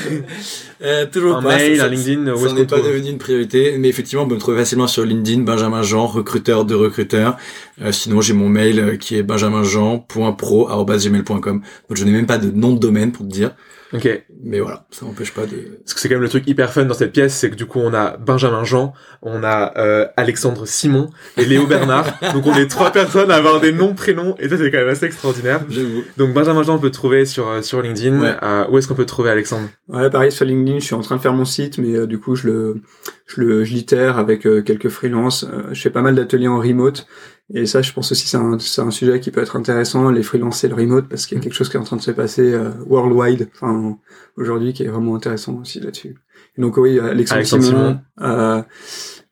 Euh, 0.84 1.05
toujours 1.05 1.36
Un 1.38 1.43
pas. 1.43 1.57
mail, 1.57 1.79
un 1.79 1.89
LinkedIn, 1.89 2.36
Ça 2.36 2.53
n'est 2.53 2.65
pas 2.65 2.79
devenu 2.79 3.09
une 3.11 3.19
priorité, 3.19 3.77
mais 3.77 3.88
effectivement, 3.88 4.23
on 4.23 4.27
peut 4.27 4.34
me 4.34 4.39
trouver 4.39 4.57
facilement 4.57 4.88
sur 4.88 5.05
LinkedIn, 5.05 5.43
Benjamin 5.43 5.84
Jean, 5.84 6.07
recruteur 6.07 6.65
de 6.65 6.73
recruteurs. 6.73 7.38
Euh, 7.84 7.91
sinon, 7.91 8.19
j'ai 8.19 8.34
mon 8.34 8.49
mail 8.49 8.79
euh, 8.79 8.97
qui 8.97 9.15
est 9.15 9.21
benjaminjean.pro@gmail.com. 9.23 11.61
Donc, 11.89 11.97
je 11.97 12.03
n'ai 12.03 12.11
même 12.11 12.25
pas 12.25 12.39
de 12.39 12.49
nom 12.49 12.73
de 12.73 12.79
domaine 12.79 13.11
pour 13.11 13.27
te 13.27 13.31
dire, 13.31 13.51
Ok. 13.93 14.23
mais 14.43 14.59
voilà, 14.59 14.85
ça 14.89 15.05
m'empêche 15.05 15.33
pas 15.33 15.45
de. 15.45 15.79
Parce 15.83 15.93
que 15.93 15.99
c'est 15.99 16.09
quand 16.09 16.15
même 16.15 16.23
le 16.23 16.29
truc 16.29 16.47
hyper 16.47 16.73
fun 16.73 16.85
dans 16.85 16.93
cette 16.93 17.11
pièce, 17.11 17.35
c'est 17.35 17.49
que 17.49 17.55
du 17.55 17.65
coup 17.65 17.79
on 17.79 17.93
a 17.93 18.17
Benjamin 18.17 18.63
Jean, 18.63 18.93
on 19.21 19.43
a 19.43 19.73
euh, 19.77 20.07
Alexandre 20.17 20.65
Simon 20.65 21.09
et 21.37 21.45
Léo 21.45 21.67
Bernard. 21.67 22.05
Donc 22.33 22.47
on 22.47 22.55
est 22.55 22.67
trois 22.67 22.91
personnes 22.91 23.29
à 23.31 23.35
avoir 23.35 23.61
des 23.61 23.71
noms, 23.71 23.93
prénoms, 23.93 24.35
et 24.39 24.49
ça 24.49 24.57
c'est 24.57 24.71
quand 24.71 24.79
même 24.79 24.89
assez 24.89 25.05
extraordinaire. 25.05 25.61
J'avoue. 25.69 26.03
Donc 26.17 26.33
Benjamin 26.33 26.63
Jean 26.63 26.75
on 26.75 26.79
peut 26.79 26.89
te 26.89 26.95
trouver 26.95 27.25
sur 27.25 27.47
euh, 27.47 27.61
sur 27.61 27.81
LinkedIn. 27.81 28.19
Ouais. 28.19 28.35
Euh, 28.41 28.65
où 28.69 28.77
est-ce 28.77 28.87
qu'on 28.87 28.95
peut 28.95 29.05
te 29.05 29.09
trouver 29.09 29.29
Alexandre? 29.29 29.67
Ouais, 29.87 30.09
pareil 30.09 30.31
sur 30.31 30.45
LinkedIn, 30.45 30.79
je 30.79 30.85
suis 30.85 30.95
en 30.95 31.01
train 31.01 31.17
de 31.17 31.21
faire 31.21 31.33
mon 31.33 31.45
site, 31.45 31.77
mais 31.77 31.95
euh, 31.95 32.07
du 32.07 32.19
coup 32.19 32.35
je 32.35 32.47
le, 32.47 32.81
je 33.27 33.41
le, 33.41 33.63
je 33.63 33.73
l'itère 33.73 34.17
avec 34.17 34.45
euh, 34.45 34.61
quelques 34.61 34.89
freelances. 34.89 35.43
Euh, 35.43 35.63
je 35.71 35.81
fais 35.81 35.89
pas 35.89 36.01
mal 36.01 36.15
d'ateliers 36.15 36.47
en 36.47 36.59
remote, 36.59 37.05
et 37.53 37.65
ça, 37.65 37.81
je 37.81 37.91
pense 37.93 38.11
aussi 38.11 38.27
c'est 38.27 38.37
un, 38.37 38.57
c'est 38.59 38.81
un 38.81 38.91
sujet 38.91 39.19
qui 39.19 39.31
peut 39.31 39.41
être 39.41 39.55
intéressant, 39.55 40.09
les 40.09 40.23
freelances 40.23 40.63
et 40.63 40.67
le 40.67 40.75
remote, 40.75 41.07
parce 41.09 41.25
qu'il 41.25 41.37
y 41.37 41.41
a 41.41 41.43
quelque 41.43 41.53
chose 41.53 41.69
qui 41.69 41.77
est 41.77 41.79
en 41.79 41.83
train 41.83 41.97
de 41.97 42.01
se 42.01 42.11
passer 42.11 42.53
euh, 42.53 42.69
worldwide, 42.87 43.49
enfin 43.53 43.97
aujourd'hui, 44.37 44.73
qui 44.73 44.83
est 44.83 44.87
vraiment 44.87 45.15
intéressant 45.15 45.59
aussi 45.61 45.79
là-dessus. 45.79 46.15
Et 46.57 46.61
donc 46.61 46.77
oui, 46.77 46.99
Alexandre, 46.99 47.37
Alexandre 47.39 47.63
Simon, 47.63 47.99
euh, 48.21 48.61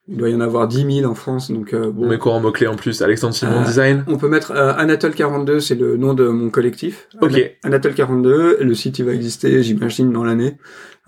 il 0.07 0.18
doit 0.18 0.30
y 0.30 0.36
en 0.36 0.41
avoir 0.41 0.68
10 0.68 0.99
000 1.01 1.09
en 1.09 1.16
France, 1.16 1.51
donc 1.51 1.74
euh, 1.74 1.86
On 1.88 1.91
bon. 1.91 2.07
met 2.09 2.18
quoi 2.18 2.34
en 2.34 2.39
mots-clés 2.41 2.68
en 2.68 2.76
plus 2.76 3.01
Alexandre 3.01 3.34
Simon 3.34 3.62
Euh, 3.62 3.66
Design 3.66 4.03
On 4.07 4.18
peut 4.18 4.28
mettre 4.28 4.51
euh, 4.51 4.74
Anatole 4.76 5.14
42, 5.14 5.59
c'est 5.62 5.76
le 5.76 5.95
nom 5.95 6.14
de 6.14 6.28
mon 6.28 6.49
collectif. 6.49 7.07
Ok. 7.22 7.32
Ana- 7.32 7.47
Anatole 7.64 7.93
42, 7.93 8.57
le 8.62 8.74
site 8.76 8.99
il 8.99 9.05
va 9.05 9.14
exister, 9.14 9.64
j'imagine, 9.64 10.12
dans 10.12 10.24
l'année. 10.26 10.57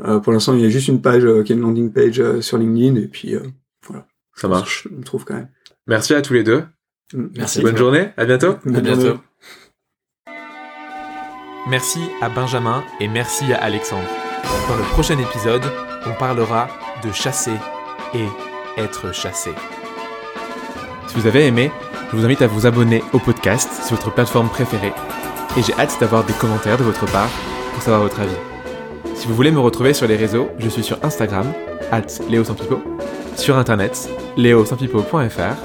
Euh, 0.06 0.20
pour 0.20 0.32
l'instant, 0.32 0.54
il 0.54 0.62
y 0.62 0.66
a 0.66 0.70
juste 0.70 0.88
une 0.88 1.02
page 1.02 1.26
euh, 1.26 1.44
qui 1.44 1.52
est 1.52 1.56
une 1.56 1.62
landing 1.64 1.92
page 1.92 2.20
euh, 2.22 2.40
sur 2.42 2.58
LinkedIn, 2.58 2.96
et 2.96 3.08
puis 3.08 3.36
euh, 3.36 3.42
Ça 4.36 4.48
marche. 4.48 4.88
je 4.90 4.96
me 4.96 5.04
trouve 5.04 5.26
quand 5.26 5.36
même. 5.36 5.50
Merci 5.88 6.14
à 6.14 6.22
tous 6.22 6.34
les 6.34 6.44
deux. 6.44 6.64
Merci. 7.14 7.62
Bonne 7.62 7.78
journée, 7.78 8.10
à 8.18 8.26
bientôt. 8.26 8.56
À 8.74 8.80
bientôt. 8.82 9.20
Merci 11.70 12.02
à 12.22 12.30
Benjamin 12.30 12.84
et 13.00 13.08
merci 13.08 13.54
à 13.54 13.64
Alexandre. 13.64 14.08
Dans 14.68 14.76
le 14.76 14.84
prochain 14.84 15.18
épisode, 15.18 15.64
on 16.06 16.14
parlera 16.14 16.68
de 17.04 17.12
chasser 17.12 17.56
et 18.14 18.28
être 18.78 19.14
chassé. 19.14 19.52
Si 21.08 21.16
vous 21.16 21.28
avez 21.28 21.46
aimé, 21.48 21.72
je 22.12 22.18
vous 22.18 22.26
invite 22.26 22.42
à 22.42 22.48
vous 22.48 22.66
abonner 22.66 23.04
au 23.14 23.20
podcast 23.20 23.70
sur 23.86 23.96
votre 23.96 24.14
plateforme 24.14 24.50
préférée. 24.50 24.94
Et 25.58 25.62
j'ai 25.62 25.74
hâte 25.76 25.98
d'avoir 26.00 26.24
des 26.26 26.34
commentaires 26.34 26.78
de 26.78 26.84
votre 26.84 27.06
part 27.12 27.30
pour 27.74 27.82
savoir 27.82 28.04
votre 28.04 28.20
avis. 28.20 28.36
Si 29.16 29.28
vous 29.28 29.36
voulez 29.36 29.52
me 29.52 29.60
retrouver 29.60 29.94
sur 29.94 30.08
les 30.08 30.16
réseaux, 30.16 30.50
je 30.60 30.68
suis 30.68 30.84
sur 30.84 30.98
Instagram, 31.04 31.52
at 31.92 32.20
leosanpipo, 32.30 32.82
sur 33.36 33.58
internet, 33.58 34.10
leosanpipo.fr, 34.36 35.56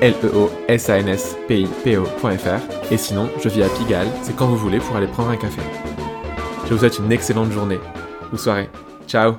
l 0.00 0.14
e 0.22 0.28
o 0.34 0.50
s 0.68 0.90
a 0.90 0.98
n 0.98 1.08
s 1.08 1.36
p 1.46 1.60
i 1.60 1.66
p 1.84 1.96
o.fr, 1.96 2.92
et 2.92 2.96
sinon, 2.96 3.28
je 3.42 3.48
vis 3.48 3.62
à 3.62 3.68
Pigalle, 3.68 4.08
c'est 4.22 4.34
quand 4.36 4.46
vous 4.46 4.56
voulez 4.56 4.78
pour 4.78 4.96
aller 4.96 5.06
prendre 5.06 5.30
un 5.30 5.36
café. 5.36 5.60
Je 6.66 6.74
vous 6.74 6.78
souhaite 6.78 6.98
une 6.98 7.12
excellente 7.12 7.52
journée 7.52 7.80
ou 8.32 8.36
soirée. 8.36 8.70
Ciao 9.06 9.34